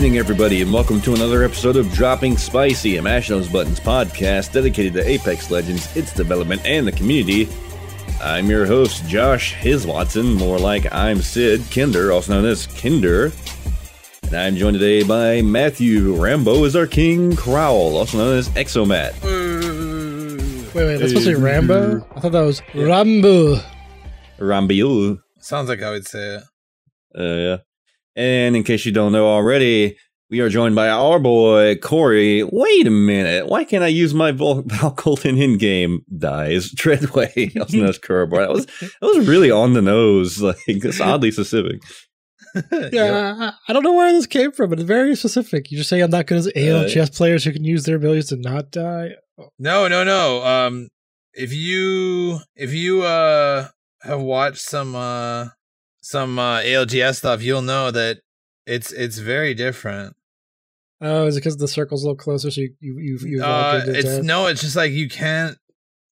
evening, 0.00 0.16
everybody, 0.16 0.62
and 0.62 0.72
welcome 0.72 0.98
to 0.98 1.12
another 1.12 1.42
episode 1.42 1.76
of 1.76 1.92
Dropping 1.92 2.34
Spicy, 2.38 2.96
a 2.96 3.02
Mash 3.02 3.28
Those 3.28 3.50
Buttons 3.50 3.78
podcast 3.78 4.50
dedicated 4.50 4.94
to 4.94 5.06
Apex 5.06 5.50
Legends, 5.50 5.94
its 5.94 6.14
development, 6.14 6.62
and 6.64 6.86
the 6.86 6.92
community. 6.92 7.50
I'm 8.22 8.48
your 8.48 8.64
host, 8.64 9.06
Josh 9.06 9.54
HisWattson, 9.56 10.38
more 10.38 10.58
like 10.58 10.90
I'm 10.90 11.20
Sid 11.20 11.64
Kinder, 11.70 12.12
also 12.12 12.32
known 12.32 12.46
as 12.46 12.66
Kinder. 12.66 13.30
And 14.22 14.36
I'm 14.36 14.56
joined 14.56 14.78
today 14.78 15.02
by 15.02 15.42
Matthew 15.42 16.14
Rambo 16.14 16.64
is 16.64 16.74
our 16.74 16.86
King 16.86 17.36
Crowl, 17.36 17.98
also 17.98 18.16
known 18.16 18.38
as 18.38 18.48
Exomat. 18.50 19.12
Wait, 20.72 20.82
wait, 20.82 20.96
that's 20.96 21.10
supposed 21.10 21.26
to 21.26 21.36
be 21.36 21.42
Rambo? 21.42 22.06
I 22.16 22.20
thought 22.20 22.32
that 22.32 22.40
was 22.40 22.62
Rambo. 22.74 23.56
Rambiu. 24.38 25.20
Sounds 25.40 25.68
like 25.68 25.82
I 25.82 25.90
would 25.90 26.08
say 26.08 26.36
it. 26.36 26.42
Uh, 27.14 27.22
yeah. 27.22 27.56
And 28.16 28.56
in 28.56 28.64
case 28.64 28.84
you 28.84 28.92
don't 28.92 29.12
know 29.12 29.28
already, 29.28 29.96
we 30.30 30.40
are 30.40 30.48
joined 30.48 30.74
by 30.76 30.88
our 30.88 31.18
boy 31.18 31.76
Corey. 31.76 32.42
Wait 32.44 32.86
a 32.86 32.90
minute, 32.90 33.48
why 33.48 33.64
can't 33.64 33.82
I 33.84 33.88
use 33.88 34.14
my 34.14 34.30
Val 34.32 34.62
Colton 34.96 35.38
in 35.38 35.58
game 35.58 36.00
dies 36.16 36.72
Treadway? 36.76 37.50
also 37.58 37.76
known 37.78 37.88
as 37.88 37.98
Curb. 37.98 38.30
That 38.30 38.50
was 38.50 38.66
that 38.66 38.92
was 39.02 39.26
really 39.26 39.50
on 39.50 39.74
the 39.74 39.82
nose, 39.82 40.40
like 40.42 40.56
it's 40.66 41.00
oddly 41.00 41.30
specific. 41.30 41.80
Yeah, 42.92 43.34
I, 43.38 43.52
I 43.68 43.72
don't 43.72 43.84
know 43.84 43.92
where 43.92 44.12
this 44.12 44.26
came 44.26 44.50
from, 44.50 44.70
but 44.70 44.80
it's 44.80 44.86
very 44.86 45.14
specific. 45.14 45.70
You 45.70 45.78
just 45.78 45.88
say 45.90 46.00
I'm 46.00 46.10
not 46.10 46.26
good 46.26 46.38
as 46.38 46.48
ALGS 46.48 47.16
players 47.16 47.44
who 47.44 47.52
can 47.52 47.64
use 47.64 47.84
their 47.84 47.96
abilities 47.96 48.26
to 48.28 48.36
not 48.36 48.72
die. 48.72 49.10
No, 49.58 49.86
no, 49.86 50.02
no. 50.02 50.44
Um, 50.44 50.88
if 51.32 51.52
you 51.52 52.38
if 52.56 52.72
you 52.72 53.02
uh 53.02 53.68
have 54.02 54.20
watched 54.20 54.62
some 54.62 54.94
uh 54.96 55.48
some 56.10 56.38
uh 56.38 56.60
ALGS 56.60 57.16
stuff, 57.16 57.42
you'll 57.42 57.62
know 57.62 57.90
that 57.90 58.18
it's 58.66 58.92
it's 58.92 59.18
very 59.18 59.54
different. 59.54 60.16
Oh, 61.00 61.26
is 61.26 61.36
it 61.36 61.40
because 61.40 61.56
the 61.56 61.68
circle's 61.68 62.02
a 62.02 62.06
little 62.06 62.16
closer, 62.16 62.50
so 62.50 62.60
you 62.60 62.74
you 62.80 62.98
you, 62.98 63.18
you 63.36 63.42
Uh, 63.44 63.82
it's 63.86 64.04
death? 64.16 64.24
no, 64.24 64.46
it's 64.46 64.60
just 64.60 64.76
like 64.76 64.92
you 64.92 65.08
can't 65.08 65.56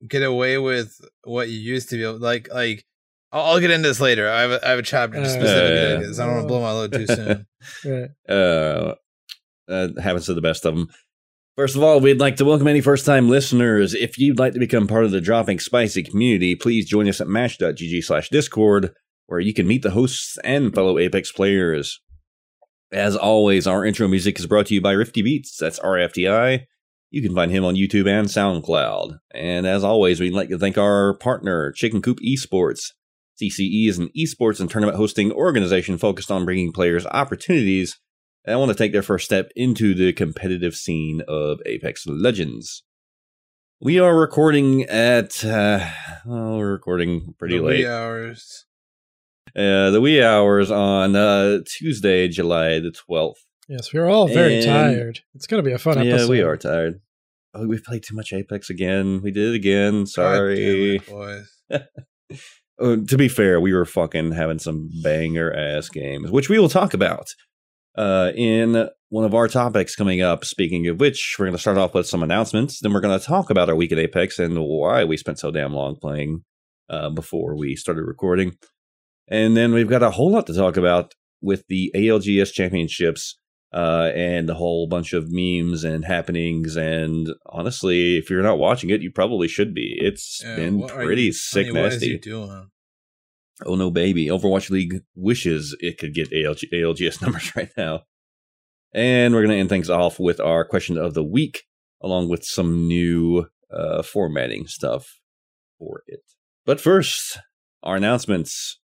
get 0.07 0.23
away 0.23 0.57
with 0.57 0.99
what 1.23 1.47
you 1.49 1.57
used 1.59 1.89
to 1.89 1.95
be 1.97 2.03
able. 2.03 2.19
Like 2.19 2.49
like 2.53 2.83
I'll, 3.31 3.43
I'll 3.43 3.59
get 3.59 3.71
into 3.71 3.87
this 3.87 4.01
later. 4.01 4.29
I 4.29 4.41
have 4.41 4.51
a, 4.51 4.65
I 4.67 4.69
have 4.71 4.79
a 4.79 4.83
chapter 4.83 5.19
Uh, 5.19 5.25
specifically 5.25 5.75
yeah. 5.91 5.97
because 5.99 6.19
I 6.19 6.25
don't 6.25 6.35
want 6.35 6.43
to 6.45 6.47
blow 6.47 6.61
my 6.61 6.71
load 6.71 6.91
too 6.91 7.07
soon. 7.07 7.45
Right. 7.85 8.09
Uh, 8.27 8.95
that 9.67 9.97
happens 10.03 10.25
to 10.25 10.33
the 10.33 10.41
best 10.41 10.65
of 10.65 10.75
them. 10.75 10.89
First 11.55 11.75
of 11.77 11.83
all, 11.83 11.99
we'd 12.01 12.19
like 12.19 12.35
to 12.37 12.45
welcome 12.45 12.67
any 12.67 12.81
first 12.81 13.05
time 13.05 13.29
listeners. 13.29 13.93
If 13.93 14.17
you'd 14.17 14.37
like 14.39 14.51
to 14.53 14.59
become 14.59 14.85
part 14.87 15.05
of 15.05 15.11
the 15.11 15.21
Dropping 15.21 15.59
Spicy 15.59 16.03
community, 16.03 16.55
please 16.55 16.85
join 16.89 17.07
us 17.07 17.21
at 17.21 17.27
mash.gg 17.27 18.03
slash 18.03 18.27
discord, 18.29 18.91
where 19.27 19.39
you 19.39 19.53
can 19.53 19.67
meet 19.67 19.81
the 19.81 19.91
hosts 19.91 20.37
and 20.43 20.73
fellow 20.73 20.97
Apex 20.97 21.31
players. 21.31 21.99
As 22.91 23.15
always, 23.15 23.65
our 23.65 23.85
intro 23.85 24.07
music 24.07 24.39
is 24.39 24.45
brought 24.45 24.67
to 24.67 24.75
you 24.75 24.81
by 24.81 24.91
Rifty 24.91 25.21
Beats. 25.21 25.57
That's 25.57 25.79
RFTI. 25.79 26.65
You 27.09 27.21
can 27.21 27.35
find 27.35 27.51
him 27.51 27.63
on 27.63 27.75
YouTube 27.75 28.07
and 28.07 28.27
SoundCloud. 28.27 29.17
And 29.33 29.65
as 29.65 29.83
always, 29.83 30.19
we'd 30.19 30.33
like 30.33 30.49
to 30.49 30.57
thank 30.57 30.77
our 30.77 31.15
partner, 31.17 31.71
Chicken 31.71 32.01
Coop 32.01 32.19
Esports. 32.19 32.91
CCE 33.41 33.87
is 33.87 33.97
an 33.97 34.09
esports 34.17 34.59
and 34.59 34.69
tournament 34.69 34.97
hosting 34.97 35.31
organization 35.31 35.97
focused 35.97 36.31
on 36.31 36.45
bringing 36.45 36.71
players 36.71 37.05
opportunities 37.07 37.99
that 38.45 38.59
want 38.59 38.69
to 38.71 38.77
take 38.77 38.91
their 38.91 39.01
first 39.01 39.25
step 39.25 39.51
into 39.55 39.93
the 39.93 40.13
competitive 40.13 40.75
scene 40.75 41.21
of 41.27 41.59
Apex 41.65 42.05
Legends. 42.05 42.83
We 43.79 43.99
are 43.99 44.17
recording 44.17 44.83
at, 44.83 45.43
uh, 45.43 45.87
well, 46.25 46.57
we're 46.57 46.71
recording 46.71 47.33
pretty 47.37 47.59
late. 47.59 47.85
hours. 47.85 48.65
Uh, 49.55 49.91
the 49.91 50.01
wee 50.01 50.21
hours 50.23 50.71
on 50.71 51.15
uh, 51.15 51.59
Tuesday, 51.67 52.27
July 52.27 52.79
the 52.79 52.91
12th. 53.09 53.35
Yes, 53.69 53.93
we're 53.93 54.09
all 54.09 54.27
very 54.27 54.55
And- 54.57 54.65
tired. 54.65 55.19
It's 55.35 55.47
gonna 55.47 55.63
be 55.63 55.71
a 55.71 55.77
fun 55.77 55.97
yeah, 55.97 56.13
episode. 56.13 56.23
Yeah, 56.23 56.29
we 56.29 56.41
are 56.41 56.57
tired. 56.57 57.01
Oh, 57.53 57.67
we've 57.67 57.83
played 57.83 58.03
too 58.03 58.15
much 58.15 58.33
Apex 58.33 58.69
again. 58.69 59.21
We 59.21 59.31
did 59.31 59.49
it 59.49 59.55
again. 59.55 60.05
Sorry. 60.07 60.95
it, 60.95 61.05
boys. 61.09 61.47
Uh, 61.69 62.97
to 63.07 63.17
be 63.17 63.27
fair, 63.27 63.61
we 63.61 63.73
were 63.73 63.85
fucking 63.85 64.31
having 64.31 64.57
some 64.57 64.89
banger 65.03 65.53
ass 65.53 65.87
games, 65.89 66.31
which 66.31 66.49
we 66.49 66.57
will 66.57 66.69
talk 66.69 66.95
about 66.95 67.27
uh, 67.95 68.31
in 68.35 68.89
one 69.09 69.23
of 69.23 69.35
our 69.35 69.47
topics 69.47 69.95
coming 69.95 70.21
up. 70.21 70.43
Speaking 70.43 70.87
of 70.87 70.99
which, 70.99 71.35
we're 71.37 71.45
going 71.45 71.55
to 71.55 71.61
start 71.61 71.77
off 71.77 71.93
with 71.93 72.07
some 72.07 72.23
announcements. 72.23 72.79
Then 72.81 72.91
we're 72.91 73.01
going 73.01 73.17
to 73.17 73.23
talk 73.23 73.51
about 73.51 73.69
our 73.69 73.75
week 73.75 73.91
at 73.91 73.99
Apex 73.99 74.39
and 74.39 74.57
why 74.59 75.03
we 75.03 75.15
spent 75.17 75.37
so 75.37 75.51
damn 75.51 75.73
long 75.73 75.95
playing 76.01 76.43
uh, 76.89 77.11
before 77.11 77.55
we 77.55 77.75
started 77.75 78.03
recording. 78.03 78.53
And 79.27 79.55
then 79.55 79.73
we've 79.73 79.89
got 79.89 80.03
a 80.03 80.11
whole 80.11 80.31
lot 80.31 80.47
to 80.47 80.53
talk 80.53 80.77
about 80.77 81.13
with 81.41 81.63
the 81.67 81.91
ALGS 81.95 82.51
championships 82.51 83.37
uh, 83.73 84.11
and 84.15 84.49
a 84.49 84.53
whole 84.53 84.87
bunch 84.87 85.13
of 85.13 85.25
memes 85.29 85.83
and 85.83 86.05
happenings. 86.05 86.75
And 86.75 87.27
honestly, 87.47 88.17
if 88.17 88.29
you're 88.29 88.43
not 88.43 88.59
watching 88.59 88.89
it, 88.89 89.01
you 89.01 89.11
probably 89.11 89.47
should 89.47 89.73
be. 89.73 89.95
It's 89.99 90.41
Yeah, 90.43 90.55
been 90.55 90.87
pretty 90.87 91.23
you- 91.23 91.33
sick, 91.33 91.67
honey, 91.67 91.79
nasty. 91.81 92.19
Oh 93.65 93.75
no, 93.75 93.91
baby! 93.91 94.25
Overwatch 94.27 94.69
League 94.71 95.01
wishes 95.15 95.75
it 95.79 95.97
could 95.99 96.13
get 96.13 96.31
ALG, 96.31 96.65
ALGS 96.73 97.21
numbers 97.21 97.55
right 97.55 97.69
now. 97.77 98.01
And 98.93 99.33
we're 99.33 99.43
gonna 99.43 99.55
end 99.55 99.69
things 99.69 99.89
off 99.89 100.19
with 100.19 100.39
our 100.39 100.65
question 100.65 100.97
of 100.97 101.13
the 101.13 101.23
week, 101.23 101.63
along 102.01 102.29
with 102.29 102.43
some 102.43 102.87
new 102.87 103.47
uh, 103.71 104.01
formatting 104.01 104.67
stuff 104.67 105.19
for 105.79 106.03
it. 106.07 106.21
But 106.65 106.81
first, 106.81 107.37
our 107.83 107.95
announcements. 107.95 108.79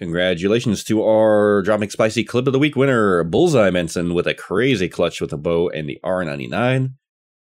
Congratulations 0.00 0.82
to 0.84 1.02
our 1.04 1.60
dropping 1.60 1.90
spicy 1.90 2.24
clip 2.24 2.46
of 2.46 2.54
the 2.54 2.58
week 2.58 2.74
winner, 2.74 3.22
Bullseye 3.22 3.68
Benson, 3.68 4.14
with 4.14 4.26
a 4.26 4.32
crazy 4.32 4.88
clutch 4.88 5.20
with 5.20 5.30
a 5.30 5.36
bow 5.36 5.68
and 5.68 5.86
the 5.86 6.00
R99. 6.02 6.94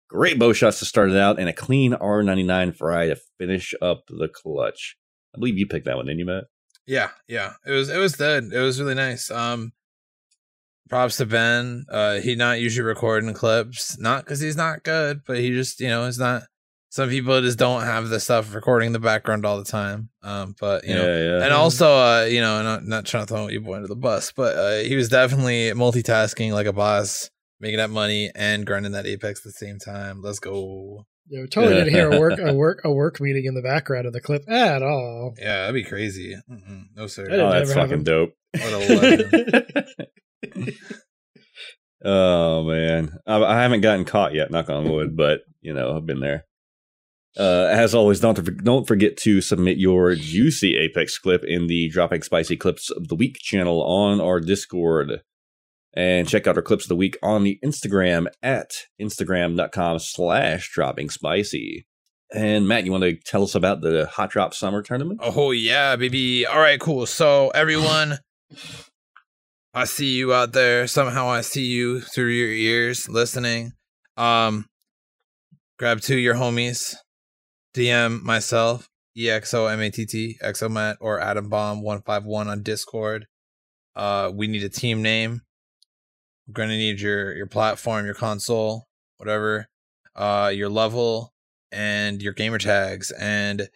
Great 0.09 0.39
bow 0.39 0.55
shots 0.55 0.78
to 0.78 0.87
start 0.87 1.11
it 1.11 1.19
out, 1.19 1.39
and 1.39 1.50
a 1.50 1.53
clean 1.53 1.93
R99 1.93 2.75
fry 2.75 3.09
to 3.09 3.16
finish 3.39 3.75
up 3.83 4.05
the 4.09 4.28
clutch. 4.28 4.97
I 5.34 5.39
believe 5.39 5.59
you 5.59 5.66
picked 5.66 5.84
that 5.84 5.97
one, 5.97 6.06
didn't 6.06 6.21
you, 6.21 6.25
Matt? 6.25 6.45
Yeah, 6.87 7.11
yeah. 7.28 7.55
It 7.66 7.72
was 7.72 7.91
it 7.91 7.99
was 7.99 8.16
good. 8.16 8.50
It 8.50 8.61
was 8.61 8.81
really 8.81 8.95
nice. 8.95 9.31
Um 9.31 9.72
props 10.89 11.19
to 11.19 11.27
Ben. 11.27 11.84
Uh 11.91 12.21
he 12.21 12.37
not 12.37 12.61
usually 12.61 12.87
recording 12.87 13.34
clips. 13.34 13.99
Not 13.99 14.25
because 14.25 14.41
he's 14.41 14.56
not 14.56 14.83
good, 14.83 15.22
but 15.27 15.39
he 15.39 15.50
just, 15.50 15.78
you 15.81 15.89
know, 15.89 16.05
is 16.05 16.19
not 16.19 16.45
some 16.97 17.11
people 17.11 17.39
just 17.43 17.59
don't 17.59 17.83
have 17.83 18.09
the 18.09 18.19
stuff 18.19 18.55
recording 18.55 18.87
in 18.87 18.93
the 18.95 18.99
background 18.99 19.45
all 19.45 19.59
the 19.59 19.71
time. 19.71 20.09
Um, 20.23 20.55
but 20.59 20.87
you 20.87 20.95
know, 20.95 21.05
yeah. 21.05 21.45
and 21.45 21.53
also, 21.53 21.91
uh, 21.91 22.25
you 22.25 22.41
know, 22.41 22.62
not 22.62 22.87
not 22.87 23.05
trying 23.05 23.27
to 23.27 23.34
throw 23.34 23.49
you 23.49 23.61
boy 23.61 23.75
under 23.75 23.87
the 23.87 23.95
bus, 23.95 24.33
but 24.34 24.57
uh, 24.57 24.79
he 24.79 24.97
was 24.97 25.11
definitely 25.11 25.73
multitasking 25.73 26.53
like 26.53 26.65
a 26.67 26.73
boss, 26.73 27.29
making 27.61 27.77
that 27.77 27.91
money 27.91 28.31
and 28.34 28.67
grinding 28.67 28.93
that 28.93 29.05
apex 29.05 29.41
at 29.41 29.45
the 29.45 29.53
same 29.53 29.79
time. 29.79 30.23
Let's 30.23 30.39
go. 30.39 31.05
Yeah, 31.29 31.43
we 31.43 31.49
totally 31.49 31.75
didn't 31.75 31.93
hear 31.93 32.11
a 32.11 32.19
work 32.19 32.39
a 32.39 32.55
work 32.55 32.81
a 32.83 32.91
work 32.91 33.21
meeting 33.21 33.45
in 33.45 33.53
the 33.53 33.61
background 33.61 34.07
of 34.07 34.15
the 34.15 34.23
clip 34.23 34.49
at 34.49 34.83
all. 34.83 35.34
Yeah, 35.39 35.67
that'd 35.67 35.75
be 35.75 35.84
crazy. 35.84 36.34
Mm-mm, 36.51 36.84
no 36.97 37.09
sir. 37.09 37.27
Oh, 37.31 37.51
that's 37.51 37.75
fucking 37.75 37.93
him. 37.93 38.05
dope. 38.05 38.31
What 38.53 38.73
a 38.73 39.97
oh 42.03 42.65
man, 42.65 43.19
I, 43.27 43.42
I 43.42 43.60
haven't 43.60 43.83
gotten 43.83 44.07
caught 44.07 44.33
yet. 44.33 44.51
Knock 44.51 44.71
on 44.71 44.91
wood, 44.91 45.15
but 45.15 45.41
you 45.60 45.75
know 45.75 45.95
I've 45.95 46.07
been 46.07 46.21
there. 46.21 46.47
Uh, 47.38 47.68
as 47.71 47.94
always, 47.94 48.21
don't 48.21 48.65
don't 48.65 48.86
forget 48.86 49.16
to 49.18 49.41
submit 49.41 49.77
your 49.77 50.15
juicy 50.15 50.77
Apex 50.77 51.18
clip 51.18 51.44
in 51.44 51.66
the 51.66 51.88
Dropping 51.91 52.22
Spicy 52.22 52.56
Clips 52.56 52.91
of 52.91 53.09
the 53.09 53.15
Week 53.15 53.38
channel 53.38 53.83
on 53.83 54.21
our 54.21 54.41
Discord, 54.41 55.21
and 55.92 56.27
check 56.27 56.47
out 56.47 56.56
our 56.56 56.62
clips 56.62 56.84
of 56.84 56.88
the 56.88 56.97
week 56.97 57.18
on 57.22 57.44
the 57.44 57.59
Instagram 57.65 58.27
at 58.42 58.71
instagram.com 59.00 59.98
slash 59.98 60.71
Dropping 60.72 61.10
Spicy. 61.10 61.86
And 62.34 62.66
Matt, 62.66 62.84
you 62.84 62.92
want 62.92 63.04
to 63.04 63.16
tell 63.24 63.44
us 63.44 63.54
about 63.54 63.82
the 63.82 64.06
Hot 64.06 64.30
Drop 64.30 64.53
Summer 64.53 64.82
Tournament? 64.82 65.21
Oh 65.22 65.50
yeah, 65.50 65.94
baby. 65.97 66.47
All 66.47 66.59
right, 66.59 66.80
cool. 66.80 67.06
So 67.06 67.50
everyone, 67.50 68.18
I 69.74 69.84
see 69.84 70.16
you 70.16 70.32
out 70.32 70.53
there. 70.53 70.86
Somehow 70.86 71.28
I 71.28 71.42
see 71.42 71.65
you 71.65 72.00
through 72.00 72.30
your 72.30 72.48
ears 72.48 73.09
listening. 73.09 73.72
Um, 74.16 74.66
grab 75.78 76.00
two 76.00 76.15
of 76.15 76.21
your 76.21 76.34
homies, 76.34 76.97
DM 77.77 78.23
myself, 78.23 78.89
EXOMATT, 79.17 80.39
Exomat, 80.43 80.97
or 81.01 81.21
Adam 81.21 81.49
Bomb 81.51 81.83
one 81.83 82.01
five 82.03 82.25
one 82.25 82.49
on 82.49 82.63
Discord. 82.63 83.27
Uh, 83.95 84.31
we 84.34 84.47
need 84.47 84.65
a 84.65 84.69
team 84.69 85.03
name. 85.03 85.43
we're 86.47 86.53
going 86.53 86.71
to 86.71 86.77
need 86.77 87.01
your 87.01 87.34
your 87.34 87.47
platform, 87.47 88.07
your 88.07 88.15
console, 88.15 88.87
whatever, 89.19 89.67
uh, 90.15 90.51
your 90.55 90.71
level, 90.71 91.33
and 91.71 92.23
your 92.23 92.33
gamer 92.33 92.59
tags. 92.59 93.11
And 93.11 93.69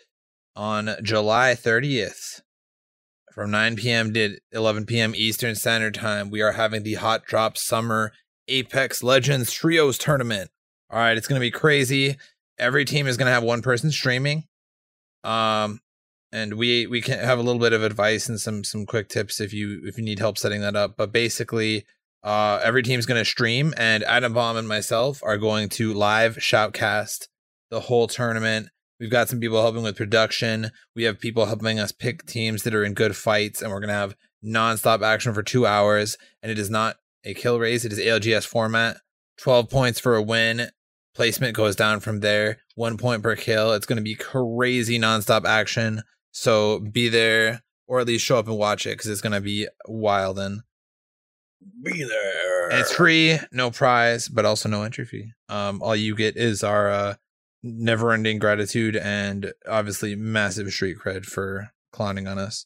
on 0.57 0.91
July 1.03 1.55
30th, 1.55 2.41
from 3.33 3.51
9 3.51 3.77
p.m. 3.77 4.13
to 4.15 4.39
11 4.53 4.87
p.m. 4.87 5.15
Eastern 5.15 5.55
Standard 5.55 5.95
Time, 5.95 6.31
we 6.31 6.41
are 6.41 6.53
having 6.53 6.83
the 6.83 6.95
Hot 6.95 7.25
Drop 7.25 7.57
Summer 7.57 8.13
Apex 8.49 9.03
Legends 9.03 9.53
Trios 9.53 9.99
Tournament. 9.99 10.51
All 10.91 10.99
right, 10.99 11.17
it's 11.17 11.29
going 11.29 11.39
to 11.39 11.45
be 11.45 11.51
crazy. 11.51 12.17
Every 12.61 12.85
team 12.85 13.07
is 13.07 13.17
going 13.17 13.27
to 13.27 13.33
have 13.33 13.43
one 13.43 13.63
person 13.63 13.91
streaming. 13.91 14.45
Um, 15.25 15.81
and 16.33 16.55
we 16.55 16.87
we 16.87 17.01
can 17.01 17.19
have 17.19 17.39
a 17.39 17.43
little 17.43 17.61
bit 17.61 17.73
of 17.73 17.83
advice 17.83 18.29
and 18.29 18.41
some 18.41 18.63
some 18.65 18.87
quick 18.87 19.09
tips 19.09 19.41
if 19.41 19.53
you 19.53 19.81
if 19.85 19.99
you 19.99 20.05
need 20.05 20.19
help 20.19 20.39
setting 20.39 20.61
that 20.61 20.77
up. 20.77 20.97
But 20.97 21.13
basically, 21.13 21.85
uh, 22.23 22.61
every 22.63 22.83
team's 22.83 23.07
going 23.07 23.21
to 23.21 23.25
stream, 23.25 23.75
and 23.77 24.05
Adam 24.05 24.33
Bomb 24.33 24.57
and 24.57 24.69
myself 24.69 25.23
are 25.25 25.39
going 25.39 25.69
to 25.71 25.93
live 25.93 26.37
shoutcast 26.37 27.27
the 27.71 27.81
whole 27.81 28.07
tournament. 28.07 28.69
We've 29.01 29.11
got 29.11 29.29
some 29.29 29.41
people 29.41 29.61
helping 29.61 29.83
with 29.83 29.97
production. 29.97 30.71
We 30.95 31.05
have 31.05 31.19
people 31.19 31.47
helping 31.47 31.81
us 31.81 31.91
pick 31.91 32.27
teams 32.27 32.65
that 32.65 32.75
are 32.75 32.85
in 32.85 32.95
good 32.95 33.17
fights, 33.17 33.63
and 33.63 33.71
we're 33.71 33.81
going 33.81 33.89
to 33.89 33.95
have 33.95 34.15
nonstop 34.45 35.03
action 35.03 35.33
for 35.33 35.43
two 35.43 35.67
hours. 35.67 36.17
And 36.43 36.53
it 36.53 36.59
is 36.59 36.71
not 36.71 36.97
a 37.25 37.35
kill 37.35 37.59
race; 37.59 37.85
it 37.85 37.93
is 37.93 37.99
ALGS 37.99 38.47
format. 38.47 38.99
Twelve 39.37 39.69
points 39.69 39.99
for 39.99 40.15
a 40.15 40.23
win. 40.23 40.69
Placement 41.15 41.57
goes 41.57 41.77
down 41.77 42.01
from 42.01 42.21
there. 42.21 42.59
One 42.75 42.97
point 42.97 43.23
per 43.23 43.37
kill. 43.37 43.73
It's 43.73 43.87
going 43.87 43.97
to 43.97 44.03
be 44.03 44.15
crazy 44.15 44.99
nonstop 44.99 45.45
action. 45.45 46.03
So 46.33 46.81
be 46.81 47.09
there 47.09 47.63
or 47.91 47.99
at 47.99 48.07
least 48.07 48.25
show 48.25 48.39
up 48.39 48.47
and 48.47 48.57
watch 48.57 48.87
it 48.87 48.91
because 48.91 49.09
it's 49.11 49.21
gonna 49.21 49.41
be 49.41 49.67
wild 49.89 50.39
and 50.39 50.61
be 51.83 52.05
there. 52.05 52.71
And 52.71 52.79
it's 52.79 52.93
free, 52.93 53.37
no 53.51 53.73
prize, 53.73 54.29
but 54.29 54.47
also 54.47 54.69
no 54.69 54.85
entry 54.85 55.05
fee. 55.05 55.33
Um, 55.49 55.83
all 55.83 55.97
you 55.97 56.15
get 56.15 56.37
is 56.37 56.63
our 56.63 56.89
uh, 56.89 57.15
never-ending 57.65 58.39
gratitude 58.39 58.95
and 58.95 59.53
obviously 59.69 60.15
massive 60.15 60.71
street 60.71 60.99
cred 61.05 61.25
for 61.27 61.73
clowning 61.91 62.29
on 62.29 62.39
us. 62.39 62.65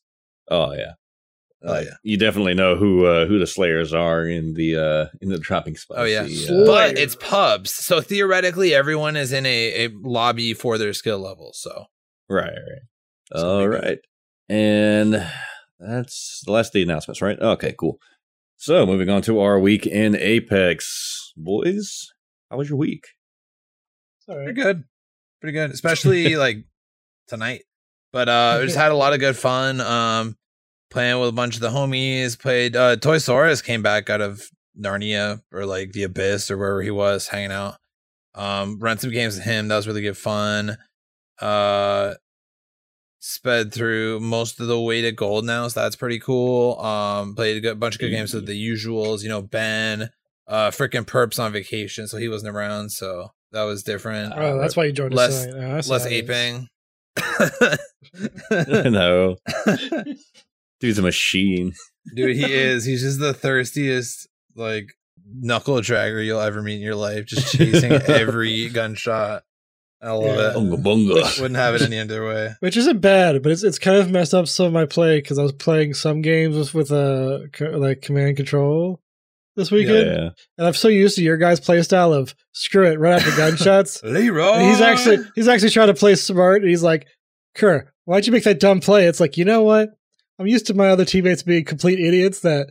Oh 0.50 0.74
yeah. 0.74 0.92
Oh 1.66 1.74
Uh, 1.74 1.80
yeah. 1.80 1.90
You 2.02 2.18
definitely 2.18 2.54
know 2.54 2.76
who 2.76 3.06
uh, 3.06 3.26
who 3.26 3.38
the 3.38 3.46
Slayers 3.46 3.92
are 3.94 4.26
in 4.26 4.54
the 4.54 4.76
uh, 4.76 5.06
in 5.20 5.30
the 5.30 5.38
dropping 5.38 5.76
spot. 5.76 5.98
Oh 6.00 6.04
yeah. 6.04 6.26
Slayer. 6.26 6.66
But 6.66 6.98
it's 6.98 7.16
pubs, 7.16 7.72
so 7.72 8.00
theoretically 8.00 8.74
everyone 8.74 9.16
is 9.16 9.32
in 9.32 9.46
a, 9.46 9.86
a 9.86 9.88
lobby 10.02 10.52
for 10.54 10.76
their 10.78 10.92
skill 10.92 11.18
level. 11.18 11.52
So 11.54 11.86
right, 12.28 12.44
right. 12.52 12.82
So 13.34 13.48
All 13.48 13.68
big 13.68 13.82
right, 13.82 13.98
and 14.48 15.26
that's 15.78 16.42
the 16.44 16.52
last 16.52 16.68
of 16.68 16.72
the 16.74 16.82
announcements, 16.82 17.22
right? 17.22 17.38
Okay, 17.40 17.74
cool. 17.78 17.98
So 18.56 18.84
moving 18.84 19.08
on 19.10 19.22
to 19.22 19.40
our 19.40 19.58
week 19.58 19.86
in 19.86 20.14
Apex, 20.16 21.32
boys. 21.36 22.12
How 22.50 22.58
was 22.58 22.68
your 22.68 22.78
week? 22.78 23.04
All 24.28 24.36
right. 24.36 24.44
pretty 24.44 24.60
good 24.62 24.84
pretty 25.40 25.52
good 25.52 25.70
especially 25.70 26.36
like 26.46 26.64
tonight 27.28 27.64
but 28.10 28.26
uh 28.26 28.56
we 28.58 28.64
just 28.66 28.78
had 28.84 28.90
a 28.90 28.96
lot 28.96 29.12
of 29.12 29.20
good 29.20 29.36
fun 29.36 29.82
um 29.82 30.34
playing 30.94 31.18
with 31.18 31.28
a 31.28 31.32
bunch 31.32 31.56
of 31.56 31.60
the 31.60 31.70
homies 31.70 32.38
played 32.38 32.76
uh 32.76 32.94
toy 32.94 33.16
saurus 33.16 33.62
came 33.64 33.82
back 33.82 34.08
out 34.08 34.20
of 34.20 34.40
narnia 34.80 35.40
or 35.52 35.66
like 35.66 35.90
the 35.90 36.04
abyss 36.04 36.52
or 36.52 36.56
wherever 36.56 36.82
he 36.82 36.90
was 36.92 37.26
hanging 37.26 37.50
out. 37.50 37.74
Um 38.36 38.78
ran 38.78 38.98
some 38.98 39.10
games 39.10 39.34
with 39.34 39.44
him. 39.44 39.66
That 39.66 39.74
was 39.74 39.88
really 39.88 40.02
good 40.02 40.16
fun. 40.16 40.78
Uh 41.40 42.14
sped 43.18 43.72
through 43.74 44.20
most 44.20 44.60
of 44.60 44.68
the 44.68 44.80
way 44.80 45.00
to 45.02 45.10
gold 45.10 45.44
now 45.44 45.66
so 45.66 45.80
that's 45.80 45.96
pretty 45.96 46.20
cool. 46.20 46.78
Um 46.78 47.34
played 47.34 47.56
a 47.56 47.60
good 47.60 47.80
bunch 47.80 47.96
of 47.96 48.00
good 48.00 48.10
games 48.10 48.32
with 48.32 48.46
the 48.46 48.68
usuals 48.68 49.24
you 49.24 49.28
know 49.28 49.42
ben 49.42 50.10
uh 50.46 50.70
freaking 50.70 51.04
perps 51.04 51.42
on 51.42 51.50
vacation 51.50 52.06
so 52.06 52.18
he 52.18 52.28
wasn't 52.28 52.54
around 52.54 52.90
so 52.92 53.30
that 53.50 53.64
was 53.64 53.82
different. 53.82 54.32
Oh, 54.36 54.58
that's 54.60 54.76
why 54.76 54.84
you 54.84 54.92
joined 54.92 55.12
less- 55.12 55.44
us 55.44 55.46
tonight. 55.46 55.84
Oh, 55.86 55.90
less 55.90 56.04
how 56.04 56.10
aping. 56.10 56.68
no, 58.90 59.36
dude's 60.84 60.98
a 60.98 61.02
machine. 61.02 61.72
Dude, 62.14 62.36
he 62.36 62.44
is. 62.52 62.84
He's 62.84 63.02
just 63.02 63.18
the 63.20 63.32
thirstiest, 63.34 64.28
like 64.54 64.86
knuckle 65.26 65.76
dragger 65.76 66.24
you'll 66.24 66.40
ever 66.40 66.62
meet 66.62 66.76
in 66.76 66.80
your 66.82 66.94
life. 66.94 67.24
Just 67.26 67.56
chasing 67.56 67.92
every 67.92 68.68
gunshot. 68.72 69.42
I 70.02 70.10
love 70.10 70.36
Yeah. 70.36 70.50
it. 70.50 70.54
Bunga 70.56 70.82
bunga. 70.82 71.40
Wouldn't 71.40 71.56
have 71.56 71.74
it 71.76 71.82
any 71.82 71.98
other 71.98 72.26
way. 72.26 72.50
Which 72.60 72.76
isn't 72.76 73.00
bad, 73.00 73.42
but 73.42 73.50
it's 73.52 73.62
it's 73.62 73.78
kind 73.78 73.96
of 73.96 74.10
messed 74.10 74.34
up 74.34 74.46
some 74.46 74.66
of 74.66 74.72
my 74.72 74.84
play 74.84 75.18
because 75.18 75.38
I 75.38 75.42
was 75.42 75.52
playing 75.52 75.94
some 75.94 76.20
games 76.20 76.56
with 76.56 76.74
with 76.74 76.90
a 76.90 77.48
uh, 77.60 77.78
like 77.78 78.02
command 78.02 78.36
control 78.36 79.00
this 79.56 79.70
weekend, 79.70 80.06
Yeah. 80.08 80.30
and 80.58 80.66
I'm 80.66 80.74
so 80.74 80.88
used 80.88 81.16
to 81.16 81.22
your 81.22 81.36
guys' 81.38 81.60
play 81.60 81.80
style 81.82 82.12
of 82.12 82.34
screw 82.52 82.86
it, 82.90 82.98
run 82.98 83.14
after 83.14 83.34
gunshots. 83.36 84.02
Leroy. 84.02 84.52
And 84.54 84.68
he's 84.70 84.80
actually 84.82 85.18
he's 85.36 85.48
actually 85.48 85.70
trying 85.70 85.86
to 85.86 85.94
play 85.94 86.16
smart, 86.16 86.60
and 86.60 86.68
he's 86.68 86.82
like, 86.82 87.06
"Kerr, 87.54 87.90
why'd 88.04 88.26
you 88.26 88.32
make 88.32 88.44
that 88.44 88.60
dumb 88.60 88.80
play?" 88.80 89.06
It's 89.06 89.20
like, 89.20 89.38
you 89.38 89.44
know 89.46 89.62
what? 89.62 89.90
I'm 90.38 90.46
used 90.46 90.66
to 90.66 90.74
my 90.74 90.88
other 90.88 91.04
teammates 91.04 91.42
being 91.42 91.64
complete 91.64 92.00
idiots. 92.00 92.40
That 92.40 92.70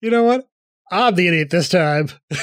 you 0.00 0.10
know 0.10 0.24
what? 0.24 0.48
I'm 0.90 1.14
the 1.14 1.28
idiot 1.28 1.50
this 1.50 1.68
time. 1.68 2.08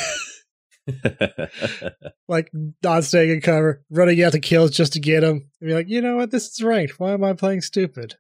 like 2.28 2.52
not 2.84 3.04
staying 3.04 3.30
in 3.30 3.42
cover, 3.42 3.84
running 3.90 4.22
out 4.24 4.32
to 4.32 4.40
kills 4.40 4.72
just 4.72 4.94
to 4.94 5.00
get 5.00 5.24
him. 5.24 5.50
And 5.62 5.68
be 5.68 5.74
like, 5.74 5.90
you 5.90 6.02
know 6.02 6.16
what? 6.16 6.32
This 6.32 6.48
is 6.48 6.64
ranked. 6.64 7.00
Why 7.00 7.12
am 7.12 7.24
I 7.24 7.34
playing 7.34 7.62
stupid? 7.62 8.16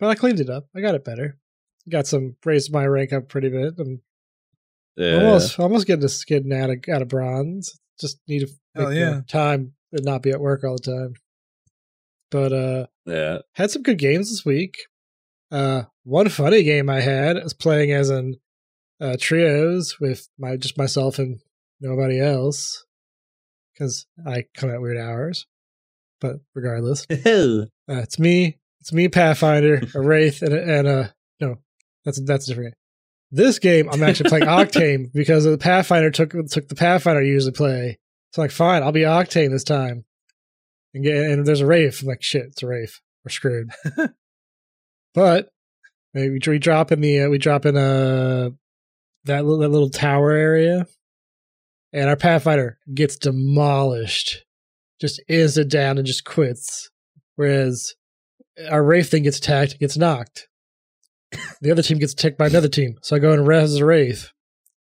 But 0.00 0.08
I 0.08 0.14
cleaned 0.14 0.40
it 0.40 0.50
up. 0.50 0.66
I 0.74 0.80
got 0.80 0.94
it 0.94 1.04
better. 1.04 1.38
Got 1.88 2.06
some 2.06 2.36
raised 2.44 2.72
my 2.72 2.86
rank 2.86 3.12
up 3.12 3.28
pretty 3.28 3.50
bit. 3.50 3.74
I'm 3.78 4.00
yeah. 4.96 5.14
almost 5.14 5.58
almost 5.58 5.86
getting 5.86 6.06
to 6.06 6.24
getting 6.26 6.52
out 6.52 6.70
of 6.70 6.78
out 6.92 7.02
of 7.02 7.08
bronze. 7.08 7.78
Just 8.00 8.18
need 8.26 8.40
to 8.40 8.48
make 8.74 8.98
yeah. 8.98 9.20
time 9.28 9.74
and 9.92 10.04
not 10.04 10.22
be 10.22 10.30
at 10.30 10.40
work 10.40 10.64
all 10.64 10.76
the 10.76 10.92
time. 10.92 11.14
But 12.30 12.52
uh 12.52 12.86
Yeah. 13.06 13.38
had 13.54 13.70
some 13.70 13.82
good 13.82 13.98
games 13.98 14.30
this 14.30 14.44
week. 14.44 14.76
Uh 15.52 15.82
one 16.04 16.28
funny 16.28 16.62
game 16.62 16.88
I 16.88 17.00
had 17.00 17.36
I 17.36 17.42
was 17.44 17.54
playing 17.54 17.92
as 17.92 18.10
in 18.10 18.36
uh 19.00 19.16
trios 19.20 20.00
with 20.00 20.28
my 20.38 20.56
just 20.56 20.78
myself 20.78 21.18
and 21.18 21.40
nobody 21.80 22.18
else. 22.18 22.84
Because 23.72 24.06
I 24.26 24.44
come 24.56 24.70
at 24.70 24.80
weird 24.80 24.98
hours. 24.98 25.46
But 26.20 26.36
regardless. 26.54 27.06
Uh, 27.90 27.96
it's 27.96 28.18
me. 28.18 28.58
It's 28.80 28.92
me, 28.92 29.08
Pathfinder, 29.08 29.82
a 29.94 30.00
Wraith, 30.00 30.40
and 30.40 30.54
a, 30.54 30.78
and 30.78 30.88
a 30.88 31.14
no. 31.40 31.58
That's 32.04 32.20
that's 32.24 32.46
a 32.46 32.48
different 32.48 32.70
game. 32.70 32.76
This 33.32 33.58
game, 33.58 33.88
I'm 33.90 34.02
actually 34.02 34.30
playing 34.30 34.44
Octane 34.46 35.12
because 35.12 35.44
the 35.44 35.58
Pathfinder 35.58 36.10
took 36.10 36.32
took 36.48 36.68
the 36.68 36.74
Pathfinder 36.74 37.20
I 37.20 37.24
usually 37.24 37.52
play. 37.52 37.98
So 38.32 38.40
I'm 38.40 38.44
like, 38.44 38.50
fine, 38.52 38.82
I'll 38.82 38.92
be 38.92 39.02
Octane 39.02 39.50
this 39.50 39.64
time. 39.64 40.04
And 40.94 41.04
get 41.04 41.16
and 41.16 41.46
there's 41.46 41.60
a 41.60 41.66
Wraith. 41.66 42.02
I'm 42.02 42.08
like, 42.08 42.22
shit, 42.22 42.46
it's 42.46 42.62
a 42.62 42.66
Wraith. 42.66 43.00
We're 43.24 43.30
screwed. 43.30 43.70
but 45.14 45.48
maybe 46.14 46.38
we 46.46 46.58
drop 46.58 46.92
in 46.92 47.00
the 47.00 47.22
uh, 47.22 47.28
we 47.28 47.38
drop 47.38 47.66
in 47.66 47.76
uh 47.76 48.50
that 49.24 49.44
little, 49.44 49.58
that 49.58 49.68
little 49.68 49.90
tower 49.90 50.32
area, 50.32 50.86
and 51.92 52.08
our 52.08 52.16
Pathfinder 52.16 52.78
gets 52.92 53.16
demolished, 53.16 54.44
just 55.00 55.22
is 55.28 55.56
it 55.58 55.68
down 55.68 55.98
and 55.98 56.06
just 56.06 56.24
quits. 56.24 56.90
Whereas 57.36 57.94
our 58.70 58.82
Wraith 58.82 59.10
thing 59.10 59.22
gets 59.22 59.38
attacked, 59.38 59.78
gets 59.78 59.96
knocked. 59.96 60.48
The 61.60 61.70
other 61.70 61.82
team 61.82 61.98
gets 61.98 62.12
attacked 62.12 62.36
by 62.36 62.48
another 62.48 62.68
team. 62.68 62.96
So 63.02 63.16
I 63.16 63.18
go 63.18 63.32
and 63.32 63.46
res 63.46 63.74
the 63.74 63.84
Wraith. 63.86 64.30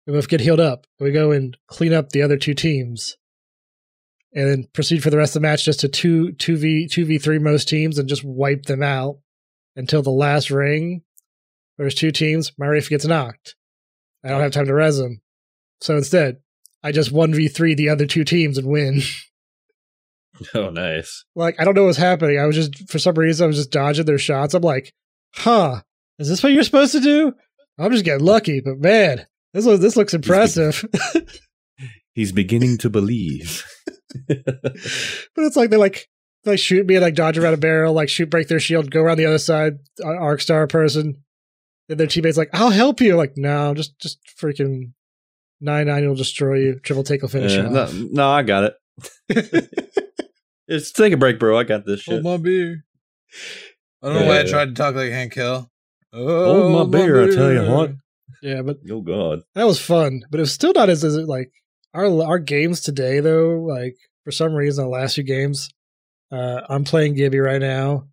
We 0.06 0.14
both 0.14 0.28
get 0.28 0.42
healed 0.42 0.60
up. 0.60 0.86
We 1.00 1.12
go 1.12 1.32
and 1.32 1.56
clean 1.68 1.94
up 1.94 2.10
the 2.10 2.22
other 2.22 2.38
two 2.38 2.54
teams. 2.54 3.16
And 4.34 4.50
then 4.50 4.68
proceed 4.74 5.02
for 5.02 5.10
the 5.10 5.18
rest 5.18 5.36
of 5.36 5.42
the 5.42 5.48
match 5.48 5.64
just 5.64 5.80
to 5.80 5.88
two 5.88 6.34
two 6.34 6.58
V 6.58 6.88
two 6.92 7.06
V 7.06 7.20
three 7.20 7.40
most 7.40 7.70
teams 7.70 7.98
and 7.98 8.10
just 8.10 8.26
wipe 8.26 8.64
them 8.64 8.84
out 8.84 9.20
until 9.76 10.02
the 10.02 10.12
last 10.12 10.52
ring. 10.52 11.04
There's 11.78 11.96
two 11.96 12.12
teams, 12.12 12.52
my 12.58 12.68
Wraith 12.68 12.90
gets 12.90 13.06
knocked. 13.06 13.56
I 14.24 14.30
don't 14.30 14.42
have 14.42 14.52
time 14.52 14.68
to 14.68 14.74
res 14.74 14.98
them. 14.98 15.22
So 15.82 15.98
instead, 15.98 16.38
I 16.84 16.92
just 16.92 17.12
one 17.12 17.34
V 17.34 17.48
three 17.48 17.76
the 17.76 17.90
other 17.90 18.06
two 18.06 18.24
teams 18.24 18.58
and 18.58 18.68
win. 18.68 19.02
Oh, 20.54 20.70
nice. 20.70 21.24
like 21.34 21.56
I 21.60 21.64
don't 21.64 21.76
know 21.76 21.86
what's 21.86 21.98
happening. 21.98 22.38
I 22.38 22.46
was 22.46 22.58
just 22.58 22.90
for 22.90 23.00
some 23.00 23.16
reason 23.16 23.46
I 23.46 23.48
was 23.48 23.56
just 23.56 23.72
dodging 23.72 24.06
their 24.06 24.18
shots. 24.18 24.54
I'm 24.54 24.64
like, 24.64 24.94
huh, 25.34 25.82
is 26.20 26.28
this 26.28 26.44
what 26.44 26.52
you're 26.52 26.64
supposed 26.64 26.92
to 26.92 27.00
do? 27.00 27.34
I'm 27.78 27.92
just 27.92 28.04
getting 28.04 28.26
lucky, 28.26 28.60
but 28.60 28.78
man, 28.78 29.26
this 29.54 29.66
looks 29.66 29.82
this 29.82 29.96
looks 29.96 30.14
impressive. 30.14 30.84
He's 32.14 32.34
beginning 32.34 32.78
to 32.80 32.90
believe. 32.90 33.66
but 34.28 34.74
it's 35.38 35.56
like 35.56 35.70
they're 35.70 35.80
like 35.80 36.10
they 36.46 36.58
shoot 36.58 36.86
me 36.88 36.96
and 36.96 37.04
like 37.04 37.16
dodge 37.16 37.38
around 37.38 37.54
a 37.54 37.58
barrel, 37.58 37.94
like 37.94 38.10
shoot 38.10 38.30
break 38.30 38.48
their 38.48 38.60
shield, 38.60 38.92
go 38.92 39.02
around 39.02 39.18
the 39.18 39.26
other 39.26 39.38
side, 39.40 39.80
uh, 40.04 40.08
arc 40.08 40.42
star 40.42 40.68
person. 40.68 41.22
And 41.90 42.00
their 42.00 42.08
teammates 42.08 42.38
like, 42.38 42.50
I'll 42.54 42.72
help 42.72 43.00
you. 43.02 43.16
Like, 43.16 43.34
no, 43.36 43.74
just 43.76 44.00
just 44.00 44.20
freaking 44.42 44.94
nine 45.62 45.88
nine 45.88 46.08
will 46.08 46.16
destroy 46.16 46.56
you. 46.60 46.80
Triple 46.80 47.04
take 47.04 47.22
will 47.22 47.30
finish 47.30 47.54
Yeah, 47.54 47.64
you 47.64 47.70
no, 47.70 47.90
no, 48.12 48.30
I 48.30 48.42
got 48.44 48.74
it. 49.30 49.70
Just 50.70 50.96
take 50.96 51.14
a 51.14 51.18
break, 51.18 51.38
bro. 51.38 51.60
I 51.60 51.64
got 51.64 51.86
this 51.86 52.02
shit. 52.02 52.14
Hold 52.14 52.24
my 52.24 52.38
beer. 52.38 52.86
I 54.02 54.08
don't 54.08 54.22
know 54.22 54.28
why 54.28 54.40
I 54.40 54.44
tried 54.46 54.70
to 54.70 54.74
talk 54.74 54.96
like 54.96 55.12
Hank 55.12 55.34
Hill. 55.36 55.70
Hold 56.14 56.90
my 56.92 56.98
beer, 56.98 57.24
I 57.24 57.36
tell 57.36 57.52
you 57.54 57.72
what. 57.72 57.92
Yeah, 58.42 58.62
but 58.64 58.78
Oh 58.90 59.02
god. 59.02 59.42
that 59.54 59.66
was 59.66 59.80
fun. 59.80 60.22
But 60.32 60.40
it 60.40 60.42
was 60.42 60.54
still 60.54 60.74
not 60.74 60.90
as, 60.90 61.04
as 61.04 61.18
like 61.18 61.52
our 61.94 62.06
our 62.24 62.40
games 62.40 62.82
today 62.82 63.20
though. 63.20 63.60
Like 63.60 63.96
for 64.24 64.32
some 64.32 64.54
reason, 64.54 64.86
the 64.86 64.90
last 64.90 65.16
few 65.16 65.24
games, 65.24 65.70
uh, 66.36 66.62
I'm 66.70 66.84
playing 66.84 67.16
Gibby 67.16 67.40
right 67.40 67.62
now. 67.62 68.08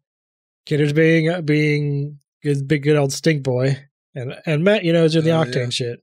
Kinder's 0.67 0.93
being 0.93 1.43
being 1.45 2.19
good, 2.43 2.69
big 2.69 2.83
good 2.85 2.97
old 2.97 3.13
stink 3.13 3.43
boy, 3.43 3.79
and 4.15 4.35
and 4.47 4.63
Matt, 4.63 4.85
you 4.85 4.93
know, 4.93 5.05
is 5.05 5.13
doing 5.13 5.25
the 5.25 5.33
Oh, 5.33 5.45
octane 5.45 5.65
yeah. 5.65 5.71
shit. 5.71 6.01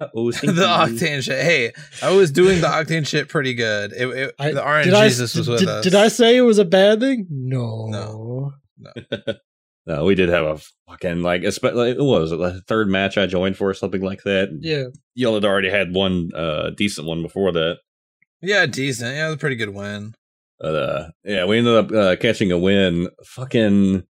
Uh-oh, 0.00 0.30
the 0.32 0.46
octane 0.46 1.22
shit. 1.22 1.42
Hey, 1.42 1.72
I 2.02 2.12
was 2.12 2.30
doing 2.30 2.60
the 2.60 2.68
octane 2.68 3.06
shit 3.06 3.28
pretty 3.28 3.54
good. 3.54 3.92
It, 3.92 4.06
it, 4.08 4.34
I, 4.38 4.52
the 4.52 4.60
RNG 4.60 4.84
did 4.84 4.94
I, 4.94 5.08
Jesus 5.08 5.34
was 5.34 5.48
with 5.48 5.60
did, 5.60 5.68
us. 5.68 5.84
Did 5.84 5.94
I 5.94 6.08
say 6.08 6.36
it 6.36 6.42
was 6.42 6.58
a 6.58 6.64
bad 6.64 7.00
thing? 7.00 7.26
No. 7.30 7.86
No. 7.88 8.52
No, 8.78 8.92
no 9.86 10.04
we 10.04 10.14
did 10.14 10.28
have 10.28 10.44
a 10.44 10.60
fucking 10.88 11.22
like, 11.22 11.42
espe- 11.42 11.74
like 11.74 11.96
what 11.98 12.20
was 12.20 12.32
it, 12.32 12.38
the 12.38 12.62
third 12.68 12.88
match 12.88 13.18
I 13.18 13.26
joined 13.26 13.56
for, 13.56 13.74
something 13.74 14.02
like 14.02 14.22
that. 14.22 14.56
Yeah. 14.60 14.84
Y'all 15.14 15.34
had 15.34 15.44
already 15.44 15.68
had 15.68 15.92
one 15.92 16.30
uh 16.34 16.70
decent 16.70 17.06
one 17.06 17.22
before 17.22 17.50
that. 17.52 17.78
Yeah, 18.40 18.66
decent. 18.66 19.16
Yeah, 19.16 19.24
it 19.26 19.30
was 19.30 19.34
a 19.34 19.38
pretty 19.38 19.56
good 19.56 19.74
win. 19.74 20.14
But 20.60 20.74
uh 20.74 21.08
yeah, 21.24 21.44
we 21.44 21.58
ended 21.58 21.74
up 21.76 21.92
uh, 21.92 22.16
catching 22.16 22.50
a 22.52 22.58
win. 22.58 23.08
Fucking 23.24 24.02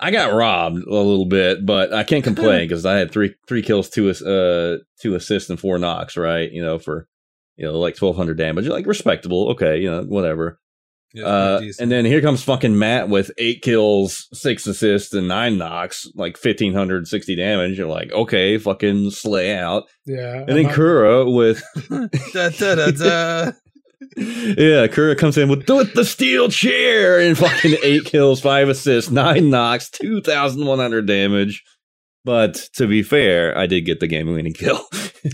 I 0.00 0.10
got 0.10 0.32
robbed 0.32 0.78
a 0.78 0.90
little 0.92 1.26
bit, 1.26 1.64
but 1.64 1.92
I 1.92 2.02
can't 2.04 2.24
complain 2.24 2.66
because 2.68 2.84
I 2.86 2.96
had 2.96 3.10
three 3.12 3.34
three 3.46 3.62
kills, 3.62 3.88
two 3.90 4.08
ass- 4.10 4.22
uh 4.22 4.78
two 5.00 5.14
assists 5.14 5.50
and 5.50 5.60
four 5.60 5.78
knocks, 5.78 6.16
right? 6.16 6.50
You 6.50 6.62
know, 6.64 6.78
for 6.78 7.06
you 7.56 7.64
know, 7.66 7.78
like 7.78 7.96
twelve 7.96 8.16
hundred 8.16 8.36
damage. 8.38 8.66
Like 8.66 8.86
respectable, 8.86 9.50
okay, 9.50 9.78
you 9.78 9.90
know, 9.90 10.02
whatever. 10.02 10.58
Yeah, 11.12 11.26
Uh, 11.26 11.62
and 11.78 11.92
then 11.92 12.04
here 12.04 12.20
comes 12.20 12.42
fucking 12.42 12.76
Matt 12.76 13.08
with 13.08 13.30
eight 13.38 13.62
kills, 13.62 14.26
six 14.32 14.66
assists, 14.66 15.14
and 15.14 15.28
nine 15.28 15.56
knocks, 15.58 16.08
like 16.16 16.36
fifteen 16.36 16.74
hundred 16.74 17.06
sixty 17.06 17.36
damage. 17.36 17.78
You're 17.78 17.86
like, 17.86 18.10
okay, 18.10 18.58
fucking 18.58 19.10
slay 19.12 19.54
out. 19.56 19.84
Yeah. 20.06 20.38
And 20.38 20.48
then 20.48 20.66
I'm- 20.66 20.74
Kura 20.74 21.30
with 21.30 21.62
da, 22.32 22.48
da, 22.48 22.74
da, 22.74 22.90
da. 22.90 23.52
yeah, 24.16 24.86
Kura 24.86 25.16
comes 25.16 25.36
in 25.38 25.48
with 25.48 25.66
the, 25.66 25.90
the 25.94 26.04
steel 26.04 26.48
chair 26.48 27.20
and 27.20 27.36
fucking 27.36 27.76
eight 27.82 28.04
kills, 28.04 28.40
five 28.40 28.68
assists, 28.68 29.10
nine 29.10 29.50
knocks, 29.50 29.90
two 29.90 30.20
thousand 30.20 30.66
one 30.66 30.78
hundred 30.78 31.06
damage. 31.06 31.64
But 32.24 32.54
to 32.74 32.86
be 32.86 33.02
fair, 33.02 33.56
I 33.56 33.66
did 33.66 33.82
get 33.82 34.00
the 34.00 34.06
game 34.06 34.32
winning 34.32 34.54
kill. 34.54 34.80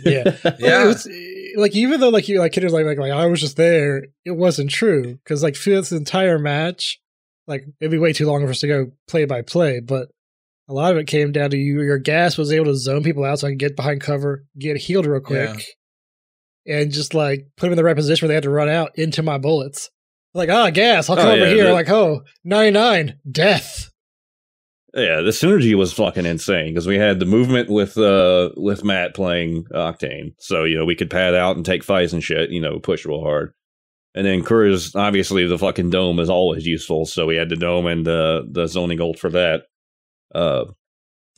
Yeah. 0.04 0.36
Yeah. 0.58 0.84
It 0.84 0.86
was, 0.86 1.08
like 1.56 1.74
even 1.74 2.00
though 2.00 2.10
like 2.10 2.28
you 2.28 2.38
like 2.38 2.52
Kinder's 2.52 2.72
like, 2.72 2.86
like 2.86 2.98
like 2.98 3.12
I 3.12 3.26
was 3.26 3.40
just 3.40 3.56
there, 3.56 4.04
it 4.24 4.30
wasn't 4.32 4.70
true 4.70 5.14
because 5.14 5.42
like 5.42 5.56
through 5.56 5.76
this 5.76 5.92
entire 5.92 6.38
match, 6.38 7.00
like 7.46 7.64
it'd 7.80 7.90
be 7.90 7.98
way 7.98 8.12
too 8.12 8.26
long 8.26 8.44
for 8.44 8.50
us 8.50 8.60
to 8.60 8.68
go 8.68 8.92
play 9.08 9.24
by 9.24 9.42
play, 9.42 9.80
but 9.80 10.08
a 10.68 10.72
lot 10.72 10.92
of 10.92 10.98
it 10.98 11.08
came 11.08 11.32
down 11.32 11.50
to 11.50 11.56
you. 11.56 11.82
Your 11.82 11.98
gas 11.98 12.38
was 12.38 12.52
able 12.52 12.66
to 12.66 12.76
zone 12.76 13.02
people 13.02 13.24
out 13.24 13.40
so 13.40 13.48
I 13.48 13.50
could 13.50 13.58
get 13.58 13.76
behind 13.76 14.00
cover, 14.00 14.44
get 14.58 14.76
healed 14.76 15.06
real 15.06 15.20
quick, 15.20 15.50
and 16.66 16.90
just 16.92 17.14
like 17.14 17.46
put 17.56 17.66
them 17.66 17.72
in 17.72 17.76
the 17.76 17.84
right 17.84 17.96
position 17.96 18.26
where 18.26 18.28
they 18.28 18.34
had 18.34 18.42
to 18.44 18.50
run 18.50 18.68
out 18.68 18.90
into 18.96 19.22
my 19.22 19.38
bullets. 19.38 19.90
Like 20.34 20.48
ah, 20.48 20.70
gas! 20.70 21.08
I'll 21.10 21.16
come 21.16 21.26
Oh, 21.26 21.32
over 21.32 21.46
yeah, 21.48 21.54
here. 21.54 21.64
the- 21.64 21.72
like 21.72 21.88
oh, 21.90 22.22
99, 22.44 23.18
death. 23.30 23.90
Yeah, 24.92 25.20
the 25.20 25.30
synergy 25.30 25.74
was 25.76 25.92
fucking 25.92 26.26
insane 26.26 26.68
because 26.74 26.86
we 26.88 26.96
had 26.98 27.20
the 27.20 27.26
movement 27.26 27.70
with 27.70 27.96
uh 27.96 28.50
with 28.56 28.82
Matt 28.84 29.14
playing 29.14 29.64
Octane, 29.72 30.34
so 30.38 30.64
you 30.64 30.76
know 30.76 30.84
we 30.84 30.96
could 30.96 31.10
pad 31.10 31.34
out 31.34 31.54
and 31.56 31.64
take 31.64 31.84
fights 31.84 32.12
and 32.12 32.22
shit, 32.24 32.50
you 32.50 32.60
know, 32.60 32.80
push 32.80 33.04
real 33.06 33.22
hard. 33.22 33.52
And 34.16 34.26
then 34.26 34.44
Kura's 34.44 34.96
obviously 34.96 35.46
the 35.46 35.58
fucking 35.58 35.90
dome 35.90 36.18
is 36.18 36.28
always 36.28 36.66
useful, 36.66 37.06
so 37.06 37.26
we 37.26 37.36
had 37.36 37.48
the 37.48 37.54
dome 37.56 37.86
and 37.86 38.04
the 38.04 38.44
the 38.50 38.66
zoning 38.66 39.00
ult 39.00 39.20
for 39.20 39.30
that, 39.30 39.62
uh, 40.34 40.64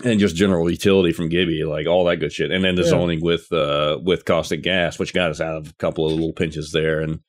and 0.05 0.21
just 0.21 0.37
general 0.37 0.71
utility 0.71 1.13
from 1.13 1.29
Gibby, 1.29 1.65
like 1.65 1.87
all 1.87 2.05
that 2.05 2.17
good 2.17 2.33
shit. 2.33 2.51
And 2.51 2.65
then 2.65 2.75
the 2.75 2.83
Yeah. 2.83 2.89
zoning 2.89 3.21
with 3.23 3.51
uh 3.53 3.99
with 4.03 4.25
caustic 4.25 4.63
gas, 4.63 4.99
which 4.99 5.15
got 5.15 5.31
us 5.31 5.41
out 5.41 5.57
of 5.57 5.69
a 5.69 5.75
couple 5.75 6.07
of 6.07 6.13
little 6.13 6.33
pinches 6.33 6.73
there 6.73 7.01
and 7.01 7.21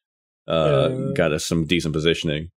uh 0.48 0.90
Yeah. 0.92 1.14
got 1.16 1.32
us 1.34 1.46
some 1.46 1.66
decent 1.66 1.94
positioning. 1.94 2.50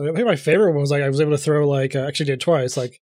I 0.00 0.12
think 0.12 0.26
my 0.26 0.36
favorite 0.36 0.72
one 0.72 0.80
was 0.80 0.90
like 0.90 1.02
I 1.02 1.08
was 1.08 1.20
able 1.20 1.32
to 1.32 1.38
throw 1.38 1.68
like 1.68 1.94
uh, 1.94 2.00
actually 2.06 2.26
did 2.26 2.40
twice. 2.40 2.76
Like 2.76 3.00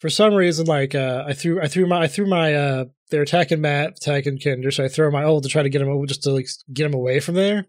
for 0.00 0.10
some 0.10 0.34
reason, 0.34 0.66
like 0.66 0.94
uh, 0.94 1.24
I 1.26 1.32
threw 1.32 1.60
I 1.60 1.68
threw 1.68 1.86
my 1.86 2.02
I 2.02 2.06
threw 2.06 2.26
my 2.26 2.54
uh 2.54 2.84
they're 3.10 3.22
attacking 3.22 3.60
Matt, 3.60 3.98
attacking 3.98 4.38
Kinder, 4.40 4.70
so 4.70 4.84
I 4.84 4.88
throw 4.88 5.10
my 5.10 5.22
old 5.24 5.44
to 5.44 5.48
try 5.48 5.62
to 5.62 5.68
get 5.68 5.80
him 5.80 5.88
over 5.88 6.06
just 6.06 6.24
to 6.24 6.30
like 6.32 6.48
get 6.72 6.86
him 6.86 6.94
away 6.94 7.20
from 7.20 7.34
there. 7.36 7.66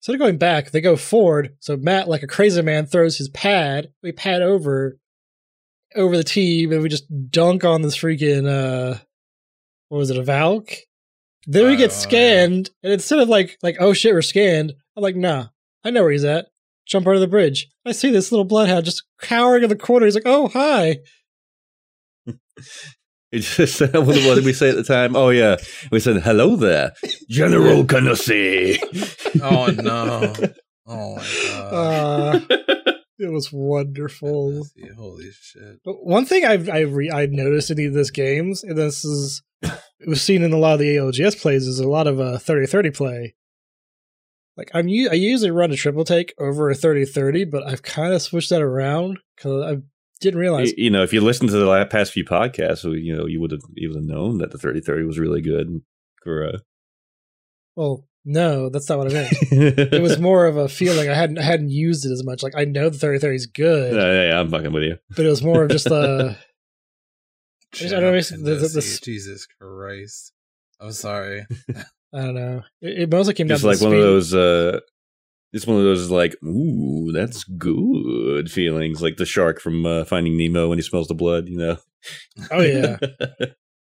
Instead 0.00 0.14
of 0.14 0.18
going 0.18 0.36
back, 0.36 0.70
they 0.72 0.80
go 0.80 0.96
forward. 0.96 1.56
So 1.60 1.76
Matt, 1.76 2.08
like 2.08 2.22
a 2.22 2.26
crazy 2.26 2.60
man, 2.60 2.86
throws 2.86 3.18
his 3.18 3.28
pad. 3.28 3.92
We 4.02 4.12
pad 4.12 4.42
over 4.42 4.98
over 5.96 6.16
the 6.16 6.24
team, 6.24 6.72
and 6.72 6.82
we 6.82 6.88
just 6.88 7.04
dunk 7.30 7.64
on 7.64 7.82
this 7.82 7.96
freaking 7.96 8.48
uh 8.48 8.98
what 9.88 9.98
was 9.98 10.10
it, 10.10 10.16
a 10.18 10.22
Valk? 10.22 10.70
Then 11.46 11.66
we 11.66 11.74
Oh, 11.74 11.76
get 11.76 11.90
yeah. 11.90 11.96
scanned, 11.96 12.70
and 12.82 12.92
instead 12.92 13.18
of 13.18 13.28
like 13.28 13.56
like 13.62 13.76
oh 13.80 13.92
shit, 13.92 14.12
we're 14.14 14.22
scanned, 14.22 14.72
I'm 14.96 15.02
like 15.02 15.16
nah, 15.16 15.46
I 15.84 15.90
know 15.90 16.02
where 16.02 16.12
he's 16.12 16.24
at. 16.24 16.46
Jump 16.86 17.06
under 17.06 17.18
the 17.20 17.26
bridge. 17.28 17.68
I 17.86 17.92
see 17.92 18.10
this 18.10 18.30
little 18.32 18.44
bloodhound 18.44 18.84
just 18.84 19.04
cowering 19.20 19.62
in 19.62 19.68
the 19.70 19.76
corner. 19.76 20.04
He's 20.06 20.14
like, 20.14 20.24
oh 20.26 20.48
hi. 20.48 20.98
It 23.32 23.40
just 23.40 23.80
what, 23.80 23.94
what 24.06 24.34
did 24.36 24.44
we 24.44 24.52
say 24.52 24.68
at 24.70 24.76
the 24.76 24.84
time? 24.84 25.16
Oh 25.16 25.30
yeah, 25.30 25.56
we 25.90 25.98
said 25.98 26.22
hello 26.22 26.54
there, 26.54 26.92
General 27.28 27.84
Canussi. 27.86 28.78
Oh 29.42 29.66
no! 29.72 30.32
Oh 30.86 31.16
my 31.16 31.22
god! 31.48 32.52
Uh, 32.52 32.92
it 33.18 33.30
was 33.32 33.52
wonderful. 33.52 34.66
Holy 34.96 35.30
shit! 35.40 35.80
But 35.84 36.04
one 36.04 36.26
thing 36.26 36.44
I've 36.44 36.68
I 36.68 36.80
re- 36.80 37.10
I 37.10 37.26
noticed 37.26 37.70
in 37.70 37.76
these 37.76 38.10
games, 38.10 38.62
and 38.62 38.76
this 38.76 39.04
is 39.04 39.42
it 39.62 40.08
was 40.08 40.22
seen 40.22 40.42
in 40.42 40.52
a 40.52 40.58
lot 40.58 40.74
of 40.74 40.78
the 40.80 40.96
ALGS 40.96 41.40
plays, 41.40 41.66
is 41.66 41.78
a 41.80 41.88
lot 41.88 42.06
of 42.06 42.20
uh 42.20 42.38
30-30 42.38 42.94
play. 42.94 43.34
Like 44.56 44.70
I'm 44.74 44.88
u- 44.88 45.10
I 45.10 45.14
usually 45.14 45.50
run 45.50 45.72
a 45.72 45.76
triple 45.76 46.04
take 46.04 46.34
over 46.38 46.70
a 46.70 46.74
30-30, 46.74 47.50
but 47.50 47.66
I've 47.66 47.82
kind 47.82 48.12
of 48.12 48.22
switched 48.22 48.50
that 48.50 48.62
around 48.62 49.18
because 49.36 49.64
I 49.64 49.82
didn't 50.20 50.38
realize. 50.40 50.68
Y- 50.76 50.84
you 50.84 50.90
know, 50.90 51.02
if 51.02 51.12
you 51.12 51.20
listen 51.20 51.48
to 51.48 51.52
the 51.52 51.66
last, 51.66 51.90
past 51.90 52.12
few 52.12 52.24
podcasts, 52.24 52.84
you 53.02 53.16
know, 53.16 53.26
you 53.26 53.40
would 53.40 53.50
have 53.50 53.62
even 53.76 54.06
known 54.06 54.38
that 54.38 54.50
the 54.52 54.58
thirty 54.58 54.80
thirty 54.80 55.04
was 55.04 55.18
really 55.18 55.40
good. 55.40 55.80
For, 56.22 56.46
uh, 56.48 56.58
Well, 57.76 58.06
no, 58.24 58.68
that's 58.70 58.88
not 58.88 58.98
what 58.98 59.10
I 59.10 59.14
meant. 59.14 59.28
it 59.52 60.02
was 60.02 60.18
more 60.28 60.46
of 60.46 60.56
a 60.56 60.68
feeling 60.68 61.08
I 61.10 61.14
hadn't 61.14 61.38
I 61.38 61.42
hadn't 61.42 61.70
used 61.70 62.06
it 62.06 62.12
as 62.12 62.24
much. 62.24 62.42
Like 62.42 62.54
I 62.56 62.64
know 62.64 62.88
the 62.88 62.98
30-30 62.98 63.34
is 63.34 63.46
good, 63.46 63.94
yeah, 63.94 64.12
yeah, 64.12 64.28
yeah, 64.30 64.40
I'm 64.40 64.50
fucking 64.50 64.72
with 64.72 64.82
you. 64.84 64.96
but 65.16 65.26
it 65.26 65.28
was 65.28 65.42
more 65.42 65.64
of 65.64 65.70
just 65.70 65.86
uh 65.86 66.34
just- 67.72 67.94
I 67.94 68.00
don't 68.00 68.12
know, 68.12 68.20
the- 68.20 68.36
the- 68.36 68.54
the- 68.68 68.80
Candice, 68.80 69.02
Jesus 69.02 69.46
Christ! 69.60 70.32
I'm 70.80 70.92
sorry. 70.92 71.46
I 72.14 72.20
don't 72.20 72.34
know. 72.34 72.62
It, 72.80 73.02
it 73.02 73.10
mostly 73.10 73.34
came 73.34 73.46
down 73.48 73.56
Just 73.58 73.62
to 73.62 73.68
like 73.68 73.78
the 73.78 73.84
one 73.86 73.94
of 73.94 74.00
those. 74.00 74.34
uh 74.34 74.78
It's 75.52 75.66
one 75.66 75.78
of 75.78 75.84
those 75.84 76.10
like, 76.10 76.36
ooh, 76.44 77.10
that's 77.12 77.44
good 77.44 78.50
feelings, 78.50 79.02
like 79.02 79.16
the 79.16 79.26
shark 79.26 79.60
from 79.60 79.84
uh, 79.86 80.04
Finding 80.04 80.36
Nemo 80.36 80.68
when 80.68 80.78
he 80.78 80.82
smells 80.82 81.08
the 81.08 81.14
blood. 81.14 81.48
You 81.48 81.58
know. 81.58 81.76
Oh 82.50 82.60
yeah. 82.60 82.98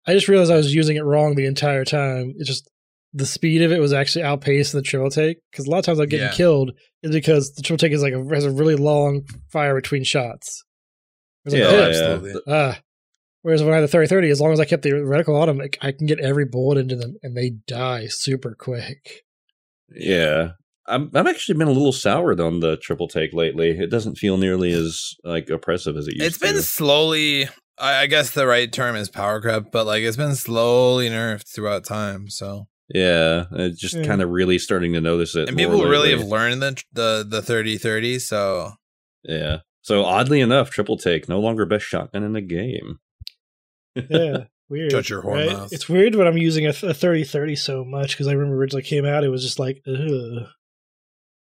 I 0.06 0.14
just 0.14 0.28
realized 0.28 0.52
I 0.52 0.58
was 0.58 0.74
using 0.76 0.98
it 0.98 1.04
wrong 1.04 1.36
the 1.36 1.46
entire 1.46 1.84
time. 1.86 2.34
It 2.38 2.46
just 2.46 2.70
the 3.14 3.26
speed 3.26 3.62
of 3.62 3.72
it 3.72 3.80
was 3.80 3.94
actually 3.94 4.24
outpaced 4.24 4.74
the 4.74 4.82
triple 4.82 5.10
take 5.10 5.38
because 5.52 5.68
a 5.68 5.70
lot 5.70 5.80
of 5.80 5.86
times 5.86 6.00
I'm 6.00 6.08
getting 6.10 6.28
Yeah. 6.28 6.34
killed 6.34 6.72
is 7.04 7.12
because 7.12 7.54
the 7.54 7.62
triple 7.62 7.78
take 7.78 7.92
is 7.94 8.02
like 8.02 8.14
a, 8.14 8.24
has 8.34 8.46
a 8.46 8.52
really 8.52 8.76
long 8.76 9.22
fire 9.52 9.76
between 9.76 10.04
shots. 10.04 10.64
Like, 11.46 11.58
Yeah, 11.60 11.66
Oh, 11.68 11.78
yeah. 11.80 11.86
absolutely. 11.88 12.42
Ah. 12.48 12.80
Whereas 13.44 13.62
when 13.62 13.74
I 13.74 13.76
had 13.76 13.84
the 13.84 13.88
30 13.90 14.08
30, 14.08 14.30
as 14.30 14.40
long 14.42 14.54
as 14.54 14.60
I 14.60 14.66
kept 14.66 14.84
the 14.84 14.92
reticle 14.92 15.40
on 15.40 15.48
them, 15.48 15.58
like, 15.58 15.78
I 15.82 15.92
can 15.92 16.08
get 16.08 16.20
every 16.22 16.46
bullet 16.46 16.78
into 16.78 16.96
them 16.96 17.16
and 17.22 17.36
they 17.36 17.52
die 17.68 18.08
super 18.10 18.56
quick. 18.58 19.24
Yeah. 19.94 20.52
I'm 20.88 21.10
I'm 21.14 21.28
actually 21.28 21.58
been 21.58 21.68
a 21.68 21.72
little 21.72 21.94
soured 21.94 22.40
on 22.42 22.60
the 22.60 22.76
triple 22.78 23.08
take 23.08 23.32
lately. 23.34 23.70
It 23.72 23.90
doesn't 23.90 24.16
feel 24.18 24.38
nearly 24.38 24.72
as 24.74 25.14
like 25.24 25.50
oppressive 25.50 25.96
as 25.98 26.08
it 26.08 26.16
used 26.16 26.26
It's 26.26 26.38
to. 26.40 26.46
been 26.46 26.62
slowly. 26.62 27.48
I, 27.78 28.02
I 28.02 28.06
guess 28.08 28.32
the 28.32 28.46
right 28.48 28.72
term 28.72 28.96
is 28.96 29.10
power 29.10 29.40
creep, 29.42 29.66
but 29.72 29.86
like 29.86 30.04
it's 30.04 30.18
been 30.18 30.36
slowly 30.36 31.10
nerfed 31.10 31.44
throughout 31.54 31.86
time. 31.86 32.30
So 32.30 32.68
yeah, 32.94 33.46
it's 33.52 33.80
just 33.80 33.96
Yeah. 33.96 34.04
kind 34.06 34.22
of 34.22 34.30
really 34.30 34.60
starting 34.60 34.94
to 34.94 35.02
notice 35.02 35.36
it. 35.36 35.48
and 35.50 35.58
more 35.58 35.66
people 35.68 35.86
really 35.86 36.12
have 36.12 36.26
learned 36.28 36.62
the 36.62 36.76
the 36.94 37.26
the 37.30 37.42
thirty 37.42 37.78
thirty. 37.78 38.20
So 38.20 38.72
Yeah. 39.24 39.60
So 39.82 40.06
oddly 40.06 40.40
enough, 40.40 40.70
triple 40.70 40.98
take 40.98 41.28
no 41.28 41.40
longer 41.42 41.66
best 41.66 41.86
shotgun 41.86 42.24
in 42.24 42.32
the 42.34 42.42
game. 42.42 43.00
Yeah. 43.96 44.46
Weird. 44.70 44.92
Shut 44.92 45.10
your 45.10 45.22
whore 45.22 45.46
mouth. 45.52 45.74
It's 45.74 45.90
weird 45.90 46.16
when 46.16 46.26
I'm 46.26 46.38
using 46.38 46.66
a 46.66 46.74
30 46.74 47.26
30 47.26 47.56
so 47.58 47.84
much 47.84 48.12
because 48.12 48.28
I 48.28 48.32
remember 48.32 48.56
originally 48.56 48.82
came 48.82 49.06
out, 49.06 49.24
it 49.24 49.30
was 49.30 49.44
just 49.44 49.60
like, 49.60 49.82
ugh. 49.86 50.48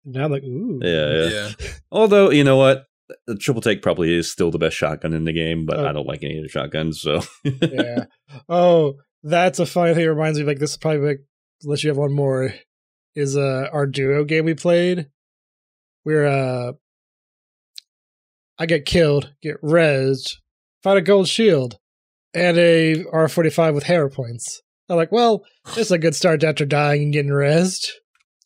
Now 0.04 0.24
I'm 0.24 0.30
like, 0.32 0.44
ooh. 0.44 0.78
Yeah, 0.82 1.12
yeah. 1.14 1.28
yeah, 1.60 1.68
Although 1.90 2.30
you 2.30 2.44
know 2.44 2.56
what, 2.56 2.86
the 3.26 3.34
triple 3.36 3.60
take 3.60 3.82
probably 3.82 4.14
is 4.16 4.30
still 4.32 4.50
the 4.50 4.58
best 4.58 4.76
shotgun 4.76 5.12
in 5.12 5.24
the 5.24 5.32
game, 5.32 5.66
but 5.66 5.78
Oh. 5.80 5.86
I 5.88 5.92
don't 5.92 6.06
like 6.06 6.22
any 6.22 6.38
of 6.38 6.44
the 6.44 6.48
shotguns. 6.48 7.00
So 7.02 7.20
yeah. 7.44 8.04
Oh, 8.48 8.94
that's 9.24 9.58
a 9.58 9.66
funny 9.66 9.94
thing. 9.94 10.04
It 10.04 10.08
reminds 10.08 10.38
me 10.38 10.44
like 10.46 10.60
this 10.60 10.70
is 10.70 10.76
probably 10.78 11.06
like 11.06 11.20
unless 11.62 11.82
you 11.84 11.90
have 11.90 11.96
one 11.96 12.12
more 12.12 12.54
is 13.14 13.36
uh 13.36 13.68
our 13.72 13.86
duo 13.86 14.24
game 14.24 14.44
we 14.44 14.54
played. 14.54 15.08
Where 16.04 16.26
uh 16.26 16.72
I 18.58 18.66
get 18.66 18.84
killed, 18.86 19.32
get 19.42 19.60
rezzed, 19.62 20.36
find 20.82 20.98
a 20.98 21.02
gold 21.02 21.28
shield. 21.28 21.78
and 22.34 22.58
a 22.58 23.04
R45 23.04 23.72
with 23.74 23.84
hammer 23.84 24.10
points. 24.10 24.60
I'm 24.90 24.96
like, 24.96 25.10
well, 25.10 25.44
this 25.64 25.78
is 25.86 25.90
a 25.92 25.98
good 25.98 26.14
start 26.14 26.44
after 26.44 26.66
dying 26.66 27.04
and 27.04 27.12
getting 27.12 27.32
rest. 27.32 27.90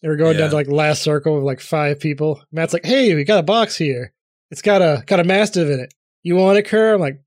And 0.02 0.10
we're 0.10 0.16
going 0.16 0.34
Yeah. 0.34 0.42
down 0.42 0.50
to 0.50 0.56
like 0.56 0.68
last 0.68 1.02
circle 1.02 1.34
with 1.34 1.44
like 1.44 1.60
five 1.60 1.98
people. 1.98 2.42
Matt's 2.52 2.72
like, 2.72 2.84
hey, 2.84 3.14
we 3.14 3.24
got 3.24 3.40
a 3.40 3.42
box 3.42 3.76
here. 3.76 4.12
It's 4.50 4.62
got 4.62 4.82
a 4.82 5.02
got 5.06 5.18
a 5.20 5.24
mastiff 5.24 5.68
in 5.68 5.80
it. 5.80 5.92
You 6.22 6.36
want 6.36 6.58
it, 6.58 6.62
Kerr? 6.66 6.94
I'm 6.94 7.00
like, 7.00 7.20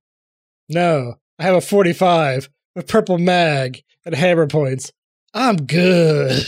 no. 0.70 1.16
I 1.38 1.44
have 1.44 1.56
a 1.56 1.62
45 1.62 2.50
with 2.76 2.88
purple 2.88 3.18
mag 3.18 3.84
and 4.06 4.16
hammer 4.16 4.48
points. 4.48 4.92
I'm 5.36 5.58
good. 5.58 6.44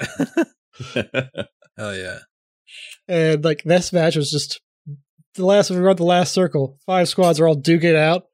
Hell 1.76 1.96
yeah. 1.96 2.18
And 3.08 3.44
like 3.44 3.62
this 3.64 3.92
match 3.92 4.16
was 4.16 4.30
just 4.30 4.60
the 5.34 5.44
last 5.44 5.70
we 5.70 5.86
at 5.88 5.96
the 5.96 6.04
last 6.04 6.32
circle. 6.32 6.78
Five 6.86 7.08
squads 7.08 7.38
are 7.38 7.46
all 7.46 7.56
duking 7.56 7.84
it 7.84 7.96
out. 7.96 8.24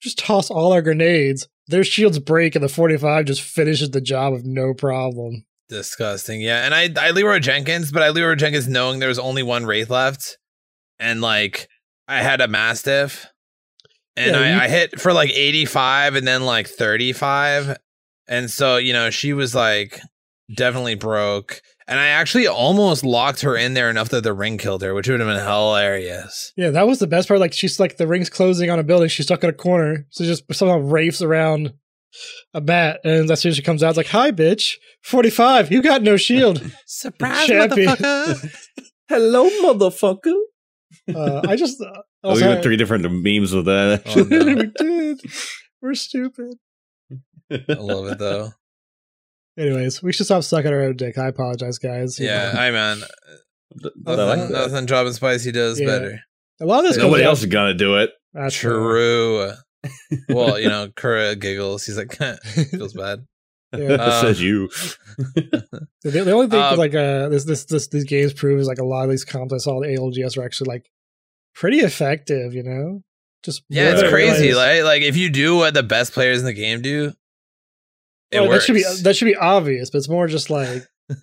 Just 0.00 0.18
toss 0.18 0.50
all 0.50 0.72
our 0.72 0.82
grenades. 0.82 1.48
Their 1.68 1.84
shields 1.84 2.18
break 2.18 2.54
and 2.54 2.64
the 2.64 2.68
45 2.68 3.24
just 3.26 3.42
finishes 3.42 3.90
the 3.90 4.00
job 4.00 4.32
with 4.32 4.44
no 4.44 4.74
problem. 4.74 5.44
Disgusting. 5.68 6.40
Yeah. 6.40 6.64
And 6.64 6.74
I 6.74 6.88
I 6.98 7.10
Leroy 7.10 7.38
Jenkins, 7.40 7.90
but 7.92 8.02
I 8.02 8.10
Leroy 8.10 8.34
Jenkins 8.36 8.68
knowing 8.68 8.98
there 9.00 9.08
was 9.08 9.18
only 9.18 9.42
one 9.42 9.66
Wraith 9.66 9.90
left. 9.90 10.38
And 10.98 11.20
like 11.20 11.68
I 12.06 12.22
had 12.22 12.40
a 12.40 12.48
Mastiff. 12.48 13.26
And 14.16 14.32
Yeah, 14.32 14.40
I, 14.40 14.50
you- 14.52 14.60
I 14.60 14.68
hit 14.68 15.00
for 15.00 15.12
like 15.12 15.30
85 15.30 16.14
and 16.16 16.26
then 16.26 16.44
like 16.44 16.66
35. 16.68 17.76
And 18.28 18.50
so, 18.50 18.76
you 18.76 18.92
know, 18.92 19.10
she 19.10 19.32
was 19.32 19.54
like 19.54 20.00
definitely 20.54 20.94
broke. 20.94 21.60
And 21.86 21.98
I 21.98 22.08
actually 22.08 22.46
almost 22.46 23.02
locked 23.04 23.40
her 23.40 23.56
in 23.56 23.72
there 23.74 23.88
enough 23.88 24.10
that 24.10 24.22
the 24.22 24.34
ring 24.34 24.58
killed 24.58 24.82
her, 24.82 24.92
which 24.94 25.08
would 25.08 25.20
have 25.20 25.28
been 25.28 25.42
hilarious. 25.44 26.52
Yeah, 26.56 26.70
that 26.70 26.86
was 26.86 26.98
the 26.98 27.06
best 27.06 27.28
part. 27.28 27.40
Like 27.40 27.54
she's 27.54 27.80
like 27.80 27.96
the 27.96 28.06
ring's 28.06 28.28
closing 28.28 28.68
on 28.70 28.78
a 28.78 28.82
building. 28.82 29.08
She's 29.08 29.24
stuck 29.26 29.42
in 29.42 29.48
a 29.50 29.54
corner. 29.54 30.06
So 30.10 30.24
just 30.24 30.44
somehow 30.54 30.78
rafes 30.80 31.22
around 31.22 31.72
a 32.52 32.60
bat. 32.60 33.00
And 33.04 33.30
as 33.30 33.40
soon 33.40 33.50
as 33.50 33.56
she 33.56 33.62
comes 33.62 33.82
out, 33.82 33.88
it's 33.90 33.96
like, 33.96 34.06
hi, 34.08 34.30
bitch. 34.32 34.74
45, 35.02 35.72
you 35.72 35.80
got 35.82 36.02
no 36.02 36.16
shield. 36.18 36.62
Surprise, 36.86 37.46
Champion. 37.46 37.88
motherfucker. 37.88 38.54
Hello, 39.08 39.48
motherfucker. 39.62 40.34
Uh, 41.14 41.40
I 41.48 41.56
just. 41.56 41.80
Uh, 41.80 42.02
Oh, 42.24 42.30
we 42.34 42.42
also- 42.42 42.48
went 42.48 42.62
three 42.64 42.76
different 42.76 43.04
memes 43.04 43.54
with 43.54 43.66
that. 43.66 44.02
Oh, 44.06 44.22
no. 44.24 44.44
we 44.44 44.66
did. 44.76 45.20
We're 45.80 45.94
stupid. 45.94 46.54
I 47.50 47.72
love 47.74 48.06
it 48.08 48.18
though. 48.18 48.50
Anyways, 49.58 50.02
we 50.02 50.12
should 50.12 50.26
stop 50.26 50.44
sucking 50.44 50.72
our 50.72 50.82
own 50.82 50.96
dick. 50.96 51.18
I 51.18 51.26
apologize, 51.26 51.78
guys. 51.78 52.18
Yeah, 52.20 52.52
know. 52.52 52.60
I 52.60 52.70
man, 52.70 53.00
But 53.74 53.92
like 54.06 54.16
nothing, 54.38 54.52
that. 54.52 54.70
nothing 54.70 54.86
Job 54.86 55.06
and 55.06 55.14
Spicy 55.14 55.50
does 55.52 55.80
Yeah. 55.80 55.86
better. 55.86 56.20
a 56.60 56.66
lot 56.66 56.84
of 56.84 56.90
this. 56.90 56.96
Nobody 56.96 57.24
else 57.24 57.40
down- 57.40 57.48
is 57.48 57.52
gonna 57.52 57.74
do 57.74 57.96
it. 57.96 58.10
That's 58.34 58.54
fair. 58.56 58.70
True. 58.72 59.52
well, 60.28 60.58
you 60.58 60.68
know, 60.68 60.88
Kura 60.94 61.34
giggles. 61.36 61.84
He's 61.86 61.96
like, 61.96 62.12
feels 62.70 62.92
bad. 62.94 63.26
Yeah. 63.76 63.92
Uh, 63.94 64.20
Says 64.22 64.40
you. 64.40 64.68
The, 65.34 65.80
the 66.02 66.32
only 66.32 66.46
thing 66.48 66.60
Um, 66.60 66.78
like 66.78 66.94
uh 66.94 67.28
this 67.28 67.44
this 67.44 67.64
this 67.64 67.88
these 67.88 68.04
games 68.04 68.32
prove 68.32 68.58
is 68.60 68.66
like 68.66 68.78
a 68.78 68.84
lot 68.84 69.04
of 69.04 69.10
these 69.10 69.24
complex 69.24 69.66
all 69.66 69.80
the 69.80 69.88
ALGS 69.88 70.38
are 70.38 70.42
actually 70.44 70.68
like 70.68 70.86
pretty 71.54 71.80
effective, 71.80 72.54
you 72.54 72.62
know? 72.62 73.02
Just 73.44 73.62
Yeah, 73.68 73.90
it's 73.92 74.08
crazy. 74.08 74.48
realized. 74.48 74.84
Like, 74.84 75.00
like 75.00 75.02
if 75.02 75.16
you 75.16 75.28
do 75.30 75.56
what 75.56 75.74
the 75.74 75.82
best 75.82 76.12
players 76.12 76.38
in 76.38 76.44
the 76.46 76.52
game 76.54 76.80
do, 76.80 77.12
it 78.30 78.40
Well, 78.40 78.48
works. 78.48 78.66
that 78.66 78.66
should 78.66 78.74
be 78.96 79.02
that 79.02 79.16
should 79.16 79.24
be 79.26 79.36
obvious, 79.36 79.90
but 79.90 79.98
it's 79.98 80.08
more 80.08 80.26
just 80.26 80.50
like 80.50 80.82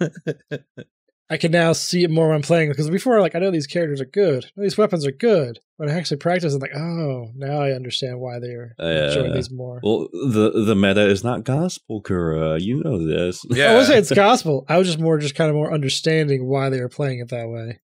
I 1.28 1.38
can 1.38 1.52
now 1.52 1.74
see 1.74 2.04
it 2.04 2.12
more 2.12 2.28
when 2.28 2.36
I'm 2.36 2.42
playing 2.44 2.70
because 2.70 2.88
before 2.90 3.20
like 3.20 3.34
I 3.36 3.40
know 3.40 3.50
these 3.50 3.66
characters 3.66 4.00
are 4.00 4.06
good, 4.06 4.46
I 4.46 4.50
know 4.56 4.64
these 4.64 4.78
weapons 4.78 5.08
are 5.08 5.12
good. 5.12 5.60
When 5.78 5.90
I 5.90 5.94
actually 5.94 6.18
practice, 6.18 6.54
I'm 6.54 6.60
like, 6.60 6.76
oh, 6.76 7.30
now 7.36 7.60
I 7.62 7.72
understand 7.72 8.20
why 8.20 8.40
they're 8.40 8.76
showing 9.12 9.32
Uh, 9.32 9.34
these 9.36 9.50
more. 9.52 9.80
well, 9.84 10.08
the 10.14 10.52
the 10.66 10.76
meta 10.76 11.06
is 11.08 11.24
not 11.24 11.44
gospel, 11.44 12.02
Kura. 12.02 12.60
You 12.60 12.82
know 12.84 13.04
this. 13.06 13.44
yeah, 13.50 13.72
I 13.72 13.76
would 13.76 13.88
say 13.88 13.98
it's 13.98 14.12
gospel. 14.12 14.66
I 14.70 14.78
was 14.78 14.88
just 14.88 15.00
more 15.00 15.18
just 15.18 15.34
kind 15.36 15.50
of 15.50 15.56
more 15.56 15.74
understanding 15.74 16.48
why 16.48 16.70
they 16.70 16.80
were 16.80 16.90
playing 16.90 17.20
it 17.20 17.30
that 17.30 17.50
way. 17.50 17.80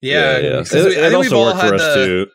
yeah, 0.00 0.38
yeah. 0.38 0.50
because 0.58 0.72
It, 0.74 0.88
we- 0.88 0.96
I 1.02 1.06
it 1.06 1.10
think 1.10 1.22
we've 1.22 1.32
also 1.32 1.36
all 1.38 1.44
worked 1.46 1.58
for 1.60 1.64
had 1.66 1.74
us 1.74 1.94
the- 1.94 2.04
too. 2.06 2.26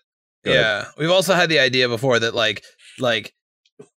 Go 0.45 0.51
ahead. 0.51 0.63
Yeah, 0.63 0.86
we've 0.97 1.12
also 1.12 1.34
had 1.34 1.49
the 1.49 1.60
idea 1.60 1.89
before 1.89 2.19
that 2.19 2.34
like 2.34 2.63
like 2.99 3.34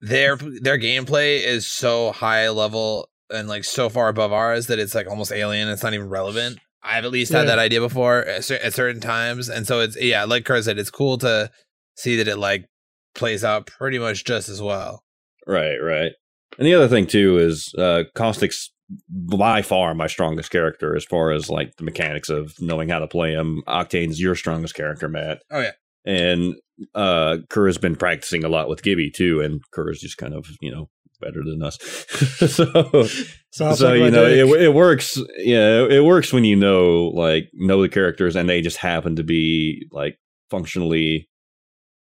their 0.00 0.36
their 0.36 0.78
gameplay 0.78 1.42
is 1.44 1.66
so 1.66 2.12
high 2.12 2.48
level 2.48 3.08
and 3.30 3.48
like 3.48 3.64
so 3.64 3.88
far 3.88 4.08
above 4.08 4.32
ours 4.32 4.66
that 4.68 4.78
it's 4.78 4.94
like 4.94 5.06
almost 5.08 5.32
alien. 5.32 5.68
It's 5.68 5.82
not 5.82 5.94
even 5.94 6.08
relevant. 6.08 6.58
I've 6.82 7.04
at 7.04 7.10
least 7.10 7.32
Yeah. 7.32 7.38
had 7.40 7.48
that 7.48 7.58
idea 7.58 7.80
before 7.80 8.20
at, 8.24 8.50
at 8.50 8.72
certain 8.74 9.00
times, 9.00 9.48
and 9.48 9.66
so 9.66 9.80
it's 9.80 10.00
yeah, 10.00 10.24
like 10.24 10.44
Kurt 10.44 10.64
said, 10.64 10.78
it's 10.78 10.90
cool 10.90 11.18
to 11.18 11.50
see 11.96 12.16
that 12.16 12.28
it 12.28 12.36
like 12.36 12.66
plays 13.14 13.42
out 13.44 13.66
pretty 13.66 13.98
much 13.98 14.24
just 14.24 14.48
as 14.48 14.62
well. 14.62 15.02
Right, 15.46 15.76
right. 15.76 16.12
And 16.58 16.66
the 16.66 16.74
other 16.74 16.88
thing 16.88 17.06
too 17.06 17.38
is 17.38 17.72
uh 17.76 18.04
Caustic's 18.14 18.70
by 19.10 19.60
far 19.60 19.94
my 19.94 20.06
strongest 20.06 20.50
character 20.50 20.96
as 20.96 21.04
far 21.04 21.30
as 21.32 21.50
like 21.50 21.76
the 21.76 21.84
mechanics 21.84 22.30
of 22.30 22.54
knowing 22.58 22.88
how 22.88 23.00
to 23.00 23.06
play 23.06 23.32
him. 23.32 23.62
Octane's 23.68 24.18
your 24.20 24.34
strongest 24.34 24.74
character, 24.74 25.08
Matt. 25.08 25.42
Oh, 25.50 25.60
yeah. 25.60 25.72
And 26.04 26.54
uh 26.94 27.38
Kura's 27.50 27.78
been 27.78 27.96
practicing 27.96 28.44
a 28.44 28.48
lot 28.48 28.68
with 28.68 28.82
Gibby 28.82 29.10
too, 29.10 29.40
and 29.40 29.60
Kura's 29.74 30.00
just 30.00 30.16
kind 30.16 30.34
of, 30.34 30.46
you 30.60 30.70
know, 30.70 30.88
better 31.20 31.42
than 31.44 31.62
us. 31.62 31.78
so 32.54 33.06
So, 33.50 33.70
so 33.70 33.74
suck 33.74 33.96
you 33.96 34.10
know 34.10 34.26
it, 34.26 34.62
it 34.62 34.74
works 34.74 35.18
yeah 35.38 35.86
it 35.88 36.04
works 36.04 36.32
when 36.32 36.44
you 36.44 36.54
know 36.54 37.08
like 37.14 37.48
know 37.54 37.80
the 37.80 37.88
characters 37.88 38.36
and 38.36 38.48
they 38.48 38.60
just 38.60 38.76
happen 38.76 39.16
to 39.16 39.24
be 39.24 39.86
like 39.90 40.18
functionally 40.50 41.28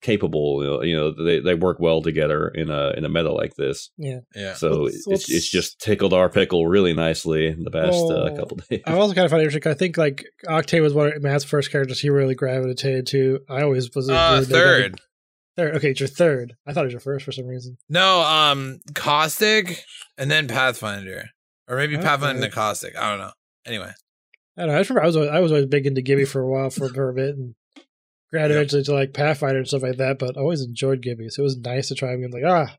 capable 0.02 0.86
you 0.86 0.96
know 0.96 1.12
they, 1.12 1.40
they 1.40 1.56
work 1.56 1.80
well 1.80 2.02
together 2.04 2.50
in 2.50 2.70
a 2.70 2.92
in 2.92 3.04
a 3.04 3.10
meta 3.10 3.32
like 3.32 3.56
this 3.56 3.90
yeah. 3.98 4.20
Yeah, 4.36 4.54
so 4.54 4.84
Let's- 4.84 4.96
it's, 4.96 5.08
let's- 5.08 5.30
it's 5.32 5.50
just 5.50 5.80
tickled 5.80 6.14
our 6.14 6.30
pickle 6.30 6.68
really 6.68 6.94
nicely 6.94 7.48
in 7.48 7.64
the 7.64 7.72
past 7.72 7.96
uh, 7.96 8.30
Oh. 8.30 8.36
couple 8.36 8.58
days 8.70 8.82
I 8.86 8.94
also 8.94 9.14
kind 9.16 9.26
of 9.26 9.32
find 9.32 9.42
it 9.42 9.46
interesting. 9.46 9.72
I 9.72 9.76
think 9.76 9.98
like 9.98 10.24
Octane 10.46 10.82
was 10.84 10.94
one 10.94 11.14
of 11.14 11.24
Matt's 11.24 11.44
first 11.44 11.72
characters 11.72 12.00
he 12.00 12.10
really 12.12 12.36
gravitated 12.36 13.08
to. 13.08 13.40
I 13.50 13.64
always 13.64 13.90
was 13.96 14.08
a 14.10 14.14
uh, 14.14 14.40
dude 14.42 14.50
third. 14.50 15.02
Third. 15.56 15.76
Okay, 15.78 15.90
it's 15.90 16.00
your 16.00 16.08
third. 16.08 16.54
I 16.68 16.74
thought 16.74 16.82
it 16.82 16.88
was 16.88 16.94
your 16.94 17.00
first 17.00 17.26
for 17.26 17.32
some 17.32 17.48
reason. 17.48 17.78
No, 17.90 18.22
um, 18.22 18.80
caustic, 18.94 19.84
and 20.18 20.30
then 20.30 20.48
Pathfinder, 20.48 21.30
or 21.68 21.78
maybe 21.78 21.96
Okay. 21.96 22.04
Pathfinder 22.06 22.44
and 22.44 22.54
caustic. 22.54 22.96
I 22.96 23.10
don't 23.10 23.18
know. 23.20 23.32
Anyway, 23.66 23.92
I 24.58 24.62
don't 24.62 24.68
know. 24.70 24.76
I 24.76 24.80
just 24.82 24.92
remember 24.92 25.04
I 25.04 25.08
was 25.08 25.16
always, 25.16 25.32
I 25.32 25.40
was 25.40 25.52
always 25.52 25.66
big 25.66 25.88
into 25.88 26.02
Gibby 26.04 26.26
for 26.26 26.42
a 26.42 26.48
while 26.48 26.70
for, 26.70 26.90
for 26.90 27.10
a 27.10 27.14
bit 27.16 27.36
and 27.36 27.56
graduated 28.32 28.56
Yep. 28.56 28.58
eventually 28.62 28.84
to 28.84 28.94
like 28.94 29.14
Pathfinder 29.14 29.58
and 29.60 29.68
stuff 29.68 29.84
like 29.84 29.98
that. 29.98 30.20
But 30.20 30.38
I 30.38 30.42
always 30.42 30.62
enjoyed 30.62 31.02
Gibby, 31.02 31.30
so 31.30 31.42
it 31.42 31.44
was 31.44 31.58
nice 31.58 31.88
to 31.90 31.96
try 31.96 32.14
him. 32.14 32.24
I'm 32.24 32.32
Like 32.32 32.44
ah, 32.46 32.76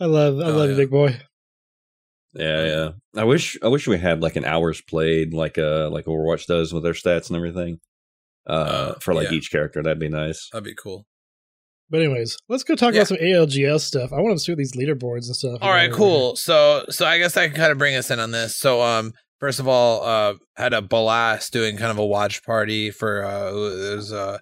I 0.00 0.06
love 0.06 0.38
I 0.40 0.44
Oh, 0.50 0.56
love 0.56 0.70
you, 0.70 0.76
big 0.76 0.90
boy. 0.90 1.16
yeah 2.34 2.64
yeah 2.66 2.88
i 3.14 3.22
wish 3.22 3.56
i 3.62 3.68
wish 3.68 3.86
we 3.86 3.96
had 3.96 4.20
like 4.20 4.34
an 4.34 4.44
hours 4.44 4.80
played 4.80 5.32
like 5.32 5.56
uh 5.56 5.88
like 5.88 6.06
overwatch 6.06 6.46
does 6.46 6.72
with 6.72 6.82
their 6.82 6.92
stats 6.92 7.28
and 7.28 7.36
everything 7.36 7.78
uh, 8.48 8.52
Uh, 8.52 8.94
for 8.98 9.14
like 9.14 9.30
yeah. 9.30 9.36
each 9.36 9.50
character 9.52 9.82
that'd 9.82 10.00
be 10.00 10.08
nice 10.08 10.48
that'd 10.52 10.64
be 10.64 10.74
cool. 10.74 11.06
But 11.90 12.00
anyways, 12.00 12.36
let's 12.48 12.64
go 12.64 12.74
talk 12.74 12.92
Yeah. 12.94 13.00
about 13.02 13.08
some 13.08 13.18
ALGS 13.18 13.80
stuff. 13.82 14.12
I 14.12 14.20
want 14.20 14.36
to 14.36 14.42
see 14.42 14.50
what 14.52 14.58
these 14.58 14.72
leaderboards 14.74 15.26
and 15.26 15.36
stuff. 15.36 15.58
All 15.62 15.70
right, 15.70 15.92
cool. 15.92 16.34
So, 16.34 16.84
so 16.88 17.06
I 17.06 17.18
guess 17.18 17.36
I 17.36 17.46
can 17.46 17.56
kind 17.56 17.70
of 17.70 17.78
bring 17.78 17.94
us 17.94 18.10
in 18.10 18.18
on 18.18 18.30
this. 18.32 18.56
So, 18.56 18.80
um, 18.82 19.12
first 19.44 19.60
of 19.60 19.68
all, 19.68 20.02
uh, 20.02 20.34
had 20.56 20.72
a 20.72 20.80
blast 20.80 21.52
doing 21.52 21.76
kind 21.76 21.90
of 21.90 21.98
a 21.98 22.06
watch 22.06 22.42
party 22.44 22.90
for 22.90 23.22
uh, 23.22 23.50
it 23.50 23.94
was 23.94 24.10
uh, 24.10 24.38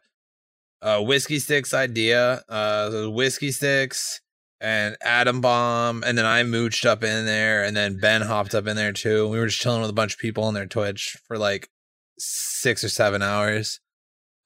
a 0.81 1.03
whiskey 1.03 1.41
sticks 1.41 1.75
idea, 1.75 2.41
uh, 2.49 3.07
whiskey 3.09 3.51
sticks 3.51 4.21
and 4.61 4.97
atom 5.03 5.41
bomb, 5.41 6.05
and 6.07 6.17
then 6.17 6.25
I 6.25 6.45
mooched 6.45 6.87
up 6.87 7.03
in 7.03 7.27
there, 7.27 7.65
and 7.65 7.77
then 7.77 7.99
Ben 7.99 8.23
hopped 8.23 8.55
up 8.55 8.69
in 8.69 8.77
there 8.77 8.93
too. 8.93 9.27
We 9.27 9.41
were 9.41 9.49
just 9.49 9.61
chilling 9.61 9.81
with 9.81 9.91
a 9.91 9.93
bunch 9.93 10.13
of 10.13 10.21
people 10.21 10.45
on 10.45 10.55
their 10.55 10.67
Twitch 10.67 11.17
for 11.27 11.37
like 11.37 11.69
six 12.17 12.85
or 12.85 12.89
seven 12.89 13.23
hours, 13.23 13.81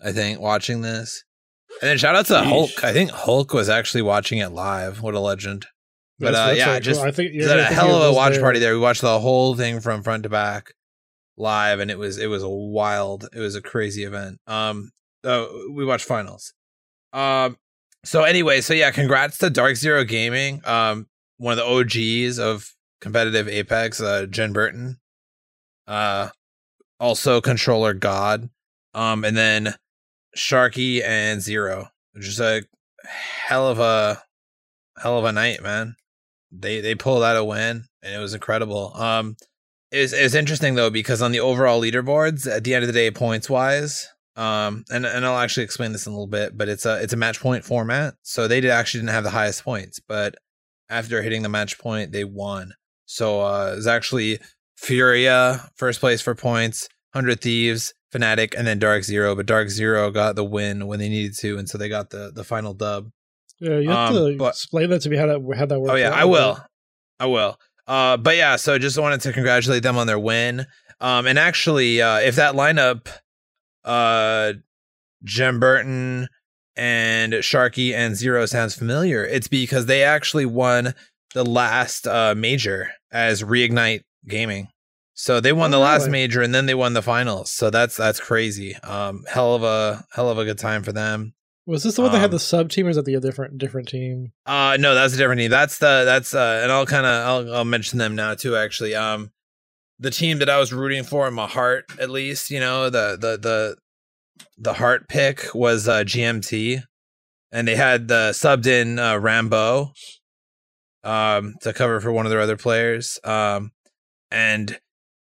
I 0.02 0.12
think, 0.12 0.40
watching 0.40 0.80
this. 0.80 1.22
And 1.82 1.90
then 1.90 1.98
shout 1.98 2.16
out 2.16 2.24
to 2.26 2.32
Yeesh. 2.32 2.44
Hulk. 2.44 2.82
I 2.82 2.94
think 2.94 3.10
Hulk 3.10 3.52
was 3.52 3.68
actually 3.68 4.00
watching 4.00 4.38
it 4.38 4.52
live. 4.52 5.02
What 5.02 5.12
a 5.12 5.20
legend. 5.20 5.66
But 6.18 6.32
That's- 6.32 6.42
uh, 6.42 6.46
that's 6.46 6.58
yeah, 6.58 6.66
really 6.66 6.76
cool. 6.76 6.80
just 6.84 7.00
I 7.02 7.10
think 7.10 7.34
had 7.42 7.58
a 7.58 7.64
hell 7.64 8.02
of 8.02 8.10
a 8.10 8.16
watch 8.16 8.34
there. 8.34 8.42
party 8.42 8.58
there. 8.58 8.72
We 8.72 8.80
watched 8.80 9.02
the 9.02 9.20
whole 9.20 9.54
thing 9.54 9.80
from 9.80 10.02
front 10.02 10.22
to 10.22 10.28
back 10.30 10.72
live, 11.36 11.78
and 11.80 11.90
it 11.90 11.98
was 11.98 12.16
it 12.18 12.28
was 12.28 12.42
a 12.42 12.48
wild, 12.48 13.28
it 13.34 13.40
was 13.40 13.54
a 13.54 13.60
crazy 13.60 14.04
event. 14.04 14.40
Um, 14.46 14.92
uh, 15.24 15.46
we 15.70 15.84
watched 15.84 16.06
finals. 16.06 16.54
Um, 17.12 17.58
so 18.04 18.22
anyway, 18.22 18.62
so 18.62 18.72
yeah, 18.72 18.90
congrats 18.90 19.38
to 19.38 19.50
Dark 19.50 19.76
Zero 19.76 20.04
Gaming, 20.04 20.62
um, 20.64 21.06
one 21.36 21.58
of 21.58 21.58
the 21.58 21.64
OGs 21.66 22.38
of 22.38 22.72
competitive 23.02 23.46
Apex, 23.48 24.00
uh, 24.00 24.24
Genburten, 24.28 24.96
uh, 25.86 26.30
also 26.98 27.42
controller 27.42 27.92
God, 27.92 28.48
um, 28.94 29.22
and 29.24 29.36
then 29.36 29.74
Sharky 30.34 31.02
and 31.04 31.42
Zero, 31.42 31.88
which 32.12 32.26
is 32.26 32.40
a 32.40 32.62
hell 33.04 33.68
of 33.68 33.78
a 33.80 34.22
hell 34.98 35.18
of 35.18 35.26
a 35.26 35.32
night, 35.32 35.62
man 35.62 35.94
they 36.58 36.80
they 36.80 36.94
pulled 36.94 37.22
out 37.22 37.36
a 37.36 37.44
win 37.44 37.84
and 38.02 38.14
it 38.14 38.18
was 38.18 38.34
incredible. 38.34 38.92
Um, 38.94 39.36
it's 39.90 40.12
it's 40.12 40.34
interesting 40.34 40.74
though 40.74 40.90
because 40.90 41.22
on 41.22 41.32
the 41.32 41.40
overall 41.40 41.80
leaderboards, 41.80 42.46
at 42.50 42.64
the 42.64 42.74
end 42.74 42.82
of 42.82 42.88
the 42.88 42.92
day, 42.92 43.10
points 43.10 43.48
wise, 43.48 44.08
Um, 44.36 44.84
and 44.90 45.06
and 45.06 45.24
I'll 45.24 45.38
actually 45.38 45.64
explain 45.64 45.92
this 45.92 46.06
in 46.06 46.12
a 46.12 46.14
little 46.14 46.26
bit, 46.26 46.56
but 46.58 46.68
it's 46.68 46.84
a 46.84 47.02
it's 47.02 47.14
a 47.14 47.16
match 47.16 47.40
point 47.40 47.64
format. 47.64 48.14
So 48.22 48.46
they 48.46 48.60
did 48.60 48.70
actually 48.70 49.00
didn't 49.00 49.14
have 49.14 49.24
the 49.24 49.30
highest 49.30 49.64
points, 49.64 49.98
but 49.98 50.34
after 50.90 51.22
hitting 51.22 51.42
the 51.42 51.48
match 51.48 51.78
point, 51.78 52.12
they 52.12 52.24
won. 52.24 52.74
So 53.06 53.40
uh, 53.40 53.74
it's 53.76 53.86
actually 53.86 54.38
Furia 54.76 55.70
first 55.76 56.00
place 56.00 56.20
for 56.20 56.34
points, 56.34 56.88
Hundred 57.14 57.40
Thieves, 57.40 57.94
Fnatic, 58.12 58.54
and 58.56 58.66
then 58.66 58.78
Dark 58.78 59.04
Zero. 59.04 59.34
But 59.34 59.46
Dark 59.46 59.70
Zero 59.70 60.10
got 60.10 60.36
the 60.36 60.44
win 60.44 60.86
when 60.86 60.98
they 60.98 61.08
needed 61.08 61.36
to, 61.38 61.56
and 61.56 61.68
so 61.68 61.78
they 61.78 61.88
got 61.88 62.10
the 62.10 62.30
the 62.34 62.44
final 62.44 62.74
dub. 62.74 63.10
Yeah, 63.60 63.78
you 63.78 63.88
have 63.90 64.10
Um, 64.10 64.14
to 64.32 64.36
but- 64.36 64.48
explain 64.50 64.90
that 64.90 65.00
to 65.02 65.10
me 65.10 65.16
how 65.16 65.26
that 65.26 65.40
how 65.56 65.66
that 65.66 65.80
works. 65.80 65.92
Oh 65.92 65.96
yeah. 65.96 66.10
I 66.10 66.24
will. 66.24 66.58
I 67.18 67.26
will. 67.26 67.58
Uh, 67.86 68.16
but 68.16 68.36
yeah, 68.36 68.56
so 68.56 68.78
just 68.78 68.98
wanted 68.98 69.20
to 69.22 69.32
congratulate 69.32 69.82
them 69.82 69.96
on 69.96 70.06
their 70.06 70.18
win. 70.18 70.66
Um, 71.00 71.26
and 71.26 71.38
actually, 71.38 72.02
uh, 72.02 72.18
if 72.18 72.36
that 72.36 72.54
lineup, 72.54 73.06
uh, 73.84 74.54
Genburten 75.24 76.26
and 76.76 77.32
Sharky 77.34 77.94
and 77.94 78.14
Zero 78.16 78.46
sounds 78.46 78.74
familiar, 78.74 79.24
it's 79.24 79.48
because 79.48 79.86
they 79.86 80.02
actually 80.02 80.46
won 80.46 80.94
the 81.34 81.44
last 81.44 82.06
uh 82.06 82.34
major 82.36 82.90
as 83.12 83.42
Reignite 83.42 84.00
Gaming. 84.26 84.68
So 85.14 85.40
they 85.40 85.52
won 85.52 85.70
Oh, 85.72 85.78
the 85.78 85.82
last 85.82 86.00
really? 86.02 86.12
major 86.12 86.42
and 86.42 86.54
then 86.54 86.66
they 86.66 86.74
won 86.74 86.92
the 86.92 87.02
finals. 87.02 87.50
So 87.52 87.70
that's 87.70 87.96
that's 87.96 88.20
crazy. 88.20 88.74
Um, 88.76 89.24
hell 89.28 89.54
of 89.54 89.62
a 89.62 90.04
hell 90.12 90.28
of 90.30 90.38
a 90.38 90.44
good 90.44 90.58
time 90.58 90.82
for 90.82 90.92
them. 90.92 91.32
Was 91.66 91.82
this 91.82 91.96
the 91.96 92.02
one 92.02 92.12
that 92.12 92.18
had 92.18 92.26
Um, 92.26 92.30
the 92.30 92.38
sub 92.38 92.70
team, 92.70 92.86
or 92.86 92.90
is 92.90 92.96
that 92.96 93.04
the 93.04 93.18
different 93.18 93.58
different 93.58 93.88
team? 93.88 94.32
Uh 94.46 94.76
no, 94.78 94.94
that's 94.94 95.14
a 95.14 95.16
different 95.16 95.40
team. 95.40 95.50
That's 95.50 95.78
the 95.78 96.04
that's 96.04 96.32
uh 96.34 96.60
and 96.62 96.70
I'll 96.70 96.86
kind 96.86 97.04
of 97.06 97.26
I'll 97.26 97.54
I'll 97.56 97.64
mention 97.64 97.98
them 97.98 98.14
now 98.14 98.34
too 98.34 98.56
actually. 98.56 98.94
Um 98.94 99.32
the 99.98 100.10
team 100.10 100.38
that 100.38 100.48
I 100.50 100.58
was 100.58 100.72
rooting 100.72 101.02
for 101.02 101.26
in 101.26 101.34
my 101.34 101.46
heart 101.46 101.86
at 101.98 102.10
least, 102.10 102.50
you 102.50 102.60
know, 102.60 102.88
the 102.88 103.16
the 103.20 103.36
the 103.36 103.76
the 104.58 104.74
heart 104.74 105.08
pick 105.08 105.54
was 105.54 105.88
uh 105.88 106.04
GMT 106.04 106.82
and 107.50 107.66
they 107.66 107.76
had 107.76 108.06
the 108.06 108.30
subbed 108.32 108.66
in 108.66 108.98
uh 109.00 109.16
Rambo 109.18 109.92
um 111.02 111.54
to 111.62 111.72
cover 111.72 112.00
for 112.00 112.12
one 112.12 112.26
of 112.26 112.30
their 112.30 112.40
other 112.40 112.56
players. 112.56 113.18
Um 113.24 113.72
and 114.30 114.78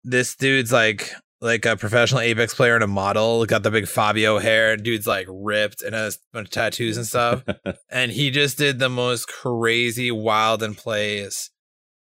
this 0.04 0.36
dude's 0.36 0.72
like 0.72 1.12
like 1.42 1.66
a 1.66 1.76
professional 1.76 2.22
Apex 2.22 2.54
player 2.54 2.76
and 2.76 2.84
a 2.84 2.88
model, 2.88 3.46
got 3.46 3.64
the 3.64 3.72
big 3.72 3.88
Fabio 3.88 4.38
hair, 4.38 4.78
dude's 4.78 5.08
like 5.08 5.26
ripped 5.30 5.82
and 5.82 5.96
has 5.96 6.16
a 6.16 6.20
bunch 6.34 6.48
of 6.48 6.52
tattoos 6.52 6.98
and 6.98 7.06
stuff 7.08 7.44
and 7.90 8.12
he 8.12 8.30
just 8.30 8.58
did 8.58 8.80
the 8.80 8.90
most 8.90 9.28
crazy 9.28 10.12
wild 10.12 10.62
and 10.64 10.78
plays 10.78 11.50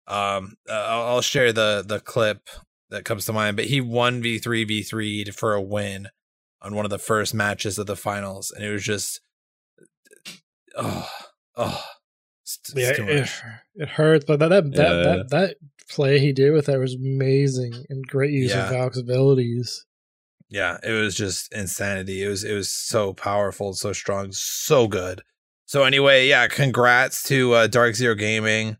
um 0.06 0.54
uh, 0.68 0.72
I'll, 0.72 1.02
I'll 1.14 1.20
share 1.22 1.52
the 1.52 1.82
the 1.86 2.00
clip 2.00 2.48
that 2.90 3.04
comes 3.04 3.24
to 3.26 3.32
mind 3.32 3.56
but 3.56 3.66
he 3.66 3.80
won 3.80 4.22
v3 4.22 4.68
v3 4.68 5.32
for 5.34 5.54
a 5.54 5.62
win 5.62 6.08
on 6.60 6.74
one 6.74 6.84
of 6.84 6.90
the 6.90 6.98
first 6.98 7.32
matches 7.32 7.78
of 7.78 7.86
the 7.86 7.96
finals 7.96 8.50
and 8.50 8.64
it 8.64 8.70
was 8.70 8.82
just 8.82 9.20
oh 10.76 11.08
oh 11.56 11.84
it's, 12.42 12.58
it's 12.74 12.98
Yeah, 12.98 13.04
it, 13.06 13.20
much. 13.20 13.42
it 13.76 13.88
hurts, 13.88 14.24
but 14.24 14.38
that 14.40 14.48
that, 14.48 14.72
that 14.72 14.76
Yeah. 14.76 15.02
that 15.16 15.28
that 15.30 15.56
play 15.90 16.18
he 16.18 16.32
did 16.32 16.52
with 16.52 16.66
that 16.66 16.78
was 16.78 16.94
amazing 16.94 17.74
and 17.88 18.06
great 18.06 18.30
use 18.32 18.50
Yeah. 18.50 18.64
of 18.64 18.70
Valk's 18.70 18.98
abilities. 18.98 19.84
yeah 20.48 20.78
it 20.82 20.92
was 20.92 21.14
just 21.14 21.52
insanity. 21.52 22.22
It 22.24 22.28
was 22.28 22.44
it 22.44 22.54
was 22.54 22.68
so 22.74 23.12
powerful 23.12 23.72
so 23.74 23.92
strong 23.92 24.28
so 24.32 24.88
good. 24.88 25.22
So 25.66 25.84
anyway 25.84 26.26
yeah 26.28 26.48
congrats 26.48 27.22
to 27.24 27.52
uh, 27.54 27.66
dark 27.66 27.94
zero 27.94 28.14
gaming. 28.14 28.76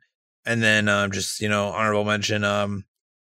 And 0.47 0.63
then 0.63 0.89
um 0.89 1.11
just 1.11 1.41
you 1.41 1.49
know 1.49 1.67
honorable 1.69 2.05
mention 2.05 2.45
um 2.45 2.85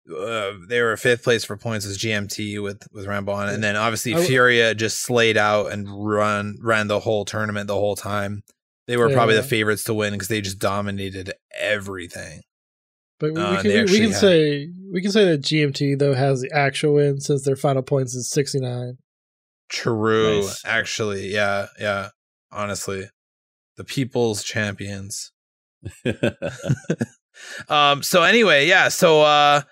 uh, 0.07 0.51
they 0.69 0.81
were 0.81 0.95
fifth 0.97 1.23
place 1.23 1.43
for 1.43 1.57
points 1.57 1.83
as 1.85 1.97
gmt 1.97 2.61
with 2.61 2.83
with 2.91 3.07
rambon 3.07 3.51
and 3.51 3.63
then 3.63 3.75
obviously 3.75 4.11
w- 4.11 4.27
furia 4.27 4.75
just 4.75 5.01
slayed 5.01 5.35
out 5.35 5.71
and 5.71 5.87
run 5.89 6.55
ran 6.61 6.87
the 6.87 6.99
whole 6.99 7.25
tournament 7.25 7.65
the 7.67 7.73
whole 7.73 7.95
time. 7.95 8.43
They 8.87 8.97
were 8.97 9.09
probably 9.09 9.33
the 9.35 9.41
favorites 9.41 9.83
to 9.85 9.95
win 9.95 10.13
because 10.13 10.27
they 10.27 10.41
just 10.41 10.59
dominated 10.59 11.33
everything 11.59 12.41
But 13.19 13.33
we, 13.33 13.41
Uh, 13.41 13.51
we 13.55 13.61
can 13.61 13.71
we, 13.71 13.81
we 13.83 13.99
can 13.99 14.11
had- 14.11 14.19
say 14.19 14.69
we 14.93 15.01
can 15.01 15.11
say 15.11 15.25
that 15.25 15.41
GMT 15.41 15.97
though 15.99 16.13
has 16.13 16.41
the 16.41 16.51
actual 16.53 16.95
win 16.95 17.19
since 17.19 17.43
their 17.43 17.55
final 17.55 17.81
points 17.81 18.13
is 18.15 18.29
sixty 18.29 18.59
nine. 18.59 18.97
true 19.69 20.41
Nice. 20.41 20.61
actually 20.65 21.33
yeah 21.33 21.67
yeah 21.79 22.09
honestly 22.51 23.09
the 23.77 23.83
people's 23.83 24.43
champions 24.43 25.31
Um. 27.69 28.01
So 28.01 28.23
anyway, 28.23 28.67
yeah. 28.67 28.87
So 28.87 29.21
uh, 29.21 29.61
a 29.61 29.65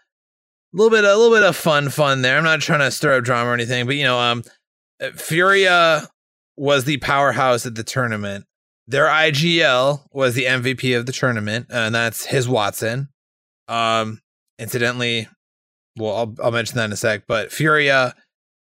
little 0.73 0.89
bit, 0.91 1.05
a 1.05 1.15
little 1.15 1.35
bit 1.35 1.43
of 1.43 1.55
fun, 1.55 1.89
fun 1.89 2.21
there. 2.21 2.37
I'm 2.37 2.43
not 2.43 2.59
trying 2.61 2.81
to 2.81 2.91
stir 2.91 3.17
up 3.17 3.23
drama 3.23 3.49
or 3.51 3.53
anything, 3.53 3.85
but 3.85 3.95
you 3.95 4.03
know, 4.03 4.19
um, 4.19 4.43
uh, 5.01 5.11
Furia 5.15 6.07
was 6.57 6.83
the 6.83 6.97
powerhouse 6.97 7.65
at 7.65 7.75
the 7.75 7.83
tournament. 7.83 8.45
Their 8.85 9.05
IGL 9.05 10.05
was 10.11 10.35
the 10.35 10.43
MVP 10.45 10.97
of 10.97 11.05
the 11.05 11.13
tournament, 11.13 11.67
and 11.69 11.95
that's 11.95 12.27
HisWattson. 12.27 13.07
Um, 13.67 14.19
incidentally, 14.59 15.27
well, 15.97 16.15
I'll 16.15 16.35
I'll 16.43 16.51
mention 16.51 16.77
that 16.77 16.85
in 16.85 16.91
a 16.91 16.97
sec. 16.97 17.23
But 17.27 17.51
Furia 17.51 18.13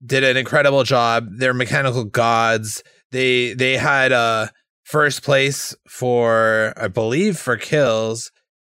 did 0.04 0.24
an 0.24 0.36
incredible 0.36 0.84
job. 0.84 1.28
They're 1.36 1.54
mechanical 1.54 2.04
gods. 2.04 2.82
They 3.12 3.54
they 3.54 3.76
had 3.76 4.12
uh 4.12 4.48
first 4.84 5.22
place 5.22 5.74
for 5.88 6.72
I 6.76 6.88
believe 6.88 7.38
for 7.38 7.56
kills 7.56 8.30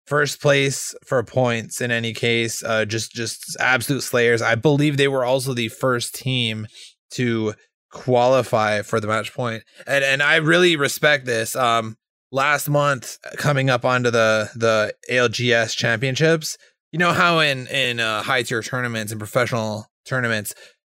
first 0.06 0.40
place 0.40 0.94
for 1.04 1.22
points 1.22 1.80
in 1.80 1.90
any 1.90 2.12
case 2.12 2.62
uh 2.62 2.84
just 2.84 3.12
just 3.12 3.56
absolute 3.58 4.02
slayers 4.02 4.40
i 4.40 4.54
believe 4.54 4.96
they 4.96 5.08
were 5.08 5.24
also 5.24 5.52
the 5.52 5.68
first 5.68 6.14
team 6.14 6.66
to 7.10 7.54
qualify 7.90 8.82
for 8.82 9.00
the 9.00 9.06
match 9.06 9.34
point 9.34 9.62
and 9.86 10.04
and 10.04 10.22
i 10.22 10.36
really 10.36 10.76
respect 10.76 11.26
this 11.26 11.56
um 11.56 11.96
last 12.32 12.68
month 12.68 13.18
coming 13.36 13.70
up 13.70 13.84
onto 13.84 14.10
the 14.10 14.50
the 14.54 14.94
algs 15.10 15.76
championships. 15.76 16.56
You 16.92 16.98
know 16.98 17.12
how 17.12 17.40
in 17.40 17.66
in 17.66 18.00
uh, 18.00 18.22
high 18.22 18.42
tier 18.42 18.62
tournaments 18.62 19.12
and 19.12 19.18
professional 19.20 19.86
tournaments 20.04 20.54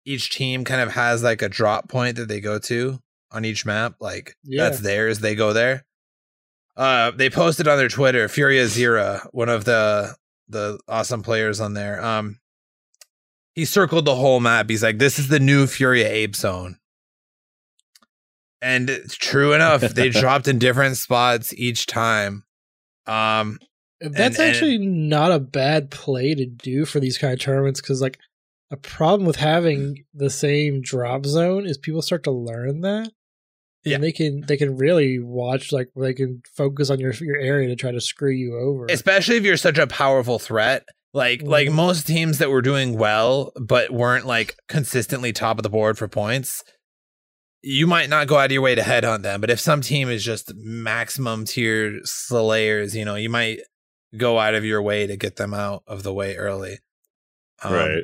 each 0.05 0.29
team 0.31 0.63
kind 0.63 0.79
of 0.81 0.91
has 0.91 1.23
like 1.23 1.41
a 1.41 1.49
drop 1.49 1.89
point 1.89 2.15
that 2.17 2.27
they 2.27 2.39
go 2.39 2.59
to 2.59 2.99
on 3.31 3.43
each 3.45 3.65
map? 3.65 3.95
Like 3.99 4.35
Yeah. 4.43 4.63
that's 4.63 4.79
theirs 4.79 5.19
they 5.19 5.35
go 5.35 5.53
there? 5.53 5.85
Uh 6.75 7.11
they 7.11 7.29
posted 7.29 7.67
on 7.67 7.77
their 7.77 7.89
twitter 7.89 8.27
furia 8.29 8.67
zero 8.67 9.21
one 9.31 9.49
of 9.49 9.65
the 9.65 10.15
the 10.47 10.79
awesome 10.87 11.23
players 11.23 11.59
on 11.59 11.73
there. 11.73 12.03
Um 12.03 12.39
he 13.53 13.65
circled 13.65 14.05
the 14.05 14.15
whole 14.15 14.39
map. 14.39 14.69
He's 14.69 14.83
like 14.83 14.99
this 14.99 15.17
is 15.19 15.27
the 15.29 15.39
new 15.39 15.65
furia 15.67 16.07
ape 16.07 16.35
zone 16.35 16.77
and 18.61 18.89
true 19.09 19.53
enough 19.53 19.81
they 19.81 20.09
dropped 20.09 20.47
in 20.47 20.57
different 20.59 20.97
spots 20.97 21.53
each 21.53 21.85
time 21.85 22.43
um 23.05 23.59
That's 24.01 24.39
and- 24.39 24.49
actually 24.49 24.77
not 24.79 25.31
a 25.31 25.39
bad 25.39 25.89
play 25.91 26.35
to 26.35 26.45
do 26.45 26.85
for 26.85 26.99
these 26.99 27.17
kind 27.17 27.33
of 27.33 27.39
tournaments 27.39 27.81
because, 27.81 27.99
like, 28.01 28.19
a 28.69 28.77
problem 28.77 29.25
with 29.25 29.37
having 29.37 30.03
the 30.13 30.29
same 30.29 30.81
drop 30.81 31.25
zone 31.25 31.65
is 31.65 31.77
people 31.77 32.01
start 32.01 32.23
to 32.25 32.31
learn 32.31 32.81
that, 32.81 33.05
and 33.05 33.11
Yeah. 33.85 33.97
they 33.99 34.11
can 34.11 34.41
they 34.41 34.57
can 34.57 34.75
really 34.75 35.19
watch 35.19 35.71
like 35.71 35.87
they 35.95 36.13
can 36.13 36.41
focus 36.55 36.89
on 36.89 36.99
your 36.99 37.13
your 37.13 37.37
area 37.37 37.69
to 37.69 37.75
try 37.77 37.91
to 37.91 38.01
screw 38.01 38.29
you 38.31 38.57
over. 38.59 38.85
especially 38.89 39.37
if 39.37 39.43
you're 39.43 39.55
such 39.57 39.77
a 39.77 39.87
powerful 39.87 40.37
threat 40.37 40.83
like 41.13 41.41
like 41.43 41.69
Mhm. 41.69 41.73
most 41.75 42.05
teams 42.05 42.39
that 42.39 42.51
were 42.51 42.61
doing 42.61 42.97
well 42.97 43.53
but 43.55 43.89
weren't 43.91 44.25
like 44.25 44.55
consistently 44.67 45.31
top 45.31 45.57
of 45.57 45.63
the 45.63 45.69
board 45.69 45.97
for 45.97 46.07
points 46.09 46.61
you 47.67 47.85
might 47.87 48.09
not 48.09 48.27
go 48.27 48.37
out 48.37 48.45
of 48.45 48.51
your 48.51 48.61
way 48.61 48.75
to 48.75 48.81
headhunt 48.81 49.23
them 49.23 49.41
but 49.41 49.49
if 49.49 49.59
some 49.59 49.81
team 49.81 50.09
is 50.09 50.23
just 50.23 50.53
maximum 50.55 51.43
tier 51.45 51.99
slayers 52.03 52.95
you 52.95 53.03
know 53.05 53.15
you 53.15 53.29
might 53.29 53.59
go 54.15 54.39
out 54.39 54.55
of 54.55 54.63
your 54.63 54.81
way 54.81 55.05
to 55.05 55.17
get 55.17 55.35
them 55.35 55.53
out 55.53 55.83
of 55.87 56.03
the 56.03 56.13
way 56.13 56.35
early 56.35 56.79
Um, 57.63 57.73
right. 57.73 58.03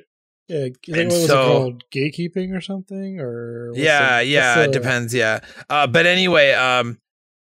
yeah, 0.50 0.58
I 0.66 1.00
and 1.00 1.10
what 1.12 1.18
was 1.22 1.28
so- 1.28 1.42
it 1.42 1.46
called? 1.46 1.84
Gatekeeping 1.94 2.56
or 2.56 2.62
something? 2.62 3.20
Or 3.20 3.72
yeah 3.76 4.18
the- 4.20 4.26
yeah 4.26 4.58
what's 4.58 4.68
it 4.68 4.74
depends 4.74 5.14
yeah 5.14 5.40
uh 5.70 5.88
but 5.88 6.06
anyway 6.06 6.52
um 6.52 7.00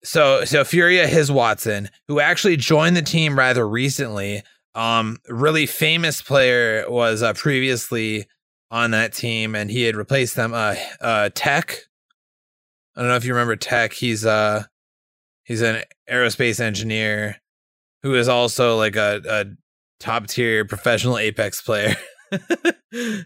so 0.03 0.45
so 0.45 0.63
furia 0.63 1.07
HisWattson 1.07 1.89
who 2.07 2.19
actually 2.19 2.57
joined 2.57 2.95
the 2.95 3.01
team 3.01 3.37
rather 3.37 3.67
recently 3.67 4.43
um 4.75 5.17
really 5.27 5.65
famous 5.65 6.21
player 6.21 6.85
was 6.89 7.21
uh, 7.23 7.33
previously 7.33 8.25
on 8.71 8.91
that 8.91 9.13
team 9.13 9.55
and 9.55 9.69
he 9.71 9.83
had 9.83 9.95
replaced 9.95 10.35
them 10.35 10.53
uh 10.53 10.75
uh 11.01 11.29
tech 11.35 11.79
i 12.95 13.01
don't 13.01 13.09
know 13.09 13.15
if 13.15 13.25
you 13.25 13.33
remember 13.33 13.55
tech 13.55 13.93
he's 13.93 14.25
uh 14.25 14.63
he's 15.43 15.61
an 15.61 15.83
aerospace 16.09 16.59
engineer 16.59 17.37
who 18.03 18.13
is 18.15 18.27
also 18.27 18.77
like 18.77 18.95
a, 18.95 19.21
a 19.27 19.45
top 19.99 20.27
tier 20.27 20.65
professional 20.65 21.17
apex 21.17 21.61
player 21.61 21.95
better 22.31 23.25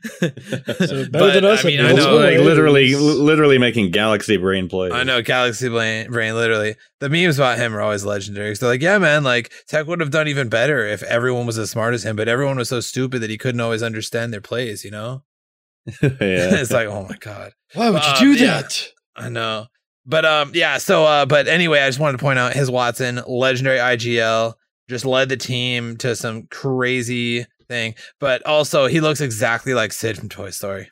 than 1.32 1.46
us 1.46 1.64
I 1.64 1.68
mean, 1.68 1.80
I 1.82 1.92
know, 1.94 2.16
like 2.16 2.38
ways. 2.38 2.42
literally, 2.42 2.96
literally 2.96 3.58
making 3.58 3.92
galaxy 3.92 4.38
brain 4.38 4.68
plays. 4.70 4.92
I 4.94 5.04
know 5.04 5.22
Galaxy 5.22 5.70
Brain, 5.70 6.12
Brain, 6.12 6.36
literally. 6.36 6.76
The 7.00 7.10
memes 7.10 7.38
about 7.40 7.58
him 7.58 7.74
are 7.76 7.82
always 7.82 8.04
legendary. 8.06 8.52
'Cause 8.52 8.60
they're 8.60 8.70
like, 8.70 8.82
yeah, 8.82 8.98
man, 8.98 9.24
like 9.24 9.52
Tech 9.68 9.88
would 9.88 10.00
have 10.02 10.12
done 10.12 10.28
even 10.28 10.50
better 10.50 10.86
if 10.86 11.02
everyone 11.04 11.46
was 11.46 11.58
as 11.58 11.70
smart 11.72 11.94
as 11.94 12.04
him, 12.06 12.16
but 12.16 12.28
everyone 12.28 12.58
was 12.58 12.70
so 12.70 12.80
stupid 12.82 13.22
that 13.22 13.30
he 13.30 13.38
couldn't 13.38 13.62
always 13.62 13.84
understand 13.84 14.34
their 14.34 14.42
plays, 14.42 14.84
you 14.84 14.92
know? 14.92 15.24
yeah. 16.02 16.08
it's 16.20 16.72
like, 16.72 16.88
oh 16.88 17.06
my 17.10 17.18
god. 17.20 17.54
Why 17.74 17.90
would 17.90 18.04
you 18.04 18.10
Uh, 18.10 18.20
do 18.20 18.34
yeah. 18.34 18.62
that? 18.62 18.88
I 19.20 19.30
know. 19.30 19.68
But 20.06 20.26
um 20.26 20.52
yeah, 20.56 20.78
so 20.78 21.04
uh 21.06 21.26
but 21.26 21.48
anyway, 21.48 21.82
I 21.82 21.88
just 21.88 22.00
wanted 22.00 22.18
to 22.18 22.24
point 22.24 22.40
out 22.40 22.54
HisWattson, 22.54 23.24
legendary 23.28 23.78
IGL, 23.78 24.54
just 24.90 25.06
led 25.06 25.30
the 25.30 25.38
team 25.38 25.98
to 25.98 26.16
some 26.16 26.48
crazy 26.48 27.46
thing. 27.68 27.94
But 28.20 28.46
also 28.46 28.88
he 28.88 29.02
looks 29.02 29.22
exactly 29.22 29.74
like 29.74 29.92
Sid 29.94 30.18
from 30.18 30.30
Toy 30.30 30.50
Story. 30.50 30.90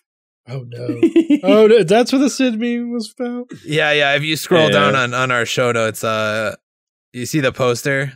Oh 0.50 0.64
no. 0.68 1.02
oh, 1.44 1.68
no, 1.68 1.84
that's 1.84 2.12
what 2.14 2.20
the 2.20 2.30
Sid 2.30 2.60
meme 2.60 2.92
was 2.92 3.14
about. 3.18 3.48
Yeah, 3.66 3.92
yeah. 3.92 4.14
If 4.16 4.24
you 4.24 4.36
scroll 4.36 4.66
Yeah. 4.68 4.72
down 4.92 4.96
on, 4.96 5.14
on 5.14 5.32
our 5.32 5.46
show 5.46 5.72
notes, 5.72 6.04
uh 6.04 6.56
you 7.14 7.26
see 7.26 7.40
the 7.40 7.52
poster? 7.52 8.14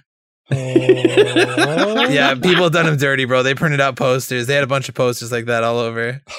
Oh. 0.51 0.57
Yeah, 2.11 2.35
people 2.35 2.69
done 2.69 2.87
him 2.87 2.97
dirty, 2.97 3.23
bro. 3.25 3.41
They 3.41 3.55
printed 3.55 3.79
out 3.79 3.95
posters. 3.95 4.47
They 4.47 4.55
had 4.55 4.65
a 4.65 4.67
bunch 4.67 4.89
of 4.89 4.95
posters 4.95 5.31
like 5.31 5.45
that 5.45 5.63
all 5.63 5.79
over. 5.79 6.21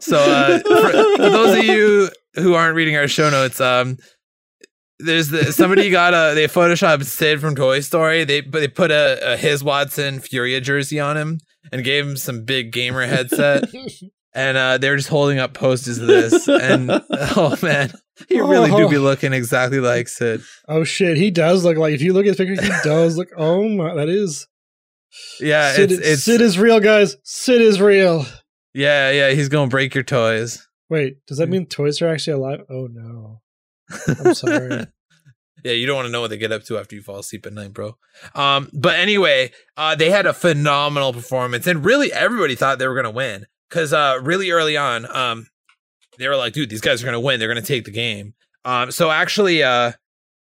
So 0.00 0.18
uh, 0.18 0.58
for, 0.60 1.16
for 1.16 1.30
those 1.30 1.58
of 1.58 1.64
you 1.64 2.08
who 2.34 2.54
aren't 2.54 2.74
reading 2.74 2.96
our 2.96 3.08
show 3.08 3.30
notes, 3.30 3.60
um, 3.60 3.98
there's 4.98 5.28
the, 5.28 5.52
somebody 5.52 5.90
got 5.90 6.14
a 6.14 6.34
they 6.34 6.46
photoshopped 6.46 7.04
Sid 7.04 7.40
from 7.40 7.54
Toy 7.54 7.80
Story. 7.80 8.24
They 8.24 8.40
but 8.40 8.60
they 8.60 8.68
put 8.68 8.90
a, 8.90 9.34
a 9.34 9.36
HisWattson 9.36 10.22
Furia 10.22 10.60
jersey 10.60 11.00
on 11.00 11.16
him 11.16 11.38
and 11.72 11.84
gave 11.84 12.06
him 12.06 12.16
some 12.16 12.44
big 12.44 12.72
gamer 12.72 13.06
headset, 13.06 13.64
and 14.34 14.56
uh, 14.56 14.78
they 14.78 14.90
were 14.90 14.96
just 14.96 15.08
holding 15.08 15.38
up 15.38 15.54
posters 15.54 15.98
of 15.98 16.06
this. 16.06 16.48
And 16.48 16.90
oh 17.10 17.56
man, 17.62 17.92
he 18.28 18.40
really 18.40 18.70
do 18.70 18.88
be 18.88 18.98
looking 18.98 19.32
exactly 19.32 19.80
like 19.80 20.08
Sid. 20.08 20.42
oh 20.68 20.84
shit, 20.84 21.16
he 21.16 21.30
does 21.30 21.64
look 21.64 21.76
like. 21.76 21.94
If 21.94 22.02
you 22.02 22.12
look 22.12 22.26
at 22.26 22.36
his 22.36 22.36
picture, 22.36 22.62
he 22.62 22.72
does 22.84 23.16
look. 23.16 23.28
Oh 23.36 23.68
my, 23.68 23.94
that 23.94 24.08
is. 24.08 24.46
Yeah, 25.40 25.72
Sid, 25.72 25.92
it's, 25.92 26.06
it's 26.06 26.22
Sid 26.24 26.40
is 26.40 26.58
real, 26.58 26.80
guys. 26.80 27.16
Sid 27.24 27.60
is 27.60 27.80
real. 27.80 28.24
Yeah, 28.74 29.10
yeah. 29.10 29.30
He's 29.30 29.48
gonna 29.48 29.68
break 29.68 29.94
your 29.94 30.04
toys. 30.04 30.66
Wait, 30.88 31.24
does 31.26 31.38
that 31.38 31.48
mean 31.48 31.66
toys 31.66 32.02
are 32.02 32.08
actually 32.08 32.34
alive? 32.34 32.60
Oh 32.68 32.88
no. 32.90 33.40
I'm 34.06 34.34
sorry. 34.34 34.86
yeah, 35.64 35.72
you 35.72 35.86
don't 35.86 35.96
want 35.96 36.06
to 36.06 36.12
know 36.12 36.20
what 36.20 36.30
they 36.30 36.38
get 36.38 36.52
up 36.52 36.64
to 36.64 36.78
after 36.78 36.96
you 36.96 37.02
fall 37.02 37.18
asleep 37.18 37.46
at 37.46 37.52
night, 37.52 37.72
bro. 37.72 37.96
Um, 38.34 38.70
but 38.72 38.98
anyway, 38.98 39.52
uh, 39.76 39.94
they 39.94 40.10
had 40.10 40.26
a 40.26 40.32
phenomenal 40.32 41.12
performance, 41.12 41.66
and 41.66 41.84
really 41.84 42.12
everybody 42.12 42.54
thought 42.54 42.78
they 42.78 42.88
were 42.88 42.94
gonna 42.94 43.10
win 43.10 43.46
because 43.68 43.92
uh, 43.92 44.18
really 44.22 44.50
early 44.50 44.76
on, 44.76 45.06
um, 45.14 45.46
they 46.18 46.28
were 46.28 46.36
like, 46.36 46.52
"Dude, 46.52 46.70
these 46.70 46.80
guys 46.80 47.02
are 47.02 47.06
gonna 47.06 47.20
win. 47.20 47.38
They're 47.38 47.48
gonna 47.48 47.62
take 47.62 47.84
the 47.84 47.90
game." 47.90 48.34
Um, 48.64 48.90
so 48.90 49.10
actually, 49.10 49.62
uh, 49.62 49.92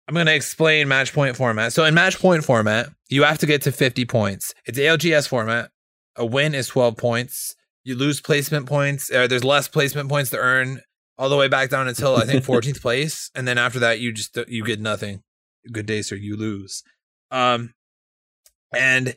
I'm 0.08 0.14
gonna 0.14 0.32
explain 0.32 0.88
match 0.88 1.12
point 1.12 1.36
format. 1.36 1.72
So 1.72 1.84
in 1.84 1.94
match 1.94 2.18
point 2.18 2.44
format, 2.44 2.88
you 3.08 3.22
have 3.22 3.38
to 3.38 3.46
get 3.46 3.62
to 3.62 3.72
50 3.72 4.04
points. 4.04 4.54
It's 4.66 4.78
ALGS 4.78 5.28
format. 5.28 5.70
A 6.16 6.24
win 6.26 6.54
is 6.54 6.68
12 6.68 6.96
points. 6.96 7.56
You 7.84 7.96
lose 7.96 8.20
placement 8.20 8.66
points. 8.66 9.10
Uh, 9.12 9.26
there's 9.26 9.44
less 9.44 9.68
placement 9.68 10.08
points 10.08 10.30
to 10.30 10.38
earn 10.38 10.80
all 11.18 11.28
the 11.28 11.36
way 11.36 11.48
back 11.48 11.70
down 11.70 11.86
until 11.86 12.16
I 12.16 12.24
think 12.24 12.44
14th 12.46 12.80
place, 12.80 13.30
and 13.34 13.46
then 13.46 13.58
after 13.58 13.78
that, 13.80 14.00
you 14.00 14.12
just 14.12 14.36
you 14.48 14.64
get 14.64 14.80
nothing. 14.80 15.22
Good 15.70 15.86
day, 15.86 16.02
sir. 16.02 16.16
You 16.16 16.36
lose. 16.36 16.82
Um, 17.30 17.74
and 18.74 19.14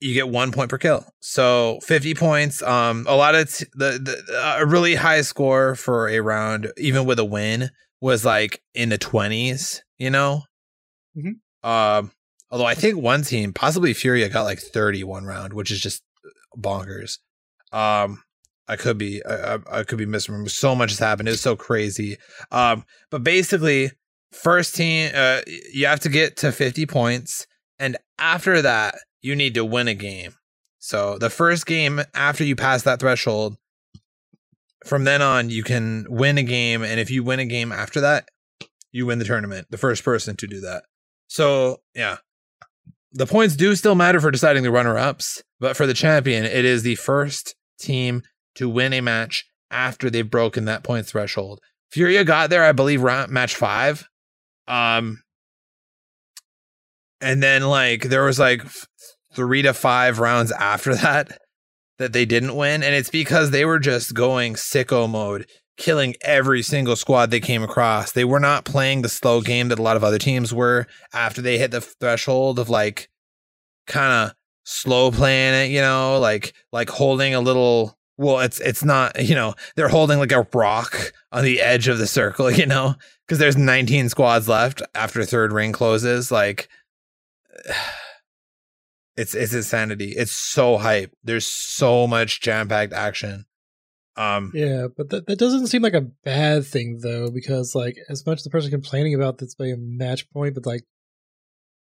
you 0.00 0.14
get 0.14 0.28
one 0.28 0.50
point 0.52 0.68
per 0.70 0.78
kill. 0.78 1.06
So 1.20 1.78
50 1.84 2.14
points. 2.14 2.62
Um, 2.62 3.06
a 3.08 3.14
lot 3.14 3.34
of 3.34 3.52
t- 3.54 3.66
the, 3.74 3.98
the 4.26 4.36
uh, 4.36 4.56
a 4.60 4.66
really 4.66 4.96
high 4.96 5.22
score 5.22 5.74
for 5.76 6.08
a 6.08 6.20
round, 6.20 6.72
even 6.76 7.06
with 7.06 7.18
a 7.18 7.24
win, 7.24 7.70
was 8.00 8.24
like 8.24 8.60
in 8.74 8.88
the 8.88 8.98
20s. 8.98 9.80
You 9.98 10.10
know. 10.10 10.42
Mhm. 11.16 11.34
Um, 11.62 12.10
although 12.50 12.66
I 12.66 12.74
think 12.74 12.98
one 12.98 13.22
team, 13.22 13.52
possibly 13.52 13.94
Furia, 13.94 14.28
got 14.28 14.42
like 14.42 14.58
30 14.58 15.04
one 15.04 15.24
round, 15.24 15.52
which 15.52 15.70
is 15.70 15.80
just 15.80 16.02
bonkers. 16.56 17.18
Um, 17.72 18.22
I 18.68 18.76
could 18.76 18.98
be 18.98 19.24
I, 19.24 19.58
I, 19.70 19.82
could 19.82 19.98
be 19.98 20.06
misremembering. 20.06 20.50
So 20.50 20.74
much 20.74 20.90
has 20.90 20.98
happened. 20.98 21.28
It 21.28 21.32
was 21.32 21.40
so 21.40 21.56
crazy. 21.56 22.16
Um, 22.50 22.84
but 23.10 23.24
basically, 23.24 23.90
first 24.30 24.76
team, 24.76 25.10
uh, 25.14 25.40
you 25.72 25.86
have 25.86 26.00
to 26.00 26.08
get 26.08 26.36
to 26.38 26.52
50 26.52 26.86
points, 26.86 27.46
and 27.78 27.96
after 28.18 28.62
that, 28.62 28.96
you 29.20 29.34
need 29.34 29.54
to 29.54 29.64
win 29.64 29.88
a 29.88 29.94
game. 29.94 30.34
So 30.78 31.18
the 31.18 31.30
first 31.30 31.66
game 31.66 32.00
after 32.14 32.44
you 32.44 32.56
pass 32.56 32.82
that 32.82 33.00
threshold, 33.00 33.56
from 34.86 35.04
then 35.04 35.22
on, 35.22 35.50
you 35.50 35.62
can 35.62 36.06
win 36.08 36.38
a 36.38 36.42
game, 36.42 36.82
and 36.82 36.98
if 36.98 37.10
you 37.10 37.22
win 37.22 37.40
a 37.40 37.46
game 37.46 37.72
after 37.72 38.00
that, 38.00 38.28
you 38.90 39.06
win 39.06 39.18
the 39.18 39.24
tournament. 39.24 39.68
The 39.70 39.78
first 39.78 40.04
person 40.04 40.36
to 40.36 40.46
do 40.46 40.60
that. 40.60 40.84
So 41.28 41.80
yeah, 41.94 42.18
the 43.12 43.26
points 43.26 43.56
do 43.56 43.74
still 43.74 43.94
matter 43.94 44.20
for 44.20 44.30
deciding 44.30 44.62
the 44.62 44.70
runner 44.70 44.98
ups, 44.98 45.42
but 45.60 45.76
for 45.76 45.86
the 45.86 45.94
champion, 45.94 46.44
it 46.44 46.64
is 46.64 46.82
the 46.82 46.94
first 46.96 47.54
team 47.82 48.22
to 48.54 48.68
win 48.68 48.92
a 48.92 49.00
match 49.00 49.44
after 49.70 50.10
they've 50.10 50.30
broken 50.30 50.66
that 50.66 50.84
point 50.84 51.06
threshold. 51.06 51.60
Furia 51.90 52.24
got 52.24 52.50
there, 52.50 52.64
I 52.64 52.72
believe, 52.72 53.02
round, 53.02 53.30
match 53.30 53.54
five. 53.54 54.06
Um, 54.66 55.22
and 57.20 57.42
then 57.42 57.62
like 57.62 58.02
there 58.02 58.24
was 58.24 58.38
like 58.38 58.62
three 59.34 59.62
to 59.62 59.72
five 59.72 60.18
rounds 60.18 60.52
after 60.52 60.94
that 60.96 61.38
that 61.98 62.12
they 62.12 62.24
didn't 62.24 62.56
win, 62.56 62.82
and 62.82 62.94
it's 62.94 63.10
because 63.10 63.50
they 63.50 63.64
were 63.64 63.78
just 63.78 64.14
going 64.14 64.54
sicko 64.54 65.08
mode, 65.08 65.46
killing 65.76 66.14
every 66.22 66.62
single 66.62 66.96
squad 66.96 67.30
they 67.30 67.40
came 67.40 67.62
across. 67.62 68.12
They 68.12 68.24
were 68.24 68.40
not 68.40 68.64
playing 68.64 69.02
the 69.02 69.08
slow 69.08 69.40
game 69.40 69.68
that 69.68 69.78
a 69.78 69.82
lot 69.82 69.96
of 69.96 70.04
other 70.04 70.18
teams 70.18 70.52
were 70.52 70.86
after 71.12 71.40
they 71.40 71.58
hit 71.58 71.70
the 71.70 71.80
threshold 71.80 72.58
of 72.58 72.68
like 72.68 73.08
kind 73.86 74.12
of 74.12 74.34
slow 74.64 75.10
playing 75.10 75.54
it, 75.54 75.74
you 75.74 75.80
know, 75.80 76.18
like 76.18 76.54
like 76.72 76.88
holding 76.88 77.34
a 77.34 77.40
little 77.40 77.98
well, 78.16 78.40
it's 78.40 78.60
it's 78.60 78.84
not, 78.84 79.22
you 79.24 79.34
know, 79.34 79.54
they're 79.76 79.88
holding 79.88 80.18
like 80.18 80.32
a 80.32 80.46
rock 80.54 81.12
on 81.30 81.44
the 81.44 81.60
edge 81.60 81.88
of 81.88 81.98
the 81.98 82.06
circle, 82.06 82.50
you 82.60 82.66
know, 82.66 82.94
because 83.26 83.38
there's 83.38 83.56
19 83.56 84.08
squads 84.08 84.48
left 84.48 84.82
after 84.94 85.24
third 85.24 85.52
ring 85.52 85.72
closes. 85.72 86.30
Like 86.30 86.68
it's 89.16 89.34
it's 89.34 89.54
insanity. 89.54 90.14
It's 90.16 90.32
so 90.32 90.78
hype. 90.78 91.12
There's 91.22 91.46
so 91.46 92.06
much 92.06 92.40
jam-packed 92.40 92.92
action. 92.92 93.46
Um 94.16 94.52
Yeah, 94.54 94.88
but 94.94 95.08
that, 95.10 95.26
that 95.26 95.38
doesn't 95.38 95.68
seem 95.68 95.82
like 95.82 95.94
a 95.94 96.08
bad 96.24 96.66
thing 96.66 97.00
though, 97.02 97.30
because 97.30 97.74
like 97.74 97.96
as 98.08 98.26
much 98.26 98.38
as 98.38 98.44
the 98.44 98.50
person 98.50 98.70
complaining 98.70 99.14
about 99.14 99.38
this 99.38 99.54
being 99.54 99.72
a 99.72 99.76
match 99.76 100.30
point, 100.30 100.54
but 100.54 100.66
like 100.66 100.84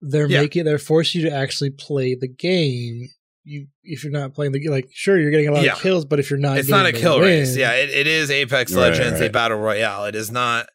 they're 0.00 0.28
Yeah. 0.28 0.40
making 0.42 0.64
they're 0.64 0.78
forcing 0.78 1.22
you 1.22 1.30
to 1.30 1.34
actually 1.36 1.70
play 1.70 2.14
the 2.14 2.28
game. 2.28 3.08
You 3.44 3.66
if 3.82 4.04
you're 4.04 4.12
not 4.12 4.34
playing 4.34 4.52
the 4.52 4.68
like 4.68 4.88
sure 4.92 5.18
you're 5.18 5.30
getting 5.30 5.48
a 5.48 5.52
lot 5.52 5.64
Yeah. 5.64 5.72
of 5.74 5.80
kills, 5.80 6.04
but 6.04 6.18
if 6.18 6.30
you're 6.30 6.38
not, 6.38 6.58
it's 6.58 6.68
not 6.68 6.86
a 6.86 6.92
getting 6.92 7.02
the 7.04 7.08
kill 7.10 7.20
race. 7.20 7.56
Yeah, 7.56 7.72
it, 7.72 7.90
it 7.90 8.06
is 8.06 8.30
Apex 8.30 8.72
Right, 8.72 8.90
Legends, 8.90 9.20
a 9.20 9.28
battle 9.30 9.58
royale. 9.58 10.04
It 10.04 10.14
is 10.14 10.30
not 10.30 10.68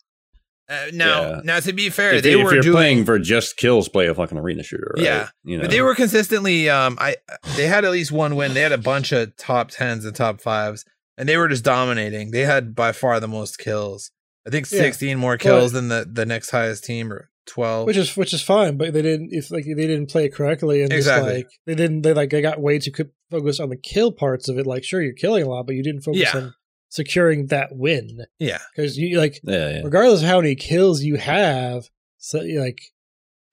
uh, 0.67 0.87
now, 0.93 1.21
Yeah. 1.21 1.41
now 1.43 1.59
to 1.59 1.73
be 1.73 1.91
fair, 1.91 2.13
if, 2.15 2.23
they 2.23 2.31
you- 2.31 2.39
if 2.39 2.45
were 2.45 2.53
you're 2.53 2.63
doing 2.63 2.75
playing 2.75 3.05
for 3.05 3.19
just 3.19 3.55
kills, 3.55 3.87
play 3.87 4.07
a 4.07 4.15
fucking 4.15 4.37
arena 4.37 4.63
shooter. 4.63 4.93
Right? 4.97 5.05
Yeah. 5.05 5.29
you 5.43 5.57
know. 5.57 5.61
But 5.63 5.69
they 5.71 5.81
were 5.81 5.93
consistently 5.93 6.69
um 6.69 6.97
I 6.99 7.17
they 7.55 7.67
had 7.67 7.85
at 7.85 7.91
least 7.91 8.11
one 8.11 8.35
win. 8.35 8.53
They 8.55 8.61
had 8.61 8.71
a 8.71 8.77
bunch 8.79 9.11
of 9.11 9.35
top 9.37 9.69
10s 9.69 10.05
and 10.05 10.15
top 10.15 10.41
5s 10.41 10.83
and 11.17 11.29
they 11.29 11.37
were 11.37 11.47
just 11.47 11.63
dominating. 11.63 12.31
They 12.31 12.41
had 12.41 12.73
by 12.75 12.91
far 12.93 13.19
the 13.19 13.27
most 13.27 13.59
kills. 13.59 14.09
I 14.47 14.49
think 14.49 14.69
Yeah. 14.71 14.79
16 14.79 15.17
more 15.19 15.37
kills 15.37 15.71
than 15.71 15.87
the 15.89 16.07
the 16.11 16.25
next 16.25 16.49
highest 16.49 16.83
team 16.83 17.13
or 17.13 17.29
12. 17.47 17.87
which 17.87 17.97
is 17.97 18.15
which 18.17 18.33
is 18.33 18.41
fine, 18.41 18.77
but 18.77 18.93
they 18.93 19.01
didn't 19.01 19.29
if 19.31 19.51
like 19.51 19.65
they 19.65 19.73
didn't 19.87 20.09
play 20.09 20.25
it 20.25 20.33
correctly 20.33 20.81
and 20.81 20.91
Exactly. 20.91 21.27
just 21.29 21.35
like 21.37 21.47
they 21.65 21.75
didn't 21.75 22.01
they 22.01 22.13
like 22.13 22.29
they 22.29 22.41
got 22.41 22.59
way 22.61 22.79
too 22.79 22.91
focused 23.31 23.59
on 23.61 23.69
the 23.69 23.77
kill 23.77 24.11
parts 24.11 24.49
of 24.49 24.57
it. 24.57 24.65
Like 24.65 24.83
sure 24.83 25.01
you're 25.01 25.13
killing 25.13 25.43
a 25.43 25.49
lot, 25.49 25.65
but 25.65 25.75
you 25.75 25.83
didn't 25.83 26.01
focus 26.01 26.21
Yeah. 26.21 26.37
on 26.39 26.53
securing 26.89 27.47
that 27.47 27.69
win 27.75 28.25
yeah. 28.39 28.59
because 28.75 28.97
you 28.97 29.17
like 29.19 29.39
yeah, 29.43 29.69
yeah. 29.69 29.81
regardless 29.83 30.21
of 30.21 30.27
how 30.27 30.39
many 30.41 30.55
kills 30.55 31.01
you 31.03 31.15
have, 31.17 31.83
so 32.17 32.41
you 32.41 32.59
like 32.61 32.79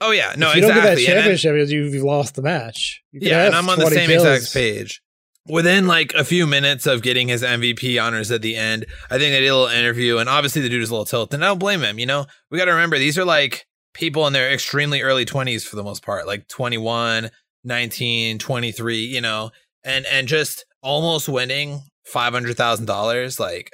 Oh 0.00 0.11
yeah, 0.11 0.35
no, 0.37 0.50
if 0.50 0.57
you 0.57 0.62
exactly. 0.62 0.64
don't 0.64 0.74
get 0.74 0.83
that 0.83 1.12
And 1.12 1.24
then- 1.26 1.52
because 1.55 1.72
you've, 1.72 1.94
you've 1.94 2.02
lost 2.05 2.35
the 2.35 2.42
match. 2.42 3.02
You 3.12 3.20
yeah, 3.31 3.46
and 3.46 3.55
I'm 3.55 3.68
on 3.68 3.78
the 3.78 3.87
same 3.87 4.09
kills. 4.09 4.24
exact 4.26 4.52
page. 4.55 5.00
Within 5.48 5.87
like 5.87 6.12
a 6.14 6.24
few 6.24 6.46
minutes 6.46 6.87
of 6.87 7.02
getting 7.02 7.28
his 7.28 7.42
MVP 7.42 8.00
honors 8.02 8.31
at 8.31 8.42
the 8.42 8.55
end, 8.57 8.87
I 9.11 9.18
think 9.18 9.33
they 9.33 9.40
did 9.40 9.48
a 9.48 9.57
little 9.57 9.66
interview, 9.76 10.18
and 10.18 10.28
obviously 10.28 10.62
the 10.62 10.68
dude 10.68 10.83
is 10.83 10.90
a 10.90 10.92
little 10.92 11.05
tilted. 11.05 11.35
And 11.35 11.44
I 11.44 11.48
don't 11.48 11.59
blame 11.59 11.83
him. 11.83 11.98
You 12.00 12.07
know, 12.07 12.26
we 12.50 12.59
got 12.59 12.64
to 12.66 12.72
remember 12.72 12.98
these 12.98 13.18
are 13.18 13.24
like 13.24 13.64
people 13.94 14.26
in 14.26 14.33
their 14.33 14.50
extremely 14.52 15.02
early 15.02 15.24
20s 15.24 15.64
for 15.66 15.76
the 15.76 15.83
most 15.85 16.05
part, 16.05 16.26
like 16.26 16.48
21, 16.48 17.31
19, 17.64 18.38
23. 18.38 18.96
You 18.98 19.20
know, 19.20 19.50
and 19.85 20.07
and 20.07 20.28
just 20.28 20.64
almost 20.83 21.28
winning 21.28 21.81
five 22.05 22.33
hundred 22.33 22.57
thousand 22.57 22.87
dollars. 22.87 23.38
Like, 23.40 23.70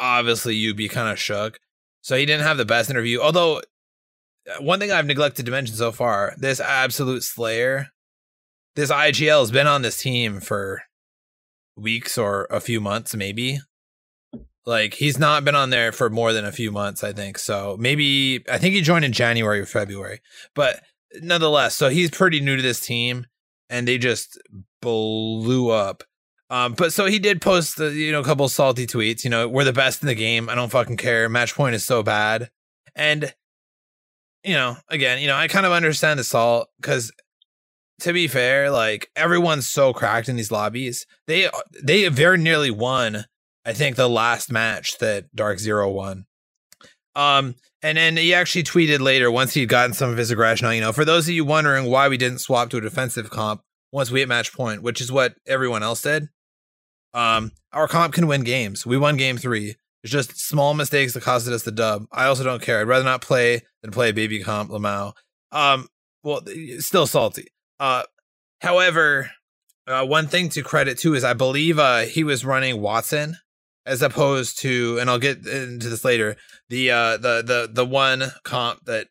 obviously 0.00 0.54
you'd 0.56 0.76
be 0.76 0.88
kind 0.88 1.08
of 1.10 1.18
shook. 1.18 1.58
So 2.02 2.16
he 2.16 2.26
didn't 2.26 2.46
have 2.46 2.56
the 2.58 2.64
best 2.64 2.90
interview, 2.90 3.20
although. 3.20 3.58
uh, 3.58 4.62
One 4.62 4.78
thing 4.80 4.90
I've 4.92 5.06
neglected 5.06 5.44
to 5.46 5.52
mention 5.52 5.76
so 5.76 5.92
far, 5.92 6.34
this 6.38 6.60
absolute 6.60 7.22
slayer 7.22 7.88
this 8.76 8.92
IGL 8.92 9.40
has 9.40 9.50
been 9.50 9.66
on 9.66 9.82
this 9.82 10.00
team 10.00 10.40
for 10.40 10.82
weeks 11.76 12.16
or 12.16 12.46
a 12.48 12.60
few 12.60 12.80
months, 12.80 13.12
maybe. 13.14 13.58
Like 14.68 14.92
he's 14.92 15.18
not 15.18 15.46
been 15.46 15.54
on 15.54 15.70
there 15.70 15.92
for 15.92 16.10
more 16.10 16.34
than 16.34 16.44
a 16.44 16.52
few 16.52 16.70
months, 16.70 17.02
I 17.02 17.14
think. 17.14 17.38
So 17.38 17.78
maybe 17.80 18.44
I 18.50 18.58
think 18.58 18.74
he 18.74 18.82
joined 18.82 19.06
in 19.06 19.12
January 19.12 19.60
or 19.60 19.64
February. 19.64 20.20
But 20.54 20.82
nonetheless, 21.22 21.74
so 21.74 21.88
he's 21.88 22.10
pretty 22.10 22.40
new 22.40 22.54
to 22.54 22.60
this 22.60 22.84
team 22.84 23.24
and 23.70 23.88
they 23.88 23.96
just 23.96 24.38
blew 24.82 25.70
up. 25.70 26.04
Um, 26.50 26.74
but 26.74 26.92
so 26.92 27.06
he 27.06 27.18
did 27.18 27.40
post, 27.40 27.80
uh, 27.80 27.86
you 27.86 28.12
know, 28.12 28.20
a 28.20 28.24
couple 28.24 28.46
salty 28.50 28.86
tweets. 28.86 29.24
You 29.24 29.30
know, 29.30 29.48
we're 29.48 29.64
the 29.64 29.72
best 29.72 30.02
in 30.02 30.06
the 30.06 30.14
game. 30.14 30.50
I 30.50 30.54
don't 30.54 30.70
fucking 30.70 30.98
care. 30.98 31.30
Match 31.30 31.54
point 31.54 31.74
is 31.74 31.84
so 31.84 32.02
bad, 32.02 32.50
and 32.94 33.34
you 34.44 34.52
know, 34.52 34.76
again, 34.90 35.18
you 35.20 35.28
know, 35.28 35.36
I 35.36 35.48
kind 35.48 35.64
of 35.64 35.72
understand 35.72 36.20
the 36.20 36.24
salt 36.24 36.68
because 36.78 37.10
to 38.00 38.12
be 38.12 38.28
fair, 38.28 38.70
like 38.70 39.10
everyone's 39.16 39.66
so 39.66 39.94
cracked 39.94 40.28
in 40.28 40.36
these 40.36 40.52
lobbies. 40.52 41.06
They 41.26 41.48
they 41.82 42.06
very 42.08 42.38
nearly 42.38 42.70
won. 42.70 43.24
I 43.68 43.74
think 43.74 43.96
the 43.96 44.08
last 44.08 44.50
match 44.50 44.96
that 44.96 45.26
Dark 45.36 45.58
Zero 45.58 45.90
won. 45.90 46.24
Um, 47.14 47.54
and 47.82 47.98
then 47.98 48.16
he 48.16 48.32
actually 48.32 48.62
tweeted 48.62 49.00
later 49.00 49.30
once 49.30 49.52
he'd 49.52 49.68
gotten 49.68 49.92
some 49.92 50.08
of 50.08 50.16
his 50.16 50.30
aggression 50.30 50.66
out. 50.66 50.70
You 50.70 50.80
know, 50.80 50.92
for 50.92 51.04
those 51.04 51.28
of 51.28 51.34
you 51.34 51.44
wondering 51.44 51.84
why 51.84 52.08
we 52.08 52.16
didn't 52.16 52.38
swap 52.38 52.70
to 52.70 52.78
a 52.78 52.80
defensive 52.80 53.28
comp 53.28 53.60
once 53.92 54.10
we 54.10 54.20
hit 54.20 54.28
match 54.28 54.54
point, 54.54 54.82
which 54.82 55.02
is 55.02 55.12
what 55.12 55.34
everyone 55.46 55.82
else 55.82 56.00
did. 56.00 56.28
Um, 57.12 57.52
our 57.74 57.86
comp 57.86 58.14
can 58.14 58.26
win 58.26 58.42
games. 58.42 58.86
We 58.86 58.96
won 58.96 59.18
game 59.18 59.36
three. 59.36 59.74
It's 60.02 60.12
just 60.12 60.40
small 60.40 60.72
mistakes 60.72 61.12
that 61.12 61.24
costed 61.24 61.52
us 61.52 61.64
the 61.64 61.70
dub. 61.70 62.06
I 62.10 62.24
also 62.24 62.44
don't 62.44 62.62
care. 62.62 62.80
I'd 62.80 62.88
rather 62.88 63.04
not 63.04 63.20
play 63.20 63.60
than 63.82 63.90
play 63.90 64.08
a 64.08 64.14
baby 64.14 64.42
comp 64.42 64.70
Lamau. 64.70 65.12
Um, 65.52 65.88
well, 66.22 66.40
still 66.78 67.06
salty. 67.06 67.48
Uh, 67.78 68.04
however, 68.62 69.30
uh, 69.86 70.06
one 70.06 70.26
thing 70.26 70.48
to 70.50 70.62
credit 70.62 70.96
too 70.96 71.14
is 71.14 71.22
I 71.22 71.34
believe 71.34 71.78
uh, 71.78 72.00
he 72.00 72.24
was 72.24 72.46
running 72.46 72.78
Wattson 72.78 73.34
as 73.88 74.02
opposed 74.02 74.60
to, 74.60 74.98
and 75.00 75.10
I'll 75.10 75.18
get 75.18 75.46
into 75.46 75.88
this 75.88 76.04
later. 76.04 76.36
The 76.68 76.90
uh, 76.90 77.16
the 77.16 77.42
the 77.42 77.70
the 77.72 77.86
one 77.86 78.24
comp 78.44 78.84
that 78.84 79.08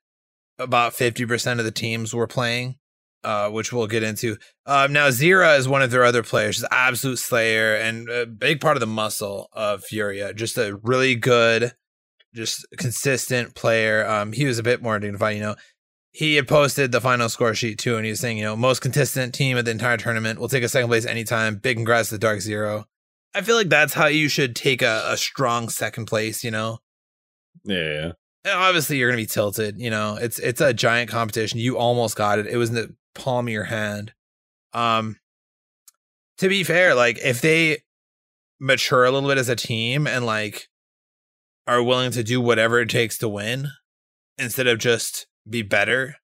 about 0.58 0.94
fifty 0.94 1.26
percent 1.26 1.60
of 1.60 1.66
the 1.66 1.72
teams 1.72 2.14
were 2.14 2.28
playing, 2.28 2.76
uh, 3.24 3.50
which 3.50 3.74
we'll 3.74 3.88
get 3.88 4.04
into. 4.04 4.38
Um, 4.66 4.94
now 4.94 5.08
Zira 5.10 5.58
is 5.58 5.68
one 5.68 5.82
of 5.82 5.92
their 5.92 6.06
other 6.06 6.24
players, 6.24 6.56
She's 6.56 6.66
absolute 6.72 7.20
slayer 7.20 7.76
and 7.76 8.10
a 8.10 8.26
big 8.26 8.62
part 8.62 8.78
of 8.78 8.82
the 8.82 8.88
muscle 8.88 9.50
of 9.54 9.84
Furia. 9.84 10.34
Just 10.34 10.58
a 10.58 10.80
really 10.84 11.16
good, 11.16 11.74
just 12.34 12.66
consistent 12.78 13.56
player. 13.56 14.08
Um, 14.08 14.32
he 14.32 14.46
was 14.46 14.60
a 14.60 14.64
bit 14.64 14.82
more 14.82 15.00
dignified, 15.00 15.36
you 15.36 15.42
know 15.42 15.56
he 16.18 16.34
had 16.34 16.48
posted 16.48 16.92
the 16.92 17.00
final 17.00 17.30
score 17.30 17.54
sheet 17.54 17.78
too, 17.78 17.96
and 17.96 18.04
he 18.04 18.10
was 18.10 18.20
saying, 18.20 18.40
you 18.40 18.44
know, 18.44 18.56
most 18.56 18.80
consistent 18.82 19.36
team 19.36 19.56
of 19.56 19.66
the 19.66 19.72
entire 19.72 19.98
tournament. 19.98 20.40
We'll 20.40 20.50
take 20.50 20.64
a 20.64 20.68
second 20.68 20.88
place 20.90 21.06
anytime. 21.06 21.58
Big 21.58 21.78
congrats 21.78 22.10
to 22.10 22.18
Dark 22.18 22.42
Zero. 22.42 22.86
I 23.34 23.42
feel 23.42 23.56
like 23.56 23.70
that's 23.70 23.94
how 23.94 24.08
you 24.08 24.30
should 24.30 24.56
take 24.56 24.82
a, 24.82 25.04
a 25.08 25.18
strong 25.18 25.70
second 25.70 26.06
place, 26.06 26.44
you 26.44 26.52
know? 26.52 26.80
Yeah. 27.64 28.14
And 28.44 28.54
obviously 28.54 28.98
you're 28.98 29.10
gonna 29.10 29.22
be 29.22 29.26
tilted, 29.26 29.80
you 29.80 29.90
know. 29.90 30.18
It's 30.20 30.40
it's 30.40 30.62
a 30.62 30.74
giant 30.74 31.10
competition. 31.10 31.60
You 31.60 31.78
almost 31.78 32.16
got 32.16 32.40
it. 32.40 32.48
It 32.48 32.58
was 32.58 32.70
in 32.70 32.76
the 32.76 32.96
palm 33.14 33.48
of 33.48 33.54
your 33.54 33.66
hand. 33.66 34.14
Um 34.74 35.18
to 36.38 36.50
be 36.50 36.64
fair, 36.64 36.96
like 36.96 37.20
if 37.24 37.42
they 37.42 37.80
mature 38.60 39.06
a 39.06 39.12
little 39.12 39.30
bit 39.30 39.38
as 39.38 39.50
a 39.50 39.56
team 39.56 40.08
and 40.08 40.26
like 40.26 40.68
are 41.68 41.84
willing 41.84 42.12
to 42.12 42.24
do 42.24 42.40
whatever 42.40 42.80
it 42.80 42.90
takes 42.90 43.18
to 43.18 43.30
win 43.30 43.68
instead 44.38 44.68
of 44.68 44.80
just 44.80 45.28
be 45.48 45.62
better 45.62 46.16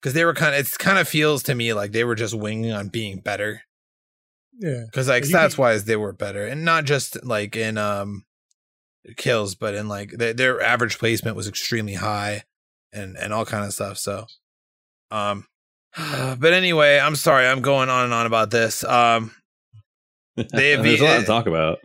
because 0.00 0.14
they 0.14 0.24
were 0.24 0.34
kind 0.34 0.54
of 0.54 0.60
it 0.60 0.78
kind 0.78 0.98
of 0.98 1.08
feels 1.08 1.42
to 1.42 1.54
me 1.54 1.72
like 1.72 1.92
they 1.92 2.04
were 2.04 2.14
just 2.14 2.34
winging 2.34 2.72
on 2.72 2.88
being 2.88 3.20
better 3.20 3.62
Yeah. 4.60 4.84
because 4.86 5.08
like 5.08 5.24
You 5.24 5.34
stats 5.34 5.56
wise, 5.56 5.84
they 5.84 5.96
were 5.96 6.12
better 6.12 6.46
and 6.46 6.64
not 6.64 6.84
just 6.84 7.24
like 7.24 7.56
in 7.56 7.78
um 7.78 8.24
kills 9.16 9.54
but 9.54 9.74
in 9.74 9.88
like 9.88 10.10
their, 10.10 10.34
their 10.34 10.60
average 10.60 10.98
placement 10.98 11.34
was 11.34 11.48
extremely 11.48 11.94
high 11.94 12.44
and 12.92 13.16
and 13.16 13.32
all 13.32 13.46
kind 13.46 13.64
of 13.64 13.72
stuff 13.72 13.96
so 13.96 14.26
um 15.10 15.46
but 15.96 16.52
anyway 16.52 16.98
i'm 16.98 17.16
sorry 17.16 17.46
i'm 17.46 17.62
going 17.62 17.88
on 17.88 18.04
and 18.04 18.12
on 18.12 18.26
about 18.26 18.50
this 18.50 18.84
um 18.84 19.32
They 20.36 20.70
have 20.70 20.82
there's 20.84 21.00
a 21.00 21.04
lot 21.04 21.20
to 21.20 21.26
talk 21.26 21.46
about. 21.46 21.80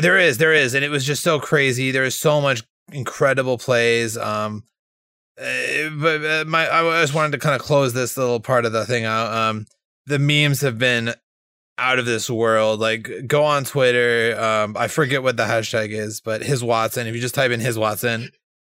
There 0.00 0.18
is, 0.18 0.38
there 0.38 0.54
is, 0.54 0.74
and 0.74 0.84
it 0.84 0.88
was 0.88 1.04
just 1.04 1.22
so 1.22 1.38
crazy 1.38 1.90
there 1.90 2.04
is 2.04 2.14
so 2.14 2.40
much 2.40 2.62
incredible 2.92 3.58
plays 3.58 4.16
um 4.16 4.64
uh, 5.40 5.90
but 5.96 6.24
uh, 6.24 6.44
my 6.46 6.68
i 6.70 7.00
just 7.02 7.14
wanted 7.14 7.32
to 7.32 7.38
kind 7.38 7.54
of 7.54 7.60
close 7.60 7.92
this 7.92 8.16
little 8.16 8.40
part 8.40 8.64
of 8.64 8.72
the 8.72 8.84
thing 8.84 9.04
out 9.04 9.32
um 9.32 9.64
the 10.06 10.18
memes 10.18 10.60
have 10.60 10.78
been 10.78 11.14
out 11.80 11.98
of 11.98 12.06
this 12.06 12.28
world. 12.30 12.80
Like 12.80 13.10
go 13.26 13.44
on 13.44 13.64
twitter. 13.64 14.38
Um 14.40 14.76
i 14.76 14.88
forget 14.88 15.22
what 15.22 15.36
the 15.36 15.44
hashtag 15.44 15.90
is 15.90 16.20
but 16.20 16.42
HisWattson 16.42 17.06
if 17.06 17.14
you 17.14 17.20
just 17.20 17.34
type 17.34 17.50
in 17.50 17.60
HisWattson 17.60 18.28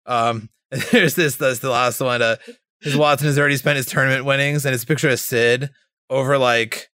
um 0.07 0.49
there's 0.93 1.15
this 1.15 1.37
that's 1.37 1.61
the 1.61 1.71
last 1.71 2.01
one 2.01 2.23
uh 2.23 2.37
HisWattson 2.85 3.23
has 3.23 3.39
already 3.39 3.57
spent 3.57 3.77
his 3.77 3.87
tournament 3.87 4.25
winnings 4.25 4.65
and 4.65 4.75
it's 4.75 4.85
a 4.85 4.87
picture 4.87 5.09
of 5.09 5.19
sid 5.19 5.71
over 6.11 6.39
like 6.39 6.91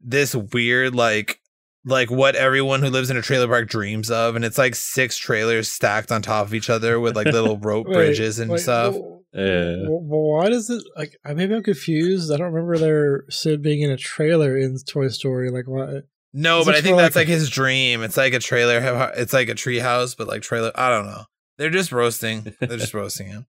this 0.00 0.34
weird 0.34 0.94
like 0.94 1.40
like 1.86 2.10
what 2.10 2.34
everyone 2.34 2.82
who 2.82 2.90
lives 2.90 3.10
in 3.10 3.16
a 3.16 3.22
trailer 3.22 3.46
park 3.46 3.68
dreams 3.68 4.10
of 4.10 4.36
and 4.36 4.44
it's 4.44 4.58
like 4.58 4.74
six 4.74 5.16
trailers 5.16 5.70
stacked 5.70 6.10
on 6.10 6.20
top 6.20 6.46
of 6.46 6.52
each 6.52 6.68
other 6.68 6.98
with 7.00 7.16
like 7.16 7.26
little 7.26 7.56
rope 7.62 7.86
Wait, 7.86 7.94
bridges 7.94 8.38
and 8.38 8.50
wait, 8.50 8.60
stuff. 8.60 8.94
Well, 8.94 9.15
Yeah. 9.32 9.76
well, 9.88 10.00
why 10.38 10.48
does 10.48 10.70
it 10.70 10.82
like? 10.96 11.16
I 11.24 11.34
maybe 11.34 11.54
I'm 11.54 11.62
confused. 11.62 12.32
I 12.32 12.36
don't 12.38 12.52
remember 12.52 12.78
their 12.78 13.24
Sid 13.28 13.60
being 13.62 13.82
in 13.82 13.90
a 13.90 13.96
trailer 13.96 14.56
in 14.56 14.76
Toy 14.88 15.08
Story. 15.08 15.50
Like, 15.50 15.66
why? 15.66 16.00
no 16.38 16.60
Is 16.60 16.66
but 16.66 16.74
i 16.74 16.82
think 16.82 16.98
that's 16.98 17.16
like- 17.16 17.22
like 17.22 17.28
his 17.28 17.48
dream 17.48 18.02
it's 18.02 18.16
like 18.18 18.34
a 18.34 18.38
trailer 18.38 19.10
it's 19.16 19.32
like 19.32 19.48
a 19.48 19.54
tree 19.54 19.78
house 19.78 20.14
but 20.14 20.26
like 20.28 20.42
trailer 20.42 20.70
i 20.74 20.90
don't 20.90 21.06
know 21.06 21.22
they're 21.56 21.70
just 21.70 21.92
roasting 21.92 22.52
they're 22.60 22.76
just 22.76 22.92
roasting 23.00 23.28
him 23.28 23.46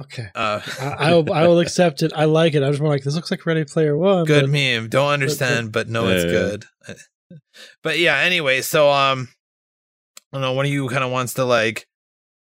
Okay, 0.00 0.26
uh 0.34 0.60
I, 0.78 0.84
I 1.10 1.14
will. 1.14 1.32
I 1.32 1.46
will 1.46 1.58
accept 1.66 2.02
it. 2.02 2.12
I 2.14 2.26
like 2.26 2.54
it. 2.54 2.62
I 2.62 2.68
just 2.68 2.80
more 2.82 2.90
like 2.90 3.02
this 3.02 3.14
looks 3.14 3.30
like 3.30 3.46
Ready 3.46 3.64
Player 3.64 3.96
One. 3.96 4.24
good 4.26 4.42
but- 4.42 4.50
meme 4.50 4.88
don't 4.90 5.10
understand 5.12 5.72
but 5.72 5.88
know 5.88 6.08
it's 6.08 6.24
Yeah. 6.24 6.30
good 6.30 6.64
but 7.82 7.98
yeah 7.98 8.18
anyway 8.18 8.60
so 8.60 8.90
um 8.90 9.28
i 10.32 10.36
don't 10.36 10.42
know 10.42 10.52
one 10.52 10.66
of 10.66 10.72
you 10.72 10.86
kind 10.88 11.04
of 11.04 11.10
wants 11.10 11.34
to 11.34 11.44
like 11.44 11.86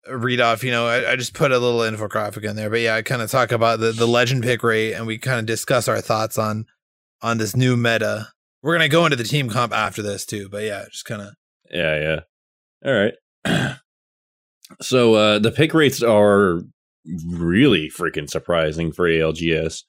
read 0.08 0.40
off 0.40 0.62
you 0.62 0.70
know 0.70 0.86
I, 0.86 1.12
I 1.12 1.16
just 1.16 1.34
put 1.34 1.52
a 1.52 1.58
little 1.58 1.80
infographic 1.80 2.48
in 2.48 2.56
there 2.56 2.70
but 2.70 2.80
yeah 2.80 2.94
i 2.94 3.02
kind 3.02 3.22
of 3.22 3.30
talk 3.30 3.52
about 3.52 3.80
the 3.80 3.92
the 3.92 4.06
legend 4.06 4.42
pick 4.42 4.62
rate 4.62 4.92
and 4.92 5.06
we 5.06 5.18
kind 5.18 5.38
of 5.38 5.46
discuss 5.46 5.88
our 5.88 6.00
thoughts 6.00 6.36
on 6.38 6.66
on 7.22 7.38
this 7.38 7.56
new 7.56 7.76
meta 7.76 8.28
we're 8.62 8.74
gonna 8.74 8.88
go 8.88 9.04
into 9.06 9.16
the 9.16 9.24
team 9.24 9.48
comp 9.48 9.72
after 9.72 10.02
this 10.02 10.26
too 10.26 10.48
but 10.48 10.62
yeah 10.64 10.84
just 10.90 11.04
kind 11.04 11.22
of 11.22 11.34
Yeah, 11.70 12.20
yeah. 12.84 12.90
All 12.90 13.10
right. 13.46 13.76
so 14.80 15.14
uh 15.14 15.38
the 15.38 15.50
pick 15.50 15.74
rates 15.74 16.02
are 16.02 16.60
really 17.26 17.90
freaking 17.90 18.28
surprising 18.28 18.92
for 18.92 19.06
ALGS. 19.06 19.82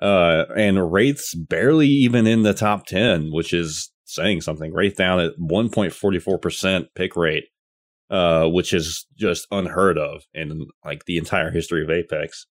Uh 0.00 0.44
and 0.56 0.92
rates 0.92 1.34
barely 1.34 1.88
even 1.88 2.26
in 2.26 2.42
the 2.42 2.54
top 2.54 2.86
10, 2.86 3.30
which 3.32 3.52
is 3.52 3.90
saying 4.04 4.40
something. 4.40 4.72
Right 4.72 4.96
down 4.96 5.20
at 5.20 5.32
1.44% 5.40 6.86
pick 6.94 7.16
rate. 7.16 7.44
Uh 8.10 8.46
which 8.46 8.72
is 8.72 9.06
just 9.16 9.46
unheard 9.50 9.98
of 9.98 10.22
in 10.34 10.66
like 10.84 11.04
the 11.06 11.18
entire 11.18 11.50
history 11.50 11.82
of 11.82 11.90
Apex. 11.90 12.46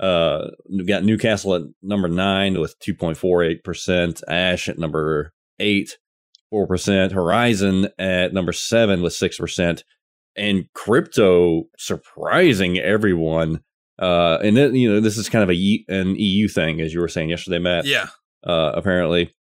Uh 0.00 0.48
we've 0.70 0.86
got 0.86 1.04
Newcastle 1.04 1.54
at 1.54 1.62
number 1.82 2.08
9 2.08 2.60
with 2.60 2.78
2.48%, 2.80 4.22
Ash 4.28 4.68
at 4.68 4.78
number 4.78 5.32
8 5.58 5.96
four 6.54 6.68
percent. 6.68 7.10
Horizon 7.12 7.88
at 7.98 8.32
number 8.32 8.52
seven 8.52 9.02
with 9.02 9.12
six 9.12 9.38
percent, 9.38 9.82
and 10.36 10.66
crypto 10.72 11.64
surprising 11.76 12.78
everyone. 12.78 13.60
Uh, 13.98 14.38
and 14.42 14.56
then 14.56 14.74
you 14.76 14.92
know 14.92 15.00
this 15.00 15.18
is 15.18 15.28
kind 15.28 15.42
of 15.42 15.50
a 15.50 15.84
an 15.88 16.14
EU 16.16 16.46
thing, 16.46 16.80
as 16.80 16.94
you 16.94 17.00
were 17.00 17.08
saying 17.08 17.30
yesterday, 17.30 17.58
Matt. 17.58 17.86
yeah 17.86 18.06
Uh, 18.46 18.70
apparently, 18.74 19.34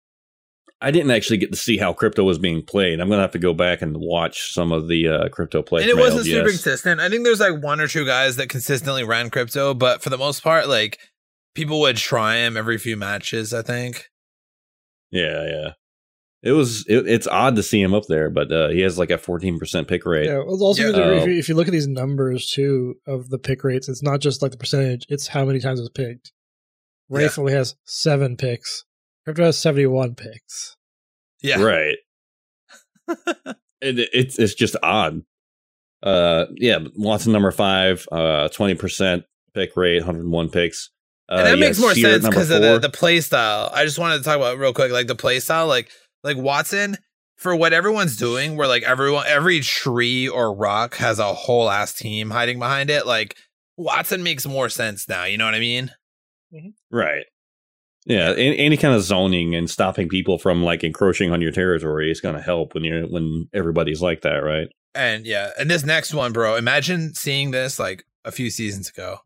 I 0.84 0.90
didn't 0.92 1.12
actually 1.12 1.38
get 1.38 1.52
to 1.52 1.58
see 1.58 1.78
how 1.78 1.94
crypto 1.94 2.24
was 2.24 2.40
being 2.40 2.64
played. 2.64 3.00
I'm 3.00 3.08
gonna 3.10 3.22
have 3.22 3.32
to 3.32 3.40
go 3.40 3.54
back 3.54 3.82
and 3.82 3.96
watch 3.98 4.52
some 4.54 4.72
of 4.72 4.88
the 4.88 5.08
uh, 5.08 5.30
crypto 5.30 5.62
play. 5.62 5.82
and 5.82 5.90
it 5.90 5.98
wasn't 5.98 6.26
super 6.26 6.50
consistent 6.50 7.00
i 7.00 7.08
think 7.10 7.24
there's 7.24 7.40
like 7.40 7.62
one 7.62 7.80
or 7.80 7.88
two 7.88 8.06
guys 8.06 8.36
that 8.38 8.50
consistently 8.50 9.04
ran 9.04 9.30
crypto 9.30 9.74
but 9.74 10.02
for 10.02 10.10
the 10.10 10.18
most 10.18 10.42
part 10.44 10.68
like 10.68 10.98
people 11.54 11.80
would 11.82 11.98
try 11.98 12.38
him 12.38 12.58
every 12.58 12.78
few 12.78 12.98
matches 12.98 13.54
i 13.54 13.62
think 13.62 14.10
Yeah, 15.12 15.46
yeah. 15.46 15.70
It 16.44 16.54
was. 16.54 16.86
It, 16.88 17.08
it's 17.08 17.28
odd 17.28 17.56
to 17.58 17.62
see 17.62 17.80
him 17.80 17.94
up 17.94 18.06
there, 18.08 18.32
but 18.32 18.52
uh, 18.52 18.70
he 18.70 18.82
has 18.82 18.98
like 18.98 19.12
a 19.12 19.18
14 19.20 19.60
percent 19.60 19.88
pick 19.88 20.08
rate. 20.08 20.26
Yeah, 20.26 20.38
well, 20.40 20.58
also 20.64 20.86
Yeah. 20.88 20.92
good 20.94 21.18
if, 21.18 21.24
Oh. 21.24 21.26
you, 21.28 21.38
if 21.38 21.48
you 21.50 21.54
look 21.54 21.68
at 21.68 21.72
these 21.72 21.88
numbers 21.88 22.50
too 22.50 22.96
of 23.06 23.30
the 23.30 23.38
pick 23.38 23.64
rates, 23.64 23.88
it's 23.88 24.02
not 24.02 24.22
just 24.22 24.42
like 24.42 24.50
the 24.52 24.58
percentage; 24.58 25.06
it's 25.08 25.28
how 25.28 25.46
many 25.46 25.60
times 25.60 25.80
it's 25.80 25.90
picked. 25.90 26.32
Wraith 27.10 27.38
only 27.38 27.54
has 27.54 27.76
seven 27.86 28.38
picks. 28.38 28.86
Crypto 29.26 29.46
has 29.46 29.58
seventy-one 29.58 30.16
picks. 30.16 30.76
yeah 31.42 31.62
Right. 31.62 31.98
it, 33.82 34.10
it's 34.14 34.40
it's 34.40 34.54
just 34.54 34.76
odd. 34.84 35.22
Uh, 36.04 36.46
yeah, 36.56 36.80
Wattson 37.00 37.28
number 37.28 37.52
five, 37.52 38.08
uh, 38.12 38.50
twenty 38.50 38.76
percent 38.76 39.24
pick 39.54 39.76
rate, 39.76 40.02
hundred 40.04 40.22
and 40.22 40.32
one 40.32 40.50
picks. 40.50 40.90
Uh, 41.30 41.36
and 41.36 41.48
that 41.48 41.54
you 41.54 41.60
makes 41.60 41.80
more 41.80 41.94
Seer 41.94 42.14
sense 42.14 42.28
because 42.28 42.50
of 42.50 42.62
the, 42.62 42.68
four. 42.70 42.80
the 42.80 42.90
play 42.90 43.22
style. 43.22 43.70
I 43.74 43.86
just 43.86 44.00
wanted 44.00 44.18
to 44.18 44.24
talk 44.24 44.38
about 44.38 44.56
it 44.56 44.60
real 44.60 44.74
quick, 44.74 44.92
like 44.92 45.08
the 45.08 45.16
play 45.16 45.40
style, 45.40 45.68
like 45.68 45.90
like 46.24 46.38
Wattson 46.38 46.98
for 47.38 47.56
what 47.56 47.74
everyone's 47.74 48.18
doing, 48.18 48.58
where 48.58 48.68
like 48.68 48.84
everyone, 48.84 49.26
every 49.28 49.62
tree 49.62 50.28
or 50.28 50.54
rock 50.54 50.96
has 50.96 51.20
a 51.20 51.34
whole 51.34 51.70
ass 51.70 51.94
team 51.94 52.30
hiding 52.32 52.60
behind 52.60 52.90
it. 52.90 53.06
Like 53.06 53.36
Wattson 53.80 54.22
makes 54.24 54.46
more 54.46 54.70
sense 54.70 55.08
now. 55.08 55.24
You 55.26 55.38
know 55.38 55.46
what 55.46 55.56
I 55.56 55.60
mean? 55.60 55.92
right. 56.92 57.26
Yeah, 58.06 58.32
any, 58.32 58.58
any 58.58 58.78
kind 58.78 58.96
of 58.96 59.04
zoning 59.04 59.54
and 59.56 59.70
stopping 59.70 60.10
people 60.10 60.38
from 60.40 60.64
like 60.64 60.84
encroaching 60.84 61.32
on 61.32 61.42
your 61.42 61.52
territory 61.52 62.10
is 62.10 62.20
going 62.20 62.36
to 62.36 62.42
help 62.42 62.74
when 62.74 62.84
you're 62.84 63.04
when 63.04 63.48
everybody's 63.54 64.02
like 64.02 64.22
that, 64.22 64.38
right? 64.38 64.68
And 64.96 65.26
yeah, 65.26 65.52
and 65.60 65.70
this 65.70 65.86
next 65.86 66.14
one, 66.14 66.34
bro. 66.34 66.56
Imagine 66.56 67.14
seeing 67.14 67.52
this 67.52 67.78
like 67.80 68.04
a 68.26 68.32
few 68.32 68.50
seasons 68.50 68.90
ago. 68.90 69.20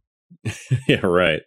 yeah, 0.87 1.05
right. 1.05 1.41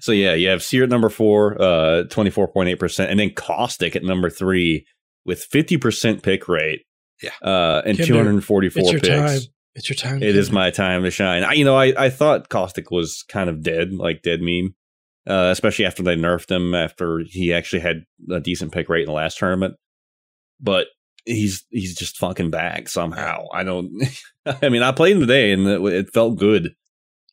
So 0.00 0.12
yeah, 0.12 0.34
you 0.34 0.48
have 0.48 0.62
Seer 0.62 0.84
at 0.84 0.90
number 0.90 1.08
four, 1.08 1.60
uh, 1.60 2.04
twenty 2.04 2.30
four 2.30 2.48
point 2.48 2.68
eight 2.68 2.78
percent, 2.78 3.10
and 3.10 3.18
then 3.18 3.30
Caustic 3.30 3.96
at 3.96 4.02
number 4.02 4.28
three 4.28 4.86
with 5.24 5.42
fifty 5.42 5.76
percent 5.78 6.22
pick 6.22 6.48
rate. 6.48 6.82
Yeah. 7.22 7.30
uh, 7.42 7.80
and 7.86 7.96
Kinder, 7.96 8.04
two 8.06 8.16
hundred 8.16 8.34
and 8.34 8.44
forty 8.44 8.66
It's 8.66 8.76
four 8.76 8.90
your 8.90 9.00
picks. 9.00 9.10
time. 9.10 9.52
It's 9.74 9.88
your 9.88 9.96
time. 9.96 10.22
It 10.22 10.36
is 10.36 10.48
Kinder. 10.48 10.54
my 10.54 10.70
time 10.70 11.02
to 11.04 11.10
shine. 11.10 11.42
I, 11.44 11.54
you 11.54 11.64
know, 11.64 11.76
I, 11.76 11.94
I 11.96 12.10
thought 12.10 12.48
Caustic 12.50 12.90
was 12.90 13.24
kind 13.28 13.48
of 13.48 13.62
dead, 13.62 13.92
like 13.94 14.22
dead 14.22 14.40
meme, 14.42 14.74
uh, 15.26 15.48
especially 15.50 15.86
after 15.86 16.02
they 16.02 16.16
nerfed 16.16 16.50
him 16.50 16.74
after 16.74 17.20
he 17.26 17.52
actually 17.52 17.80
had 17.80 18.04
a 18.30 18.40
decent 18.40 18.72
pick 18.72 18.88
rate 18.88 19.02
in 19.02 19.06
the 19.06 19.12
last 19.12 19.38
tournament. 19.38 19.74
But 20.60 20.88
he's 21.24 21.64
he's 21.70 21.94
just 21.94 22.18
fucking 22.18 22.50
back 22.50 22.88
somehow. 22.88 23.46
I 23.52 23.64
don't. 23.64 23.90
I 24.62 24.68
mean, 24.68 24.82
I 24.82 24.92
played 24.92 25.16
him 25.16 25.20
today 25.20 25.52
and 25.52 25.66
it, 25.66 25.80
it 25.92 26.12
felt 26.12 26.38
good. 26.38 26.74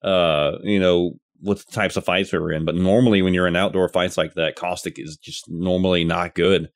Uh, 0.02 0.58
you 0.64 0.80
know, 0.80 1.14
with 1.42 1.66
the 1.66 1.72
types 1.72 1.96
of 1.98 2.06
fights 2.06 2.32
we 2.32 2.40
were 2.40 2.52
in. 2.52 2.66
But 2.66 2.76
normally, 2.76 3.22
when 3.22 3.34
you're 3.34 3.48
in 3.48 3.56
outdoor 3.56 3.90
fights 3.90 4.18
like 4.18 4.34
that, 4.36 4.56
Caustic 4.56 4.98
is 4.98 5.18
just 5.18 5.46
normally 5.50 6.04
not 6.04 6.34
good. 6.36 6.70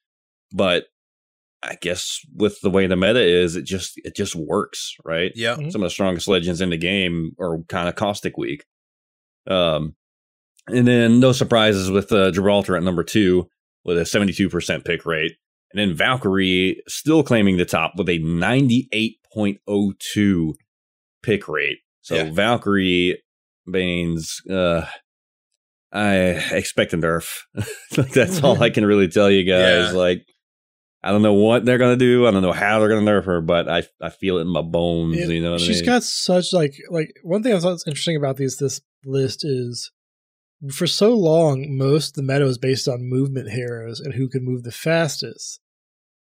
But 0.51 0.85
I 1.63 1.77
guess 1.81 2.19
with 2.35 2.59
the 2.61 2.69
way 2.69 2.85
the 2.87 2.95
meta 2.95 3.21
is, 3.21 3.55
it 3.55 3.63
just 3.63 3.93
it 4.03 4.15
just 4.15 4.35
works, 4.35 4.95
right? 5.03 5.31
Yeah. 5.35 5.55
Mhm. 5.55 5.71
some 5.71 5.81
of 5.81 5.87
the 5.87 5.91
strongest 5.91 6.27
legends 6.27 6.61
in 6.61 6.69
the 6.69 6.77
game 6.77 7.31
are 7.39 7.59
kind 7.69 7.89
of 7.89 7.95
caustic 7.95 8.37
weak. 8.37 8.65
Um, 9.47 9.95
and 10.67 10.87
then 10.87 11.19
no 11.19 11.31
surprises 11.31 11.89
with 11.91 12.11
uh, 12.11 12.31
Gibraltar 12.31 12.75
at 12.75 12.83
number 12.83 13.03
two 13.03 13.47
with 13.83 13.97
a 13.97 14.01
72% 14.01 14.85
pick 14.85 15.05
rate. 15.05 15.33
And 15.71 15.79
then 15.79 15.93
Valkyrie 15.95 16.81
still 16.87 17.23
claiming 17.23 17.57
the 17.57 17.65
top 17.65 17.93
with 17.97 18.07
a 18.09 18.19
98.02 18.19 20.53
pick 21.23 21.47
rate. 21.47 21.79
So 22.01 22.15
Yeah. 22.15 22.31
Valkyrie 22.31 23.21
Baines, 23.69 24.41
uh, 24.49 24.85
I 25.91 26.15
expect 26.51 26.93
a 26.93 26.97
nerf. 26.97 27.27
That's 28.13 28.43
all 28.43 28.61
I 28.61 28.69
can 28.71 28.85
really 28.85 29.07
tell 29.07 29.29
you 29.31 29.43
guys. 29.43 29.91
Yeah. 29.91 29.97
Like, 29.97 30.25
I 31.01 31.11
don't 31.11 31.21
know 31.21 31.33
what 31.33 31.65
they're 31.65 31.77
gonna 31.77 31.95
do. 31.97 32.25
I 32.25 32.31
don't 32.31 32.41
know 32.41 32.51
how 32.51 32.79
they're 32.79 32.89
gonna 32.89 33.05
nerf 33.09 33.25
her, 33.25 33.39
but 33.39 33.69
I 33.69 33.83
I 34.01 34.09
feel 34.09 34.39
it 34.39 34.41
in 34.41 34.47
my 34.47 34.63
bones. 34.63 35.15
You 35.17 35.39
know 35.39 35.51
what 35.51 35.61
She's 35.61 35.77
I 35.77 35.81
mean? 35.81 35.85
got 35.85 36.03
such 36.03 36.51
like 36.51 36.73
like 36.89 37.15
one 37.21 37.43
thing 37.43 37.53
I 37.53 37.59
thought 37.59 37.73
was 37.73 37.85
interesting 37.87 38.15
about 38.15 38.37
these 38.37 38.57
this 38.57 38.81
list 39.05 39.45
is 39.45 39.91
for 40.71 40.87
so 40.87 41.13
long 41.13 41.75
most 41.77 42.09
of 42.09 42.13
the 42.25 42.33
meta 42.33 42.45
was 42.45 42.57
based 42.57 42.87
on 42.87 43.03
movement 43.09 43.49
heroes 43.51 43.99
and 43.99 44.13
who 44.13 44.27
could 44.29 44.41
move 44.43 44.63
the 44.63 44.71
fastest. 44.71 45.59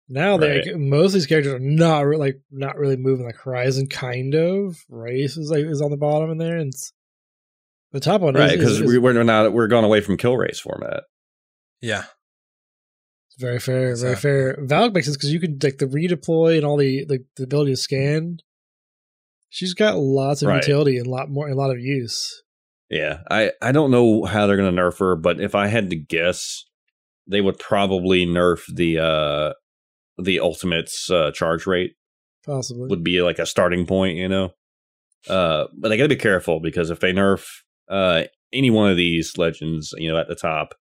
Now 0.09 0.37
they 0.37 0.57
Right. 0.59 0.77
most 0.77 1.07
of 1.09 1.13
these 1.13 1.25
characters 1.27 1.53
are 1.53 1.59
not 1.59 2.01
re- 2.01 2.17
like 2.17 2.41
not 2.51 2.77
really 2.77 2.97
moving. 2.97 3.25
Like 3.25 3.37
Horizon, 3.37 3.87
kind 3.87 4.35
of 4.35 4.83
race 4.89 5.37
is 5.37 5.49
like 5.49 5.65
is 5.65 5.81
on 5.81 5.91
the 5.91 5.97
bottom 5.97 6.29
in 6.31 6.37
there, 6.37 6.57
and 6.57 6.73
the 7.91 7.99
top 7.99 8.21
one 8.21 8.33
right 8.35 8.51
because 8.51 8.73
is, 8.73 8.81
is 8.81 8.87
we, 8.87 8.97
we're 8.97 9.23
not 9.23 9.53
we're 9.53 9.67
going 9.67 9.85
away 9.85 10.01
from 10.01 10.17
kill 10.17 10.35
race 10.37 10.59
format. 10.59 11.03
Yeah. 11.81 12.05
very 13.39 13.59
fair, 13.59 13.95
very 13.95 14.15
fair. 14.15 14.57
Valk 14.61 14.93
makes 14.93 15.07
sense 15.07 15.17
because 15.17 15.31
you 15.33 15.39
can 15.39 15.57
like 15.63 15.77
the 15.79 15.85
redeploy 15.87 16.57
and 16.57 16.65
all 16.65 16.77
the 16.77 17.05
like 17.09 17.23
the 17.37 17.43
ability 17.43 17.71
to 17.71 17.77
scan. 17.77 18.37
She's 19.49 19.73
got 19.73 19.97
lots 19.97 20.41
of 20.41 20.47
Right. 20.49 20.61
utility 20.61 20.97
and 20.97 21.07
a 21.07 21.09
lot 21.09 21.29
more, 21.29 21.49
a 21.49 21.55
lot 21.55 21.71
of 21.71 21.79
use. 21.79 22.43
Yeah, 22.91 23.19
I 23.31 23.53
I 23.61 23.71
don't 23.71 23.89
know 23.89 24.25
how 24.25 24.45
they're 24.45 24.57
gonna 24.57 24.73
nerf 24.73 24.99
her, 24.99 25.15
but 25.15 25.39
if 25.39 25.55
I 25.55 25.67
had 25.67 25.89
to 25.91 25.95
guess, 25.95 26.65
they 27.25 27.39
would 27.39 27.57
probably 27.57 28.25
nerf 28.25 28.63
the 28.71 28.99
uh 28.99 29.53
the 30.21 30.41
ultimate's 30.41 31.09
uh, 31.09 31.31
charge 31.31 31.65
rate 31.65 31.93
Possibly. 32.45 32.89
would 32.89 33.03
be 33.03 33.21
like 33.21 33.39
a 33.39 33.45
starting 33.45 33.85
point, 33.87 34.17
you 34.17 34.27
know. 34.27 34.51
Uh, 35.27 35.65
but 35.73 35.89
they 35.89 35.97
got 35.97 36.03
to 36.03 36.09
be 36.09 36.15
careful 36.17 36.59
because 36.59 36.89
if 36.89 36.99
they 36.99 37.13
nerf 37.13 37.47
uh 37.89 38.23
any 38.51 38.69
one 38.69 38.91
of 38.91 38.97
these 38.97 39.37
legends, 39.37 39.93
you 39.97 40.11
know, 40.11 40.19
at 40.19 40.27
the 40.27 40.35
top, 40.35 40.75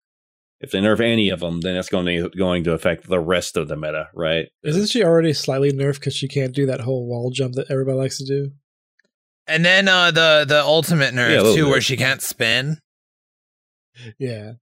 if 0.61 0.73
they 0.73 0.81
nerf 0.81 0.99
any 0.99 1.31
of 1.31 1.39
them, 1.39 1.61
then 1.61 1.77
that's 1.77 1.89
going 1.89 2.07
to 2.07 2.29
going 2.37 2.65
to 2.65 2.73
affect 2.73 3.09
the 3.09 3.21
rest 3.21 3.57
of 3.57 3.69
the 3.69 3.77
meta, 3.77 4.09
right? 4.15 4.49
Isn't 4.65 4.89
she 4.89 5.05
already 5.05 5.33
slightly 5.33 5.73
nerfed 5.73 6.01
because 6.01 6.17
she 6.17 6.27
can't 6.27 6.55
do 6.55 6.67
that 6.67 6.81
whole 6.81 7.07
wall 7.07 7.31
jump 7.31 7.55
that 7.55 7.71
everybody 7.71 7.99
likes 7.99 8.19
to 8.19 8.25
do? 8.25 8.51
And 9.51 9.65
then 9.65 9.89
uh 9.89 10.11
the 10.11 10.45
the 10.49 10.63
ultimate 10.63 11.13
Yeah, 11.15 11.21
nerf 11.21 11.37
little 11.39 11.55
too, 11.55 11.65
bit. 11.65 11.71
where 11.71 11.81
she 11.81 11.97
can't 11.97 12.23
spin. 12.23 12.79
Yeah. 14.19 14.53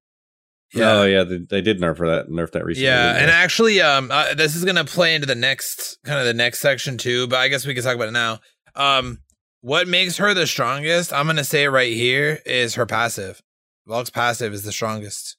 Oh 0.77 1.05
yeah, 1.05 1.25
they, 1.25 1.39
they 1.39 1.61
did 1.63 1.81
nerf 1.81 1.97
for 1.97 2.09
that, 2.09 2.29
nerf 2.29 2.51
that 2.53 2.65
recently. 2.65 2.87
Yeah, 2.89 3.17
and 3.17 3.31
actually, 3.31 3.81
um, 3.81 4.11
uh, 4.11 4.35
this 4.35 4.55
is 4.55 4.65
gonna 4.65 4.85
play 4.85 5.15
into 5.15 5.27
the 5.27 5.35
next 5.35 5.99
kind 6.05 6.19
of 6.21 6.27
the 6.27 6.35
next 6.35 6.61
section 6.61 6.99
too. 6.99 7.27
But 7.27 7.39
I 7.39 7.49
guess 7.49 7.67
we 7.67 7.73
can 7.75 7.83
talk 7.83 7.95
about 7.95 8.09
it 8.09 8.13
now. 8.13 8.41
Um, 8.75 9.19
what 9.63 9.89
makes 9.89 10.19
her 10.19 10.35
the 10.35 10.47
strongest? 10.47 11.13
I'm 11.13 11.27
gonna 11.27 11.45
say 11.45 11.67
right 11.69 11.93
here 11.93 12.41
is 12.45 12.75
her 12.75 12.85
passive. 12.87 13.41
Valk's 13.87 14.11
passive 14.11 14.53
is 14.53 14.63
the 14.65 14.73
strongest. 14.73 15.37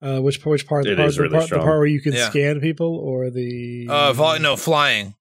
Uh, 0.00 0.20
which 0.20 0.44
which 0.46 0.66
part? 0.68 0.84
The 0.84 0.94
part, 0.94 1.08
is 1.08 1.16
the, 1.16 1.22
really 1.24 1.36
part 1.36 1.50
the 1.50 1.56
part 1.58 1.78
where 1.78 1.86
you 1.86 2.00
can 2.00 2.12
Yeah. 2.12 2.30
scan 2.30 2.60
people, 2.60 2.96
or 2.96 3.30
the 3.30 3.86
Uh, 3.90 4.12
Vol- 4.12 4.38
no 4.38 4.56
flying. 4.56 5.14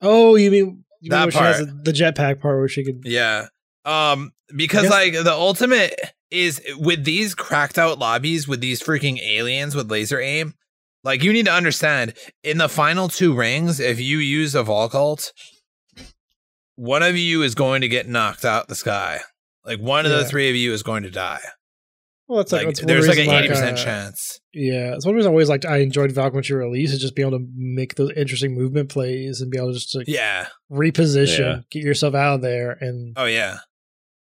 Oh, 0.00 0.36
you 0.36 0.50
mean 0.50 0.84
you 1.00 1.10
That 1.10 1.24
where 1.26 1.30
she 1.32 1.38
has 1.38 1.64
part. 1.66 1.84
the, 1.84 1.92
jetpack 1.92 2.40
part 2.40 2.58
where 2.58 2.68
she 2.68 2.84
could? 2.84 3.02
Yeah. 3.04 3.46
Um, 3.84 4.32
because 4.54 4.82
guess- 4.82 4.90
like 4.90 5.12
the 5.12 5.32
ultimate 5.32 5.94
is 6.30 6.60
with 6.78 7.04
these 7.04 7.34
cracked 7.34 7.78
out 7.78 7.98
lobbies 7.98 8.46
with 8.46 8.60
these 8.60 8.82
freaking 8.82 9.18
aliens 9.22 9.74
with 9.74 9.90
laser 9.90 10.20
aim. 10.20 10.54
Like 11.04 11.22
you 11.22 11.32
need 11.32 11.46
to 11.46 11.52
understand 11.52 12.14
in 12.42 12.58
the 12.58 12.68
final 12.68 13.08
two 13.08 13.34
rings, 13.34 13.80
if 13.80 13.98
you 14.00 14.18
use 14.18 14.54
a 14.54 14.62
Valk 14.62 14.94
ult, 14.94 15.32
one 16.76 17.02
of 17.02 17.16
you 17.16 17.42
is 17.42 17.54
going 17.54 17.80
to 17.80 17.88
get 17.88 18.08
knocked 18.08 18.44
out 18.44 18.68
the 18.68 18.74
sky. 18.74 19.20
Like 19.64 19.80
one 19.80 20.06
of 20.06 20.12
Yeah. 20.12 20.18
the 20.18 20.24
three 20.26 20.50
of 20.50 20.56
you 20.56 20.72
is 20.72 20.82
going 20.82 21.02
to 21.04 21.10
die. 21.10 21.40
Well, 22.28 22.38
that's 22.38 22.52
like, 22.52 22.66
Like 22.66 22.74
that's 22.76 22.86
there's 22.86 23.08
like 23.08 23.18
an 23.18 23.30
eighty 23.30 23.48
percent 23.48 23.78
uh, 23.78 23.82
chance. 23.82 24.38
Yeah, 24.52 24.90
that's 24.90 25.06
one 25.06 25.14
reason 25.14 25.30
I 25.30 25.32
always 25.32 25.48
liked. 25.48 25.64
I 25.64 25.78
enjoyed 25.78 26.12
Valk 26.12 26.34
when 26.34 26.42
she 26.42 26.52
released 26.52 26.92
is 26.92 27.00
just 27.00 27.16
being 27.16 27.28
able 27.28 27.38
to 27.38 27.46
make 27.56 27.94
those 27.94 28.12
interesting 28.16 28.54
movement 28.54 28.90
plays 28.90 29.40
and 29.40 29.50
be 29.50 29.56
able 29.56 29.68
to 29.68 29.74
just 29.74 29.94
like 29.96 30.06
Yeah. 30.06 30.48
reposition, 30.70 31.38
Yeah. 31.38 31.60
get 31.70 31.82
yourself 31.82 32.14
out 32.14 32.34
of 32.36 32.42
there, 32.42 32.76
and 32.80 33.14
Oh 33.16 33.24
yeah. 33.24 33.58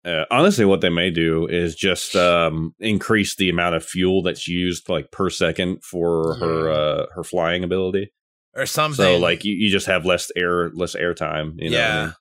Uh, 0.06 0.26
honestly, 0.30 0.66
what 0.66 0.82
they 0.82 0.90
may 0.90 1.10
do 1.10 1.48
is 1.48 1.76
just 1.76 2.14
um, 2.18 2.76
increase 2.82 3.36
the 3.36 3.50
amount 3.50 3.76
of 3.76 3.86
fuel 3.86 4.22
that's 4.22 4.50
used 4.50 4.90
like 4.90 5.12
per 5.12 5.30
second 5.30 5.82
for 5.82 6.36
her 6.40 6.70
uh, 6.70 7.06
her 7.16 7.24
flying 7.24 7.64
ability. 7.64 8.12
Or 8.54 8.66
something. 8.66 8.98
So 8.98 9.18
like 9.18 9.46
you, 9.46 9.56
you 9.56 9.72
just 9.72 9.88
have 9.88 10.06
less 10.06 10.30
air 10.36 10.72
less 10.72 10.94
air 10.94 11.14
time. 11.14 11.56
You 11.58 11.70
know 11.70 11.78
what 11.78 11.84
I 11.86 11.88
yeah. 11.88 12.04
mean? 12.04 12.14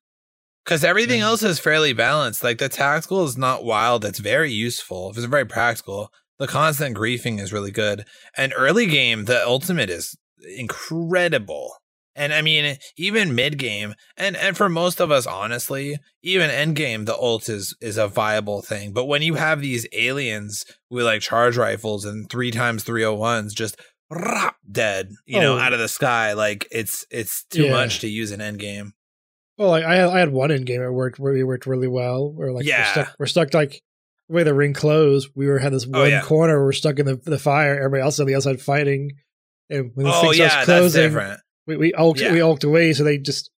Because 0.65 0.85
everything 0.85 1.21
Yeah. 1.21 1.27
else 1.27 1.43
is 1.43 1.59
fairly 1.59 1.93
balanced. 1.93 2.45
Like 2.45 2.59
the 2.59 2.69
tactical 2.69 3.25
is 3.25 3.37
not 3.37 3.65
wild. 3.65 4.05
It's 4.05 4.21
very 4.21 4.53
useful. 4.53 5.11
It's 5.11 5.25
very 5.25 5.45
practical. 5.47 6.11
The 6.39 6.47
constant 6.47 6.97
griefing 6.97 7.41
is 7.41 7.53
really 7.53 7.71
good. 7.71 8.05
And 8.37 8.53
early 8.57 8.87
game, 8.87 9.25
the 9.27 9.45
ultimate 9.47 9.91
is 9.91 10.17
incredible. 10.59 11.75
And 12.15 12.35
I 12.35 12.43
mean, 12.43 12.77
even 12.99 13.35
mid 13.35 13.57
game, 13.59 13.95
and 14.19 14.37
and 14.37 14.55
for 14.55 14.69
most 14.69 15.01
of 15.01 15.11
us, 15.11 15.27
honestly, 15.27 15.97
even 16.23 16.51
end 16.51 16.77
game, 16.77 17.07
the 17.07 17.17
ult 17.17 17.49
is 17.49 17.75
is 17.81 17.97
a 17.97 18.07
viable 18.07 18.61
thing. 18.61 18.93
But 18.93 19.07
when 19.07 19.23
you 19.23 19.35
have 19.37 19.63
these 19.63 19.87
aliens 19.95 20.63
with 20.91 21.07
like 21.07 21.23
charge 21.23 21.57
rifles 21.57 22.05
and 22.05 22.29
three 22.29 22.51
times 22.51 22.85
three 22.85 23.03
hundred 23.03 23.17
ones, 23.17 23.55
just 23.55 23.77
rap, 24.11 24.57
dead, 24.71 25.09
you 25.25 25.41
know, 25.41 25.55
Oh. 25.57 25.59
out 25.59 25.73
of 25.73 25.79
the 25.79 25.89
sky, 25.89 26.35
like 26.35 26.69
it's 26.71 27.07
it's 27.11 27.45
too 27.51 27.65
Yeah. 27.65 27.71
much 27.71 28.01
to 28.01 28.09
use 28.09 28.31
in 28.31 28.43
end 28.43 28.59
game. 28.59 28.93
Well, 29.59 29.69
like 29.71 29.85
I 29.85 29.97
had, 29.97 30.09
I 30.09 30.19
had 30.19 30.31
one 30.33 30.51
in 30.51 30.65
game 30.65 30.83
it 30.83 30.91
worked 30.91 31.19
where 31.19 31.37
it 31.37 31.43
worked 31.45 31.67
really 31.67 31.89
well. 31.89 32.31
Where 32.33 32.53
like 32.53 32.65
Yeah. 32.65 32.81
we're 32.81 32.93
stuck, 32.93 33.15
we're 33.19 33.27
stuck 33.27 33.55
like 33.55 33.83
the 34.29 34.35
way 34.35 34.43
the 34.43 34.55
ring 34.55 34.73
closed. 34.73 35.29
We 35.35 35.47
were 35.47 35.59
had 35.59 35.73
this 35.73 35.87
Oh, 35.93 36.01
one 36.01 36.11
yeah. 36.11 36.23
corner. 36.23 36.57
where 36.57 36.65
We're 36.67 36.73
stuck 36.73 36.99
in 36.99 37.07
the 37.07 37.17
the 37.17 37.39
fire. 37.39 37.77
Everybody 37.77 38.03
else 38.03 38.19
on 38.21 38.27
the 38.27 38.35
outside 38.35 38.61
fighting. 38.61 39.13
And 39.71 39.91
when 39.95 40.07
the 40.07 40.13
Oh 40.15 40.21
thing 40.33 40.35
starts 40.35 40.65
closing, 40.65 41.15
we 41.67 41.77
we 41.77 41.93
ulked, 41.93 42.21
Yeah. 42.21 42.33
we 42.33 42.41
ulked 42.41 42.65
away, 42.65 42.93
so 42.93 43.05
they 43.05 43.19
just 43.19 43.51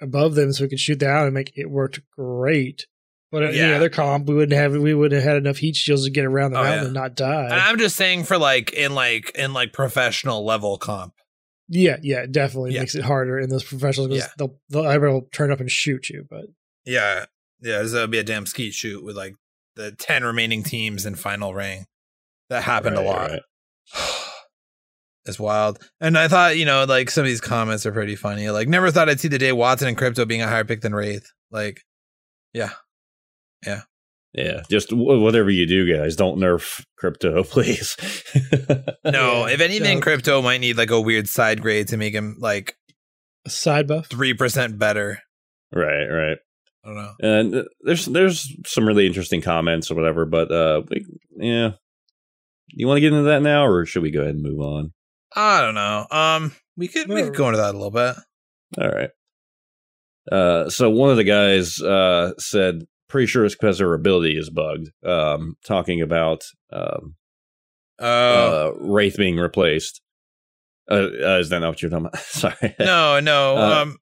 above 0.00 0.34
them, 0.34 0.52
so 0.52 0.64
we 0.64 0.68
could 0.70 0.80
shoot 0.80 0.98
down 0.98 1.24
and 1.26 1.34
make 1.34 1.52
it 1.56 1.70
worked 1.70 2.00
great. 2.16 2.86
But 3.32 3.42
in 3.42 3.48
any 3.50 3.58
Yeah. 3.58 3.76
other 3.76 3.88
comp, 3.88 4.28
we 4.28 4.34
wouldn't 4.34 4.58
have 4.58 4.72
we 4.76 4.94
wouldn't 4.94 5.20
have 5.20 5.28
had 5.28 5.36
enough 5.38 5.56
heat 5.58 5.74
shields 5.76 6.04
to 6.04 6.10
get 6.10 6.24
around 6.24 6.52
the 6.52 6.58
Oh, 6.60 6.62
mountain 6.62 6.78
yeah. 6.80 6.84
and 6.86 6.94
not 6.94 7.16
die. 7.16 7.44
And 7.44 7.54
I'm 7.54 7.78
just 7.78 7.96
saying 7.96 8.24
for 8.24 8.38
like 8.38 8.72
in 8.72 8.94
like 8.94 9.32
in 9.34 9.52
like 9.52 9.72
professional 9.72 10.44
level 10.44 10.78
comp. 10.78 11.14
Yeah, 11.68 11.96
yeah, 12.02 12.20
it 12.22 12.32
definitely 12.32 12.72
Yeah. 12.74 12.80
makes 12.80 12.94
it 12.94 13.04
harder 13.04 13.38
in 13.38 13.48
those 13.48 13.64
professionals 13.64 14.08
because 14.08 14.24
Yeah. 14.24 14.32
they'll 14.38 14.58
they'll 14.68 14.86
everybody 14.86 15.12
will 15.14 15.28
turn 15.32 15.50
up 15.50 15.60
and 15.60 15.70
shoot 15.70 16.08
you. 16.10 16.26
But 16.28 16.46
Yeah, 16.84 17.24
yeah, 17.60 17.82
this 17.82 17.92
would 17.92 18.10
be 18.10 18.18
a 18.18 18.24
damn 18.24 18.46
skeet 18.46 18.74
shoot 18.74 19.02
with 19.02 19.16
like 19.16 19.34
the 19.76 19.92
ten 19.92 20.24
remaining 20.24 20.62
teams 20.62 21.06
in 21.06 21.14
final 21.14 21.54
ring. 21.54 21.86
That 22.50 22.62
happened 22.64 22.96
Right, 22.96 23.06
a 23.06 23.08
lot. 23.08 23.30
right. 23.30 23.42
It's 25.26 25.38
wild. 25.40 25.78
And 26.02 26.18
I 26.18 26.28
thought, 26.28 26.58
you 26.58 26.66
know, 26.66 26.84
like 26.84 27.10
some 27.10 27.22
of 27.22 27.28
these 27.28 27.40
comments 27.40 27.86
are 27.86 27.92
pretty 27.92 28.14
funny. 28.14 28.50
Like, 28.50 28.68
never 28.68 28.90
thought 28.90 29.08
I'd 29.08 29.20
see 29.20 29.28
the 29.28 29.38
day 29.38 29.52
Wattson 29.52 29.88
and 29.88 29.96
Crypto 29.96 30.26
being 30.26 30.42
a 30.42 30.46
higher 30.46 30.66
pick 30.66 30.82
than 30.82 30.94
Wraith. 30.94 31.26
Like, 31.50 31.80
yeah. 32.52 32.72
Yeah. 33.66 33.84
Yeah, 34.34 34.62
just 34.68 34.88
w- 34.90 35.20
whatever 35.20 35.48
you 35.50 35.66
do, 35.66 35.96
guys, 35.96 36.16
don't 36.16 36.38
nerf 36.38 36.82
crypto, 36.98 37.44
please. 37.44 37.96
No, 39.04 39.46
if 39.46 39.60
anything, 39.60 39.96
don't- 39.98 40.00
crypto 40.02 40.42
might 40.42 40.58
need 40.60 40.76
like 40.76 40.90
a 40.90 41.00
weird 41.00 41.28
side 41.28 41.60
grade 41.62 41.88
to 41.88 41.96
make 41.96 42.14
him 42.14 42.36
like 42.40 42.74
A 43.46 43.50
side 43.50 43.86
buff. 43.86 44.06
three 44.08 44.34
percent 44.34 44.78
better. 44.78 45.18
right, 45.72 46.06
right. 46.06 46.38
I 46.84 46.88
don't 46.88 46.96
know. 46.96 47.12
And 47.20 47.54
uh, 47.54 47.62
there's 47.82 48.06
there's 48.06 48.46
some 48.66 48.86
really 48.86 49.06
interesting 49.06 49.40
comments 49.40 49.90
or 49.90 49.94
whatever, 49.94 50.26
but 50.26 50.50
uh, 50.50 50.82
we, 50.90 51.06
yeah. 51.36 51.70
You 52.68 52.88
want 52.88 52.96
to 52.96 53.00
get 53.02 53.12
into 53.12 53.28
that 53.28 53.42
now, 53.42 53.64
or 53.66 53.86
should 53.86 54.02
we 54.02 54.10
go 54.10 54.20
ahead 54.22 54.34
and 54.34 54.42
move 54.42 54.58
on? 54.60 54.92
I 55.36 55.60
don't 55.60 55.74
know. 55.74 56.06
Um, 56.10 56.52
we 56.76 56.88
could 56.88 57.08
we 57.08 57.22
could 57.22 57.34
go 57.36 57.46
into 57.46 57.58
that 57.58 57.74
a 57.74 57.78
little 57.78 57.90
bit. 57.90 58.16
All 58.78 58.88
right. 58.90 59.10
Uh, 60.30 60.68
so 60.70 60.90
one 60.90 61.10
of 61.10 61.16
the 61.16 61.24
guys 61.24 61.80
uh, 61.80 62.32
said, 62.38 62.84
"Pretty 63.14 63.26
sure 63.28 63.44
it's 63.44 63.54
because 63.54 63.78
her 63.78 63.94
ability 63.94 64.36
is 64.36 64.50
bugged." 64.50 64.90
Um, 65.06 65.54
talking 65.64 66.02
about 66.02 66.42
um, 66.72 67.14
Oh 68.00 68.70
uh, 68.70 68.72
Wraith 68.76 69.16
being 69.16 69.36
replaced. 69.36 70.00
Uh, 70.90 70.94
uh, 70.94 71.38
is 71.38 71.48
that 71.50 71.60
not 71.60 71.68
what 71.68 71.80
you're 71.80 71.92
talking 71.92 72.06
about? 72.06 72.18
Sorry. 72.24 72.74
no, 72.80 73.20
no. 73.20 73.56
Uh, 73.56 73.82
um, 73.82 73.98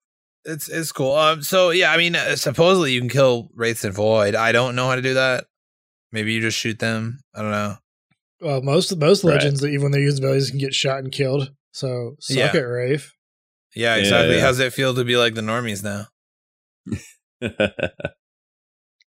it's 0.47 0.71
it's 0.71 0.93
cool. 0.93 1.15
Um, 1.15 1.43
so 1.43 1.69
yeah, 1.71 1.93
I 1.93 1.99
mean, 1.99 2.17
uh, 2.17 2.37
supposedly 2.37 2.93
you 2.95 3.01
can 3.01 3.11
kill 3.11 3.51
wraiths 3.55 3.85
in 3.85 3.93
void. 3.93 4.35
I 4.35 4.51
don't 4.51 4.75
know 4.75 4.89
how 4.89 4.95
to 4.97 5.03
do 5.03 5.13
that. 5.13 5.45
Maybe 6.11 6.33
you 6.33 6.41
just 6.41 6.57
shoot 6.59 6.79
them. 6.79 7.21
I 7.35 7.43
don't 7.43 7.51
know. 7.51 7.77
Well, 8.41 8.63
most 8.63 8.97
most 8.97 9.25
Right. 9.25 9.35
legends, 9.35 9.63
even 9.63 9.83
when 9.83 9.93
they 9.93 10.01
use 10.01 10.19
abilities, 10.19 10.49
can 10.49 10.59
get 10.59 10.73
shot 10.73 11.01
and 11.01 11.13
killed. 11.13 11.51
So 11.73 12.17
suck 12.19 12.55
Yeah. 12.55 12.57
it, 12.61 12.65
Wraith. 12.65 13.11
Yeah, 13.77 13.95
Yeah, 13.97 14.01
exactly. 14.01 14.37
yeah. 14.37 14.41
How's 14.41 14.59
it 14.59 14.73
feel 14.73 14.95
to 14.95 15.05
be 15.05 15.17
like 15.19 15.35
the 15.35 15.43
normies 15.43 15.85
now? 15.85 16.07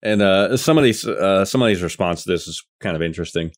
and 0.02 0.22
uh, 0.22 0.56
somebody's 0.56 1.06
uh, 1.06 1.44
somebody's 1.44 1.82
response 1.82 2.24
to 2.24 2.30
this 2.30 2.48
is 2.48 2.62
kind 2.80 2.96
of 2.96 3.02
interesting. 3.02 3.52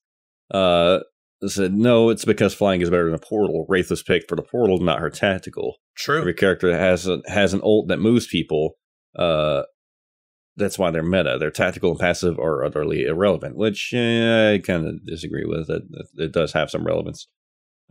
Uh, 0.53 1.01
said, 1.47 1.75
"No, 1.75 2.11
it's 2.11 2.25
because 2.25 2.55
flying 2.55 2.81
is 2.81 2.91
better 2.91 3.07
than 3.07 3.15
a 3.15 3.19
portal. 3.19 3.67
Wraith 3.69 3.91
was 3.91 4.03
picked 4.03 4.29
for 4.29 4.37
the 4.37 4.43
portal, 4.43 4.79
not 4.79 5.01
her 5.01 5.11
tactical. 5.11 5.77
True. 5.97 6.21
Every 6.21 6.35
character 6.35 6.71
that 6.71 6.81
has 6.81 7.07
a, 7.07 7.21
has 7.27 7.53
an 7.55 7.61
ult 7.63 7.89
that 7.89 7.99
moves 7.99 8.27
people. 8.27 8.77
Uh, 9.17 9.63
that's 10.57 10.79
why 10.79 10.91
they're 10.91 11.03
meta. 11.03 11.37
Their 11.39 11.51
tactical 11.51 11.91
and 11.91 11.99
passive 11.99 12.39
are 12.39 12.65
utterly 12.65 13.05
irrelevant, 13.05 13.57
which 13.57 13.93
eh, 13.93 14.55
I 14.55 14.59
kind 14.59 14.87
of 14.87 15.05
disagree 15.05 15.45
with. 15.45 15.69
It, 15.69 15.83
it 16.17 16.33
does 16.33 16.53
have 16.53 16.71
some 16.71 16.87
relevance. 16.87 17.29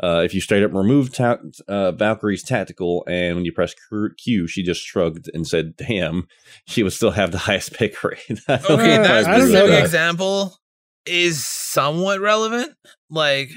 Uh, 0.02 0.22
if 0.26 0.34
you 0.34 0.42
straight 0.42 0.64
up 0.64 0.74
remove 0.74 1.14
ta- 1.14 1.38
uh, 1.68 1.92
Valkyrie's 1.92 2.42
tactical, 2.44 3.04
and 3.08 3.36
when 3.36 3.46
you 3.46 3.52
press 3.52 3.76
Q, 4.18 4.48
she 4.48 4.64
just 4.64 4.82
shrugged 4.82 5.30
and 5.34 5.48
said, 5.48 5.76
"Damn," 5.78 6.28
she 6.66 6.82
would 6.82 6.94
still 6.94 7.12
have 7.12 7.32
the 7.32 7.38
highest 7.50 7.74
pick 7.74 8.04
rate. 8.04 8.20
Okay, 8.30 8.40
know 8.48 8.58
if 8.58 8.68
that 8.68 9.26
I 9.28 9.38
don't 9.38 9.40
know 9.40 9.46
specific 9.46 9.70
that. 9.70 9.84
example 9.84 10.58
is 11.06 11.46
somewhat 11.46 12.22
relevant. 12.22 12.74
Like, 13.10 13.52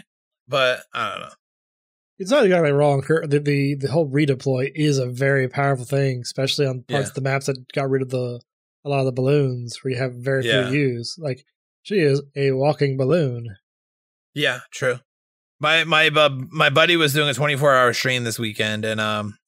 but 0.47 0.81
I 0.93 1.11
don't 1.11 1.21
know. 1.21 1.33
It's 2.19 2.31
not 2.31 2.45
exactly 2.45 2.73
wrong. 2.73 3.01
The, 3.07 3.41
the 3.41 3.77
the 3.77 3.91
whole 3.91 4.11
redeploy 4.11 4.71
is 4.75 4.99
a 4.99 5.07
very 5.09 5.49
powerful 5.49 5.85
thing, 5.87 6.21
especially 6.23 6.67
on 6.67 6.83
parts 6.83 7.07
Yeah. 7.07 7.09
of 7.09 7.15
the 7.15 7.21
maps 7.23 7.47
that 7.47 7.73
got 7.73 7.89
rid 7.89 8.03
of 8.03 8.11
the 8.11 8.41
a 8.85 8.89
lot 8.91 9.01
of 9.01 9.07
the 9.07 9.13
balloons, 9.13 9.79
where 9.83 9.93
you 9.95 9.99
have 9.99 10.13
very 10.15 10.47
Yeah. 10.47 10.69
few 10.69 10.79
use. 10.79 11.17
Like 11.19 11.45
she 11.83 11.97
is 11.97 12.23
a 12.37 12.53
walking 12.53 12.97
balloon. 12.99 13.57
Yeah, 14.35 14.61
true. 14.71 15.01
My 15.61 15.85
my 15.85 16.11
bu- 16.11 16.49
my 16.51 16.71
buddy 16.71 16.97
was 16.97 17.13
doing 17.13 17.29
a 17.29 17.35
24 17.35 17.75
hour 17.75 17.93
stream 17.93 18.25
this 18.25 18.39
weekend, 18.39 18.85
and 18.85 19.01
um, 19.01 19.39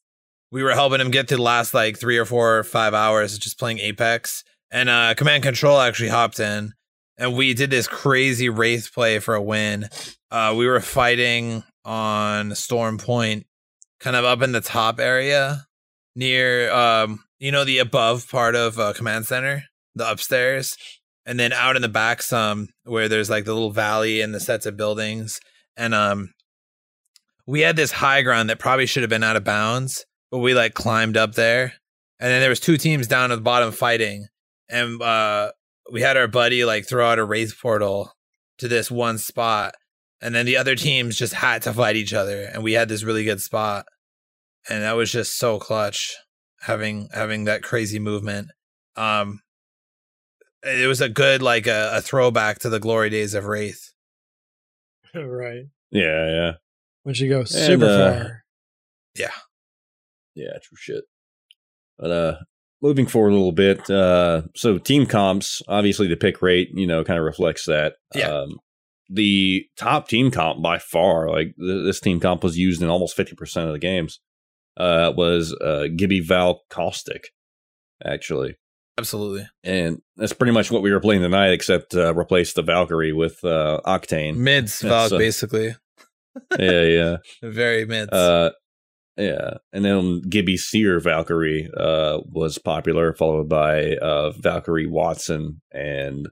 we 0.51 0.63
were 0.63 0.73
helping 0.73 1.01
him 1.01 1.11
get 1.11 1.29
to 1.29 1.37
the 1.37 1.43
last 1.43 1.75
like 1.75 1.99
three 1.99 2.17
or 2.17 2.25
four 2.25 2.59
or 2.59 2.65
five 2.65 2.95
hours 2.95 3.39
just 3.39 3.59
playing 3.59 3.79
Apex. 3.79 4.45
And 4.71 4.89
uh, 4.89 5.15
Command 5.15 5.43
Control 5.43 5.79
actually 5.81 6.09
hopped 6.09 6.41
in, 6.41 6.73
and 7.19 7.37
we 7.37 7.55
did 7.55 7.71
this 7.71 7.87
crazy 7.87 8.49
wraith 8.49 8.91
play 8.93 9.19
for 9.19 9.35
a 9.35 9.43
win. 9.43 9.89
Uh, 10.31 10.55
we 10.57 10.67
were 10.67 10.81
fighting 10.81 11.65
on 11.85 12.55
Storm 12.55 12.99
Point, 12.99 13.47
kind 14.01 14.17
of 14.17 14.25
up 14.25 14.43
in 14.43 14.53
the 14.53 14.61
top 14.61 15.01
area 15.01 15.67
near 16.15 16.71
um, 16.73 17.21
you 17.39 17.53
know, 17.53 17.65
the 17.65 17.79
above 17.79 18.29
part 18.29 18.57
of 18.57 18.79
uh, 18.79 18.93
Command 18.93 19.27
Center, 19.27 19.65
the 19.95 20.11
upstairs, 20.11 20.77
and 21.25 21.39
then 21.39 21.53
out 21.53 21.77
in 21.77 21.83
the 21.83 21.89
back 21.89 22.23
some 22.23 22.69
where 22.85 23.09
there's 23.09 23.31
like 23.31 23.45
the 23.45 23.55
little 23.55 23.71
valley 23.71 24.21
and 24.21 24.35
the 24.35 24.41
sets 24.41 24.67
of 24.67 24.77
buildings 24.77 25.41
and 25.79 25.95
um 25.95 26.35
we 27.47 27.61
had 27.61 27.77
this 27.77 27.93
high 27.93 28.21
ground 28.21 28.51
that 28.51 28.59
probably 28.59 28.85
should 28.85 29.03
have 29.03 29.09
been 29.09 29.25
out 29.25 29.37
of 29.37 29.45
bounds 29.45 30.05
but 30.31 30.39
we 30.39 30.53
like 30.53 30.75
climbed 30.75 31.17
up 31.17 31.35
there 31.35 31.73
and 32.21 32.31
then 32.31 32.41
there 32.41 32.51
was 32.51 32.61
two 32.61 32.77
teams 32.77 33.07
down 33.07 33.33
at 33.33 33.37
the 33.37 33.41
bottom 33.41 33.73
fighting 33.73 34.27
and 34.69 35.01
uh 35.01 35.51
we 35.91 36.03
had 36.03 36.19
our 36.19 36.29
buddy 36.29 36.65
like 36.67 36.87
throw 36.87 37.09
out 37.09 37.19
a 37.19 37.25
wraith 37.25 37.55
portal 37.63 38.13
to 38.59 38.69
this 38.69 38.91
one 38.91 39.17
spot 39.17 39.75
and 40.21 40.35
then 40.35 40.45
the 40.45 40.57
other 40.57 40.75
teams 40.75 41.17
just 41.17 41.33
had 41.33 41.63
to 41.63 41.73
fight 41.73 41.97
each 41.97 42.13
other 42.13 42.43
and 42.53 42.63
we 42.63 42.73
had 42.73 42.89
this 42.89 43.05
really 43.05 43.25
good 43.25 43.41
spot 43.41 43.87
and 44.69 44.83
that 44.83 44.97
was 44.97 45.11
just 45.11 45.39
so 45.39 45.59
clutch 45.59 46.15
having 46.63 47.09
having 47.13 47.45
that 47.45 47.63
crazy 47.63 47.99
movement. 47.99 48.49
Um 48.97 49.41
it 50.65 50.89
was 50.89 51.01
a 51.01 51.09
good 51.09 51.41
like 51.41 51.67
a, 51.69 51.93
a 51.95 52.03
throwback 52.03 52.59
to 52.59 52.69
the 52.69 52.81
glory 52.81 53.11
days 53.11 53.33
of 53.33 53.47
wraith 53.47 53.88
right. 55.21 55.63
Yeah, 55.91 56.31
yeah, 56.31 56.53
When 57.03 57.15
she 57.15 57.29
goes 57.29 57.55
And, 57.55 57.65
super 57.67 57.87
uh, 57.87 58.13
far. 58.13 58.45
yeah. 59.17 59.31
Yeah, 60.35 60.53
true 60.63 60.77
shit. 60.79 61.05
But 61.99 62.11
uh, 62.11 62.37
moving 62.83 63.07
forward 63.07 63.31
a 63.31 63.33
little 63.35 63.53
bit. 63.53 63.89
Uh, 63.91 64.43
so 64.55 64.79
team 64.79 65.07
comps, 65.07 65.63
obviously 65.67 66.07
the 66.07 66.17
pick 66.17 66.43
rate, 66.43 66.69
you 66.75 66.87
know, 66.87 67.03
kind 67.05 67.19
of 67.19 67.25
reflects 67.25 67.65
that. 67.67 67.95
Yeah. 68.15 68.29
Um, 68.29 68.59
the 69.11 69.65
top 69.77 70.07
team 70.09 70.31
comp 70.31 70.63
by 70.63 70.79
far, 70.79 71.29
like 71.31 71.55
th- 71.59 71.85
this 71.85 71.99
team 72.01 72.21
comp 72.21 72.45
was 72.45 72.59
used 72.59 72.83
in 72.83 72.89
almost 72.91 73.17
fifty 73.17 73.35
percent 73.35 73.67
of 73.67 73.73
the 73.73 73.79
games. 73.79 74.21
Uh, 74.77 75.13
was 75.17 75.53
uh 75.61 75.87
Gibby 75.97 76.21
Val 76.21 76.61
Caustic, 76.71 77.29
actually. 78.05 78.57
Absolutely 78.99 79.47
and 79.65 80.03
that's 80.17 80.33
pretty 80.33 80.53
much 80.53 80.71
what 80.71 80.83
we 80.83 80.93
were 80.93 81.01
playing 81.01 81.23
tonight, 81.23 81.53
except 81.53 81.95
uh, 81.95 82.15
replace 82.15 82.53
the 82.53 82.63
Valkyrie 82.63 83.13
with 83.13 83.43
uh, 83.45 83.81
Octane. 83.87 84.37
mids 84.37 84.81
That's, 84.81 85.11
Valk 85.11 85.13
uh, 85.13 85.19
basically 85.19 85.77
yeah, 86.59 86.83
yeah, 86.83 87.17
very 87.43 87.85
mids 87.85 88.13
uh, 88.13 88.51
yeah. 89.19 89.55
And 89.73 89.85
then 89.85 90.23
Gibby 90.29 90.57
Seer 90.57 91.01
Valkyrie 91.01 91.69
uh, 91.77 92.21
was 92.25 92.57
popular, 92.57 93.13
followed 93.13 93.49
by 93.49 93.97
uh, 93.97 94.31
Valkyrie 94.31 94.87
Wattson 94.87 95.57
and 95.73 96.29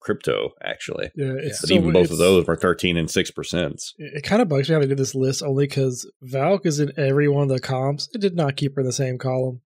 Crypto. 0.00 0.52
Actually, 0.64 1.10
Yeah, 1.14 1.34
it's 1.36 1.60
but 1.60 1.68
so, 1.68 1.74
even 1.74 1.92
both 1.92 2.10
of 2.10 2.18
those 2.18 2.46
were 2.46 2.56
thirteen 2.56 2.96
and 2.96 3.10
six 3.10 3.30
percent. 3.30 3.82
It, 3.98 4.18
it 4.18 4.22
kind 4.22 4.40
of 4.40 4.48
bugs 4.48 4.68
me 4.68 4.74
how 4.74 4.80
they 4.80 4.86
did 4.86 4.98
this 4.98 5.14
list 5.14 5.42
only 5.42 5.66
because 5.66 6.10
Valk 6.22 6.64
is 6.64 6.80
in 6.80 6.92
every 6.96 7.28
one 7.28 7.42
of 7.42 7.50
the 7.50 7.60
comps. 7.60 8.08
It 8.14 8.22
did 8.22 8.34
not 8.34 8.56
keep 8.56 8.74
her 8.74 8.80
in 8.80 8.86
the 8.86 8.92
same 8.92 9.18
column. 9.18 9.60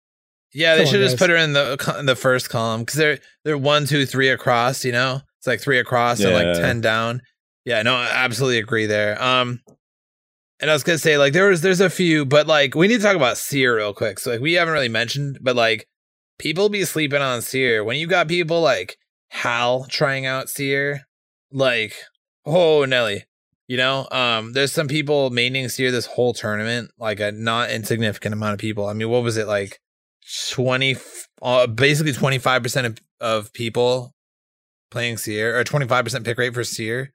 Yeah 0.52 0.74
they 0.74 0.80
come 0.82 0.86
on, 0.86 0.92
should 0.92 1.00
have 1.00 1.10
just 1.10 1.18
guys. 1.20 1.26
put 1.26 1.30
her 1.30 1.36
in 1.36 1.52
the 1.52 1.96
in 1.98 2.06
the 2.06 2.16
first 2.16 2.48
column 2.50 2.80
because 2.82 2.96
they're 2.96 3.18
they're 3.44 3.58
one 3.58 3.86
two 3.86 4.04
three 4.06 4.28
across 4.28 4.84
you 4.84 4.92
know? 4.92 5.20
It's 5.38 5.46
like 5.46 5.60
three 5.60 5.78
across 5.78 6.20
and 6.20 6.34
like 6.34 6.44
Yeah. 6.44 6.52
10 6.60 6.80
down. 6.80 7.22
Yeah 7.64 7.82
no 7.82 7.94
i 7.94 8.08
absolutely 8.12 8.58
agree 8.58 8.86
there. 8.86 9.20
Um 9.22 9.60
and 10.60 10.70
i 10.70 10.74
was 10.74 10.82
gonna 10.82 10.98
say 10.98 11.16
like 11.16 11.32
there 11.32 11.48
was 11.48 11.62
there's 11.62 11.80
a 11.80 11.88
few 11.88 12.24
but 12.26 12.46
like 12.46 12.74
we 12.74 12.88
need 12.88 12.98
to 12.98 13.02
talk 13.02 13.16
about 13.16 13.38
seer 13.38 13.76
real 13.76 13.94
quick 13.94 14.18
so 14.18 14.30
like 14.32 14.40
we 14.40 14.52
haven't 14.54 14.74
really 14.74 14.88
mentioned 14.90 15.38
but 15.40 15.56
like 15.56 15.86
people 16.38 16.68
be 16.70 16.84
sleeping 16.86 17.20
on 17.20 17.42
seer. 17.42 17.84
When 17.84 17.96
you 17.98 18.06
got 18.06 18.26
people 18.28 18.60
like 18.62 18.96
hal 19.28 19.84
trying 19.88 20.26
out 20.26 20.48
seer 20.48 21.02
like 21.52 21.94
oh 22.44 22.84
nelly 22.84 23.24
you 23.68 23.76
know? 23.76 24.08
Um 24.10 24.52
there's 24.52 24.72
some 24.72 24.88
people 24.88 25.30
maining 25.30 25.70
seer 25.70 25.90
this 25.90 26.06
whole 26.06 26.34
tournament 26.34 26.90
like 26.98 27.20
a 27.20 27.30
not 27.32 27.70
insignificant 27.70 28.32
amount 28.34 28.54
of 28.54 28.58
people. 28.58 28.86
I 28.86 28.92
mean 28.94 29.08
what 29.08 29.22
was 29.22 29.36
it 29.36 29.46
like 29.46 29.80
20 30.52 30.96
uh, 31.42 31.66
basically 31.66 32.12
25% 32.12 32.86
of, 32.86 32.98
of 33.20 33.52
people 33.52 34.14
playing 34.90 35.16
seer 35.16 35.58
or 35.58 35.64
25% 35.64 36.24
pick 36.24 36.38
rate 36.38 36.54
for 36.54 36.64
seer. 36.64 37.12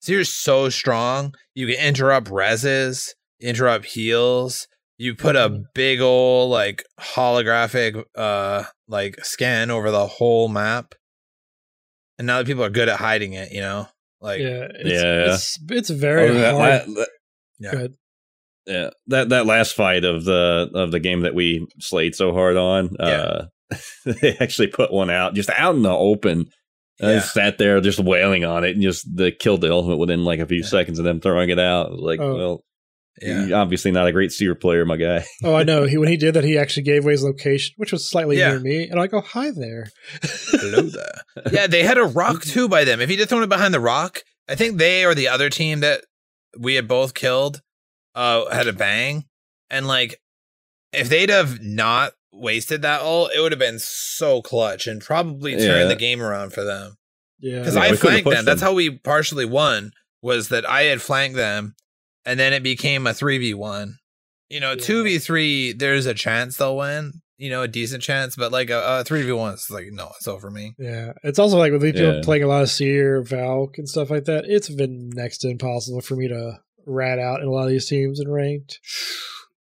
Seer 0.00 0.20
is 0.20 0.32
so 0.32 0.68
strong. 0.68 1.34
You 1.54 1.66
can 1.66 1.76
interrupt 1.84 2.28
reses 2.28 3.08
interrupt 3.40 3.86
heals. 3.86 4.68
You 4.96 5.14
put 5.14 5.34
a 5.34 5.62
big 5.74 6.00
old 6.00 6.50
like 6.50 6.84
holographic 7.00 8.02
uh 8.14 8.64
like 8.86 9.16
scan 9.24 9.70
over 9.70 9.90
the 9.90 10.06
whole 10.06 10.48
map. 10.48 10.94
And 12.18 12.26
now 12.26 12.38
that 12.38 12.46
people 12.46 12.62
are 12.64 12.70
good 12.70 12.88
at 12.88 12.98
hiding 13.00 13.32
it 13.32 13.50
you 13.50 13.60
know? 13.60 13.88
Like 14.20 14.40
yeah, 14.40 14.68
it's, 14.70 14.88
Yeah. 15.02 15.34
it's 15.34 15.58
it's 15.70 15.90
very 15.90 16.28
Oh, 16.30 16.34
that, 16.34 16.54
hard. 16.54 16.88
la- 16.88 16.94
that- 17.00 17.08
Yeah. 17.58 17.86
Good. 18.66 18.72
yeah, 18.74 18.90
that 19.08 19.28
that 19.30 19.46
last 19.46 19.74
fight 19.74 20.04
of 20.04 20.24
the 20.24 20.70
of 20.74 20.90
the 20.90 21.00
game 21.00 21.20
that 21.22 21.34
we 21.34 21.66
slayed 21.80 22.14
so 22.14 22.32
hard 22.32 22.56
on, 22.56 22.90
Yeah. 22.98 23.06
uh, 23.06 23.46
they 24.04 24.36
actually 24.40 24.68
put 24.68 24.92
one 24.92 25.10
out 25.10 25.34
just 25.34 25.50
out 25.50 25.74
in 25.74 25.82
the 25.82 25.90
open. 25.90 26.46
I 27.02 27.06
Yeah. 27.10 27.14
just 27.16 27.34
sat 27.34 27.58
there 27.58 27.80
just 27.80 27.98
wailing 27.98 28.44
on 28.44 28.64
it 28.64 28.70
and 28.72 28.82
just 28.82 29.04
the 29.16 29.32
killed 29.32 29.62
the 29.62 29.72
ultimate 29.72 29.96
within 29.96 30.24
like 30.24 30.38
a 30.40 30.46
few 30.46 30.60
Yeah. 30.62 30.66
seconds 30.68 30.98
of 30.98 31.04
them 31.04 31.20
throwing 31.20 31.50
it 31.50 31.58
out. 31.58 31.88
It 31.92 31.98
like, 31.98 32.20
Oh. 32.20 32.36
well, 32.36 32.64
Yeah. 33.20 33.50
Obviously 33.52 33.90
not 33.90 34.06
a 34.06 34.12
great 34.12 34.32
seer 34.32 34.54
player, 34.54 34.84
my 34.84 34.96
guy. 34.96 35.24
Oh, 35.44 35.54
I 35.54 35.62
know. 35.64 35.84
He 35.84 35.96
when 35.98 36.08
he 36.08 36.16
did 36.16 36.34
that, 36.34 36.44
he 36.44 36.56
actually 36.58 36.82
gave 36.84 37.04
away 37.04 37.12
his 37.12 37.22
location, 37.24 37.72
which 37.78 37.90
was 37.92 38.08
slightly 38.08 38.38
Yeah. 38.38 38.50
near 38.50 38.60
me, 38.60 38.88
and 38.88 38.98
I 39.00 39.06
go, 39.08 39.20
"Hi 39.20 39.50
there." 39.50 39.86
Hello 40.22 40.82
there. 40.82 41.20
Yeah, 41.52 41.66
they 41.66 41.82
had 41.82 41.98
a 41.98 42.04
rock 42.04 42.42
too 42.42 42.68
by 42.68 42.84
them. 42.84 43.00
If 43.00 43.08
he'd 43.10 43.18
have 43.18 43.28
thrown 43.28 43.42
it 43.42 43.48
behind 43.48 43.74
the 43.74 43.80
rock, 43.80 44.22
I 44.48 44.54
think 44.54 44.78
they 44.78 45.04
or 45.04 45.14
the 45.14 45.28
other 45.28 45.50
team 45.50 45.80
that 45.80 46.04
we 46.58 46.74
had 46.76 46.86
both 46.88 47.14
killed 47.14 47.60
uh 48.14 48.48
had 48.54 48.66
a 48.68 48.72
bang. 48.72 49.24
And 49.70 49.86
like 49.86 50.20
if 50.92 51.08
they'd 51.08 51.30
have 51.30 51.60
not 51.62 52.12
wasted 52.32 52.82
that 52.82 53.00
all, 53.00 53.26
it 53.28 53.40
would 53.40 53.52
have 53.52 53.58
been 53.58 53.78
so 53.78 54.42
clutch 54.42 54.86
and 54.86 55.00
probably 55.00 55.52
turned 55.52 55.62
Yeah. 55.64 55.84
the 55.84 55.96
game 55.96 56.22
around 56.22 56.52
for 56.52 56.64
them. 56.64 56.96
Yeah, 57.40 57.58
Because 57.60 57.74
Yeah, 57.74 57.82
I 57.82 57.90
we 57.92 57.96
flanked 57.96 58.24
them. 58.24 58.32
pushed 58.34 58.44
That's. 58.46 58.62
How 58.62 58.72
we 58.72 58.90
partially 58.98 59.44
won. 59.44 59.92
Was 60.22 60.48
that 60.48 60.68
I 60.68 60.82
had 60.84 61.02
flanked 61.02 61.36
them, 61.36 61.74
and 62.24 62.40
then 62.40 62.52
it 62.54 62.62
became 62.62 63.06
a 63.06 63.12
three 63.12 63.36
v 63.38 63.52
one. 63.54 63.96
You 64.48 64.60
know, 64.60 64.70
Yeah. 64.70 64.76
two 64.82 65.02
v 65.04 65.18
three, 65.18 65.72
there's 65.72 66.06
a 66.06 66.14
chance 66.14 66.56
they'll 66.56 66.76
win. 66.76 67.20
You 67.36 67.50
know, 67.50 67.62
a 67.62 67.68
decent 67.68 68.02
chance, 68.02 68.36
but 68.36 68.52
like 68.52 68.70
a 68.70 69.02
three 69.04 69.22
v 69.22 69.32
one, 69.32 69.52
it's 69.54 69.68
like 69.70 69.88
no, 69.90 70.12
it's 70.16 70.28
over 70.28 70.50
me. 70.50 70.74
Yeah, 70.78 71.12
it's 71.24 71.38
also 71.38 71.58
like 71.58 71.72
with 71.72 71.82
these 71.82 71.92
people 71.94 72.14
Yeah. 72.14 72.20
playing 72.22 72.44
a 72.44 72.46
lot 72.46 72.62
of 72.62 72.70
Seer, 72.70 73.22
Valk, 73.22 73.76
and 73.76 73.88
stuff 73.88 74.08
like 74.10 74.24
that. 74.24 74.44
It's 74.46 74.70
been 74.70 75.10
next 75.10 75.38
to 75.38 75.50
impossible 75.50 76.00
for 76.00 76.14
me 76.16 76.28
to 76.28 76.60
rat 76.86 77.18
out 77.18 77.40
in 77.40 77.46
a 77.46 77.50
lot 77.50 77.64
of 77.64 77.70
these 77.70 77.88
teams 77.88 78.20
in 78.20 78.30
ranked. 78.30 78.80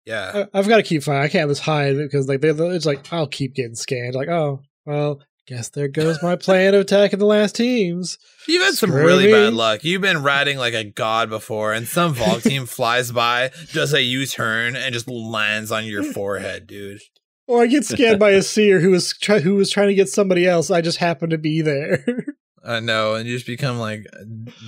Yeah, 0.03 0.45
I, 0.51 0.57
I've 0.57 0.67
got 0.67 0.77
to 0.77 0.83
keep 0.83 1.03
fine. 1.03 1.21
I 1.21 1.27
can't 1.27 1.47
just 1.47 1.61
hide 1.61 1.95
because 1.95 2.27
like 2.27 2.41
they, 2.41 2.49
it's 2.49 2.87
like 2.87 3.13
I'll 3.13 3.27
keep 3.27 3.53
getting 3.53 3.75
scanned. 3.75 4.15
Like 4.15 4.29
oh 4.29 4.61
well, 4.83 5.21
guess 5.47 5.69
there 5.69 5.87
goes 5.87 6.21
my 6.23 6.35
plan 6.35 6.73
of 6.73 6.81
attacking 6.81 7.19
the 7.19 7.25
last 7.25 7.55
teams. 7.55 8.17
you've 8.47 8.63
had 8.63 8.75
some 8.75 8.89
Screw 8.89 9.05
really 9.05 9.25
me. 9.27 9.31
bad 9.31 9.53
luck. 9.53 9.83
You've 9.83 10.01
been 10.01 10.23
ratting 10.23 10.57
like 10.57 10.73
a 10.73 10.83
god 10.83 11.29
before, 11.29 11.73
and 11.73 11.87
some 11.87 12.13
Valk 12.13 12.41
team 12.43 12.65
flies 12.65 13.11
by, 13.11 13.51
does 13.73 13.93
a 13.93 14.01
U 14.01 14.25
turn, 14.25 14.75
and 14.75 14.93
just 14.93 15.09
lands 15.09 15.71
on 15.71 15.85
your 15.85 16.03
forehead, 16.03 16.67
dude. 16.67 17.01
Or 17.47 17.61
I 17.61 17.67
get 17.67 17.85
scanned 17.85 18.19
by 18.19 18.31
a 18.31 18.41
Seer 18.41 18.79
who 18.79 18.91
was 18.91 19.15
try, 19.17 19.39
who 19.39 19.55
was 19.55 19.69
trying 19.69 19.89
to 19.89 19.95
get 19.95 20.09
somebody 20.09 20.47
else. 20.47 20.71
I 20.71 20.81
just 20.81 20.97
happen 20.97 21.29
to 21.31 21.37
be 21.37 21.61
there. 21.61 22.25
I 22.63 22.79
know, 22.79 23.15
and 23.15 23.27
you 23.27 23.35
just 23.35 23.47
become 23.47 23.77
like 23.77 24.05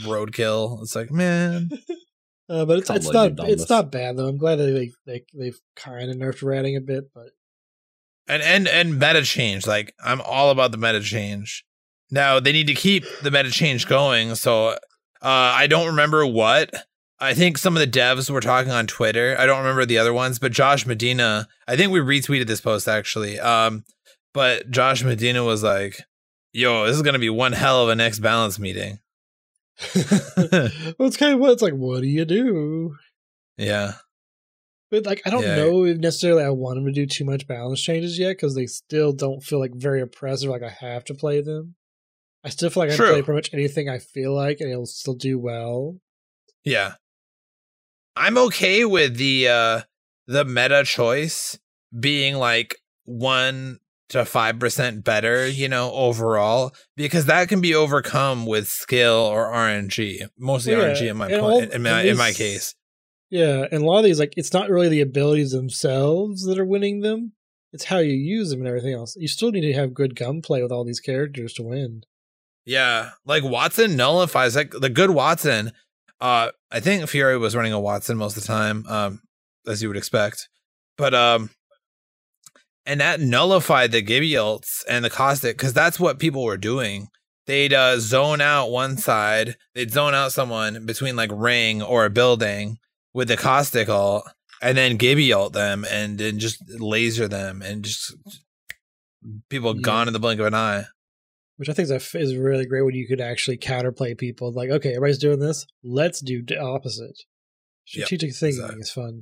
roadkill. 0.03 0.81
It's 0.81 0.95
like, 0.95 1.11
man, 1.11 1.69
Uh, 2.53 2.65
but 2.65 2.77
it's 2.77 2.87
Can't 2.87 2.97
it's 2.97 3.09
believe 3.09 3.35
not 3.35 3.49
it's 3.49 3.67
not 3.67 3.91
bad 3.91 4.15
though. 4.15 4.27
I'm 4.27 4.37
glad 4.37 4.57
that 4.57 4.65
they 4.65 4.91
they 5.07 5.25
they've 5.33 5.59
kind 5.75 6.11
of 6.11 6.17
nerfed 6.17 6.43
ratting 6.43 6.75
a 6.75 6.81
bit, 6.81 7.05
but 7.11 7.31
and 8.27 8.43
and 8.43 8.67
and 8.67 8.99
meta 8.99 9.23
change. 9.23 9.65
Like 9.65 9.95
I'm 10.03 10.21
all 10.21 10.51
about 10.51 10.71
the 10.71 10.77
meta 10.77 11.01
change. 11.01 11.65
Now 12.11 12.39
they 12.39 12.51
need 12.51 12.67
to 12.67 12.75
keep 12.75 13.05
the 13.23 13.31
meta 13.31 13.49
change 13.49 13.87
going. 13.87 14.35
So 14.35 14.67
uh, 14.67 14.77
I 15.23 15.65
don't 15.65 15.87
remember 15.87 16.27
what. 16.27 16.71
I 17.19 17.33
think 17.33 17.57
some 17.57 17.75
of 17.75 17.79
the 17.79 17.87
devs 17.87 18.29
were 18.29 18.41
talking 18.41 18.71
on 18.71 18.85
Twitter. 18.85 19.35
I 19.39 19.47
don't 19.47 19.59
remember 19.59 19.85
the 19.85 19.97
other 19.97 20.13
ones, 20.13 20.37
but 20.37 20.51
Josh 20.51 20.85
Medina. 20.85 21.47
I 21.67 21.75
think 21.75 21.91
we 21.91 22.01
retweeted 22.01 22.45
this 22.45 22.61
post 22.61 22.87
actually. 22.87 23.39
Um, 23.39 23.83
but 24.31 24.69
Josh 24.69 25.03
Medina 25.03 25.43
was 25.43 25.63
like, 25.63 26.01
"Yo, 26.51 26.85
this 26.85 26.95
is 26.95 27.01
gonna 27.01 27.17
be 27.17 27.31
one 27.31 27.53
hell 27.53 27.81
of 27.81 27.89
a 27.89 27.95
next 27.95 28.19
balance 28.19 28.59
meeting." 28.59 28.99
well, 30.97 31.07
it's 31.07 31.17
kind 31.17 31.33
of 31.33 31.39
what 31.39 31.51
it's 31.51 31.61
like. 31.61 31.73
What 31.73 32.01
do 32.01 32.07
you 32.07 32.25
do? 32.25 32.95
yeah, 33.57 33.93
But 34.89 35.05
like, 35.05 35.21
I 35.25 35.29
don't 35.29 35.43
Yeah. 35.43 35.55
know 35.55 35.85
if 35.85 35.97
necessarily 35.97 36.43
I 36.43 36.49
want 36.49 36.75
them 36.77 36.85
to 36.85 36.91
do 36.91 37.05
too 37.05 37.25
much 37.25 37.47
balance 37.47 37.81
changes 37.81 38.17
yet 38.19 38.29
because 38.37 38.55
they 38.55 38.65
still 38.67 39.11
don't 39.13 39.41
feel 39.43 39.59
like 39.59 39.73
very 39.75 40.01
oppressive. 40.01 40.49
Like 40.49 40.63
I 40.63 40.69
have 40.69 41.03
to 41.05 41.13
play 41.13 41.41
them. 41.41 41.75
I 42.43 42.49
still 42.49 42.69
feel 42.69 42.83
like 42.83 42.91
I 42.91 42.95
True. 42.95 43.05
can 43.07 43.13
play 43.15 43.21
pretty 43.21 43.37
much 43.37 43.53
anything 43.53 43.89
I 43.89 43.99
feel 43.99 44.33
like, 44.35 44.59
and 44.59 44.69
it'll 44.69 44.85
still 44.85 45.13
do 45.15 45.39
well. 45.39 45.97
yeah. 46.63 46.93
I'm 48.15 48.37
okay 48.37 48.85
with 48.85 49.17
the 49.17 49.47
uh 49.47 49.81
the 50.27 50.45
meta 50.45 50.83
choice 50.85 51.57
being 51.99 52.35
like 52.35 52.75
one 53.05 53.79
to 54.13 54.25
five 54.25 54.57
percent 54.59 55.03
better, 55.03 55.47
you 55.47 55.67
know, 55.67 55.91
overall, 55.91 56.73
because 56.95 57.25
that 57.25 57.49
can 57.49 57.61
be 57.61 57.75
overcome 57.75 58.45
with 58.45 58.67
skill 58.67 59.15
or 59.15 59.51
RNG. 59.51 60.27
Mostly 60.39 60.73
yeah, 60.73 60.79
RNG 60.79 61.09
in 61.11 61.17
my 61.17 61.27
point, 61.29 61.41
all- 61.41 61.59
in 61.59 61.83
my 61.83 61.99
and 61.99 62.09
in 62.09 62.17
my 62.17 62.31
case. 62.31 62.73
Yeah, 63.29 63.65
and 63.71 63.81
a 63.81 63.85
lot 63.85 63.97
of 63.97 64.03
these, 64.03 64.19
like, 64.19 64.35
it's 64.37 64.53
not 64.53 64.69
really 64.69 64.89
the 64.89 65.01
abilities 65.01 65.51
themselves 65.51 66.43
that 66.43 66.59
are 66.59 66.65
winning 66.65 67.01
them. 67.01 67.31
It's 67.71 67.85
how 67.85 67.97
you 67.97 68.13
use 68.13 68.51
them 68.51 68.59
and 68.59 68.67
everything 68.67 68.93
else. 68.93 69.15
You 69.17 69.27
still 69.27 69.49
need 69.49 69.61
to 69.61 69.73
have 69.73 69.95
good 69.95 70.15
gunplay 70.15 70.61
with 70.61 70.71
all 70.71 70.85
these 70.85 70.99
characters 70.99 71.53
to 71.53 71.63
win. 71.63 72.03
Yeah, 72.65 73.09
like 73.25 73.41
Wattson 73.41 73.95
nullifies 73.95 74.55
like 74.55 74.71
the 74.79 74.89
good 74.89 75.09
Wattson. 75.09 75.71
Uh, 76.21 76.51
I 76.71 76.79
think 76.79 77.09
Fury 77.09 77.37
was 77.37 77.55
running 77.55 77.73
a 77.73 77.77
Wattson 77.77 78.17
most 78.17 78.37
of 78.37 78.43
the 78.43 78.47
time, 78.47 78.85
um, 78.87 79.21
as 79.67 79.81
you 79.81 79.87
would 79.87 79.97
expect. 79.97 80.47
But 80.95 81.15
um, 81.15 81.49
and 82.85 82.99
that 83.01 83.19
nullified 83.19 83.91
the 83.91 84.03
Gibbyults 84.03 84.83
and 84.89 85.03
the 85.05 85.09
caustic 85.09 85.57
because 85.57 85.73
that's 85.73 85.99
what 85.99 86.19
people 86.19 86.43
were 86.43 86.57
doing. 86.57 87.07
They'd 87.45 87.73
uh, 87.73 87.99
zone 87.99 88.39
out 88.41 88.71
one 88.71 88.97
side, 88.97 89.55
they'd 89.75 89.91
zone 89.91 90.13
out 90.13 90.31
someone 90.31 90.85
between 90.85 91.15
like 91.15 91.29
ring 91.33 91.81
or 91.81 92.05
a 92.05 92.09
building 92.09 92.77
with 93.13 93.27
the 93.27 93.37
caustic 93.37 93.89
ult, 93.89 94.23
and 94.61 94.77
then 94.77 94.95
Gibby 94.97 95.33
ult 95.33 95.53
them 95.53 95.85
and 95.89 96.17
then 96.17 96.39
just 96.39 96.57
laser 96.79 97.27
them 97.27 97.61
and 97.61 97.83
just 97.83 98.15
people 99.49 99.75
Yeah. 99.75 99.81
gone 99.81 100.07
in 100.07 100.13
the 100.13 100.19
blink 100.19 100.39
of 100.39 100.45
an 100.47 100.53
eye. 100.53 100.85
Which 101.57 101.69
I 101.69 101.73
think 101.73 101.89
is, 101.89 102.15
is 102.15 102.35
really 102.35 102.65
great 102.65 102.81
when 102.81 102.95
you 102.95 103.07
could 103.07 103.21
actually 103.21 103.57
counterplay 103.57 104.17
people. 104.17 104.51
Like, 104.51 104.69
okay, 104.69 104.89
everybody's 104.95 105.19
doing 105.19 105.39
this. 105.39 105.67
Let's 105.83 106.19
do 106.19 106.41
the 106.41 106.59
opposite. 106.59 107.21
Yep, 107.93 108.05
Strategic 108.07 108.35
thinking 108.35 108.61
exactly. 108.63 108.79
is 108.81 108.89
fun. 108.91 109.21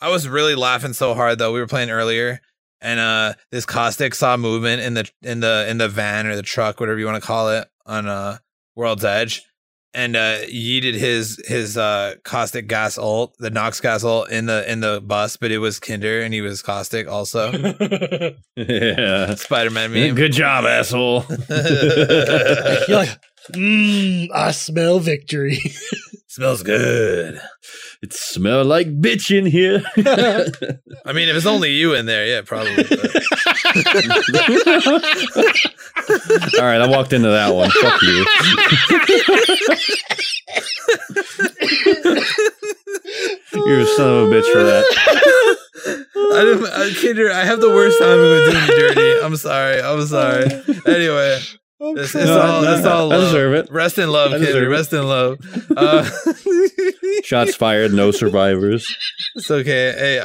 I 0.00 0.08
was 0.08 0.28
really 0.28 0.54
laughing 0.54 0.92
so 0.92 1.14
hard 1.14 1.38
though. 1.38 1.52
We 1.52 1.60
were 1.60 1.66
playing 1.66 1.90
earlier, 1.90 2.40
and 2.84 3.00
uh, 3.00 3.32
this 3.50 3.64
caustic 3.64 4.14
saw 4.14 4.36
movement 4.36 4.82
in 4.82 4.94
the 4.94 5.10
in 5.22 5.40
the 5.40 5.66
in 5.68 5.78
the 5.78 5.88
van 5.88 6.26
or 6.26 6.36
the 6.36 6.42
truck, 6.42 6.78
whatever 6.78 6.98
you 6.98 7.06
want 7.06 7.20
to 7.20 7.26
call 7.26 7.48
it, 7.50 7.66
on 7.86 8.06
uh 8.06 8.36
World's 8.76 9.04
Edge, 9.04 9.42
and 9.94 10.14
uh, 10.14 10.40
yeeted 10.42 10.92
his 10.92 11.42
his 11.46 11.78
uh 11.78 12.16
caustic 12.24 12.68
gas 12.68 12.98
ult, 12.98 13.34
the 13.38 13.50
Nox 13.50 13.80
gas 13.80 14.04
ult 14.04 14.30
in 14.30 14.46
the 14.46 14.70
in 14.70 14.80
the 14.80 15.00
bus, 15.00 15.38
but 15.38 15.50
it 15.50 15.58
was 15.58 15.80
Kinder 15.80 16.20
and 16.20 16.34
he 16.34 16.42
was 16.42 16.60
caustic 16.60 17.08
also. 17.08 17.52
yeah. 18.56 19.34
Spider 19.34 19.70
Man 19.70 19.92
meme. 19.92 20.14
Good 20.14 20.32
job, 20.32 20.66
asshole. 20.66 21.24
You're 21.48 22.98
like, 22.98 23.18
mmm, 23.52 24.28
I 24.34 24.50
smell 24.50 24.98
victory. 24.98 25.58
Smells 26.34 26.64
good. 26.64 27.40
it 28.02 28.12
smelled 28.12 28.66
like 28.66 28.88
bitch 29.00 29.30
in 29.30 29.46
here. 29.46 29.84
I 31.06 31.12
mean, 31.12 31.28
if 31.28 31.36
it's 31.36 31.46
only 31.46 31.70
you 31.70 31.94
in 31.94 32.06
there, 32.06 32.26
yeah, 32.26 32.40
probably. 32.44 32.72
All 36.58 36.66
right, 36.66 36.80
I 36.80 36.88
walked 36.88 37.12
into 37.12 37.28
that 37.28 37.54
one. 37.54 37.70
Fuck 37.70 38.02
you. 38.02 38.26
You're 43.64 43.82
a 43.82 43.86
son 43.86 44.08
of 44.08 44.24
a 44.24 44.34
bitch 44.34 44.52
for 44.52 44.64
that. 44.64 44.84
I 46.16 46.40
didn't, 46.42 46.66
I, 46.66 46.92
Kinder, 47.00 47.30
I 47.30 47.44
have 47.44 47.60
the 47.60 47.70
worst 47.70 48.00
time 48.00 48.18
with 48.18 48.50
doing 48.50 48.66
the 48.66 48.72
journey. 48.92 49.20
I'm 49.22 49.36
sorry. 49.36 49.80
I'm 49.80 50.04
sorry. 50.04 50.50
Anyway, 50.84 51.38
I'm 51.90 51.98
It's, 51.98 52.12
crying. 52.12 52.26
it's 52.26 52.34
No, 52.36 52.40
all, 52.40 52.62
no, 52.62 52.74
it's 52.76 52.86
all 52.86 53.12
I 53.12 53.16
deserve 53.16 53.54
it. 53.54 53.70
Rest 53.70 53.98
in 53.98 54.10
love, 54.10 54.32
I 54.32 54.38
kid. 54.38 54.66
Rest 54.68 54.92
in 54.92 55.06
love. 55.06 55.38
Uh, 55.76 56.08
Shots 57.24 57.54
fired, 57.56 57.92
no 57.92 58.10
survivors. 58.10 58.86
it's 59.34 59.50
okay. 59.50 59.92
Hey, 59.96 60.20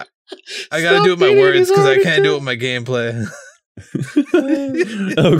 I 0.71 0.81
gotta 0.81 0.97
Stop 0.97 1.05
do 1.05 1.11
it 1.13 1.19
with 1.19 1.19
my 1.19 1.35
words 1.39 1.69
because 1.69 1.85
I 1.85 2.01
can't 2.03 2.23
do 2.23 2.31
it 2.33 2.35
with 2.35 2.43
my 2.43 2.55
gameplay. 2.55 3.25
oh, 5.17 5.39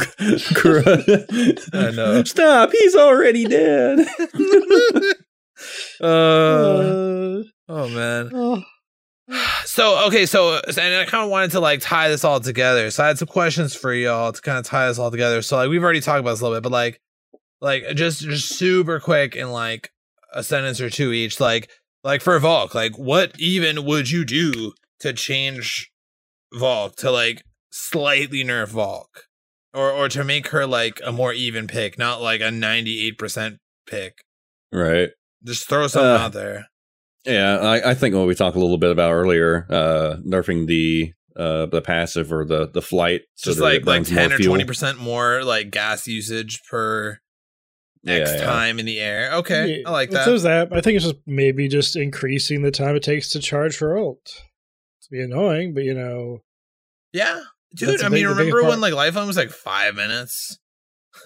crud. 0.56 1.76
I 1.76 1.92
know. 1.92 2.24
Stop, 2.26 2.72
he's 2.72 2.96
already 2.96 3.46
dead. 3.46 4.08
Uh, 6.02 6.06
Uh, 6.06 7.44
oh 7.68 7.90
man. 7.90 8.32
oh. 8.34 8.64
So 9.66 10.08
okay, 10.08 10.26
so 10.26 10.60
and 10.68 10.96
I 10.96 11.06
kind 11.06 11.24
of 11.24 11.30
wanted 11.30 11.52
to 11.52 11.60
like 11.60 11.82
tie 11.82 12.10
this 12.10 12.24
all 12.24 12.40
together. 12.40 12.90
So 12.90 13.04
I 13.04 13.08
had 13.08 13.20
some 13.20 13.28
questions 13.28 13.76
for 13.76 13.94
y'all 13.94 14.32
to 14.32 14.42
kind 14.42 14.58
of 14.58 14.66
tie 14.66 14.88
this 14.88 14.98
all 14.98 15.12
together. 15.12 15.42
So 15.44 15.58
like 15.58 15.70
we've 15.70 15.84
already 15.84 16.02
talked 16.02 16.20
about 16.20 16.32
this 16.32 16.42
a 16.42 16.44
little 16.44 16.58
bit, 16.58 16.64
but 16.64 16.72
like, 16.72 17.00
like 17.62 17.84
just 17.96 18.22
just 18.22 18.50
super 18.50 19.00
quick 19.00 19.36
in 19.36 19.52
like 19.52 19.92
a 20.34 20.44
sentence 20.44 20.82
or 20.82 20.90
two 20.90 21.12
each. 21.14 21.40
Like 21.40 21.70
like 22.04 22.22
for 22.22 22.38
Valk, 22.40 22.74
like 22.74 22.98
what 22.98 23.40
even 23.40 23.86
would 23.86 24.10
you 24.10 24.26
do 24.26 24.74
to 25.02 25.14
change 25.14 25.92
Valk 26.54 26.96
to 26.98 27.12
like 27.12 27.44
slightly 27.70 28.44
nerf 28.44 28.70
Valk, 28.70 29.26
or 29.74 29.92
or 29.92 30.10
to 30.10 30.24
make 30.24 30.48
her 30.48 30.66
like 30.66 31.00
a 31.06 31.12
more 31.12 31.32
even 31.34 31.68
pick, 31.68 31.98
not 32.00 32.22
like 32.22 32.42
a 32.42 32.50
ninety 32.52 33.06
eight 33.06 33.18
percent 33.20 33.58
pick. 33.88 34.24
right. 34.72 35.10
Just 35.46 35.70
throw 35.70 35.88
something 35.88 36.10
Uh, 36.10 36.26
out 36.26 36.34
there. 36.34 36.68
Yeah, 37.26 37.58
I, 37.60 37.92
I 37.92 37.94
think 37.96 38.16
what 38.16 38.28
we 38.28 38.36
talked 38.36 38.56
a 38.56 38.60
little 38.60 38.78
bit 38.78 38.92
about 38.92 39.12
earlier, 39.12 39.68
uh, 39.70 40.16
nerfing 40.26 40.68
the 40.68 41.14
uh, 41.36 41.66
the 41.68 41.82
passive 41.82 42.32
or 42.34 42.46
the 42.46 42.68
the 42.70 42.82
flight, 42.82 43.22
so 43.36 43.52
just 43.52 43.60
like 43.62 43.86
like 43.86 44.04
ten 44.06 44.32
or 44.34 44.38
twenty 44.38 44.64
percent 44.66 45.00
more 45.00 45.44
like 45.44 45.70
gas 45.72 46.08
usage 46.08 46.62
per 46.70 47.20
X 48.08 48.32
Yeah, 48.32 48.38
yeah. 48.38 48.46
time 48.46 48.80
in 48.80 48.86
the 48.86 49.00
air. 49.00 49.34
Okay, 49.36 49.80
Yeah, 49.82 49.90
I 49.90 49.92
like 49.92 50.12
so 50.12 50.18
that. 50.18 50.26
there's 50.26 50.44
that. 50.44 50.74
I 50.74 50.82
think 50.82 50.96
it's 50.96 51.06
just 51.06 51.18
maybe 51.28 51.68
just 51.68 51.96
increasing 51.98 52.62
the 52.62 52.72
time 52.72 52.96
it 52.96 53.04
takes 53.04 53.30
to 53.32 53.40
charge 53.40 53.76
for 53.76 53.98
ult. 53.98 54.26
To 54.26 55.10
be 55.12 55.22
annoying, 55.22 55.74
but 55.74 55.84
you 55.84 55.94
know, 55.94 56.40
Yeah, 57.14 57.42
dude. 57.76 57.90
I 58.02 58.04
the 58.04 58.10
mean, 58.10 58.12
big- 58.12 58.28
the 58.30 58.36
biggest 58.36 58.38
remember 58.38 58.62
when 58.64 58.70
part. 58.72 58.80
like 58.80 58.94
Lifeline 58.94 59.28
was 59.28 59.38
like 59.38 59.50
five 59.52 59.96
minutes? 59.96 60.58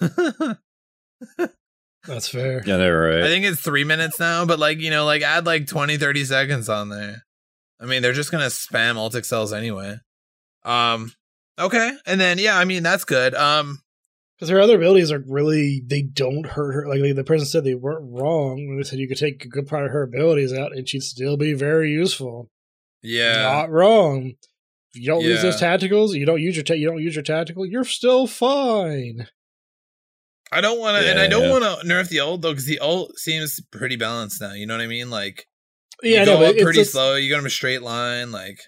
that's 2.06 2.28
fair. 2.28 2.62
Yeah, 2.66 2.76
they're 2.76 3.00
right. 3.00 3.22
I 3.24 3.26
think 3.28 3.44
it's 3.44 3.60
three 3.60 3.84
minutes 3.84 4.18
now, 4.18 4.44
but 4.44 4.58
like, 4.58 4.78
you 4.78 4.90
know, 4.90 5.04
like 5.04 5.22
add 5.22 5.46
like 5.46 5.66
20, 5.66 5.96
30 5.96 6.24
seconds 6.24 6.68
on 6.68 6.88
there. 6.88 7.24
I 7.80 7.86
mean, 7.86 8.02
they're 8.02 8.12
just 8.12 8.30
gonna 8.30 8.46
spam 8.46 8.96
ult 8.96 9.14
cells 9.24 9.52
anyway. 9.52 9.96
Um, 10.64 11.12
okay. 11.58 11.92
And 12.06 12.20
then 12.20 12.38
yeah, 12.38 12.56
I 12.58 12.64
mean 12.64 12.82
that's 12.82 13.04
good. 13.04 13.34
Um 13.34 13.80
Because 14.36 14.48
her 14.48 14.60
other 14.60 14.76
abilities 14.76 15.12
are 15.12 15.22
really 15.26 15.82
they 15.84 16.02
don't 16.02 16.46
hurt 16.46 16.72
her. 16.72 16.88
Like, 16.88 17.00
like 17.00 17.14
the 17.16 17.24
person 17.24 17.46
said, 17.46 17.64
they 17.64 17.74
weren't 17.74 18.10
wrong 18.10 18.76
they 18.76 18.82
said 18.84 18.98
you 18.98 19.08
could 19.08 19.18
take 19.18 19.44
a 19.44 19.48
good 19.48 19.66
part 19.66 19.84
of 19.84 19.92
her 19.92 20.02
abilities 20.02 20.52
out 20.52 20.72
and 20.76 20.88
she'd 20.88 21.02
still 21.02 21.36
be 21.36 21.52
very 21.52 21.90
useful. 21.90 22.50
yeah. 23.02 23.42
Not 23.42 23.70
wrong. 23.70 24.34
If 24.94 25.00
you 25.00 25.06
don't 25.06 25.22
use 25.24 25.42
those 25.42 25.60
tacticals, 25.60 26.14
you 26.14 26.24
don't 26.24 26.40
use 26.40 26.54
your 26.56 26.62
ta- 26.62 26.74
you 26.74 26.86
don't 26.88 27.02
use 27.02 27.16
your 27.16 27.24
tactical, 27.24 27.66
you're 27.66 27.84
still 27.84 28.28
fine. 28.28 29.26
I 30.54 30.60
don't 30.60 30.78
wanna 30.78 30.98
and 30.98 31.18
I 31.18 31.26
don't 31.26 31.44
yeah. 31.44 31.50
wanna 31.50 31.76
nerf 31.84 32.08
the 32.08 32.20
ult 32.20 32.42
though, 32.42 32.52
because 32.52 32.66
the 32.66 32.78
ult 32.80 33.18
seems 33.18 33.60
pretty 33.72 33.96
balanced 33.96 34.40
now. 34.40 34.52
You 34.52 34.66
know 34.66 34.74
what 34.74 34.82
I 34.82 34.86
mean? 34.86 35.10
Like 35.10 35.46
Yeah, 36.02 36.20
you 36.20 36.26
know, 36.26 36.34
go 36.34 36.40
but 36.40 36.56
up 36.56 36.62
pretty 36.62 36.78
just- 36.80 36.92
slow, 36.92 37.16
you 37.16 37.28
go 37.30 37.38
in 37.38 37.46
a 37.46 37.50
straight 37.50 37.82
line, 37.82 38.32
like 38.32 38.58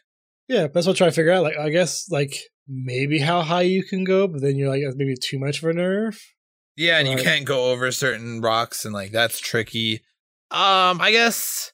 Yeah, 0.49 0.67
that's 0.67 0.87
what 0.87 0.93
I'm 0.93 0.97
trying 0.97 1.11
to 1.11 1.15
figure 1.17 1.33
out. 1.33 1.43
Like, 1.43 1.57
I 1.57 1.71
guess 1.71 2.09
like 2.11 2.37
maybe 2.69 3.19
how 3.19 3.43
high 3.43 3.63
you 3.63 3.85
can 3.85 4.05
go, 4.05 4.27
but 4.29 4.41
then 4.43 4.57
you're 4.57 4.69
like 4.69 4.83
that's 4.85 4.97
maybe 4.97 5.15
too 5.21 5.39
much 5.39 5.63
of 5.63 5.69
a 5.69 5.73
nerf. 5.73 6.19
Yeah, 6.77 6.99
and 6.99 7.09
you 7.09 7.17
can't 7.17 7.47
go 7.47 7.71
over 7.73 7.91
certain 7.91 8.41
rocks 8.43 8.85
and 8.85 8.93
like 8.93 9.11
that's 9.11 9.41
tricky. 9.41 10.03
Um, 10.51 11.01
I 11.01 11.11
guess 11.11 11.73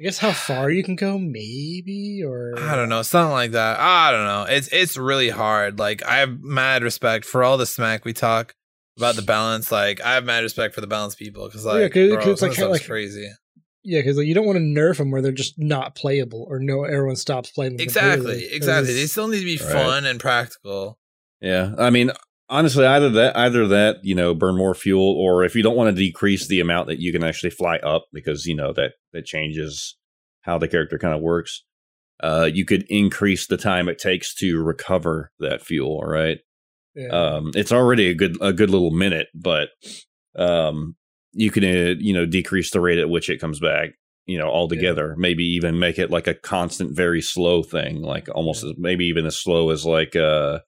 I 0.00 0.04
guess 0.04 0.18
how 0.18 0.32
far 0.48 0.70
you 0.70 0.82
can 0.82 0.96
go, 0.96 1.18
maybe, 1.18 2.22
or 2.26 2.54
I 2.58 2.74
don't 2.76 2.88
know, 2.88 3.02
something 3.02 3.32
like 3.32 3.52
that. 3.52 3.78
I 3.78 4.10
don't 4.10 4.24
know. 4.24 4.46
It's 4.52 4.68
it's 4.68 4.96
really 4.96 5.30
hard. 5.30 5.78
Like 5.78 6.02
I 6.04 6.16
have 6.16 6.40
mad 6.40 6.82
respect 6.82 7.24
for 7.24 7.44
all 7.44 7.56
the 7.56 7.66
smack 7.66 8.04
we 8.04 8.12
talk 8.12 8.54
about 8.96 9.16
the 9.16 9.22
balance. 9.22 9.70
Like 9.72 10.00
I 10.00 10.14
have 10.14 10.24
mad 10.24 10.42
respect 10.42 10.74
for 10.74 10.80
the 10.80 10.86
balance 10.86 11.14
people 11.14 11.46
because 11.46 11.66
Oh, 11.66 11.74
Yeah, 11.76 11.82
like, 11.84 11.92
'cause- 11.92 12.08
bro, 12.10 12.18
'cause 12.22 12.28
it's 12.32 12.42
like- 12.42 12.58
of 12.58 12.70
like- 12.70 12.84
crazy. 12.86 13.28
Yeah, 13.88 14.00
because 14.00 14.16
like, 14.16 14.26
you 14.26 14.34
don't 14.34 14.46
want 14.46 14.56
to 14.56 14.62
nerf 14.64 14.96
them 14.96 15.12
where 15.12 15.22
they're 15.22 15.30
just 15.30 15.54
not 15.58 15.94
playable, 15.94 16.44
or 16.50 16.58
no, 16.58 16.82
everyone 16.82 17.14
stops 17.14 17.50
playing 17.52 17.76
them. 17.76 17.84
Exactly, 17.84 18.16
completely. 18.32 18.56
exactly. 18.56 18.94
They 18.94 19.06
still 19.06 19.28
need 19.28 19.38
to 19.38 19.44
be 19.44 19.58
Right. 19.58 19.72
fun 19.72 20.04
and 20.06 20.18
practical. 20.18 20.98
Yeah, 21.40 21.72
I 21.78 21.90
mean, 21.90 22.10
honestly, 22.48 22.84
either 22.84 23.10
that, 23.10 23.36
either 23.36 23.68
that, 23.68 23.98
you 24.02 24.16
know, 24.16 24.34
burn 24.34 24.56
more 24.56 24.74
fuel, 24.74 25.04
or 25.16 25.44
if 25.44 25.54
you 25.54 25.62
don't 25.62 25.76
want 25.76 25.94
to 25.94 26.02
decrease 26.02 26.48
the 26.48 26.58
amount 26.58 26.88
that 26.88 26.98
you 26.98 27.12
can 27.12 27.22
actually 27.22 27.50
fly 27.50 27.76
up, 27.76 28.06
because 28.12 28.44
you 28.44 28.56
know 28.56 28.72
that 28.72 28.94
that 29.12 29.24
changes 29.24 29.96
how 30.40 30.58
the 30.58 30.66
character 30.66 30.98
kind 30.98 31.14
of 31.14 31.20
works. 31.20 31.62
Uh, 32.20 32.50
you 32.52 32.64
could 32.64 32.84
increase 32.88 33.46
the 33.46 33.56
time 33.58 33.88
it 33.88 33.98
takes 33.98 34.34
to 34.34 34.60
recover 34.64 35.30
that 35.38 35.62
fuel. 35.64 36.00
All 36.02 36.08
right, 36.08 36.38
yeah. 36.96 37.08
um, 37.08 37.50
it's 37.54 37.72
already 37.72 38.08
a 38.08 38.14
good 38.14 38.36
a 38.40 38.52
good 38.52 38.70
little 38.70 38.90
minute, 38.90 39.28
but 39.34 39.68
um, 40.36 40.96
you 41.32 41.50
can 41.50 41.64
uh, 41.64 41.94
you 41.98 42.14
know 42.14 42.26
decrease 42.26 42.70
the 42.70 42.80
rate 42.80 42.98
at 42.98 43.08
which 43.10 43.30
it 43.30 43.40
comes 43.40 43.60
back. 43.60 43.90
You 44.26 44.38
know, 44.38 44.48
altogether, 44.48 45.14
maybe 45.16 45.44
even 45.44 45.78
make 45.78 46.00
it 46.00 46.10
like 46.10 46.26
a 46.26 46.34
constant, 46.34 46.96
very 46.96 47.22
slow 47.22 47.62
thing, 47.62 48.02
like 48.02 48.28
almost 48.34 48.64
Yeah. 48.64 48.70
as, 48.70 48.76
maybe 48.76 49.04
even 49.06 49.24
as 49.24 49.38
slow 49.38 49.70
as 49.70 49.86
like 49.86 50.16
uh, 50.16 50.58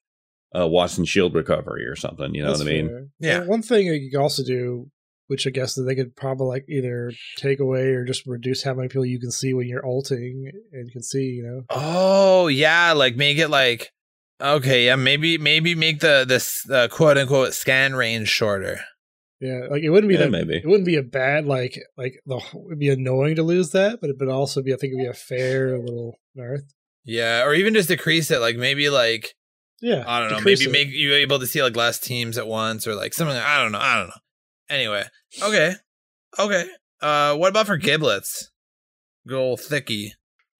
uh, 0.55 0.61
Wattson 0.61 1.05
Shield 1.05 1.35
recovery 1.35 1.85
or 1.85 1.97
something. 1.97 2.33
You 2.33 2.43
know 2.43 2.49
That's 2.51 2.59
what 2.63 2.69
I 2.69 2.73
mean? 2.73 2.87
fair. 2.87 3.07
Yeah. 3.19 3.39
Well, 3.39 3.47
one 3.49 3.61
thing 3.61 3.89
that 3.89 3.97
you 3.97 4.11
could 4.11 4.21
also 4.21 4.43
do, 4.45 4.89
which 5.27 5.45
I 5.45 5.49
guess 5.49 5.75
that 5.75 5.83
they 5.83 5.95
could 5.95 6.15
probably 6.15 6.47
like 6.47 6.65
either 6.69 7.11
take 7.35 7.59
away 7.59 7.87
or 7.87 8.05
just 8.05 8.25
reduce 8.25 8.63
how 8.63 8.73
many 8.75 8.87
people 8.87 9.05
you 9.05 9.19
can 9.19 9.29
see 9.29 9.53
when 9.53 9.67
you're 9.67 9.85
ulting, 9.85 10.49
and 10.71 10.87
you 10.87 10.93
can 10.93 11.03
see, 11.03 11.23
you 11.25 11.43
know. 11.43 11.63
Oh 11.69 12.47
yeah, 12.47 12.93
like 12.93 13.17
make 13.17 13.39
it 13.39 13.49
like 13.49 13.91
okay, 14.41 14.85
yeah, 14.85 14.95
maybe 14.95 15.37
maybe 15.37 15.75
make 15.75 15.99
the 15.99 16.25
this 16.27 16.69
uh, 16.69 16.87
quote 16.89 17.17
unquote 17.17 17.53
scan 17.53 17.95
range 17.95 18.29
shorter. 18.29 18.79
Yeah, 19.41 19.67
like 19.69 19.83
it 19.83 19.89
wouldn't 19.89 20.09
be 20.09 20.15
Yeah, 20.15 20.21
that 20.25 20.31
maybe. 20.31 20.57
it 20.57 20.65
wouldn't 20.65 20.85
be 20.85 20.97
a 20.97 21.03
bad 21.03 21.45
like 21.45 21.79
like 21.97 22.19
the 22.25 22.41
it'd 22.67 22.79
be 22.79 22.89
annoying 22.89 23.35
to 23.37 23.43
lose 23.43 23.71
that, 23.71 23.99
but 24.01 24.09
it 24.09 24.17
would 24.19 24.29
also 24.29 24.61
be 24.61 24.73
I 24.73 24.77
think 24.77 24.91
it'd 24.93 25.03
be 25.03 25.09
a 25.09 25.13
fair 25.13 25.77
little 25.79 26.17
nerf. 26.37 26.59
Yeah, 27.05 27.43
or 27.45 27.53
even 27.53 27.73
just 27.73 27.87
decrease 27.89 28.31
it. 28.31 28.39
Like 28.41 28.57
maybe 28.57 28.89
like 28.89 29.33
Yeah, 29.81 30.03
I 30.05 30.19
don't 30.19 30.31
know, 30.31 30.41
maybe 30.41 30.65
it. 30.65 30.71
make 30.71 30.89
you 30.89 31.13
able 31.13 31.39
to 31.39 31.47
see 31.47 31.63
like 31.63 31.75
less 31.77 31.99
teams 31.99 32.37
at 32.37 32.47
once 32.47 32.85
or 32.85 32.95
like 32.95 33.13
something. 33.13 33.37
I 33.37 33.61
don't 33.63 33.71
know. 33.71 33.79
I 33.79 33.97
don't 33.97 34.07
know. 34.07 34.13
Anyway, 34.69 35.03
okay, 35.41 35.73
okay. 36.37 36.65
Uh, 37.01 37.35
what 37.37 37.47
about 37.49 37.65
for 37.67 37.77
giblets? 37.77 38.51
Good 39.25 39.37
old 39.39 39.61
thicky. 39.61 40.13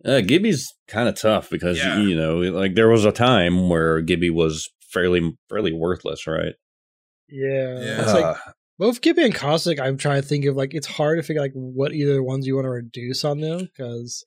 Uh, 0.05 0.21
Gibby's 0.21 0.73
kind 0.87 1.09
of 1.09 1.15
tough 1.19 1.49
because 1.49 1.77
Yeah. 1.77 1.99
you 2.01 2.15
know, 2.15 2.37
like 2.37 2.75
there 2.75 2.87
was 2.89 3.03
a 3.05 3.11
time 3.11 3.69
where 3.69 3.99
Gibby 4.01 4.29
was 4.29 4.69
fairly 4.91 5.35
fairly 5.49 5.73
worthless, 5.73 6.25
right? 6.27 6.53
Yeah, 7.27 7.79
Yeah. 7.79 8.01
it's 8.03 8.13
like 8.13 8.37
both 8.77 9.01
Gibby 9.01 9.23
and 9.25 9.35
Caustic. 9.35 9.79
I'm 9.79 9.97
trying 9.97 10.21
to 10.21 10.27
think 10.27 10.45
of 10.45 10.55
like 10.55 10.73
it's 10.73 10.87
hard 10.87 11.19
to 11.19 11.23
figure 11.23 11.41
like 11.41 11.51
what 11.53 11.91
either 11.93 12.23
ones 12.23 12.47
you 12.47 12.55
want 12.55 12.65
to 12.65 12.69
reduce 12.71 13.23
on 13.25 13.41
them 13.41 13.59
because 13.59 14.23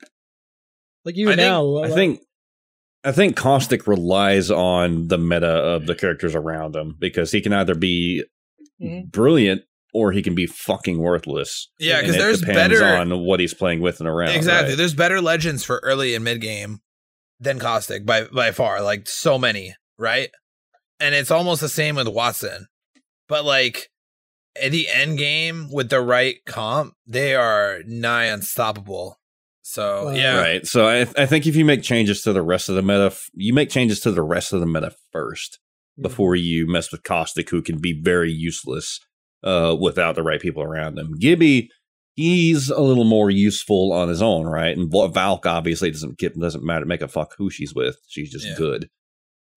like 1.05 1.17
even 1.17 1.33
I 1.33 1.37
think- 1.37 1.47
now 1.49 1.77
I 1.83 1.91
think 1.91 2.21
I 3.05 3.11
think 3.13 3.35
Caustic 3.37 3.87
relies 3.89 4.51
on 4.51 5.09
the 5.09 5.19
meta 5.19 5.49
of 5.49 5.87
the 5.87 5.95
characters 5.97 6.35
around 6.37 6.77
him 6.77 6.95
because 6.99 7.33
he 7.33 7.41
can 7.41 7.53
either 7.53 7.75
be 7.75 8.25
Mhm. 8.81 9.11
brilliant 9.11 9.63
or 9.93 10.13
he 10.13 10.23
can 10.23 10.35
be 10.35 10.47
fucking 10.47 10.99
worthless. 10.99 11.69
Yeah, 11.79 12.01
because 12.01 12.17
there's 12.17 12.41
depends 12.41 12.79
better. 12.81 12.97
on 12.97 13.25
what 13.25 13.41
he's 13.41 13.55
playing 13.55 13.81
with 13.81 14.01
and 14.01 14.09
around. 14.09 14.31
exactly, 14.31 14.71
right? 14.71 14.79
there's 14.79 14.95
better 14.95 15.21
legends 15.21 15.65
for 15.65 15.81
early 15.83 16.15
and 16.15 16.25
mid 16.25 16.41
game 16.41 16.81
than 17.41 17.59
Caustic 17.59 18.07
by 18.07 18.25
by 18.25 18.53
far. 18.53 18.83
Like 18.83 19.09
so 19.09 19.39
many, 19.39 19.75
right? 19.99 20.31
And 21.01 21.15
it's 21.15 21.31
almost 21.31 21.61
the 21.61 21.69
same 21.69 21.97
with 21.97 22.07
Wattson, 22.07 22.67
but 23.29 23.45
like 23.45 23.89
at 24.63 24.71
the 24.73 24.89
end 24.89 25.19
game 25.19 25.69
with 25.73 25.91
the 25.91 26.01
right 26.01 26.37
comp, 26.47 26.95
they 27.07 27.35
are 27.35 27.81
nigh 27.87 28.25
unstoppable. 28.25 29.19
So 29.63 30.07
Well, 30.07 30.17
yeah, 30.17 30.41
Right. 30.41 30.67
So 30.67 30.87
I, 30.89 31.01
I 31.17 31.27
think 31.27 31.47
if 31.47 31.57
you 31.57 31.65
make 31.65 31.83
changes 31.83 32.23
to 32.23 32.33
the 32.33 32.43
rest 32.43 32.69
of 32.69 32.75
the 32.75 32.83
meta, 32.83 33.15
you 33.33 33.55
make 33.55 33.71
changes 33.71 34.01
to 34.01 34.11
the 34.11 34.23
rest 34.23 34.53
of 34.53 34.61
the 34.61 34.67
meta 34.67 34.93
first 35.13 35.59
Mm-hmm. 35.93 36.03
before 36.05 36.35
you 36.35 36.67
mess 36.67 36.91
with 36.91 37.03
Caustic, 37.03 37.51
who 37.51 37.61
can 37.61 37.79
be 37.79 37.93
very 37.93 38.33
useless 38.33 38.99
uh, 39.43 39.77
without 39.81 40.15
the 40.15 40.23
right 40.23 40.41
people 40.41 40.63
around 40.63 40.99
him. 40.99 41.15
Gibby, 41.19 41.69
he's 42.15 42.69
a 42.71 42.81
little 42.81 43.05
more 43.05 43.31
useful 43.31 43.93
on 43.93 44.09
his 44.09 44.23
own, 44.23 44.47
right? 44.47 44.77
And 44.77 44.91
Valk 44.91 45.47
obviously 45.47 45.91
doesn't 45.91 46.19
get 46.19 46.39
doesn't 46.39 46.65
matter 46.65 46.85
make 46.87 47.03
a 47.03 47.09
fuck 47.09 47.35
who 47.39 47.51
she's 47.51 47.75
with. 47.75 47.97
She's 48.09 48.31
just 48.31 48.47
Yeah. 48.47 48.55
good. 48.57 48.89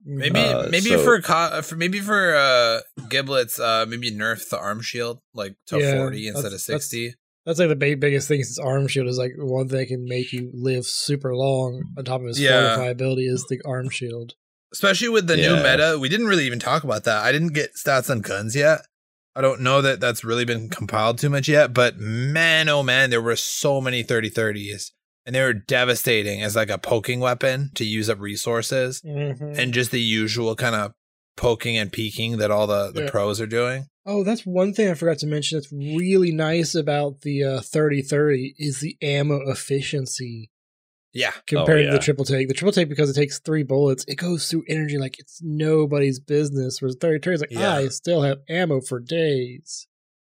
Maybe 0.08 0.40
Uh, 0.40 0.68
maybe 0.70 0.90
so- 0.92 1.04
for, 1.04 1.20
co- 1.22 1.62
for 1.64 1.76
maybe 1.76 2.00
for 2.00 2.36
uh 2.36 2.82
giblets 3.10 3.60
uh 3.60 3.86
maybe 3.88 4.12
nerf 4.12 4.48
the 4.50 4.58
arm 4.60 4.82
shield 4.82 5.20
like 5.34 5.56
to 5.68 5.80
Yeah, 5.80 5.98
40 5.98 6.28
instead 6.28 6.38
of 6.40 6.44
that's- 6.52 6.66
that's- 6.66 6.84
60. 6.90 7.16
That's 7.46 7.60
like 7.60 7.70
the 7.70 7.76
big, 7.76 8.00
biggest 8.00 8.28
thing. 8.28 8.44
Since 8.44 8.58
arm 8.58 8.88
shield 8.88 9.08
is 9.08 9.20
like 9.20 9.34
one 9.38 9.68
thing 9.70 9.78
that 9.78 9.86
can 9.88 10.06
make 10.06 10.34
you 10.34 10.50
live 10.54 10.86
super 10.86 11.36
long. 11.36 11.84
On 11.96 12.04
top 12.04 12.22
of 12.22 12.28
his 12.28 12.40
Yeah. 12.40 12.70
fortify 12.76 12.90
ability 12.90 13.28
is 13.28 13.46
the 13.50 13.62
arm 13.66 13.90
shield. 13.92 14.34
Especially 14.74 15.10
with 15.10 15.28
the 15.28 15.38
new 15.38 15.56
meta. 15.58 15.98
We 16.02 16.10
didn't 16.10 16.26
really 16.26 16.46
even 16.48 16.58
talk 16.60 16.84
about 16.84 17.04
that. 17.04 17.24
I 17.24 17.32
didn't 17.32 17.54
get 17.54 17.72
stats 17.76 18.10
on 18.10 18.22
guns 18.22 18.56
yet. 18.56 18.80
I 19.36 19.42
don't 19.42 19.62
know 19.62 19.82
that 19.82 20.00
that's 20.00 20.24
really 20.24 20.46
been 20.46 20.70
compiled 20.70 21.18
too 21.20 21.30
much 21.30 21.48
yet, 21.50 21.74
but 21.74 21.98
man 21.98 22.70
oh 22.70 22.84
man, 22.84 23.10
there 23.10 23.22
were 23.22 23.36
so 23.36 23.82
many 23.82 24.04
30-30s 24.04 24.92
and 25.26 25.36
they 25.36 25.42
were 25.42 25.54
devastating 25.54 26.42
as 26.42 26.56
like 26.56 26.70
a 26.70 26.78
poking 26.78 27.20
weapon 27.20 27.72
to 27.76 27.84
use 27.86 28.10
up 28.10 28.20
resources 28.20 29.02
Mm-hmm. 29.06 29.60
and 29.60 29.74
just 29.74 29.92
the 29.92 30.00
usual 30.02 30.56
kind 30.56 30.76
of 30.76 30.94
poking 31.36 31.76
and 31.76 31.92
peeking 31.92 32.38
that 32.38 32.50
all 32.52 32.66
the, 32.68 32.92
the 32.94 33.04
Yeah. 33.04 33.10
pros 33.10 33.42
are 33.42 33.48
doing. 33.48 33.88
Oh, 34.06 34.24
that's 34.24 34.46
one 34.46 34.72
thing 34.74 34.90
I 34.90 34.94
forgot 34.94 35.18
to 35.20 35.28
mention. 35.28 35.58
That's 35.58 35.72
really 35.74 36.32
nice 36.32 36.76
about 36.76 37.22
the 37.22 37.44
uh, 37.44 37.60
30-30 37.62 38.54
is 38.58 38.80
the 38.80 38.96
ammo 39.02 39.42
efficiency 39.50 40.50
Yeah. 41.16 41.32
compared 41.48 41.80
to 41.80 41.86
yeah. 41.86 41.92
the 41.94 42.00
triple 42.00 42.26
take. 42.26 42.48
The 42.50 42.54
triple 42.54 42.74
take 42.74 42.90
because 42.90 43.10
it 43.10 43.14
takes 43.20 43.40
three 43.40 43.64
bullets, 43.64 44.06
it 44.08 44.16
goes 44.16 44.48
through 44.48 44.66
energy 44.70 44.98
like 45.00 45.18
it's 45.18 45.42
nobody's 45.42 46.20
business. 46.20 46.82
Whereas 46.82 46.98
30-30 46.98 47.34
is 47.34 47.42
like 47.42 47.52
Yeah. 47.52 47.74
I 47.74 47.88
still 47.88 48.22
have 48.22 48.40
ammo 48.50 48.82
for 48.82 49.00
days. 49.00 49.88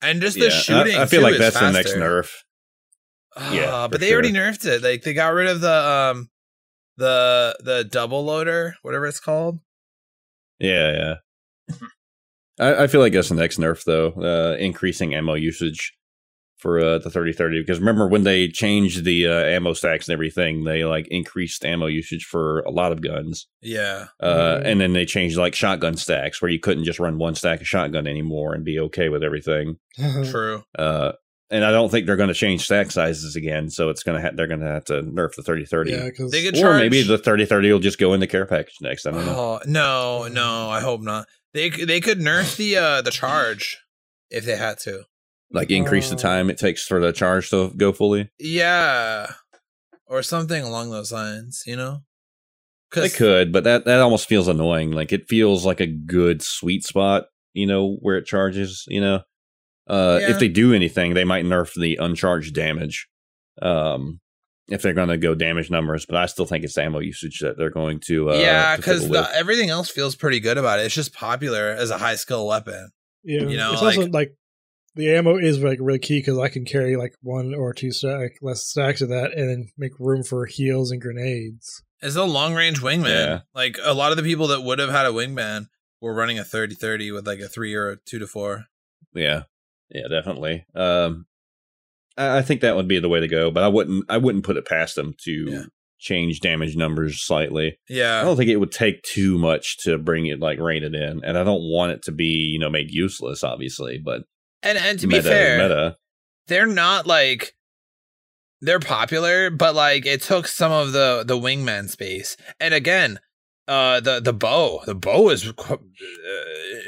And 0.02 0.22
just 0.22 0.38
the 0.38 0.46
Yeah, 0.46 0.50
shooting. 0.52 0.96
I, 0.96 1.02
I 1.02 1.06
feel 1.08 1.20
too 1.20 1.24
like 1.26 1.34
is 1.34 1.40
that's 1.40 1.60
the 1.60 1.72
next 1.72 1.94
faster. 1.94 2.00
nerf. 2.00 2.30
Yeah, 3.54 3.72
Ah, 3.74 3.88
but 3.88 4.00
they 4.00 4.14
already 4.14 4.32
nerfed 4.32 4.66
it. 4.66 4.82
Like 4.84 5.02
they 5.04 5.14
got 5.14 5.34
rid 5.34 5.48
of 5.48 5.62
the 5.62 5.72
um 5.74 6.30
the 6.98 7.56
the 7.64 7.84
double 7.84 8.24
loader, 8.26 8.76
whatever 8.82 9.06
it's 9.08 9.20
called. 9.20 9.60
Yeah, 10.60 11.16
yeah. 11.70 11.76
I, 12.60 12.84
I 12.84 12.88
feel 12.88 13.02
like 13.02 13.14
that's 13.14 13.30
the 13.30 13.36
next 13.36 13.60
nerf 13.60 13.84
though. 13.84 14.10
Uh, 14.14 14.58
increasing 14.58 15.14
ammo 15.14 15.36
usage. 15.36 15.94
For 16.58 16.80
uh, 16.80 16.97
the 16.97 17.10
3030 17.10 17.62
because 17.62 17.80
remember 17.80 18.08
when 18.08 18.24
they 18.24 18.47
changed 18.47 19.03
the 19.05 19.28
uh, 19.28 19.32
ammo 19.45 19.74
stacks 19.74 20.08
and 20.08 20.14
everything, 20.14 20.64
they 20.64 20.84
like 20.84 21.08
increased 21.10 21.64
ammo 21.64 21.86
usage 21.86 22.26
for 22.26 22.62
a 22.62 22.72
lot 22.72 22.91
of 22.91 23.01
guns. 23.01 23.47
Yeah. 23.62 24.08
Uh, 24.20 24.58
Mhm. 24.58 24.62
and 24.66 24.82
then 24.82 24.93
they 24.93 25.05
changed 25.05 25.38
like 25.38 25.53
shotgun 25.55 25.97
stacks 25.97 26.41
where 26.41 26.49
you 26.49 26.60
couldn't 26.60 26.84
just 26.86 26.99
run 26.99 27.18
one 27.20 27.36
stack 27.36 27.62
of 27.62 27.68
shotgun 27.68 28.08
anymore 28.08 28.53
and 28.55 28.66
be 28.66 28.80
okay 28.80 29.10
with 29.10 29.24
everything. 29.24 29.78
True. 30.32 30.64
Uh, 30.78 31.12
and 31.49 31.64
I 31.64 31.72
don't 31.72 31.89
think 31.89 32.05
they're 32.05 32.18
going 32.18 32.28
to 32.28 32.34
change 32.34 32.66
stack 32.66 32.91
sizes 32.91 33.38
again, 33.38 33.70
so 33.70 33.89
it's 33.89 34.03
going 34.03 34.20
to 34.20 34.22
ha- 34.22 34.34
they're 34.36 34.47
going 34.47 34.60
to 34.60 34.66
have 34.66 34.84
to 34.86 35.01
nerf 35.03 35.36
the 35.36 35.43
3030. 35.43 35.91
yeah, 35.91 36.05
because 36.05 36.30
They 36.32 36.43
could 36.43 36.58
or 36.58 36.62
charge. 36.62 36.82
maybe 36.82 37.03
the 37.03 37.18
3030 37.18 37.72
will 37.72 37.80
just 37.80 37.99
go 37.99 38.14
in 38.14 38.20
the 38.20 38.28
care 38.28 38.45
package 38.45 38.76
next. 38.82 39.05
I 39.05 39.12
don't 39.12 39.26
know. 39.26 39.34
Oh 39.38 39.60
no, 39.66 40.28
no, 40.28 40.70
I 40.70 40.82
hope 40.82 40.99
not. 41.01 41.26
They 41.53 41.70
they 41.70 42.01
could 42.01 42.20
nerf 42.20 42.58
the 42.58 42.76
uh 42.76 43.01
the 43.01 43.12
charge 43.12 43.78
if 44.30 44.43
they 44.43 44.58
had 44.58 44.78
to. 44.80 45.03
Like 45.52 45.72
increase 45.72 46.10
the 46.10 46.16
Oh. 46.16 46.20
time 46.20 46.50
it 46.50 46.58
takes 46.58 46.86
for 46.86 47.00
the 47.00 47.12
charge 47.14 47.50
to 47.52 47.72
go 47.78 47.93
fully. 47.93 48.30
Yeah, 48.39 49.32
or 50.06 50.22
something 50.24 50.62
along 50.64 50.91
those 50.91 51.12
lines. 51.12 51.64
You 51.66 51.76
know, 51.78 52.04
They 52.93 53.10
could, 53.10 53.52
but 53.54 53.64
that 53.64 53.86
that 53.86 54.02
almost 54.02 54.28
feels 54.28 54.48
annoying. 54.48 54.91
Like 54.91 55.12
it 55.14 55.28
feels 55.30 55.66
like 55.66 55.80
a 55.80 55.88
good 55.88 56.41
sweet 56.41 56.84
spot, 56.86 57.26
you 57.54 57.66
know, 57.66 57.98
where 58.02 58.18
it 58.18 58.26
charges. 58.26 58.84
You 58.88 59.00
know, 59.02 59.22
uh, 59.89 60.20
Yeah. 60.22 60.32
if 60.32 60.39
they 60.39 60.50
do 60.50 60.74
anything, 60.74 61.14
they 61.14 61.24
might 61.24 61.45
nerf 61.45 61.74
the 61.80 61.95
uncharged 61.98 62.54
damage. 62.54 63.08
Um, 63.62 64.20
if 64.70 64.82
they're 64.82 64.93
going 64.93 65.08
to 65.08 65.18
go 65.18 65.34
damage 65.34 65.70
numbers, 65.72 66.06
but 66.06 66.18
I 66.18 66.26
still 66.26 66.45
think 66.45 66.66
it's 66.66 66.78
ammo 66.78 67.00
usage 67.00 67.39
that 67.39 67.58
they're 67.58 67.70
going 67.70 68.02
to. 68.08 68.32
Uh, 68.32 68.36
yeah, 68.36 68.76
because 68.76 69.10
everything 69.34 69.70
else 69.70 69.89
feels 69.89 70.14
pretty 70.14 70.41
good 70.41 70.58
about 70.58 70.80
it. 70.80 70.86
It's 70.86 70.93
just 70.95 71.14
popular 71.14 71.70
as 71.70 71.89
a 71.89 71.98
high 71.98 72.16
skill 72.16 72.45
weapon. 72.48 72.89
yeah, 73.24 73.43
you 73.43 73.56
know, 73.56 73.72
it's 73.74 73.82
also 73.82 74.02
like- 74.02 74.14
like 74.14 74.36
the 74.98 75.14
ammo 75.16 75.38
is 75.38 75.60
like 75.64 75.80
really 75.82 76.00
key 76.00 76.20
because 76.20 76.38
I 76.38 76.50
can 76.50 76.66
carry 76.66 76.95
like 76.98 77.14
one 77.22 77.54
or 77.56 77.74
two 77.74 77.91
stack 77.91 78.34
less 78.41 78.64
stacks 78.66 79.02
of 79.02 79.10
that 79.10 79.32
and 79.34 79.50
then 79.50 79.68
make 79.78 79.93
room 80.00 80.24
for 80.24 80.45
heals 80.45 80.91
and 80.91 81.02
grenades. 81.02 81.84
It's 82.02 82.16
a 82.16 82.24
long 82.26 82.54
range 82.54 82.82
wingman. 82.82 83.06
Yeah. 83.10 83.39
Like 83.56 83.78
a 83.84 83.93
lot 83.93 84.12
of 84.12 84.18
the 84.18 84.24
people 84.24 84.48
that 84.48 84.62
would 84.62 84.80
have 84.80 84.89
had 84.91 85.06
a 85.06 85.12
wingman 85.12 85.68
were 86.02 86.14
running 86.14 86.38
a 86.38 86.43
30-30 86.43 87.14
with 87.14 87.26
like 87.26 87.39
a 87.39 87.48
three 87.48 87.74
or 87.74 87.89
a 87.91 87.98
two 88.06 88.20
to 88.20 88.28
four. 88.28 88.66
Yeah, 89.16 89.43
yeah, 89.89 90.08
definitely. 90.10 90.66
Um, 90.76 91.26
I, 92.18 92.39
I 92.39 92.41
think 92.43 92.62
that 92.62 92.76
would 92.76 92.88
be 92.88 93.00
the 93.00 93.10
way 93.10 93.20
to 93.20 93.28
go, 93.28 93.50
but 93.50 93.64
I 93.64 93.68
wouldn't. 93.68 94.06
I 94.10 94.18
wouldn't 94.18 94.43
put 94.45 94.58
it 94.58 94.68
past 94.68 94.95
them 94.95 95.14
to 95.24 95.32
Yeah. 95.32 95.64
change 95.98 96.39
damage 96.39 96.76
numbers 96.76 97.22
slightly. 97.26 97.80
Yeah. 97.89 98.20
I 98.22 98.24
don't 98.24 98.38
think 98.38 98.50
it 98.52 98.58
would 98.58 98.72
take 98.72 99.02
too 99.02 99.38
much 99.39 99.78
to 99.86 99.98
bring 99.98 100.28
it 100.28 100.39
like 100.39 100.60
rein 100.60 100.84
it 100.84 100.93
in, 100.93 101.24
and 101.24 101.36
I 101.38 101.43
don't 101.43 101.64
want 101.64 101.93
it 101.93 102.04
to 102.04 102.12
be 102.12 102.26
you 102.52 102.60
know 102.60 102.70
made 102.70 102.91
useless, 102.91 103.43
obviously. 103.43 103.98
But 104.04 104.22
and 104.64 104.78
and 104.78 104.99
to 104.99 105.08
be 105.08 105.16
meta 105.16 105.28
is 105.28 105.34
fair, 105.34 105.58
meta. 105.58 105.97
they're 106.47 106.68
not 106.68 107.05
like 107.08 107.53
they're 108.62 108.80
popular, 108.80 109.49
but 109.49 109.76
like 109.76 110.05
it 110.05 110.22
took 110.22 110.47
some 110.47 110.72
of 110.72 110.91
the 110.91 111.24
the 111.26 111.38
wingman 111.38 111.89
space. 111.89 112.38
And 112.60 112.74
again, 112.74 113.20
uh, 113.68 113.99
the 113.99 114.20
the 114.20 114.34
bow, 114.34 114.82
the 114.86 114.95
bow 114.95 115.30
is 115.30 115.47
uh, 115.47 115.78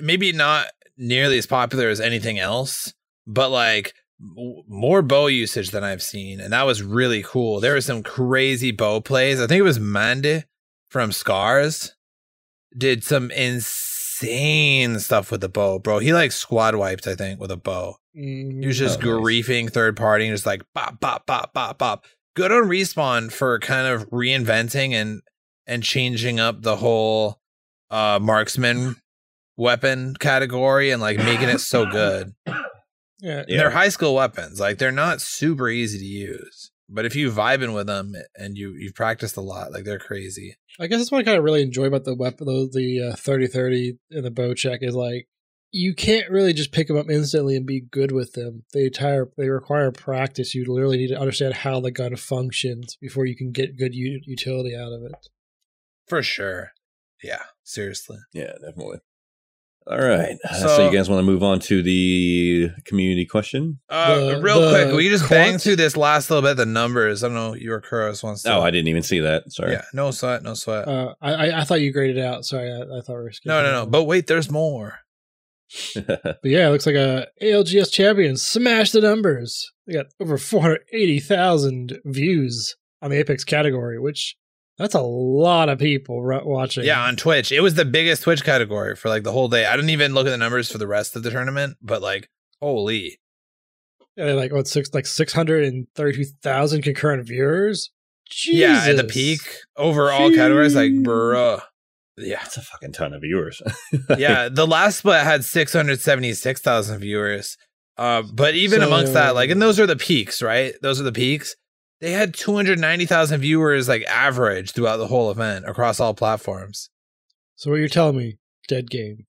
maybe 0.01 0.31
not 0.31 0.67
nearly 0.97 1.37
as 1.37 1.45
popular 1.45 1.89
as 1.89 2.01
anything 2.01 2.39
else, 2.39 2.93
but 3.27 3.49
like 3.49 3.93
w- 4.35 4.63
more 4.67 5.01
bow 5.01 5.27
usage 5.27 5.71
than 5.71 5.83
I've 5.83 6.03
seen, 6.03 6.39
and 6.39 6.53
that 6.53 6.63
was 6.65 6.81
really 6.83 7.23
cool. 7.23 7.59
There 7.59 7.73
were 7.73 7.81
some 7.81 8.03
crazy 8.03 8.71
bow 8.71 9.01
plays. 9.01 9.39
I 9.39 9.47
think 9.47 9.59
it 9.59 9.63
was 9.63 9.79
Mandy 9.79 10.43
from 10.89 11.11
Scars 11.11 11.95
did 12.77 13.03
some 13.03 13.31
insane 13.31 13.88
stuff 14.99 15.31
with 15.31 15.41
the 15.41 15.49
bow, 15.49 15.79
bro. 15.79 15.99
He 15.99 16.13
like 16.13 16.31
squad 16.31 16.75
wiped, 16.75 17.07
I 17.07 17.15
think, 17.15 17.39
with 17.39 17.51
a 17.51 17.57
bow. 17.57 17.95
He 18.13 18.61
was 18.65 18.77
just 18.77 19.03
Oh, 19.03 19.17
nice. 19.19 19.21
griefing 19.21 19.71
third 19.71 19.95
party 19.95 20.25
and 20.27 20.33
just 20.33 20.45
like 20.45 20.61
bop 20.73 20.99
bop 20.99 21.25
bop 21.25 21.53
bop 21.53 21.77
bop. 21.77 22.05
Good 22.35 22.51
on 22.51 22.63
respawn 22.63 23.31
for 23.31 23.59
kind 23.59 23.87
of 23.87 24.09
reinventing 24.09 24.91
and 24.93 25.21
and 25.67 25.83
changing 25.83 26.39
up 26.39 26.61
the 26.61 26.75
whole 26.77 27.39
uh 27.91 28.19
marksman 28.21 28.95
weapon 29.57 30.15
category 30.19 30.91
and 30.91 31.01
like 31.01 31.17
making 31.17 31.49
it 31.49 31.59
so 31.59 31.85
good. 31.85 32.33
yeah, 33.19 33.43
And 33.47 33.59
they're 33.59 33.69
high 33.71 33.89
skill 33.89 34.15
weapons. 34.15 34.59
Like 34.59 34.77
they're 34.77 34.91
not 34.91 35.21
super 35.21 35.69
easy 35.69 35.99
to 35.99 36.05
use. 36.05 36.71
But 36.89 37.05
if 37.05 37.15
you 37.15 37.29
vibing 37.31 37.73
with 37.75 37.87
them 37.87 38.13
and 38.35 38.57
you 38.57 38.73
you've 38.77 38.95
practiced 38.95 39.37
a 39.37 39.41
lot, 39.41 39.71
like 39.71 39.83
they're 39.85 39.99
crazy. 39.99 40.57
I 40.79 40.87
guess 40.87 40.99
that's 40.99 41.11
what 41.11 41.19
I 41.19 41.23
kind 41.23 41.37
of 41.37 41.43
really 41.43 41.61
enjoy 41.61 41.85
about 41.85 42.05
the 42.05 42.15
weapon, 42.15 42.47
the, 42.47 42.69
the 42.71 43.09
uh, 43.09 43.15
30-30 43.15 43.97
and 44.11 44.23
the 44.23 44.31
bow 44.31 44.53
check 44.53 44.79
is 44.81 44.95
like 44.95 45.27
you 45.71 45.93
can't 45.93 46.29
really 46.31 46.53
just 46.53 46.71
pick 46.71 46.87
them 46.87 46.97
up 46.97 47.09
instantly 47.09 47.55
and 47.55 47.65
be 47.65 47.81
good 47.81 48.11
with 48.11 48.33
them. 48.33 48.63
They 48.73 48.85
entire 48.85 49.29
they 49.37 49.49
require 49.49 49.91
practice. 49.91 50.55
You 50.55 50.65
literally 50.67 50.97
need 50.97 51.09
to 51.09 51.19
understand 51.19 51.53
how 51.53 51.79
the 51.79 51.91
gun 51.91 52.15
functions 52.15 52.97
before 52.99 53.25
you 53.25 53.35
can 53.35 53.51
get 53.51 53.77
good 53.77 53.93
u- 53.93 54.21
utility 54.25 54.75
out 54.75 54.91
of 54.91 55.03
it. 55.03 55.29
For 56.07 56.23
sure. 56.23 56.71
Yeah, 57.21 57.43
seriously. 57.63 58.17
Yeah, 58.33 58.53
definitely. 58.53 58.99
All 59.89 59.97
right, 59.97 60.37
uh, 60.47 60.53
so, 60.53 60.67
So- 60.67 60.89
you 60.89 60.95
guys 60.95 61.09
want 61.09 61.19
to 61.19 61.23
move 61.23 61.41
on 61.41 61.59
to 61.61 61.81
the 61.81 62.69
community 62.85 63.25
question? 63.25 63.79
Uh, 63.89 64.35
The- 64.35 64.41
real 64.41 64.61
the 64.61 64.69
quick, 64.69 64.93
we 64.95 65.09
just 65.09 65.27
bang 65.29 65.57
through 65.57 65.77
this 65.77 65.97
last 65.97 66.29
little 66.29 66.47
bit? 66.47 66.57
The 66.57 66.65
numbers. 66.67 67.23
I 67.23 67.27
don't 67.27 67.35
know. 67.35 67.55
Your 67.55 67.81
Kuros 67.81 68.21
wants 68.23 68.43
to. 68.43 68.53
Oh, 68.53 68.61
I 68.61 68.69
didn't 68.69 68.87
even 68.89 69.01
see 69.01 69.19
that. 69.21 69.51
Sorry. 69.51 69.71
Yeah, 69.71 69.81
no 69.93 70.11
sweat, 70.11 70.43
no 70.43 70.53
sweat. 70.53 70.87
Uh, 70.87 71.15
I, 71.21 71.33
I 71.33 71.61
I 71.61 71.63
thought 71.63 71.81
you 71.81 71.91
graded 71.91 72.19
out. 72.23 72.45
Sorry, 72.45 72.71
I, 72.71 72.81
I 72.81 73.01
thought 73.01 73.15
we 73.15 73.23
were 73.23 73.31
skipping 73.31 73.49
no, 73.57 73.63
no, 73.63 73.71
no. 73.71 73.85
But 73.87 74.03
wait, 74.03 74.27
there's 74.27 74.51
more. 74.51 74.99
But 75.95 76.39
yeah, 76.43 76.67
it 76.67 76.71
looks 76.71 76.85
like 76.85 76.95
a 76.95 77.27
ALGS 77.41 77.91
champion 77.91 78.37
smashed 78.37 78.93
the 78.93 79.01
numbers. 79.01 79.71
They 79.87 79.93
got 79.93 80.07
over 80.19 80.37
480,000 80.37 81.99
views 82.05 82.75
on 83.01 83.11
the 83.11 83.17
Apex 83.17 83.43
category, 83.43 83.99
which 83.99 84.35
that's 84.79 84.95
a 84.95 85.01
lot 85.01 85.69
of 85.69 85.77
people 85.77 86.23
ru- 86.23 86.41
watching. 86.43 86.85
Yeah, 86.85 87.03
on 87.03 87.15
Twitch, 87.15 87.51
it 87.51 87.59
was 87.61 87.75
the 87.75 87.85
biggest 87.85 88.23
Twitch 88.23 88.43
category 88.43 88.95
for 88.95 89.09
like 89.09 89.21
the 89.23 89.31
whole 89.31 89.47
day. 89.49 89.65
I 89.67 89.75
didn't 89.75 89.91
even 89.91 90.13
look 90.15 90.25
at 90.25 90.31
the 90.31 90.37
numbers 90.37 90.71
for 90.71 90.79
the 90.79 90.87
rest 90.87 91.15
of 91.15 91.21
the 91.23 91.29
tournament, 91.29 91.77
but 91.81 92.01
like, 92.01 92.29
holy, 92.61 93.19
Yeah, 94.15 94.33
like 94.33 94.51
what 94.51 94.67
six 94.67 94.91
like 94.93 95.05
632,000 95.05 96.81
concurrent 96.81 97.27
viewers. 97.27 97.91
Jesus. 98.29 98.59
yeah, 98.59 98.85
at 98.91 98.97
the 98.97 99.03
peak 99.03 99.39
over 99.75 100.11
all 100.11 100.29
categories, 100.29 100.75
like, 100.75 100.91
bruh, 100.91 101.61
yeah, 102.15 102.39
it's 102.45 102.57
a 102.57 102.61
fucking 102.61 102.91
ton 102.91 103.13
of 103.13 103.21
viewers. 103.21 103.59
yeah. 104.17 104.49
The 104.49 104.67
last 104.67 104.97
split 104.99 105.23
had 105.23 105.43
six 105.43 105.73
hundred 105.73 105.99
seventy 105.99 106.33
six 106.33 106.61
thousand 106.61 106.99
viewers. 106.99 107.57
Uh, 107.97 108.21
but 108.33 108.53
even 108.55 108.81
So- 108.81 108.87
amongst 108.87 109.13
that, 109.13 109.33
like, 109.35 109.49
and 109.49 109.59
those 109.61 109.79
are 109.79 109.87
the 109.87 109.95
peaks, 109.95 110.41
right? 110.43 110.73
Those 110.83 111.01
are 111.01 111.03
the 111.03 111.11
peaks. 111.11 111.55
They 112.01 112.11
had 112.11 112.33
two 112.33 112.55
hundred 112.55 112.79
ninety 112.79 113.05
thousand 113.05 113.41
viewers, 113.41 113.89
like 113.89 114.03
average 114.05 114.71
throughout 114.71 114.97
the 114.97 115.07
whole 115.07 115.31
event 115.31 115.65
across 115.67 115.99
all 115.99 116.13
platforms. 116.13 116.89
So 117.55 117.71
what 117.71 117.77
you're 117.77 117.89
telling 117.89 118.17
me, 118.17 118.37
dead 118.67 118.89
game. 118.89 119.25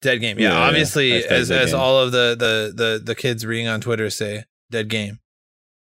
Dead 0.00 0.18
game, 0.20 0.38
yeah. 0.38 0.50
Yeah, 0.50 0.54
yeah. 0.54 0.66
obviously, 0.68 1.10
Hashtag 1.10 1.26
as 1.26 1.48
dead 1.48 1.62
as 1.62 1.70
game. 1.72 1.80
all 1.80 1.98
of 1.98 2.12
the, 2.12 2.36
the 2.38 2.72
the 2.74 3.02
the 3.04 3.14
kids 3.14 3.44
reading 3.44 3.68
on 3.68 3.80
Twitter 3.80 4.10
say, 4.10 4.44
dead 4.70 4.88
game, 4.88 5.18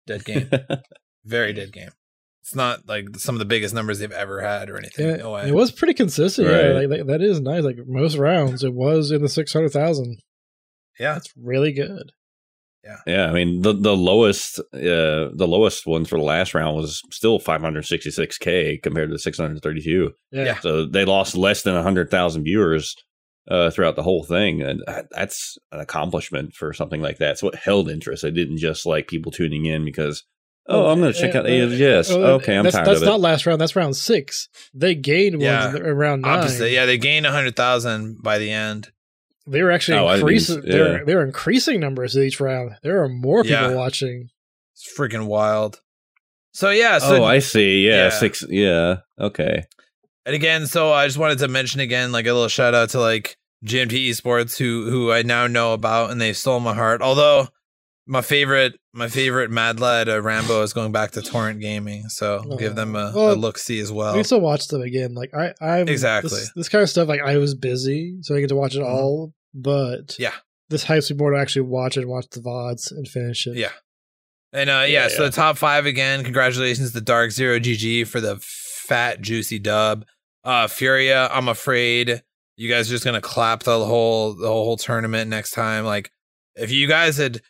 dead 0.06 0.24
game, 0.24 0.48
very 1.24 1.52
dead 1.52 1.72
game. 1.72 1.90
It's 2.42 2.54
not 2.56 2.88
like 2.88 3.16
some 3.16 3.34
of 3.36 3.38
the 3.38 3.44
biggest 3.44 3.74
numbers 3.74 4.00
they've 4.00 4.10
ever 4.10 4.40
had 4.40 4.68
or 4.68 4.76
anything. 4.76 5.08
Yeah, 5.08 5.16
no 5.16 5.36
it 5.36 5.52
was 5.52 5.70
pretty 5.70 5.94
consistent. 5.94 6.48
Yeah, 6.48 6.72
like, 6.72 6.88
like, 6.88 7.06
that 7.06 7.22
is 7.22 7.40
nice. 7.40 7.62
Like 7.62 7.76
most 7.86 8.16
rounds, 8.16 8.64
it 8.64 8.74
was 8.74 9.12
in 9.12 9.22
the 9.22 9.28
600,000. 9.28 10.18
yeah, 10.98 11.14
That's 11.14 11.32
really 11.36 11.72
good. 11.72 12.10
Yeah, 12.84 12.96
Yeah. 13.06 13.26
I 13.26 13.32
mean 13.32 13.62
the 13.62 13.72
the 13.72 13.96
lowest 13.96 14.58
uh, 14.58 15.30
the 15.34 15.46
lowest 15.48 15.86
one 15.86 16.04
for 16.04 16.18
the 16.18 16.24
last 16.24 16.54
round 16.54 16.76
was 16.76 17.00
still 17.10 17.38
566k 17.38 18.82
compared 18.82 19.10
to 19.10 19.18
632. 19.18 20.12
Yeah. 20.30 20.44
Yeah. 20.44 20.60
So 20.60 20.86
they 20.86 21.04
lost 21.04 21.36
less 21.36 21.62
than 21.62 21.74
100,000 21.74 22.44
viewers 22.44 22.94
uh, 23.48 23.70
throughout 23.70 23.96
the 23.96 24.02
whole 24.04 24.22
thing, 24.24 24.62
and 24.62 24.82
that's 25.10 25.58
an 25.72 25.80
accomplishment 25.80 26.54
for 26.54 26.72
something 26.72 27.00
like 27.02 27.18
that. 27.18 27.38
So 27.38 27.48
it 27.48 27.56
held 27.56 27.90
interest. 27.90 28.22
It 28.22 28.30
didn't 28.32 28.58
just 28.58 28.86
like 28.86 29.08
people 29.08 29.32
tuning 29.32 29.64
in 29.66 29.84
because 29.84 30.22
oh, 30.68 30.86
I'm 30.90 31.00
going 31.00 31.12
to 31.12 31.18
check 31.18 31.34
out 31.34 31.44
Uh, 31.46 31.48
ALGS. 31.48 32.10
uh, 32.12 32.18
okay, 32.34 32.56
I'm 32.56 32.62
that's, 32.62 32.76
tired 32.76 32.86
That's 32.86 32.98
of 32.98 33.02
it. 33.02 33.06
not 33.06 33.20
last 33.20 33.44
round. 33.44 33.60
That's 33.60 33.74
round 33.74 33.96
six. 33.96 34.48
They 34.72 34.94
gained 34.94 35.42
Yeah. 35.42 35.66
ones 35.72 35.80
in 35.80 35.82
round 35.96 36.22
nine. 36.22 36.38
opposite. 36.38 36.70
Yeah, 36.70 36.86
they 36.86 36.98
gained 36.98 37.26
hundred 37.26 37.56
thousand 37.56 38.22
by 38.22 38.38
the 38.38 38.52
end. 38.52 38.92
They 39.46 39.62
were 39.62 39.70
actually 39.72 39.98
Oh, 39.98 40.06
I 40.06 40.14
didn't 40.16 40.20
increasing. 40.28 40.58
even- 40.58 40.70
They're 40.70 41.04
they're 41.04 41.24
increasing 41.24 41.80
numbers 41.80 42.16
each 42.16 42.40
round. 42.40 42.76
There 42.82 43.02
are 43.02 43.08
more 43.08 43.42
people 43.42 43.56
Yeah. 43.70 43.74
watching. 43.74 44.28
It's 44.74 44.88
freaking 44.98 45.26
wild. 45.26 45.80
So 46.52 46.70
yeah, 46.70 46.98
so 46.98 47.22
oh, 47.22 47.24
I 47.24 47.38
see. 47.40 47.86
Yeah, 47.86 48.04
Yeah. 48.04 48.08
six. 48.10 48.44
Yeah, 48.48 48.96
okay. 49.18 49.64
And 50.26 50.34
again, 50.36 50.66
so 50.66 50.92
I 50.92 51.06
just 51.06 51.18
wanted 51.18 51.38
to 51.38 51.48
mention 51.48 51.80
again, 51.80 52.12
like 52.12 52.26
a 52.26 52.32
little 52.32 52.48
shout 52.48 52.74
out 52.74 52.90
to 52.90 53.00
like 53.00 53.36
GMT 53.64 54.08
Esports, 54.10 54.56
who 54.58 54.88
who 54.90 55.10
I 55.12 55.22
now 55.22 55.46
know 55.46 55.72
about, 55.72 56.10
and 56.10 56.20
they 56.20 56.32
stole 56.32 56.60
my 56.60 56.74
heart. 56.74 57.00
Although 57.02 57.48
my 58.06 58.20
favorite, 58.20 58.74
my 58.92 59.08
favorite 59.08 59.50
Mad 59.50 59.78
Lad 59.80 60.08
uh, 60.08 60.20
Rambo 60.20 60.62
is 60.62 60.72
going 60.72 60.90
back 60.92 61.12
to 61.12 61.22
Torrent 61.22 61.60
Gaming, 61.60 62.08
so 62.08 62.42
give 62.58 62.74
them 62.74 62.96
a, 62.96 63.12
Well, 63.14 63.32
a 63.32 63.34
look 63.34 63.58
see 63.58 63.78
as 63.80 63.92
well. 63.92 64.14
can 64.14 64.24
still 64.24 64.40
watch 64.40 64.66
them 64.68 64.82
again. 64.82 65.14
Like 65.14 65.32
I, 65.34 65.52
I'm 65.60 65.88
Exactly. 65.88 66.30
This, 66.30 66.52
this 66.56 66.68
kind 66.68 66.82
of 66.82 66.90
stuff. 66.90 67.06
Like 67.08 67.20
I 67.20 67.36
was 67.38 67.54
busy, 67.54 68.16
so 68.22 68.34
I 68.34 68.40
get 68.40 68.48
to 68.48 68.56
watch 68.56 68.74
it 68.74 68.80
Mhm. 68.82 68.88
all. 68.88 69.32
But 69.54 70.16
Yeah. 70.18 70.32
this 70.68 70.84
hypes 70.84 71.10
me 71.10 71.16
more 71.16 71.30
to 71.32 71.38
actually 71.38 71.62
watch 71.62 71.96
it, 71.96 72.08
watch 72.08 72.26
the 72.32 72.40
vods, 72.40 72.90
and 72.90 73.06
finish 73.06 73.46
it. 73.46 73.56
Yeah. 73.56 73.70
And 74.52 74.68
uh, 74.68 74.84
yeah, 74.86 75.04
Yeah, 75.04 75.08
so 75.08 75.22
yeah. 75.22 75.28
the 75.30 75.36
top 75.36 75.56
five 75.56 75.86
again. 75.86 76.24
Congratulations 76.24 76.92
to 76.92 77.00
Dark 77.00 77.30
Zero 77.30 77.58
GG 77.58 78.04
for 78.06 78.20
the 78.20 78.38
fat 78.40 79.20
juicy 79.20 79.58
dub. 79.58 80.04
Uh, 80.44 80.66
Furia, 80.66 81.28
I'm 81.32 81.48
afraid 81.48 82.22
you 82.56 82.68
guys 82.68 82.88
are 82.88 82.90
just 82.94 83.04
gonna 83.04 83.20
clap 83.20 83.62
the 83.62 83.84
whole 83.84 84.34
the 84.34 84.48
whole 84.48 84.76
tournament 84.76 85.30
next 85.30 85.52
time. 85.52 85.84
Like, 85.84 86.10
if 86.56 86.70
you 86.70 86.86
guys 86.88 87.16
had 87.16 87.40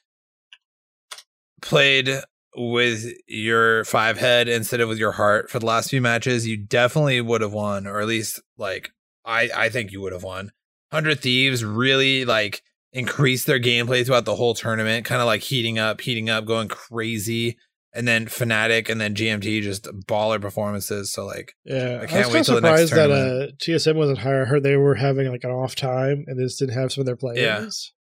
played 1.62 2.10
with 2.54 3.06
your 3.26 3.84
five 3.84 4.18
head 4.18 4.48
instead 4.48 4.80
of 4.80 4.88
with 4.88 4.98
your 4.98 5.12
heart 5.12 5.50
for 5.50 5.58
the 5.58 5.66
last 5.66 5.90
few 5.90 6.00
matches, 6.00 6.46
you 6.46 6.56
definitely 6.56 7.20
would 7.20 7.40
have 7.40 7.52
won, 7.52 7.86
or 7.86 8.00
at 8.00 8.06
least 8.06 8.40
like 8.58 8.90
I 9.24 9.48
I 9.54 9.68
think 9.70 9.92
you 9.92 10.00
would 10.02 10.12
have 10.12 10.22
won. 10.22 10.52
Hundred 10.90 11.20
Thieves 11.20 11.64
really 11.64 12.24
like 12.24 12.62
increased 12.92 13.46
their 13.46 13.60
gameplay 13.60 14.04
throughout 14.04 14.26
the 14.26 14.36
whole 14.36 14.54
tournament, 14.54 15.06
kind 15.06 15.22
of 15.22 15.26
like 15.26 15.40
heating 15.40 15.78
up, 15.78 16.00
heating 16.00 16.28
up, 16.28 16.44
going 16.44 16.68
crazy. 16.68 17.56
And 17.94 18.08
then 18.08 18.24
Fnatic 18.24 18.88
and 18.88 18.98
then 18.98 19.14
GMT 19.14 19.60
just 19.60 19.84
baller 19.84 20.40
performances. 20.40 21.12
So 21.12 21.26
like 21.26 21.52
Yeah, 21.64 21.98
I 22.00 22.04
I, 22.04 22.06
can't 22.06 22.26
was 22.26 22.34
wait 22.34 22.44
till 22.44 22.54
the 22.54 22.62
next 22.62 22.88
surprised 22.88 23.10
that 23.10 23.10
uh, 23.10 23.52
TSM 23.62 23.96
wasn't 23.96 24.18
higher. 24.18 24.42
I 24.42 24.44
heard 24.46 24.62
they 24.62 24.76
were 24.76 24.94
having 24.94 25.30
like 25.30 25.44
an 25.44 25.50
off 25.50 25.74
time 25.74 26.24
and 26.26 26.38
they 26.38 26.44
just 26.44 26.58
didn't 26.58 26.74
have 26.74 26.90
some 26.90 27.02
of 27.02 27.06
their 27.06 27.16
players. 27.16 27.92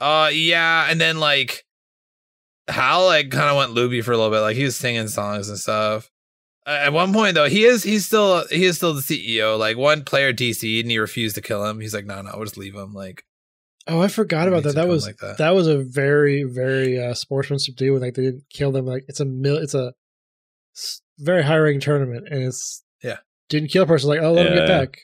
Yeah. 0.00 0.06
Uh 0.06 0.28
yeah, 0.28 0.90
and 0.90 1.00
then 1.00 1.18
like 1.18 1.65
Hal 2.68 3.06
like 3.06 3.30
kind 3.30 3.48
of 3.50 3.56
went 3.56 3.72
loopy 3.72 4.00
for 4.00 4.12
a 4.12 4.16
little 4.16 4.30
bit. 4.32 4.40
Like 4.40 4.56
he 4.56 4.64
was 4.64 4.76
singing 4.76 5.08
songs 5.08 5.48
and 5.48 5.58
stuff. 5.58 6.10
At 6.66 6.92
one 6.92 7.12
point 7.12 7.34
though, 7.34 7.48
he 7.48 7.64
is 7.64 7.82
he's 7.84 8.06
still 8.06 8.44
he 8.48 8.64
is 8.64 8.76
still 8.76 8.92
the 8.94 9.00
CEO. 9.00 9.56
Like 9.58 9.76
one 9.76 10.02
player 10.04 10.32
DC'd 10.32 10.84
and 10.84 10.90
he 10.90 10.98
refused 10.98 11.36
to 11.36 11.42
kill 11.42 11.64
him. 11.64 11.78
He's 11.80 11.94
like, 11.94 12.06
no, 12.06 12.20
no, 12.22 12.32
we'll 12.34 12.44
just 12.44 12.56
leave 12.58 12.74
him. 12.74 12.92
Like 12.92 13.24
Oh, 13.88 14.00
I 14.00 14.08
forgot 14.08 14.48
about 14.48 14.64
that. 14.64 14.74
That 14.74 14.88
was 14.88 15.06
like 15.06 15.18
that. 15.18 15.38
that. 15.38 15.54
was 15.54 15.68
a 15.68 15.78
very 15.78 16.42
very 16.42 17.00
uh, 17.00 17.14
sportsmanship 17.14 17.76
deal. 17.76 17.92
When 17.92 18.02
like 18.02 18.14
they 18.14 18.22
didn't 18.22 18.44
kill 18.50 18.72
them. 18.72 18.84
Like 18.84 19.04
it's 19.06 19.20
a 19.20 19.24
mil. 19.24 19.56
It's 19.58 19.74
a 19.74 19.92
very 21.18 21.42
high 21.44 21.56
ranking 21.56 21.80
tournament, 21.80 22.26
and 22.30 22.42
it's 22.42 22.82
Yeah. 23.02 23.18
didn't 23.48 23.68
kill 23.70 23.84
a 23.84 23.86
person. 23.86 24.08
Like 24.08 24.20
oh, 24.22 24.32
let 24.32 24.46
him 24.46 24.54
get 24.54 24.66
back. 24.66 24.98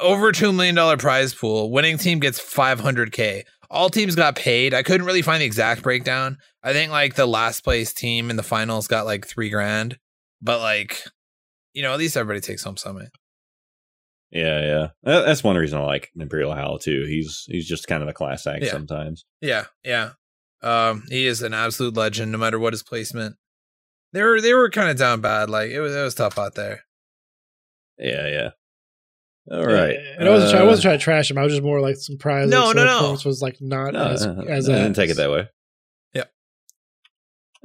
over 0.00 0.32
two 0.32 0.52
million 0.52 0.74
dollar 0.74 0.96
prize 0.96 1.34
pool. 1.34 1.70
Winning 1.70 1.98
team 1.98 2.18
gets 2.18 2.40
five 2.40 2.80
hundred 2.80 3.12
k. 3.12 3.44
All 3.70 3.90
teams 3.90 4.14
got 4.14 4.34
paid. 4.36 4.72
I 4.72 4.82
couldn't 4.82 5.06
really 5.06 5.22
find 5.22 5.42
the 5.42 5.46
exact 5.46 5.82
breakdown. 5.82 6.38
I 6.62 6.72
think 6.72 6.90
like 6.90 7.14
the 7.14 7.26
last 7.26 7.62
place 7.64 7.92
team 7.92 8.30
in 8.30 8.36
the 8.36 8.42
finals 8.42 8.88
got 8.88 9.04
like 9.06 9.26
three 9.26 9.50
grand, 9.50 9.98
but 10.40 10.60
like 10.60 11.02
you 11.74 11.82
know 11.82 11.92
at 11.92 11.98
least 11.98 12.16
everybody 12.16 12.40
takes 12.40 12.62
home 12.64 12.76
something. 12.76 13.08
Yeah, 14.30 14.60
yeah. 14.60 14.86
That- 15.02 15.26
That's 15.26 15.42
one 15.44 15.56
reason 15.56 15.78
I 15.78 15.84
like 15.84 16.10
ImperialHal 16.18 16.80
too. 16.80 17.04
He's 17.06 17.44
he's 17.46 17.66
just 17.68 17.86
kind 17.86 18.02
of 18.02 18.08
a 18.08 18.12
class 18.14 18.46
act 18.46 18.64
Yeah. 18.64 18.70
sometimes. 18.72 19.24
Yeah, 19.40 19.66
yeah. 19.84 20.10
Um, 20.62 21.04
he 21.08 21.26
is 21.26 21.40
an 21.42 21.54
absolute 21.54 21.96
legend, 21.96 22.32
no 22.32 22.38
matter 22.38 22.58
what 22.58 22.72
his 22.72 22.82
placement. 22.82 23.36
They 24.12 24.22
were 24.22 24.40
they 24.40 24.54
were 24.54 24.70
kind 24.70 24.90
of 24.90 24.96
down 24.96 25.20
bad. 25.20 25.50
Like 25.50 25.70
it 25.70 25.80
was 25.80 25.94
it 25.94 26.02
was 26.02 26.14
tough 26.14 26.38
out 26.38 26.54
there. 26.54 26.84
Yeah, 27.98 28.28
yeah. 28.28 28.50
All 29.50 29.64
right. 29.64 29.96
And 30.18 30.28
I 30.28 30.30
wasn't. 30.30 30.50
try- 30.52 30.60
I 30.60 30.62
Uh, 30.62 30.66
wasn't 30.66 30.82
trying 30.82 30.98
to 30.98 31.02
trash 31.04 31.30
him. 31.30 31.38
I 31.38 31.42
was 31.42 31.52
just 31.52 31.62
more 31.62 31.80
like 31.80 31.96
surprised. 31.96 32.50
No, 32.50 32.66
like, 32.66 32.76
no, 32.76 32.84
no. 32.84 32.92
performance 32.98 33.24
Was 33.24 33.40
like 33.42 33.56
not 33.60 33.92
No, 33.94 34.04
as 34.04 34.26
uh, 34.26 34.44
as 34.48 34.68
I 34.68 34.74
a, 34.74 34.76
didn't 34.82 34.96
take 34.96 35.10
it 35.10 35.16
that 35.16 35.30
way. 35.30 35.48
Yep. 36.14 36.30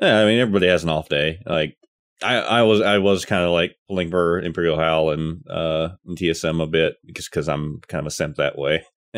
Yeah, 0.02 0.20
I 0.20 0.26
mean 0.26 0.40
everybody 0.40 0.68
has 0.68 0.84
an 0.84 0.90
off 0.90 1.10
day. 1.10 1.40
Like 1.46 1.76
I, 2.24 2.36
I 2.38 2.62
was 2.64 2.82
I 2.82 3.00
was 3.00 3.26
kind 3.26 3.44
of 3.44 3.52
like 3.52 3.76
pulling 3.90 4.10
for 4.10 4.42
ImperialHal 4.42 5.14
and 5.14 5.44
uh 5.50 5.90
and 6.06 6.18
TSM 6.18 6.62
a 6.64 6.68
bit 6.68 6.96
because 7.06 7.26
because 7.28 7.50
I'm 7.50 7.82
kind 7.88 8.00
of 8.00 8.08
a 8.08 8.12
simp 8.12 8.38
that 8.38 8.58
way. 8.58 8.84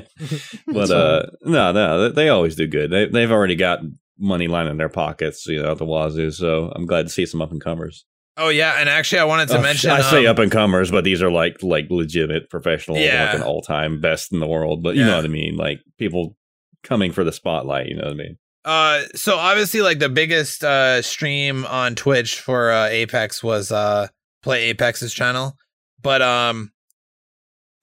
but 0.68 0.89
uh 0.91 1.28
no 1.43 1.72
no 1.72 2.09
they, 2.09 2.24
they 2.24 2.30
always 2.30 2.55
do 2.55 2.68
good. 2.68 2.89
They 2.91 3.05
they've 3.07 3.32
already 3.32 3.55
got 3.55 3.80
money 4.18 4.47
lined 4.47 4.70
in 4.70 4.78
their 4.78 4.89
pockets, 4.89 5.45
you 5.45 5.61
know, 5.61 5.72
at 5.74 5.78
the 5.78 5.86
wazoo. 5.86 6.32
So 6.32 6.72
I'm 6.76 6.86
glad 6.86 7.03
to 7.03 7.09
see 7.09 7.26
some 7.26 7.41
up 7.41 7.51
and 7.51 7.61
comers. 7.61 8.05
Oh 8.38 8.50
yeah, 8.50 8.76
and 8.80 8.90
actually 8.90 9.20
I 9.20 9.24
wanted 9.26 9.48
to 9.50 9.58
Oh, 9.58 9.62
mention. 9.62 9.92
I 9.92 10.02
say 10.02 10.26
um, 10.26 10.32
up 10.32 10.40
and 10.40 10.52
comers, 10.52 10.92
but 10.92 11.04
these 11.04 11.22
are 11.22 11.32
like 11.32 11.64
like 11.64 11.86
legitimate 11.90 12.50
professional, 12.50 12.98
Yeah. 12.98 13.26
like 13.28 13.36
an 13.36 13.42
all 13.44 13.62
time 13.62 14.02
best 14.02 14.34
in 14.34 14.40
the 14.40 14.48
world. 14.48 14.84
But 14.84 14.96
you 14.96 15.02
Yeah. 15.02 15.08
know 15.12 15.16
what 15.18 15.26
I 15.26 15.30
mean, 15.30 15.56
like 15.56 15.80
people 15.98 16.36
coming 16.84 17.12
for 17.14 17.24
the 17.24 17.32
spotlight. 17.32 17.88
You 17.88 17.96
know 17.96 18.04
what 18.04 18.12
I 18.14 18.16
mean? 18.16 18.38
Uh, 18.66 19.04
so 19.16 19.36
obviously, 19.38 19.82
like 19.82 20.00
the 20.00 20.10
biggest 20.10 20.64
uh 20.64 21.02
stream 21.02 21.66
on 21.66 21.96
Twitch 21.96 22.40
for 22.40 22.72
uh, 22.72 22.88
Apex 22.88 23.42
was 23.44 23.72
uh 23.72 24.08
Play 24.44 24.66
Apex's 24.66 25.14
channel, 25.14 25.56
but 26.02 26.22
um, 26.22 26.72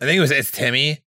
I 0.01 0.05
think 0.05 0.19
it 0.19 0.21
was 0.21 0.31
it's 0.33 0.51
Timmy. 0.51 1.03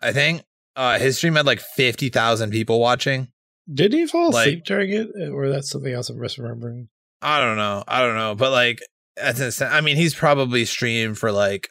I 0.00 0.12
think 0.12 0.44
uh 0.76 0.98
his 0.98 1.18
stream 1.18 1.34
had 1.34 1.44
like 1.46 1.60
fifty 1.60 2.08
thousand 2.08 2.50
people 2.52 2.80
watching. 2.80 3.28
Did 3.72 3.92
he 3.92 4.06
fall 4.06 4.30
Like- 4.30 4.46
asleep 4.46 4.64
during 4.64 4.90
it, 4.92 5.08
or 5.30 5.48
that's 5.50 5.68
something 5.70 5.92
else 5.92 6.08
I'm 6.08 6.16
misremembering? 6.18 6.88
I 7.22 7.40
don't 7.40 7.56
know, 7.56 7.84
I 7.86 8.00
don't 8.00 8.16
know, 8.16 8.34
but 8.34 8.50
like 8.52 8.80
that's 9.16 9.40
insane. 9.40 9.68
I 9.70 9.80
mean, 9.80 9.96
he's 9.96 10.14
probably 10.14 10.64
streamed 10.64 11.18
for 11.18 11.30
like 11.32 11.68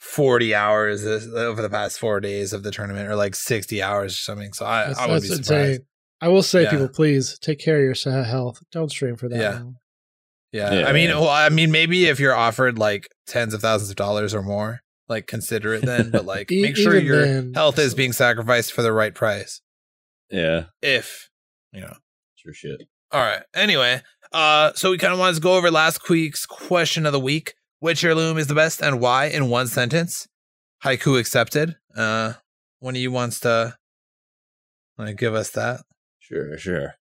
forty 0.00 0.54
hours 0.54 1.02
this, 1.02 1.26
over 1.26 1.60
the 1.62 1.70
past 1.70 1.98
four 1.98 2.20
days 2.20 2.52
of 2.52 2.62
the 2.62 2.70
tournament, 2.70 3.08
or 3.08 3.16
like 3.16 3.34
sixty 3.34 3.82
hours 3.82 4.14
or 4.14 4.18
something. 4.18 4.52
So 4.52 4.66
I, 4.66 4.86
That's, 4.88 4.98
I 4.98 5.06
would 5.08 5.22
be 5.22 5.28
surprised. 5.28 5.50
insane. 5.50 5.86
I 6.20 6.28
will 6.28 6.42
say, 6.42 6.64
Yeah. 6.64 6.70
people, 6.70 6.88
please 6.88 7.38
take 7.38 7.60
care 7.60 7.76
of 7.88 8.04
your 8.04 8.24
health. 8.24 8.60
Don't 8.72 8.90
stream 8.90 9.16
for 9.16 9.28
that. 9.28 9.38
Yeah. 9.38 9.50
long. 9.52 9.76
Yeah. 10.52 10.72
Yeah. 10.74 10.88
I 10.88 10.92
mean, 10.92 11.10
well, 11.10 11.28
I 11.28 11.48
mean, 11.50 11.70
maybe 11.70 12.06
if 12.06 12.18
you're 12.18 12.34
offered 12.34 12.78
like 12.78 13.08
tens 13.26 13.54
of 13.54 13.60
thousands 13.60 13.90
of 13.90 13.96
dollars 13.96 14.34
or 14.34 14.42
more, 14.42 14.80
like 15.08 15.26
consider 15.28 15.74
it 15.74 15.84
then. 15.84 16.10
But 16.10 16.24
like, 16.24 16.50
E- 16.52 16.62
make 16.62 16.76
sure 16.76 16.98
your 16.98 17.24
then- 17.24 17.52
health 17.54 17.78
is 17.78 17.94
being 17.94 18.12
sacrificed 18.12 18.72
for 18.72 18.82
the 18.82 18.92
right 18.92 19.14
price. 19.14 19.60
Yeah, 20.30 20.64
If 20.82 21.30
you 21.72 21.80
know. 21.82 21.94
sure 22.34 22.52
shit. 22.52 22.82
All 23.12 23.20
right. 23.20 23.42
Anyway, 23.54 24.02
uh, 24.32 24.72
so 24.74 24.90
we 24.90 24.98
kind 24.98 25.12
of 25.12 25.18
wanted 25.18 25.36
to 25.36 25.40
go 25.40 25.56
over 25.56 25.70
last 25.70 26.08
week's 26.08 26.46
question 26.46 27.06
of 27.06 27.12
the 27.12 27.20
week: 27.20 27.54
Which 27.80 28.04
heirloom 28.04 28.38
is 28.38 28.46
the 28.46 28.54
best 28.54 28.82
and 28.82 29.00
why? 29.00 29.26
In 29.26 29.48
one 29.48 29.66
sentence. 29.66 30.28
Haiku 30.84 31.18
accepted. 31.18 31.76
Uh, 31.96 32.34
one 32.78 32.94
of 32.94 33.00
you 33.00 33.10
wants 33.10 33.40
to 33.40 33.76
like 34.96 35.16
give 35.16 35.34
us 35.34 35.50
that? 35.50 35.80
Sure, 36.18 36.58
sure. 36.58 36.94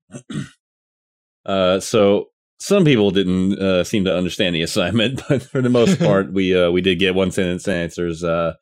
uh, 1.46 1.80
so 1.80 2.28
some 2.60 2.86
people 2.86 3.12
didn't 3.12 3.60
uh, 3.60 3.84
seem 3.84 4.06
to 4.06 4.16
understand 4.16 4.56
the 4.56 4.62
assignment, 4.62 5.22
but 5.30 5.44
for 5.44 5.62
the 5.62 5.70
most 5.70 6.00
part, 6.04 6.32
we 6.32 6.58
uh, 6.60 6.72
we 6.72 6.82
did 6.82 7.00
get 7.00 7.16
one 7.16 7.32
sentence 7.32 7.68
answers, 7.68 8.24
uh, 8.24 8.54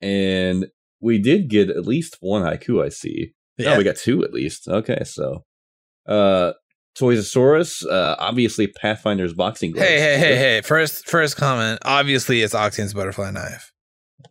and 0.00 0.66
we 1.00 1.18
did 1.18 1.48
get 1.48 1.70
at 1.70 1.86
least 1.86 2.18
one 2.20 2.42
haiku. 2.42 2.84
I 2.84 2.88
see. 2.88 3.32
Oh, 3.64 3.78
we 3.78 3.84
got 3.84 3.96
two 3.96 4.24
at 4.24 4.32
least. 4.32 4.66
Okay, 4.66 5.04
so 5.04 5.44
uh, 6.06 6.52
Toysosaurus, 6.98 7.86
uh, 7.86 8.16
obviously 8.18 8.66
Pathfinder's 8.68 9.32
boxing 9.32 9.72
gloves. 9.72 9.88
Hey, 9.88 9.98
hey, 10.00 10.18
hey, 10.18 10.36
hey! 10.36 10.60
First, 10.62 11.08
first 11.08 11.36
comment. 11.36 11.78
Obviously, 11.84 12.42
it's 12.42 12.54
Octane's 12.54 12.94
butterfly 12.94 13.30
knife. 13.30 13.72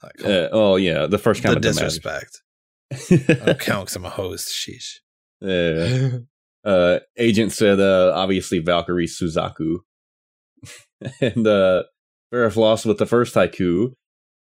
Like. 0.03 0.24
Uh, 0.26 0.49
oh 0.51 0.76
yeah, 0.78 1.05
the 1.07 1.18
first 1.18 1.41
comment. 1.43 1.64
matters. 1.64 1.76
disrespect. 1.99 2.41
I 2.91 3.45
don't 3.45 3.59
count 3.59 3.88
'cause 3.88 3.95
I'm 3.95 4.05
a 4.05 4.09
host. 4.09 4.49
Sheesh. 4.49 4.99
Yeah. 5.41 6.20
uh 6.64 6.99
agent 7.18 7.51
said 7.51 7.80
uh 7.80 8.14
obviously 8.16 8.59
valkyrie 8.59 9.07
suzaku 9.07 9.78
and 11.22 11.47
uh 11.47 11.82
Farrah 12.32 12.55
lost 12.55 12.86
with 12.86 12.99
the 12.99 13.07
first 13.07 13.34
haiku 13.34 13.93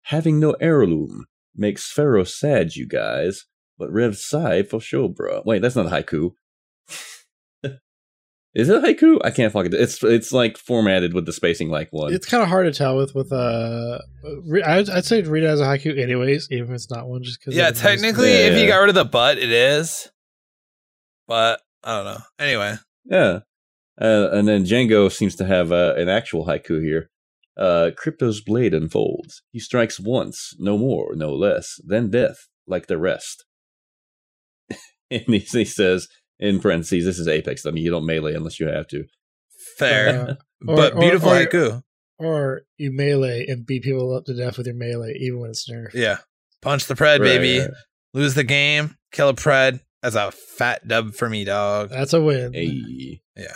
having 0.03 0.37
no 0.41 0.51
heirloom 0.59 1.27
makes 1.55 1.89
pharaoh 1.89 2.25
sad 2.25 2.75
you 2.75 2.85
guys 2.85 3.45
but 3.77 3.89
rev 3.89 4.17
sai 4.17 4.63
for 4.63 4.81
sure 4.81 5.07
bro 5.07 5.41
wait 5.45 5.61
that's 5.61 5.77
not 5.77 5.85
a 5.85 5.89
haiku 5.89 6.31
is 8.55 8.69
it 8.69 8.75
a 8.75 8.79
haiku 8.79 9.19
i 9.23 9.31
can't 9.31 9.53
fucking 9.53 9.73
it's 9.73 10.03
it's 10.03 10.31
like 10.31 10.57
formatted 10.57 11.13
with 11.13 11.25
the 11.25 11.33
spacing 11.33 11.69
like 11.69 11.87
one 11.91 12.13
it's 12.13 12.25
kind 12.25 12.41
of 12.41 12.49
hard 12.49 12.65
to 12.65 12.77
tell 12.77 12.97
with 12.97 13.13
with 13.15 13.31
uh. 13.31 13.99
I'd, 14.65 14.89
I'd 14.89 15.05
say 15.05 15.21
read 15.21 15.43
it 15.43 15.47
as 15.47 15.61
a 15.61 15.65
haiku, 15.65 15.97
anyways, 15.97 16.49
even 16.51 16.69
if 16.69 16.75
it's 16.75 16.91
not 16.91 17.07
one, 17.07 17.23
just 17.23 17.39
because. 17.39 17.55
Yeah, 17.55 17.71
technically, 17.71 18.31
Yeah, 18.31 18.47
if 18.47 18.57
you 18.59 18.67
got 18.67 18.79
rid 18.79 18.89
of 18.89 18.95
the 18.95 19.05
butt, 19.05 19.37
it 19.37 19.51
is. 19.51 20.11
But 21.27 21.61
I 21.83 21.95
don't 21.95 22.05
know. 22.05 22.21
Anyway, 22.37 22.75
Yeah. 23.05 23.39
Uh, 24.01 24.29
and 24.31 24.47
then 24.47 24.65
Django 24.65 25.11
seems 25.11 25.35
to 25.37 25.45
have 25.45 25.71
uh, 25.71 25.93
an 25.97 26.09
actual 26.09 26.45
haiku 26.45 26.81
here. 26.81 27.09
Uh, 27.57 27.91
Crypto's 27.95 28.41
blade 28.41 28.73
unfolds. 28.73 29.41
He 29.51 29.59
strikes 29.59 29.99
once, 29.99 30.55
no 30.57 30.77
more, 30.77 31.15
no 31.15 31.33
less, 31.33 31.79
then 31.85 32.09
death, 32.09 32.47
like 32.65 32.87
the 32.87 32.97
rest. 32.97 33.45
and 35.11 35.23
he, 35.27 35.39
he 35.39 35.65
says, 35.65 36.07
in 36.39 36.59
parentheses, 36.59 37.05
this 37.05 37.19
is 37.19 37.27
Apex. 37.27 37.65
I 37.65 37.71
mean, 37.71 37.83
you 37.83 37.91
don't 37.91 38.05
melee 38.05 38.33
unless 38.35 38.59
you 38.59 38.67
have 38.67 38.87
to. 38.87 39.05
fair, 39.77 40.09
Uh, 40.09 40.33
or- 40.67 40.75
but 40.75 40.93
or- 40.95 40.99
beautiful 41.01 41.29
or- 41.29 41.45
haiku. 41.45 41.83
or 42.17 42.61
you 42.77 42.91
melee 42.91 43.45
and 43.47 43.65
beat 43.65 43.83
people 43.83 44.15
up 44.15 44.25
to 44.25 44.33
death 44.33 44.57
with 44.57 44.67
your 44.67 44.75
melee, 44.75 45.13
even 45.19 45.39
when 45.39 45.49
it's 45.51 45.69
nerfed. 45.69 45.93
Yeah, 45.93 46.17
punch 46.61 46.85
the 46.85 46.93
pred, 46.95 47.19
Right, 47.19 47.39
baby. 47.39 47.59
right. 47.59 47.69
Lose 48.13 48.33
the 48.33 48.43
game, 48.43 48.95
kill 49.11 49.29
a 49.29 49.33
pred. 49.33 49.81
That's 50.01 50.15
a 50.15 50.31
fat 50.31 50.87
dub 50.87 51.13
for 51.13 51.29
me, 51.29 51.43
dog. 51.43 51.89
That's 51.89 52.13
a 52.13 52.21
win. 52.21 52.53
Hey. 52.53 53.21
Yeah. 53.35 53.53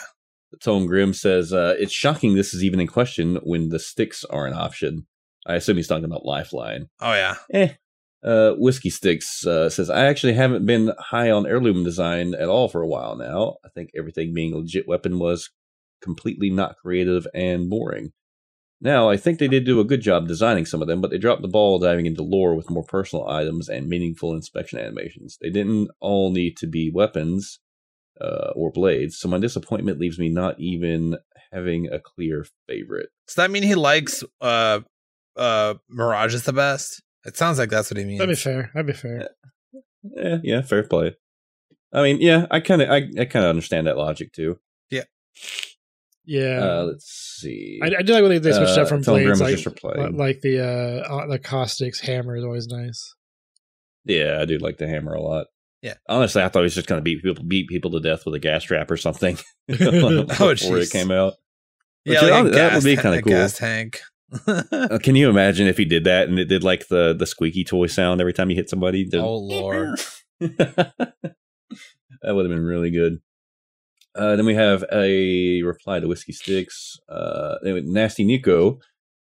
Tone 0.62 0.86
Grim 0.86 1.14
says, 1.14 1.52
uh, 1.54 1.76
it's 1.80 1.92
shocking 1.94 2.36
this 2.36 2.54
is 2.54 2.64
even 2.64 2.80
in 2.80 2.88
question 2.88 3.38
when 3.44 3.70
the 3.70 3.80
sticks 3.80 4.24
are 4.26 4.46
an 4.46 4.54
option. 4.54 5.08
I 5.48 5.56
assume 5.56 5.78
he's 5.78 5.88
talking 5.88 6.06
about 6.06 6.26
Lifeline. 6.26 6.90
Oh 7.02 7.14
yeah, 7.14 7.36
Eh. 7.54 7.70
Uh, 8.24 8.54
Whiskey 8.54 8.90
Sticks 8.90 9.46
uh, 9.46 9.70
says, 9.70 9.90
I 9.90 10.06
actually 10.06 10.34
haven't 10.34 10.66
been 10.66 10.94
high 10.98 11.30
on 11.30 11.46
heirloom 11.46 11.84
design 11.84 12.34
at 12.34 12.48
all 12.48 12.70
for 12.70 12.82
a 12.82 12.88
while 12.88 13.18
now. 13.18 13.58
I 13.66 13.70
think 13.70 13.90
everything 13.98 14.34
being 14.34 14.54
a 14.54 14.58
legit 14.58 14.88
weapon 14.88 15.20
was 15.20 15.50
completely 16.02 16.50
not 16.50 16.78
creative 16.78 17.28
and 17.34 17.70
boring. 17.70 18.14
Now, 18.80 19.10
I 19.10 19.16
think 19.16 19.40
they 19.40 19.48
did 19.48 19.66
do 19.66 19.80
a 19.80 19.86
good 19.86 20.02
job 20.02 20.28
designing 20.28 20.66
some 20.66 20.82
of 20.82 20.88
them, 20.88 21.00
but 21.00 21.10
they 21.10 21.18
dropped 21.18 21.42
the 21.42 21.48
ball 21.48 21.80
diving 21.80 22.06
into 22.06 22.22
lore 22.22 22.54
with 22.54 22.70
more 22.70 22.84
personal 22.84 23.28
items 23.30 23.70
and 23.70 23.88
meaningful 23.88 24.34
inspection 24.34 24.80
animations. 24.80 25.38
They 25.42 25.50
didn't 25.50 25.90
all 26.02 26.32
need 26.32 26.58
to 26.58 26.68
be 26.68 26.92
weapons 26.94 27.60
uh, 28.20 28.52
or 28.56 28.72
blades, 28.72 29.18
so 29.18 29.30
my 29.30 29.38
disappointment 29.38 30.00
leaves 30.00 30.20
me 30.20 30.30
not 30.30 30.60
even 30.60 31.18
having 31.54 31.88
a 31.88 32.00
clear 32.00 32.46
favorite. 32.68 33.10
Does 33.28 33.36
that 33.36 33.52
mean 33.52 33.64
he 33.64 33.76
likes 33.76 34.24
uh 34.42 34.82
uh 35.36 35.76
Mirages 35.90 36.44
the 36.44 36.54
best? 36.54 37.02
It 37.26 37.38
sounds 37.38 37.58
like 37.58 37.70
that's 37.70 37.90
what 37.90 37.98
he 37.98 38.06
means. 38.06 38.20
That'd 38.20 38.36
be 38.36 38.40
fair. 38.40 38.72
That'd 38.74 38.88
be 38.88 38.94
fair. 38.94 39.30
Yeah, 40.04 40.38
yeah, 40.44 40.62
fair 40.62 40.84
play. 40.84 41.16
I 41.94 42.02
mean, 42.04 42.20
yeah, 42.20 42.48
I 42.52 42.60
kind 42.60 42.82
of, 42.82 42.90
I, 42.90 42.98
I 43.20 43.26
kind 43.26 43.46
of 43.46 43.50
understand 43.50 43.88
that 43.88 43.98
logic 43.98 44.34
too. 44.34 44.60
Yeah. 44.90 45.04
Yeah. 46.26 46.60
Uh, 46.62 46.84
let's 46.86 47.06
see. 47.06 47.80
I, 47.84 47.88
I 48.00 48.02
do 48.02 48.14
like 48.14 48.22
when 48.24 48.32
they, 48.32 48.40
they 48.40 48.52
switched 48.52 48.78
uh, 48.78 48.82
up 48.82 48.88
from 48.90 49.04
Telegram 49.04 49.38
blades, 49.38 49.66
like, 49.66 49.76
just 49.76 50.16
like 50.18 50.42
the 50.42 50.60
uh 50.60 51.28
the 51.28 51.40
caustics 51.40 52.00
hammer 52.00 52.36
is 52.36 52.44
always 52.44 52.68
nice. 52.68 53.16
yeah, 54.06 54.40
I 54.42 54.46
do 54.46 54.58
like 54.58 54.78
the 54.78 54.88
hammer 54.88 55.14
a 55.14 55.22
lot. 55.22 55.48
Yeah. 55.82 55.96
honestly, 56.08 56.42
I 56.42 56.48
thought 56.48 56.60
he 56.60 56.64
was 56.64 56.76
just 56.76 56.88
going 56.88 57.00
to 57.00 57.04
beat 57.04 57.22
people, 57.22 57.44
beat 57.44 57.68
people 57.68 57.92
to 57.92 58.00
death 58.00 58.26
with 58.26 58.36
a 58.36 58.40
gas 58.40 58.64
trap 58.64 58.90
or 58.90 58.96
something 58.96 59.38
Oh, 59.70 60.24
before 60.24 60.78
it 60.78 60.90
came 60.92 61.12
out. 61.12 61.34
yeah, 62.06 62.22
like 62.22 62.46
a 62.46 62.50
that 62.52 62.74
would 62.76 62.84
be 62.86 62.96
kinda 62.96 63.22
cool. 63.22 63.34
Gas 63.34 63.58
tank. 63.58 64.00
Uh, 64.48 64.98
can 65.02 65.16
you 65.16 65.30
imagine 65.30 65.68
if 65.68 65.78
he 65.78 65.86
did 65.86 66.04
that 66.06 66.28
and 66.28 66.40
it 66.40 66.46
did 66.46 66.64
like 66.64 66.88
the 66.88 67.14
the 67.14 67.26
squeaky 67.26 67.64
toy 67.64 67.88
sound 67.88 68.20
every 68.20 68.34
time 68.34 68.50
you 68.50 68.56
hit 68.56 68.70
somebody? 68.70 69.08
The- 69.08 69.20
oh 69.20 69.38
lord. 69.38 70.00
that 70.40 71.34
would 72.24 72.46
have 72.46 72.56
been 72.56 72.66
really 72.66 72.92
good. 72.92 73.20
Uh, 74.16 74.36
then 74.36 74.46
we 74.46 74.56
have 74.56 74.84
a 74.92 75.62
reply 75.64 76.00
to 76.00 76.08
Whiskey 76.08 76.34
Sticks. 76.34 76.98
Uh, 77.10 77.56
anyway, 77.64 77.82
Nasty 77.84 78.24
Nico. 78.24 78.80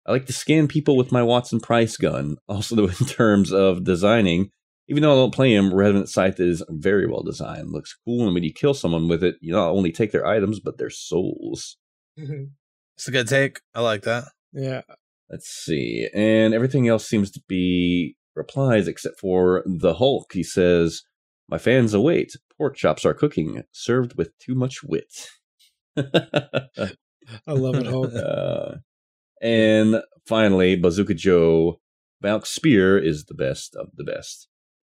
I 0.06 0.12
like 0.12 0.26
to 0.26 0.32
scan 0.32 0.66
people 0.66 0.96
with 0.96 1.12
my 1.12 1.20
Wattson 1.20 1.62
Price 1.62 1.96
gun. 1.96 2.36
Also, 2.48 2.88
in 2.88 2.94
terms 3.06 3.52
of 3.52 3.84
designing, 3.84 4.50
even 4.88 5.02
though 5.02 5.12
I 5.12 5.16
don't 5.16 5.34
play 5.34 5.54
him, 5.54 5.72
Revenant 5.72 6.08
Scythe 6.08 6.40
is 6.40 6.64
very 6.68 7.06
well 7.06 7.22
designed. 7.22 7.70
Looks 7.70 7.96
cool, 8.04 8.24
and 8.24 8.34
when 8.34 8.42
you 8.42 8.52
kill 8.52 8.74
someone 8.74 9.06
with 9.06 9.22
it, 9.22 9.36
you 9.40 9.52
not 9.52 9.70
only 9.70 9.92
take 9.92 10.10
their 10.10 10.26
items 10.26 10.58
but 10.58 10.78
their 10.78 10.90
souls. 10.90 11.76
It's 12.16 13.06
a 13.06 13.12
good 13.12 13.28
take. 13.28 13.60
I 13.74 13.82
like 13.82 14.02
that. 14.02 14.24
Yeah. 14.52 14.82
Let's 15.28 15.48
see. 15.48 16.08
And 16.12 16.54
everything 16.54 16.88
else 16.88 17.06
seems 17.06 17.30
to 17.32 17.42
be 17.48 18.16
replies 18.34 18.88
except 18.88 19.20
for 19.20 19.62
the 19.64 19.94
Hulk. 19.94 20.32
He 20.32 20.42
says, 20.42 21.02
My 21.48 21.58
fans 21.58 21.94
await. 21.94 22.32
Pork 22.58 22.76
chops 22.76 23.04
are 23.04 23.14
cooking, 23.14 23.62
served 23.72 24.16
with 24.16 24.36
too 24.38 24.54
much 24.54 24.82
wit. 24.82 25.28
I 25.96 27.52
love 27.52 27.76
it, 27.76 27.86
Hulk. 27.86 28.12
Uh, 28.14 28.76
and 29.40 30.02
finally, 30.26 30.76
Bazooka 30.76 31.14
Joe. 31.14 31.80
Valk's 32.22 32.50
spear 32.50 32.98
is 32.98 33.24
the 33.24 33.34
best 33.34 33.74
of 33.74 33.88
the 33.96 34.04
best. 34.04 34.48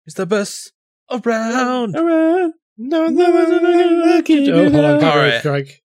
It's 0.07 0.15
the 0.15 0.27
best 0.27 0.73
around. 1.11 1.97
All 1.97 2.05
right. 2.05 2.53
No, 2.79 3.07
no, 3.07 3.31
no, 3.31 3.59
no, 3.59 3.59
no, 3.59 4.23
Oh, 4.29 4.71
hold 4.71 4.85
on. 4.85 5.05
All 5.05 5.17
right. 5.17 5.43
Craig. 5.43 5.81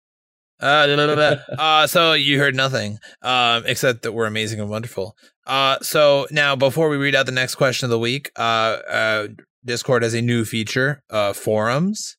Uh, 0.62 1.38
uh, 1.57 1.88
so 1.88 2.14
you 2.14 2.38
heard 2.38 2.55
nothing, 2.55 2.99
um, 3.22 3.64
except 3.66 4.03
that 4.03 4.12
we're 4.12 4.28
amazing 4.28 4.59
and 4.59 4.70
wonderful. 4.70 5.16
Uh, 5.47 5.78
so 5.82 6.28
now 6.32 6.55
before 6.55 6.88
we 6.89 6.97
read 6.97 7.16
out 7.16 7.26
the 7.26 7.32
next 7.32 7.55
question 7.55 7.86
of 7.86 7.89
the 7.89 7.99
week, 7.99 8.32
uh, 8.38 8.78
uh, 8.88 9.28
Discord 9.66 10.03
has 10.03 10.14
a 10.14 10.22
new 10.22 10.45
feature, 10.45 11.01
uh, 11.09 11.34
forums, 11.34 12.18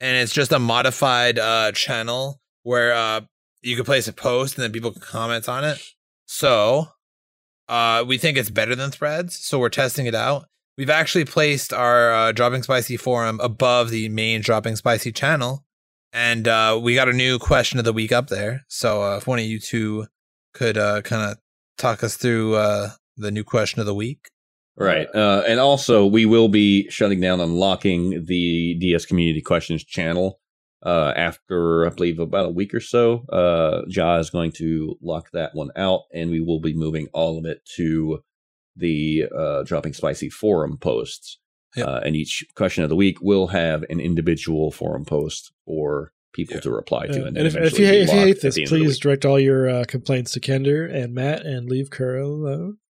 and 0.00 0.16
it's 0.16 0.32
just 0.32 0.52
a 0.52 0.58
modified 0.58 1.38
uh 1.38 1.72
channel 1.72 2.40
where 2.62 2.92
uh 2.92 3.20
you 3.62 3.76
can 3.76 3.84
place 3.84 4.08
a 4.08 4.12
post 4.12 4.56
and 4.56 4.62
then 4.62 4.72
people 4.72 4.90
can 4.90 5.00
comment 5.00 5.48
on 5.48 5.64
it. 5.64 5.78
So, 6.26 6.88
uh, 7.68 8.04
we 8.06 8.18
think 8.18 8.36
it's 8.36 8.50
better 8.50 8.74
than 8.74 8.90
Threads, 8.90 9.38
so 9.42 9.58
we're 9.58 9.70
testing 9.70 10.06
it 10.06 10.14
out. 10.14 10.46
We've 10.76 10.90
actually 10.90 11.24
placed 11.24 11.72
our 11.72 12.12
uh, 12.12 12.32
Dropping 12.32 12.62
Spicy 12.62 12.96
forum 12.96 13.40
above 13.40 13.90
the 13.90 14.08
main 14.08 14.40
Dropping 14.40 14.76
Spicy 14.76 15.12
channel, 15.12 15.63
and 16.14 16.46
uh, 16.46 16.78
we 16.80 16.94
got 16.94 17.08
a 17.08 17.12
new 17.12 17.38
question 17.40 17.80
of 17.80 17.84
the 17.84 17.92
week 17.92 18.12
up 18.12 18.28
there. 18.28 18.64
So 18.68 19.02
uh, 19.02 19.16
if 19.16 19.26
one 19.26 19.40
of 19.40 19.44
you 19.44 19.58
two 19.58 20.06
could 20.54 20.78
uh, 20.78 21.02
kind 21.02 21.32
of 21.32 21.38
talk 21.76 22.04
us 22.04 22.16
through 22.16 22.54
uh, 22.54 22.90
the 23.16 23.32
new 23.32 23.42
question 23.42 23.80
of 23.80 23.86
the 23.86 23.94
week. 23.94 24.30
Right. 24.76 25.08
Uh, 25.12 25.42
and 25.46 25.60
also, 25.60 26.06
we 26.06 26.24
will 26.24 26.48
be 26.48 26.88
shutting 26.88 27.20
down 27.20 27.40
unlocking 27.40 28.24
the 28.24 28.76
DS 28.80 29.06
Community 29.06 29.40
Questions 29.40 29.84
channel 29.84 30.40
uh, 30.84 31.12
after, 31.16 31.86
I 31.86 31.90
believe, 31.90 32.20
about 32.20 32.46
a 32.46 32.50
week 32.50 32.74
or 32.74 32.80
so. 32.80 33.24
Uh, 33.28 33.82
Ja 33.88 34.16
is 34.18 34.30
going 34.30 34.52
to 34.52 34.96
lock 35.02 35.30
that 35.32 35.54
one 35.54 35.70
out, 35.76 36.02
and 36.12 36.30
we 36.30 36.40
will 36.40 36.60
be 36.60 36.74
moving 36.74 37.08
all 37.12 37.38
of 37.38 37.44
it 37.44 37.58
to 37.76 38.20
the 38.76 39.24
Dropping 39.64 39.92
Spicy 39.92 40.28
forum 40.28 40.76
posts. 40.78 41.38
Yep. 41.76 41.86
Uh, 41.88 42.00
and 42.04 42.14
each 42.16 42.44
question 42.54 42.84
of 42.84 42.90
the 42.90 42.96
week 42.96 43.18
will 43.20 43.48
have 43.48 43.82
an 43.90 44.00
individual 44.00 44.70
forum 44.70 45.04
post 45.04 45.52
or 45.66 46.12
people 46.32 46.54
Yeah. 46.56 46.60
to 46.62 46.70
reply 46.70 47.06
to. 47.08 47.22
Uh, 47.22 47.26
and, 47.26 47.36
and 47.38 47.46
if, 47.46 47.56
if 47.56 47.78
you 47.78 47.86
hate, 47.86 48.02
if 48.02 48.12
you 48.12 48.18
hate 48.20 48.40
this, 48.40 48.54
the 48.54 48.62
end 48.62 48.66
of 48.72 48.78
the 48.78 48.84
please 48.84 48.98
direct 48.98 49.24
all 49.24 49.38
your 49.40 49.68
uh, 49.68 49.84
complaints 49.88 50.32
to 50.32 50.40
Kinder 50.40 50.86
and 50.86 51.14
Matt, 51.14 51.44
and 51.44 51.68
leave 51.68 51.90
Kuro 51.90 52.26
alone. 52.26 52.78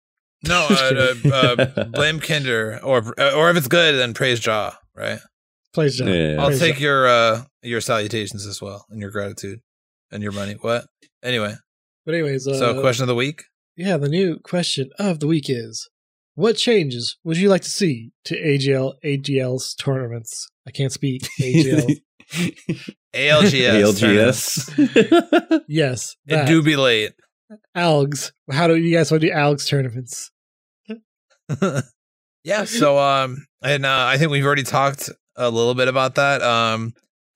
No, 0.44 0.66
uh, 0.72 1.14
uh, 1.32 1.66
uh, 1.78 1.84
blame 1.86 2.20
Kinder, 2.20 2.80
or 2.84 3.14
or 3.20 3.52
if 3.52 3.58
it's 3.58 3.68
good, 3.68 3.94
then 4.00 4.16
praise 4.16 4.40
Jaw. 4.40 4.76
Right. 4.96 5.20
Please, 5.72 5.98
John. 5.98 6.08
Yeah. 6.08 6.38
I'll 6.40 6.48
Praise 6.48 6.60
take 6.60 6.76
Jah. 6.78 6.82
your 6.82 7.08
uh 7.08 7.44
your 7.62 7.80
salutations 7.80 8.48
as 8.48 8.60
well 8.60 8.86
and 8.90 9.00
your 9.00 9.12
gratitude 9.12 9.60
and 10.12 10.24
your 10.24 10.32
money. 10.32 10.54
What? 10.60 10.86
Anyway, 11.22 11.54
But 12.08 12.16
anyways, 12.16 12.48
uh, 12.48 12.58
so 12.58 12.82
question 12.82 13.04
of 13.04 13.08
the 13.08 13.14
week. 13.16 13.44
Yeah, 13.78 13.98
the 13.98 14.10
new 14.10 14.40
question 14.40 14.90
of 14.98 15.20
the 15.20 15.28
week 15.28 15.46
is: 15.48 15.88
What 16.36 16.58
changes 16.58 17.18
would 17.24 17.38
you 17.38 17.50
like 17.50 17.62
to 17.62 17.70
see 17.70 18.12
to 18.26 18.36
AGL 18.42 18.94
AGL's 19.04 19.76
tournaments? 19.76 20.50
I 20.68 20.72
can't 20.72 20.92
speak 20.92 21.24
AGL. 21.40 21.98
ALGS. 23.14 24.70
ALGS. 24.74 25.62
yes, 25.68 26.16
It 26.28 26.36
that. 26.36 26.48
do 26.48 26.64
be 26.64 26.76
late. 26.76 27.14
Algs. 27.76 28.32
How 28.50 28.68
do 28.68 28.76
you 28.78 28.96
guys 28.96 29.12
want 29.12 29.22
to 29.22 29.28
do 29.28 29.34
Algs 29.34 29.68
tournaments? 29.68 30.32
yeah. 32.44 32.64
So 32.64 32.98
um, 32.98 33.46
and 33.62 33.86
uh, 33.86 34.06
I 34.08 34.18
think 34.18 34.32
we've 34.32 34.46
already 34.46 34.64
talked 34.64 35.10
a 35.36 35.50
little 35.50 35.76
bit 35.76 35.88
about 35.88 36.16
that. 36.16 36.42
Um, 36.42 36.94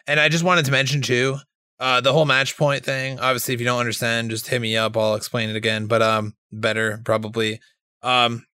and 0.08 0.20
I 0.20 0.30
just 0.30 0.44
wanted 0.44 0.66
to 0.66 0.72
mention 0.72 1.02
too, 1.02 1.38
uh, 1.80 2.00
the 2.02 2.14
whole 2.14 2.26
match 2.26 2.58
point 2.58 2.86
thing. 2.86 3.20
Obviously, 3.20 3.54
if 3.54 3.60
you 3.60 3.66
don't 3.66 3.80
understand, 3.80 4.30
just 4.30 4.48
hit 4.48 4.62
me 4.62 4.78
up. 4.78 4.96
I'll 4.96 5.16
explain 5.16 5.50
it 5.50 5.56
again. 5.58 5.88
But 5.88 6.02
um, 6.02 6.34
better 6.52 7.02
probably. 7.04 7.60
Um, 8.02 8.46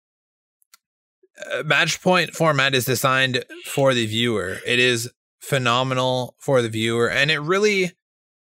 match 1.64 2.00
point 2.02 2.34
format 2.34 2.74
is 2.74 2.84
designed 2.84 3.44
for 3.66 3.94
the 3.94 4.06
viewer. 4.06 4.58
It 4.66 4.78
is 4.78 5.10
phenomenal 5.40 6.34
for 6.38 6.62
the 6.62 6.68
viewer, 6.68 7.08
and 7.10 7.30
it 7.30 7.40
really 7.40 7.92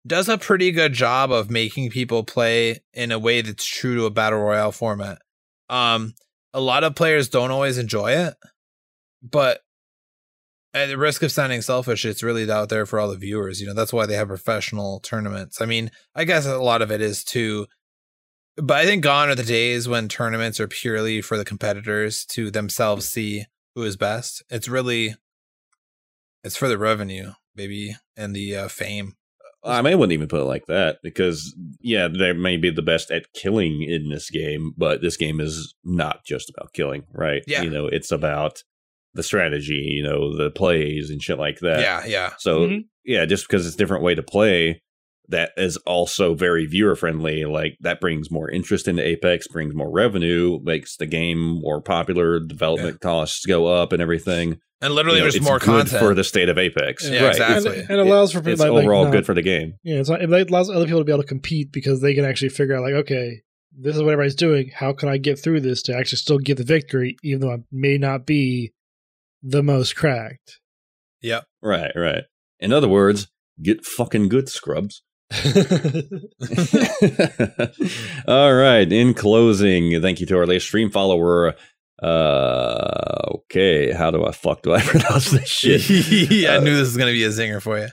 does 0.06 0.28
a 0.28 0.38
pretty 0.38 0.72
good 0.72 0.94
job 0.94 1.32
of 1.32 1.50
making 1.50 1.90
people 1.90 2.24
play 2.24 2.80
in 2.94 3.12
a 3.12 3.20
way 3.20 3.42
that's 3.42 3.66
true 3.66 3.96
to 3.96 4.06
a 4.06 4.12
battle 4.12 4.40
royale 4.40 4.72
format. 4.72 5.20
Um, 5.70 6.14
a 6.54 6.60
lot 6.60 6.84
of 6.84 6.96
players 6.96 7.30
don't 7.30 7.52
always 7.52 7.78
enjoy 7.78 8.12
it, 8.12 8.34
but 9.22 9.62
at 10.74 10.88
the 10.88 10.98
risk 10.98 11.24
of 11.24 11.32
sounding 11.32 11.62
selfish, 11.62 12.04
it's 12.04 12.24
really 12.24 12.50
out 12.52 12.70
there 12.70 12.86
for 12.86 13.00
all 13.00 13.10
the 13.10 13.18
viewers. 13.18 13.62
You 13.62 13.68
know, 13.68 13.74
that's 13.74 13.94
why 13.94 14.06
they 14.06 14.16
have 14.16 14.28
professional 14.28 15.00
tournaments. 15.00 15.62
I 15.62 15.66
mean, 15.66 15.92
I 16.16 16.24
guess 16.26 16.46
a 16.46 16.58
lot 16.58 16.82
of 16.82 16.92
it 16.92 17.02
is 17.02 17.24
too, 17.24 17.68
but 18.58 18.78
I 18.78 18.86
think 18.86 19.04
gone 19.04 19.30
are 19.30 19.36
the 19.36 19.44
days 19.44 19.88
when 19.88 20.08
tournaments 20.08 20.60
are 20.60 20.68
purely 20.68 21.22
for 21.22 21.38
the 21.38 21.46
competitors 21.46 22.26
to 22.28 22.52
themselves 22.52 23.08
see 23.10 23.46
who 23.76 23.84
is 23.84 23.96
best. 23.98 24.44
It's 24.50 24.68
really, 24.68 25.16
it's 26.44 26.56
for 26.58 26.68
the 26.68 26.78
revenue, 26.78 27.32
maybe, 27.56 27.96
and 28.16 28.36
the 28.36 28.56
uh, 28.56 28.68
fame. 28.68 29.16
I 29.66 29.82
mean, 29.82 29.94
I 29.94 29.96
wouldn't 29.96 30.12
even 30.12 30.28
put 30.28 30.42
it 30.42 30.46
like 30.46 30.66
that 30.66 30.98
because, 31.02 31.56
yeah, 31.80 32.10
they 32.10 32.34
may 32.34 32.58
be 32.58 32.70
the 32.70 32.82
best 32.82 33.12
at 33.12 33.32
killing 33.34 33.82
in 33.82 34.10
this 34.10 34.30
game, 34.30 34.74
but 34.78 35.02
this 35.02 35.16
game 35.16 35.40
is 35.40 35.74
not 35.86 36.26
just 36.26 36.50
about 36.50 36.74
killing, 36.74 37.04
right? 37.14 37.44
Yeah. 37.48 37.62
You 37.62 37.70
know, 37.70 37.88
it's 37.88 38.12
about 38.12 38.62
the 39.14 39.24
strategy, 39.24 39.94
you 39.96 40.04
know, 40.04 40.36
the 40.36 40.52
plays 40.52 41.10
and 41.10 41.22
shit 41.24 41.40
like 41.40 41.60
that. 41.60 41.80
yeah, 41.80 42.06
yeah. 42.06 42.34
So, 42.40 42.68
Mhm. 42.68 42.86
yeah, 43.06 43.26
just 43.26 43.48
because 43.48 43.66
it's 43.66 43.76
a 43.76 43.78
different 43.78 44.04
way 44.04 44.16
to 44.16 44.24
play, 44.24 44.82
that 45.30 45.52
is 45.58 45.78
also 45.86 46.36
very 46.36 46.66
viewer 46.66 46.96
friendly. 46.96 47.46
Like, 47.46 47.78
that 47.82 48.02
brings 48.02 48.30
more 48.30 48.50
interest 48.50 48.88
into 48.88 49.06
Apex, 49.06 49.48
brings 49.48 49.74
more 49.74 49.90
revenue, 49.90 50.60
makes 50.64 50.98
the 50.98 51.06
game 51.06 51.40
more 51.40 51.82
popular, 51.82 52.40
development 52.40 53.00
costs 53.02 53.46
go 53.46 53.68
up 53.68 53.94
and 53.94 54.02
everything. 54.02 54.60
And 54.82 54.94
literally, 54.94 55.20
You 55.20 55.22
know, 55.22 55.26
there's 55.26 55.36
it's 55.36 55.46
more 55.46 55.60
good 55.60 55.66
content. 55.66 56.04
for 56.04 56.14
the 56.14 56.26
state 56.26 56.50
of 56.50 56.58
Apex. 56.58 57.10
Yeah, 57.10 57.24
right. 57.24 57.30
exactly. 57.32 57.80
And, 57.80 57.90
and 57.90 58.00
it 58.02 58.06
allows 58.08 58.34
for 58.34 58.40
people 58.40 58.52
It's 58.52 58.62
like, 58.62 58.72
like, 58.72 58.84
overall 58.84 59.06
no, 59.06 59.12
good 59.12 59.26
for 59.26 59.34
the 59.34 59.42
game. 59.42 59.76
Yeah, 59.82 59.96
it's 60.00 60.10
not, 60.10 60.22
it 60.22 60.30
allows 60.30 60.70
other 60.70 60.86
people 60.86 61.00
to 61.00 61.06
be 61.06 61.14
able 61.14 61.24
to 61.24 61.28
compete 61.28 61.72
because 61.72 62.02
they 62.02 62.14
can 62.14 62.26
actually 62.26 62.50
figure 62.50 62.76
out 62.76 62.84
like, 62.84 62.94
okay, 62.94 63.44
this 63.72 63.96
is 63.96 64.02
what 64.02 64.12
everybody's 64.12 64.36
doing. 64.36 64.72
How 64.76 64.92
can 64.92 65.08
I 65.08 65.18
get 65.18 65.40
through 65.40 65.62
this 65.62 65.82
to 65.84 65.96
actually 65.98 66.18
still 66.18 66.38
get 66.38 66.58
the 66.58 66.66
victory, 66.66 67.16
even 67.24 67.40
though 67.40 67.54
I 67.54 67.58
may 67.72 67.98
not 67.98 68.26
be 68.26 68.74
the 69.42 69.64
most 69.64 69.96
cracked? 69.96 70.60
Yep. 71.22 71.46
Right, 71.62 71.92
right. 71.96 72.24
In 72.60 72.74
other 72.74 72.90
words, 72.90 73.28
get 73.62 73.86
fucking 73.86 74.28
good, 74.28 74.50
scrubs. 74.50 75.02
All 78.28 78.54
right. 78.54 78.92
In 78.92 79.14
closing, 79.14 80.02
thank 80.02 80.20
you 80.20 80.26
to 80.28 80.38
our 80.38 80.46
latest 80.46 80.68
stream 80.68 80.92
follower. 80.92 81.56
Uh, 82.02 83.20
okay. 83.36 83.92
How 83.94 84.12
do 84.12 84.26
I 84.26 84.32
fuck 84.32 84.62
do 84.64 84.74
I 84.74 84.82
pronounce 84.82 85.32
this 85.32 85.48
shit? 85.50 85.82
I 86.50 86.58
Uh, 86.58 86.60
knew 86.60 86.76
this 86.76 86.88
was 86.90 86.98
gonna 86.98 87.12
be 87.12 87.24
a 87.24 87.30
zinger 87.30 87.62
for 87.62 87.80
you. 87.80 87.88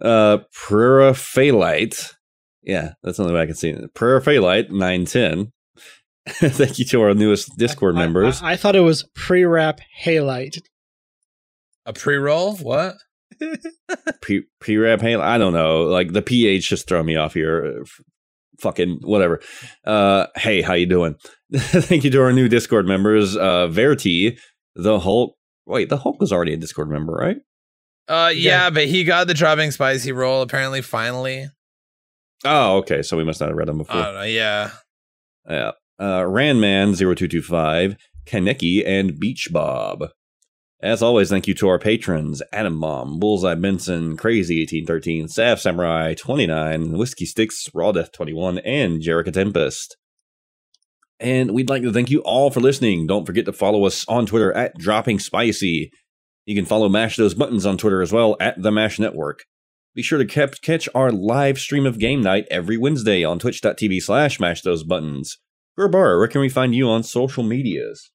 Uh, 0.00 0.38
Prera 0.54 1.12
Phalite. 1.12 2.14
Yeah, 2.62 2.92
that's 3.02 3.18
the 3.18 3.24
only 3.24 3.34
way 3.34 3.42
I 3.42 3.46
can 3.46 3.54
see 3.54 3.70
it. 3.70 3.94
Prera 3.94 4.22
Phalite, 4.22 4.70
910. 4.70 5.52
thank 6.28 6.78
you 6.78 6.84
to 6.86 7.02
our 7.02 7.14
newest 7.14 7.56
Discord 7.58 7.96
I- 7.96 7.98
I- 7.98 8.02
members. 8.04 8.40
I, 8.42 8.56
thought 8.56 8.76
it 8.76 8.80
was 8.80 9.04
pre 9.14 9.44
wrap 9.44 9.80
halite. 10.04 10.58
A 11.84 11.92
pre-roll? 11.92 12.54
What? 12.56 12.94
P 14.22 14.42
P-Rap 14.60 15.00
Halo. 15.00 15.22
I 15.22 15.38
don't 15.38 15.52
know. 15.52 15.82
Like 15.84 16.12
the 16.12 16.22
PH 16.22 16.68
just 16.68 16.88
throw 16.88 17.02
me 17.02 17.16
off 17.16 17.34
here. 17.34 17.84
Fucking 18.60 19.00
whatever. 19.02 19.40
Uh, 19.84 20.26
hey, 20.36 20.62
how 20.62 20.74
you 20.74 20.86
doing? 20.86 21.16
Thank 21.54 22.04
you 22.04 22.10
to 22.10 22.22
our 22.22 22.32
new 22.32 22.48
Discord 22.48 22.86
members. 22.86 23.36
Uh, 23.36 23.66
Verity, 23.68 24.38
the 24.76 24.98
Hulk. 25.00 25.34
Wait, 25.66 25.88
the 25.88 25.96
Hulk 25.96 26.20
was 26.20 26.32
already 26.32 26.52
a 26.54 26.56
Discord 26.56 26.88
member, 26.90 27.12
right? 27.12 27.36
Uh, 28.08 28.30
yeah, 28.34 28.64
Yeah. 28.64 28.70
but 28.70 28.86
he 28.88 29.04
got 29.04 29.26
the 29.26 29.34
dropping 29.34 29.70
spicy 29.70 30.12
roll 30.12 30.42
apparently. 30.42 30.82
Finally, 30.82 31.48
Oh, 32.44 32.78
okay. 32.78 33.02
So 33.02 33.16
we 33.16 33.24
must 33.24 33.40
not 33.40 33.48
have 33.48 33.56
read 33.56 33.68
them 33.68 33.78
before. 33.78 34.02
don't 34.02 34.14
know. 34.14 34.22
Yeah, 34.22 34.70
Yeah. 35.48 35.70
Uh, 35.98 36.22
Randman0225, 36.22 37.96
Kaneki, 38.26 38.82
and 38.86 39.18
Beach 39.18 39.48
Bob. 39.52 40.08
As 40.82 41.00
always, 41.00 41.30
thank 41.30 41.46
you 41.46 41.54
to 41.54 41.68
our 41.68 41.78
patrons 41.78 42.42
Adam 42.52 42.74
Mom, 42.74 43.20
Bullseye 43.20 43.54
Benson, 43.54 44.16
Crazy1813, 44.16 45.30
Sav 45.30 45.60
Samurai 45.60 46.14
29, 46.14 46.98
Whiskey 46.98 47.24
Sticks, 47.24 47.68
Raw 47.72 47.92
Death 47.92 48.10
21, 48.10 48.58
and 48.58 49.00
Jerica 49.00 49.32
Tempest. 49.32 49.96
And 51.20 51.52
we'd 51.52 51.70
like 51.70 51.82
to 51.82 51.92
thank 51.92 52.10
you 52.10 52.20
all 52.22 52.50
for 52.50 52.58
listening. 52.58 53.06
Don't 53.06 53.26
forget 53.26 53.44
to 53.44 53.52
follow 53.52 53.86
us 53.86 54.04
on 54.08 54.26
Twitter 54.26 54.52
at 54.54 54.76
Dropping 54.76 55.20
Spicy. 55.20 55.92
You 56.46 56.56
can 56.56 56.64
follow 56.64 56.88
Mash 56.88 57.14
Those 57.16 57.34
Buttons 57.34 57.64
on 57.64 57.78
Twitter 57.78 58.02
as 58.02 58.12
well 58.12 58.36
at 58.40 58.60
The 58.60 58.72
Mash 58.72 58.98
Network. 58.98 59.44
Be 59.94 60.02
sure 60.02 60.18
to 60.18 60.24
cap- 60.24 60.60
catch 60.62 60.88
our 60.96 61.12
live 61.12 61.60
stream 61.60 61.86
of 61.86 62.00
game 62.00 62.22
night 62.22 62.46
every 62.50 62.76
Wednesday 62.76 63.22
on 63.22 63.38
twitch.tv 63.38 64.02
slash 64.02 64.40
mash 64.40 64.62
those 64.62 64.82
buttons. 64.82 65.38
Gerbar, 65.78 66.18
where 66.18 66.26
can 66.26 66.40
we 66.40 66.48
find 66.48 66.74
you 66.74 66.88
on 66.88 67.04
social 67.04 67.44
medias? 67.44 68.10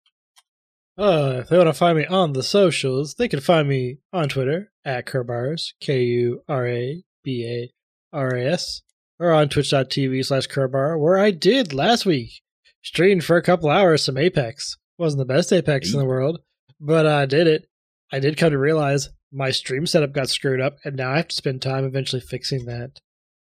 Uh, 0.98 1.42
if 1.42 1.50
they 1.50 1.58
want 1.58 1.68
to 1.70 1.74
find 1.74 1.98
me 1.98 2.06
on 2.06 2.34
the 2.34 2.42
socials, 2.42 3.14
they 3.16 3.28
can 3.28 3.40
find 3.40 3.68
me 3.68 4.00
on 4.12 4.28
Twitter 4.28 4.72
at 4.84 5.06
Kurbars, 5.06 5.74
K 5.80 6.04
U 6.04 6.42
R 6.48 6.68
A 6.68 7.04
B 7.24 7.46
A 7.46 8.18
R 8.18 8.36
A 8.36 8.46
S, 8.54 8.82
or 9.20 9.32
on 9.32 9.48
twitch.tv 9.50 10.26
slash 10.26 10.48
Kurbar, 10.48 10.98
where 11.00 11.18
I 11.18 11.32
did 11.32 11.74
last 11.74 12.06
week. 12.06 12.42
Streamed 12.82 13.24
for 13.24 13.38
a 13.38 13.44
couple 13.44 13.70
hours 13.70 14.04
some 14.04 14.18
Apex. 14.18 14.78
Wasn't 14.98 15.20
the 15.20 15.26
best 15.26 15.52
Apex 15.52 15.94
in 15.94 16.00
the 16.00 16.06
world, 16.06 16.40
but 16.80 17.06
I 17.06 17.26
did 17.26 17.46
it. 17.46 17.68
I 18.12 18.20
did 18.20 18.38
come 18.38 18.52
to 18.52 18.58
realize 18.58 19.10
my 19.32 19.52
stream 19.52 19.86
setup 19.86 20.14
got 20.14 20.30
screwed 20.30 20.62
up, 20.62 20.78
and 20.84 20.96
now 20.96 21.12
I 21.12 21.18
have 21.18 21.28
to 21.28 21.36
spend 21.36 21.62
time 21.62 21.86
eventually 21.86 22.22
fixing 22.22 22.66
that. 22.66 23.00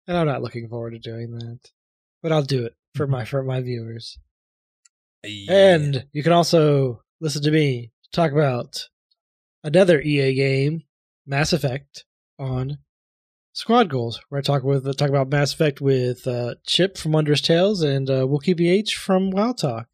And 0.07 0.17
I'm 0.17 0.27
not 0.27 0.41
looking 0.41 0.67
forward 0.67 0.91
to 0.91 0.99
doing 0.99 1.31
that. 1.31 1.59
But 2.21 2.31
I'll 2.31 2.43
do 2.43 2.65
it 2.65 2.73
for 2.95 3.07
my 3.07 3.25
for 3.25 3.41
my 3.41 3.61
viewers. 3.61 4.19
Yeah. 5.23 5.73
And 5.73 6.05
you 6.11 6.21
can 6.21 6.33
also 6.33 7.01
listen 7.19 7.41
to 7.43 7.51
me 7.51 7.91
talk 8.11 8.31
about 8.31 8.87
another 9.63 10.01
EA 10.01 10.33
game, 10.33 10.83
Mass 11.25 11.53
Effect, 11.53 12.05
on 12.37 12.79
Squad 13.53 13.89
Goals, 13.89 14.19
where 14.29 14.39
I 14.39 14.41
talk 14.41 14.63
with 14.63 14.85
talk 14.97 15.09
about 15.09 15.29
Mass 15.29 15.53
Effect 15.53 15.81
with 15.81 16.25
uh, 16.27 16.55
Chip 16.65 16.97
from 16.97 17.11
Wondrous 17.11 17.41
Tales 17.41 17.81
and 17.81 18.09
uh, 18.09 18.21
Wookie 18.21 18.57
BH 18.57 18.93
from 18.93 19.31
Wild 19.31 19.57
Talk. 19.57 19.87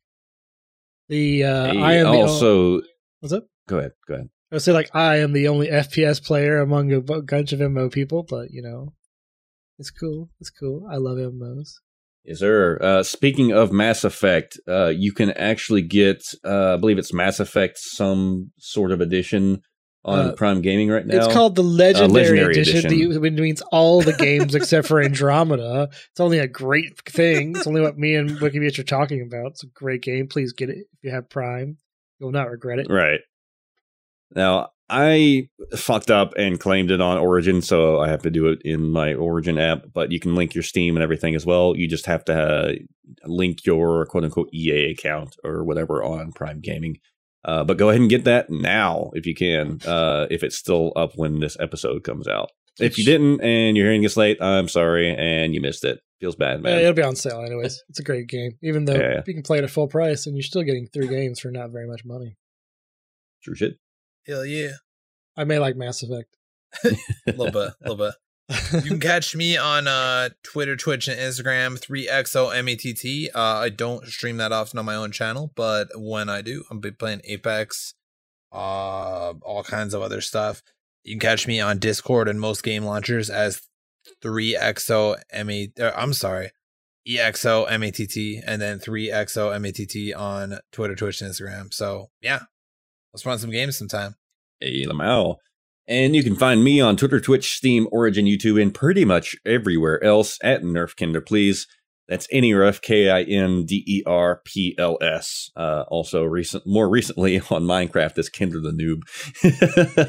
The 1.10 1.44
uh, 1.44 1.66
Hey, 1.74 1.82
I 1.82 1.94
am 1.96 2.12
the 2.12 2.20
also, 2.20 2.82
what's 3.20 3.34
up? 3.34 3.46
go 3.68 3.80
ahead, 3.80 3.92
go 4.08 4.16
ahead. 4.16 4.30
I 4.52 4.56
would 4.56 4.62
say 4.62 4.72
like 4.72 4.96
I 4.96 5.18
am 5.18 5.34
the 5.34 5.48
only 5.48 5.68
FPS 5.68 6.24
player 6.24 6.60
among 6.60 6.92
a 6.94 7.02
bunch 7.02 7.52
of 7.52 7.60
MMO 7.60 7.92
people, 7.92 8.24
but 8.24 8.52
you 8.52 8.62
know, 8.62 8.94
it's 9.80 9.92
cool. 9.92 10.30
It's 10.40 10.52
cool. 10.52 10.88
I 10.90 10.98
love 10.98 11.18
MMOs. 11.18 11.80
Yes, 12.26 12.40
there? 12.40 12.84
Uh, 12.84 13.04
speaking 13.04 13.52
of 13.52 13.72
Mass 13.72 14.04
Effect, 14.04 14.60
uh, 14.68 14.88
you 14.88 15.12
can 15.14 15.32
actually 15.32 15.82
get, 15.84 16.24
uh, 16.44 16.74
I 16.74 16.78
believe 16.78 16.98
it's 16.98 17.14
Mass 17.14 17.40
Effect, 17.40 17.78
some 17.78 18.52
sort 18.58 18.92
of 18.92 19.00
edition 19.02 19.62
on 20.04 20.30
Uh, 20.30 20.32
Prime 20.34 20.62
Gaming 20.62 20.90
right 20.90 21.06
now. 21.06 21.18
It's 21.26 21.34
called 21.34 21.56
the 21.56 21.64
Legendary, 21.64 22.12
Legendary 22.12 22.54
Edition, 22.54 22.78
Edition. 22.86 23.10
the- 23.12 23.20
which 23.20 23.34
means 23.34 23.62
all 23.72 24.02
the 24.02 24.14
games 24.14 24.54
except 24.56 24.88
for 24.88 25.02
Andromeda. 25.04 25.90
It's 26.12 26.20
only 26.20 26.40
a 26.40 26.48
great 26.48 27.00
thing. 27.08 27.56
It's 27.56 27.68
only 27.68 27.82
what 27.82 27.98
me 27.98 28.16
and 28.16 28.32
WikiBeach 28.32 28.78
are 28.80 28.84
talking 28.84 29.22
about. 29.22 29.52
It's 29.52 29.64
a 29.64 29.68
great 29.68 30.02
game. 30.02 30.28
Please 30.28 30.54
get 30.54 30.70
it 30.70 30.78
if 30.94 31.00
you 31.04 31.12
have 31.12 31.30
Prime. 31.30 31.78
You'll 32.20 32.32
not 32.32 32.50
regret 32.50 32.80
it. 32.80 32.88
Right. 32.90 33.20
Now, 34.36 34.70
I 34.90 35.50
fucked 35.76 36.12
up 36.12 36.34
and 36.38 36.60
claimed 36.60 36.92
it 36.92 37.02
on 37.02 37.18
Origin, 37.18 37.62
so 37.62 38.00
I 38.00 38.08
have 38.10 38.22
to 38.22 38.30
do 38.30 38.48
it 38.48 38.62
in 38.64 38.92
my 38.92 39.14
Origin 39.16 39.58
app, 39.58 39.86
but 39.94 40.12
you 40.12 40.20
can 40.20 40.36
link 40.36 40.54
your 40.54 40.64
Steam 40.64 40.96
and 40.96 41.04
everything 41.04 41.34
as 41.34 41.46
well. 41.46 41.76
You 41.76 41.88
just 41.88 42.06
have 42.06 42.24
to 42.26 42.34
uh, 42.36 42.74
link 43.26 43.66
your 43.66 44.06
quote 44.06 44.24
unquote 44.26 44.50
EA 44.54 44.92
account 44.92 45.36
or 45.44 45.64
whatever 45.64 46.04
on 46.04 46.32
Prime 46.34 46.60
Gaming. 46.62 47.00
Uh, 47.44 47.64
but 47.64 47.78
go 47.78 47.90
ahead 47.90 48.02
and 48.02 48.10
get 48.10 48.24
that 48.26 48.50
now 48.50 49.12
if 49.14 49.26
you 49.26 49.34
can, 49.36 49.80
uh, 49.86 50.28
if 50.30 50.44
it's 50.44 50.56
still 50.58 50.92
up 50.96 51.14
when 51.16 51.40
this 51.40 51.58
episode 51.60 52.04
comes 52.04 52.28
out. 52.28 52.50
If 52.80 52.98
you 52.98 53.06
didn't 53.06 53.42
and 53.42 53.78
you're 53.78 53.86
hearing 53.86 54.02
this 54.02 54.18
late, 54.18 54.42
I'm 54.42 54.68
sorry 54.68 55.16
and 55.16 55.54
you 55.56 55.62
missed 55.62 55.84
it. 55.86 56.00
Feels 56.20 56.36
bad, 56.36 56.62
man. 56.62 56.80
it'll 56.80 56.94
be 56.94 57.02
on 57.04 57.16
sale 57.16 57.42
anyways. 57.42 57.84
It's 57.90 58.00
a 58.00 58.04
great 58.04 58.28
game, 58.28 58.58
even 58.64 58.86
though 58.86 58.96
Yeah. 58.96 59.22
you 59.26 59.34
can 59.34 59.44
play 59.44 59.58
it 59.60 59.64
at 59.64 59.70
full 59.70 59.88
price 59.88 60.26
and 60.28 60.36
you're 60.36 60.44
still 60.44 60.64
getting 60.64 60.88
three 60.88 61.08
games 61.08 61.40
for 61.40 61.52
not 61.52 61.72
very 61.72 61.88
much 61.88 62.04
money. 62.06 62.36
True 63.44 63.56
shit. 63.56 63.78
Hell 64.28 64.46
yeah, 64.46 64.72
I 65.38 65.44
may 65.44 65.60
like 65.60 65.76
Mass 65.76 66.02
Effect. 66.02 66.36
a 66.84 66.92
little 67.28 67.52
bit, 67.52 67.56
a 67.56 67.90
little 67.90 67.98
bit. 67.98 68.16
You 68.84 68.90
can 68.90 69.00
catch 69.12 69.36
me 69.36 69.58
on 69.58 69.88
uh, 69.88 70.30
Twitter, 70.44 70.76
Twitch, 70.76 71.08
and 71.08 71.20
Instagram. 71.20 71.80
Three 71.80 72.08
XOMATT. 72.08 73.30
Uh, 73.34 73.40
I 73.40 73.70
don't 73.70 74.06
stream 74.06 74.38
that 74.38 74.52
often 74.52 74.80
on 74.80 74.86
my 74.86 74.96
own 74.96 75.12
channel, 75.12 75.52
but 75.56 75.90
when 75.96 76.30
I 76.30 76.42
do, 76.42 76.64
I'm 76.70 76.80
be 76.80 76.92
playing 76.92 77.22
Apex, 77.26 77.94
uh, 78.52 79.34
all 79.42 79.64
kinds 79.64 79.94
of 79.94 80.02
other 80.02 80.22
stuff. 80.22 80.62
You 81.04 81.14
can 81.14 81.20
catch 81.20 81.48
me 81.48 81.60
on 81.60 81.78
Discord 81.78 82.28
and 82.28 82.40
most 82.40 82.64
game 82.64 82.84
launchers 82.84 83.30
as 83.30 83.62
three 84.22 84.56
XOMA. 84.56 85.80
Uh, 85.80 85.92
I'm 85.96 86.14
sorry, 86.14 86.52
EXOMATT, 87.08 88.42
and 88.46 88.62
then 88.62 88.80
three 88.80 89.10
XOMATT 89.10 90.18
on 90.18 90.60
Twitter, 90.72 90.96
Twitch, 90.96 91.22
and 91.22 91.32
Instagram. 91.32 91.74
So 91.74 92.10
yeah, 92.22 92.42
let's 93.16 93.26
run 93.26 93.40
some 93.40 93.50
games 93.50 93.78
sometime. 93.78 94.16
Hey, 94.60 94.86
Lamau. 94.86 95.38
And 95.88 96.14
you 96.14 96.22
can 96.22 96.36
find 96.36 96.62
me 96.62 96.82
on 96.82 96.98
Twitter, 96.98 97.22
Twitch, 97.22 97.56
Steam, 97.56 97.88
Origin, 97.94 98.26
YouTube, 98.26 98.62
and 98.62 98.74
pretty 98.74 99.06
much 99.06 99.38
everywhere 99.46 100.04
else 100.04 100.38
at 100.44 100.64
Nerf 100.64 100.98
Kinder, 100.98 101.22
please. 101.22 101.66
That's 102.10 102.28
Nerf, 102.28 102.82
K 102.82 103.10
I 103.10 103.22
N 103.22 103.66
D 103.66 103.86
E 103.88 104.04
R 104.06 104.42
P 104.44 104.76
L 104.78 104.98
S. 105.02 105.50
Uh, 105.56 105.86
also, 105.88 106.26
recent, 106.26 106.68
more 106.68 106.90
recently 106.90 107.40
on 107.50 107.64
Minecraft 107.64 108.18
as 108.18 108.28
Kinder 108.28 108.60
the 108.60 108.72
Noob. 108.72 109.04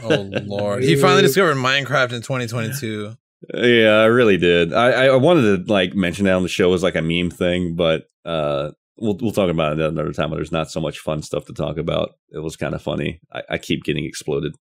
Oh 0.03 0.29
lord, 0.45 0.83
he 0.83 0.97
finally 0.97 1.23
discovered 1.23 1.55
Minecraft 1.55 2.13
in 2.13 2.23
2022. 2.23 3.15
Yeah, 3.55 4.01
I 4.01 4.07
really 4.07 4.39
did. 4.39 4.73
I, 4.73 5.07
I 5.07 5.17
wanted 5.17 5.67
to 5.67 5.73
like 5.73 5.95
mention 5.95 6.25
that 6.25 6.35
on 6.35 6.43
the 6.43 6.49
show 6.49 6.73
as 6.75 6.83
like 6.83 6.97
a 6.97 7.03
meme 7.03 7.31
thing, 7.31 7.77
but 7.77 8.09
uh, 8.25 8.73
we'll 8.99 9.17
we'll 9.21 9.33
talk 9.33 9.51
about 9.51 9.79
it 9.79 9.81
another 9.81 10.13
time. 10.13 10.31
There's 10.31 10.53
not 10.53 10.71
so 10.71 10.81
much 10.81 10.99
fun 10.99 11.23
stuff 11.23 11.45
to 11.47 11.53
talk 11.53 11.79
about. 11.79 12.11
It 12.31 12.39
was 12.39 12.57
kind 12.57 12.75
of 12.75 12.83
funny. 12.83 13.21
I, 13.33 13.43
I 13.51 13.59
keep 13.59 13.85
getting 13.85 14.05
exploded. 14.05 14.55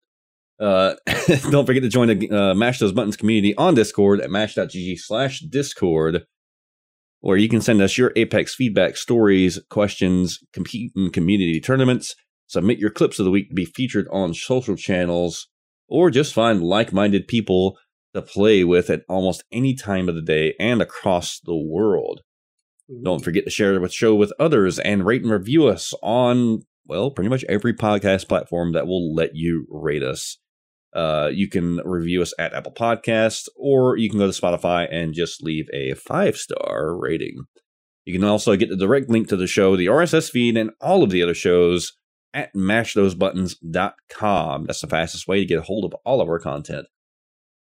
Uh, 0.59 0.95
don't 1.51 1.67
forget 1.67 1.83
to 1.83 1.89
join 1.89 2.09
the 2.09 2.31
uh, 2.31 2.55
Mash 2.55 2.79
Those 2.79 2.93
Buttons 2.93 3.17
community 3.17 3.57
on 3.57 3.75
Discord 3.75 4.21
at 4.21 4.31
mash.gg 4.31 4.99
slash 4.99 5.41
Discord, 5.41 6.27
where 7.21 7.37
you 7.37 7.49
can 7.49 7.61
send 7.61 7.83
us 7.83 7.99
your 7.99 8.13
Apex 8.17 8.55
feedback, 8.55 8.97
stories, 8.97 9.61
questions, 9.71 10.41
compete 10.53 10.93
in 10.95 11.11
community 11.11 11.61
tournaments, 11.61 12.15
submit 12.47 12.79
your 12.79 12.91
clips 12.91 13.19
of 13.19 13.25
the 13.25 13.31
week 13.31 13.49
to 13.49 13.55
be 13.55 13.65
featured 13.65 14.07
on 14.13 14.35
social 14.35 14.77
channels, 14.77 15.49
or 15.89 16.11
just 16.11 16.35
find 16.35 16.63
like 16.63 16.93
minded 16.93 17.27
people 17.27 17.77
to 18.15 18.23
play 18.23 18.63
with 18.63 18.91
at 18.91 19.03
almost 19.09 19.43
any 19.51 19.75
time 19.75 20.09
of 20.09 20.15
the 20.15 20.23
day 20.23 20.55
and 20.61 20.81
across 20.81 21.41
the 21.41 21.57
world. 21.57 22.23
Don't 23.03 23.25
forget 23.25 23.45
to 23.45 23.51
share 23.51 23.79
the 23.79 23.89
show 23.89 24.15
with 24.15 24.33
others 24.39 24.79
and 24.79 25.07
rate 25.07 25.23
and 25.23 25.31
review 25.31 25.69
us 25.69 25.95
on, 26.03 26.61
well, 26.87 27.11
pretty 27.11 27.31
much 27.31 27.45
every 27.49 27.73
podcast 27.73 28.29
platform 28.29 28.73
that 28.73 28.87
will 28.87 29.15
let 29.15 29.35
you 29.35 29.67
rate 29.71 30.03
us. 30.03 30.39
Uh, 30.95 31.31
you 31.33 31.49
can 31.49 31.81
review 31.85 32.23
us 32.23 32.33
at 32.39 32.55
Apple 32.55 32.73
Podcasts, 32.73 33.49
or 33.57 33.97
you 33.97 34.09
can 34.09 34.19
go 34.19 34.31
to 34.31 34.41
Spotify 34.41 34.87
and 34.91 35.15
just 35.15 35.43
leave 35.43 35.67
a 35.73 35.95
five 35.95 36.37
star 36.37 36.97
rating. 36.97 37.45
You 38.05 38.13
can 38.13 38.23
also 38.23 38.55
get 38.55 38.69
the 38.69 38.77
direct 38.77 39.09
link 39.09 39.29
to 39.29 39.37
the 39.37 39.47
show, 39.47 39.77
the 39.77 39.87
RSS 39.87 40.31
feed, 40.31 40.57
and 40.57 40.71
all 40.81 41.03
of 41.03 41.11
the 41.11 41.23
other 41.23 41.35
shows 41.35 41.95
at 42.35 42.55
mashthosebuttons.com. 42.55 44.67
That's 44.67 44.83
the 44.83 44.87
fastest 44.87 45.27
way 45.27 45.41
to 45.41 45.47
get 45.47 45.59
a 45.59 45.63
hold 45.63 45.85
of 45.85 45.95
all 46.05 46.21
of 46.21 46.29
our 46.29 46.39
content. 46.39 46.87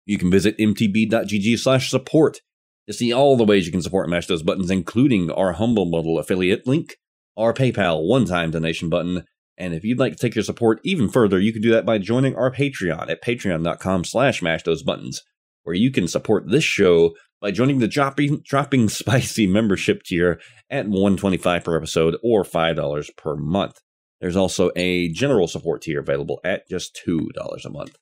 You 0.05 0.19
can 0.19 0.31
visit 0.31 0.59
mtb.gg 0.59 1.59
slash 1.59 1.91
support 1.91 2.43
to 2.87 2.93
see 2.93 3.13
all 3.13 3.37
the 3.37 3.45
ways 3.45 3.67
you 3.67 3.73
can 3.73 3.83
support 3.83 4.09
Mash 4.09 4.27
Those 4.27 4.43
Buttons, 4.43 4.71
including 4.71 5.31
our 5.31 5.53
Humble 5.53 5.91
Bundle 5.91 6.19
affiliate 6.19 6.67
link, 6.67 6.97
our 7.37 7.53
PayPal 7.53 8.07
one-time 8.07 8.51
donation 8.51 8.89
button, 8.89 9.25
and 9.59 9.75
if 9.75 9.85
you'd 9.85 9.99
like 9.99 10.13
to 10.13 10.19
take 10.19 10.35
your 10.35 10.45
support 10.45 10.81
even 10.85 11.09
further, 11.09 11.39
you 11.39 11.53
can 11.53 11.63
do 11.63 11.71
that 11.71 11.87
by 11.87 11.99
joining 11.99 12.37
our 12.37 12.51
Patreon 12.51 13.09
at 13.11 13.23
patreon.com 13.23 14.05
slash 14.05 14.43
mash 14.43 14.63
those 14.65 14.83
buttons, 14.83 15.23
where 15.63 15.75
you 15.75 15.91
can 15.91 16.09
support 16.09 16.51
this 16.51 16.65
show 16.65 17.15
by 17.41 17.51
joining 17.51 17.79
the 17.79 17.89
dropping, 17.89 18.43
dropping 18.45 18.89
spicy 18.91 19.47
membership 19.47 20.03
tier 20.03 20.41
at 20.71 20.87
125 20.87 21.65
per 21.65 21.77
episode 21.77 22.17
or 22.23 22.45
$5 22.45 23.17
per 23.17 23.37
month. 23.37 23.81
There's 24.21 24.37
also 24.37 24.71
a 24.77 25.09
general 25.09 25.47
support 25.47 25.83
tier 25.83 26.01
available 26.01 26.41
at 26.45 26.69
just 26.69 26.99
$2 27.07 27.29
a 27.65 27.71
month. 27.71 27.97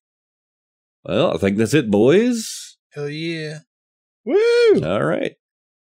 Well, 1.05 1.35
I 1.35 1.39
think 1.39 1.59
that's 1.59 1.75
it, 1.75 1.91
boys. 1.91 2.77
Hell 2.93 3.09
yeah. 3.09 3.59
Woo! 4.25 4.83
All 4.85 5.05
right. 5.05 5.35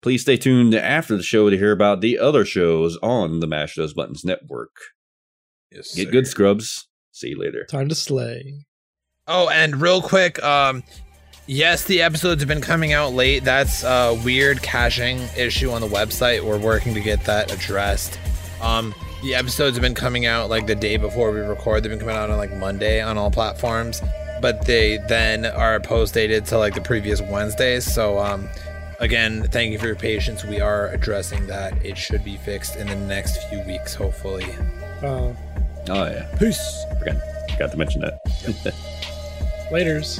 Please 0.01 0.21
stay 0.23 0.37
tuned 0.37 0.73
after 0.73 1.15
the 1.15 1.23
show 1.23 1.49
to 1.49 1.57
hear 1.57 1.71
about 1.71 2.01
the 2.01 2.17
other 2.17 2.43
shows 2.45 2.97
on 3.03 3.39
the 3.39 3.47
Mash 3.47 3.75
Those 3.75 3.93
Buttons 3.93 4.23
network. 4.25 4.71
Yes, 5.71 5.93
Get 5.95 6.05
sir. 6.07 6.11
good, 6.11 6.27
scrubs. 6.27 6.87
See 7.11 7.29
you 7.29 7.39
later. 7.39 7.65
Time 7.69 7.87
to 7.89 7.95
slay. 7.95 8.65
Oh, 9.27 9.47
and 9.49 9.79
real 9.79 10.01
quick, 10.01 10.41
um, 10.43 10.83
yes, 11.45 11.83
the 11.85 12.01
episodes 12.01 12.41
have 12.41 12.47
been 12.47 12.61
coming 12.61 12.93
out 12.93 13.13
late. 13.13 13.43
That's 13.43 13.83
a 13.83 14.19
weird 14.25 14.61
caching 14.63 15.19
issue 15.37 15.69
on 15.71 15.81
the 15.81 15.87
website. 15.87 16.43
We're 16.43 16.57
working 16.57 16.93
to 16.95 17.01
get 17.01 17.23
that 17.25 17.53
addressed. 17.53 18.17
Um, 18.61 18.95
the 19.21 19.35
episodes 19.35 19.75
have 19.77 19.81
been 19.83 19.93
coming 19.93 20.25
out 20.25 20.49
like 20.49 20.65
the 20.65 20.75
day 20.75 20.97
before 20.97 21.31
we 21.31 21.41
record. 21.41 21.83
They've 21.83 21.91
been 21.91 21.99
coming 21.99 22.15
out 22.15 22.29
on 22.31 22.37
like 22.37 22.51
Monday 22.57 23.01
on 23.01 23.17
all 23.17 23.29
platforms, 23.29 24.01
but 24.41 24.65
they 24.65 24.97
then 25.07 25.45
are 25.45 25.80
post 25.80 26.13
dated 26.13 26.45
to 26.47 26.57
like 26.57 26.73
the 26.76 26.81
previous 26.81 27.22
Wednesdays. 27.22 27.85
So, 27.85 28.19
um, 28.19 28.49
again, 28.99 29.43
thank 29.49 29.72
you 29.72 29.80
for 29.80 29.88
your 29.88 29.95
patience. 29.95 30.43
We 30.43 30.59
are 30.59 30.88
addressing 30.89 31.47
that. 31.47 31.73
It 31.85 31.97
should 31.97 32.23
be 32.23 32.38
fixed 32.38 32.76
in 32.76 32.88
the 32.88 32.95
next 32.95 33.43
few 33.49 33.61
weeks, 33.61 33.93
hopefully. 33.93 34.45
Uh, 35.01 35.34
Oh, 35.89 36.05
yeah. 36.05 36.27
Peace. 36.38 36.85
Forgot, 36.99 37.15
forgot 37.49 37.72
to 37.72 37.77
mention 37.77 38.01
that. 38.01 38.19
laters. 39.72 40.19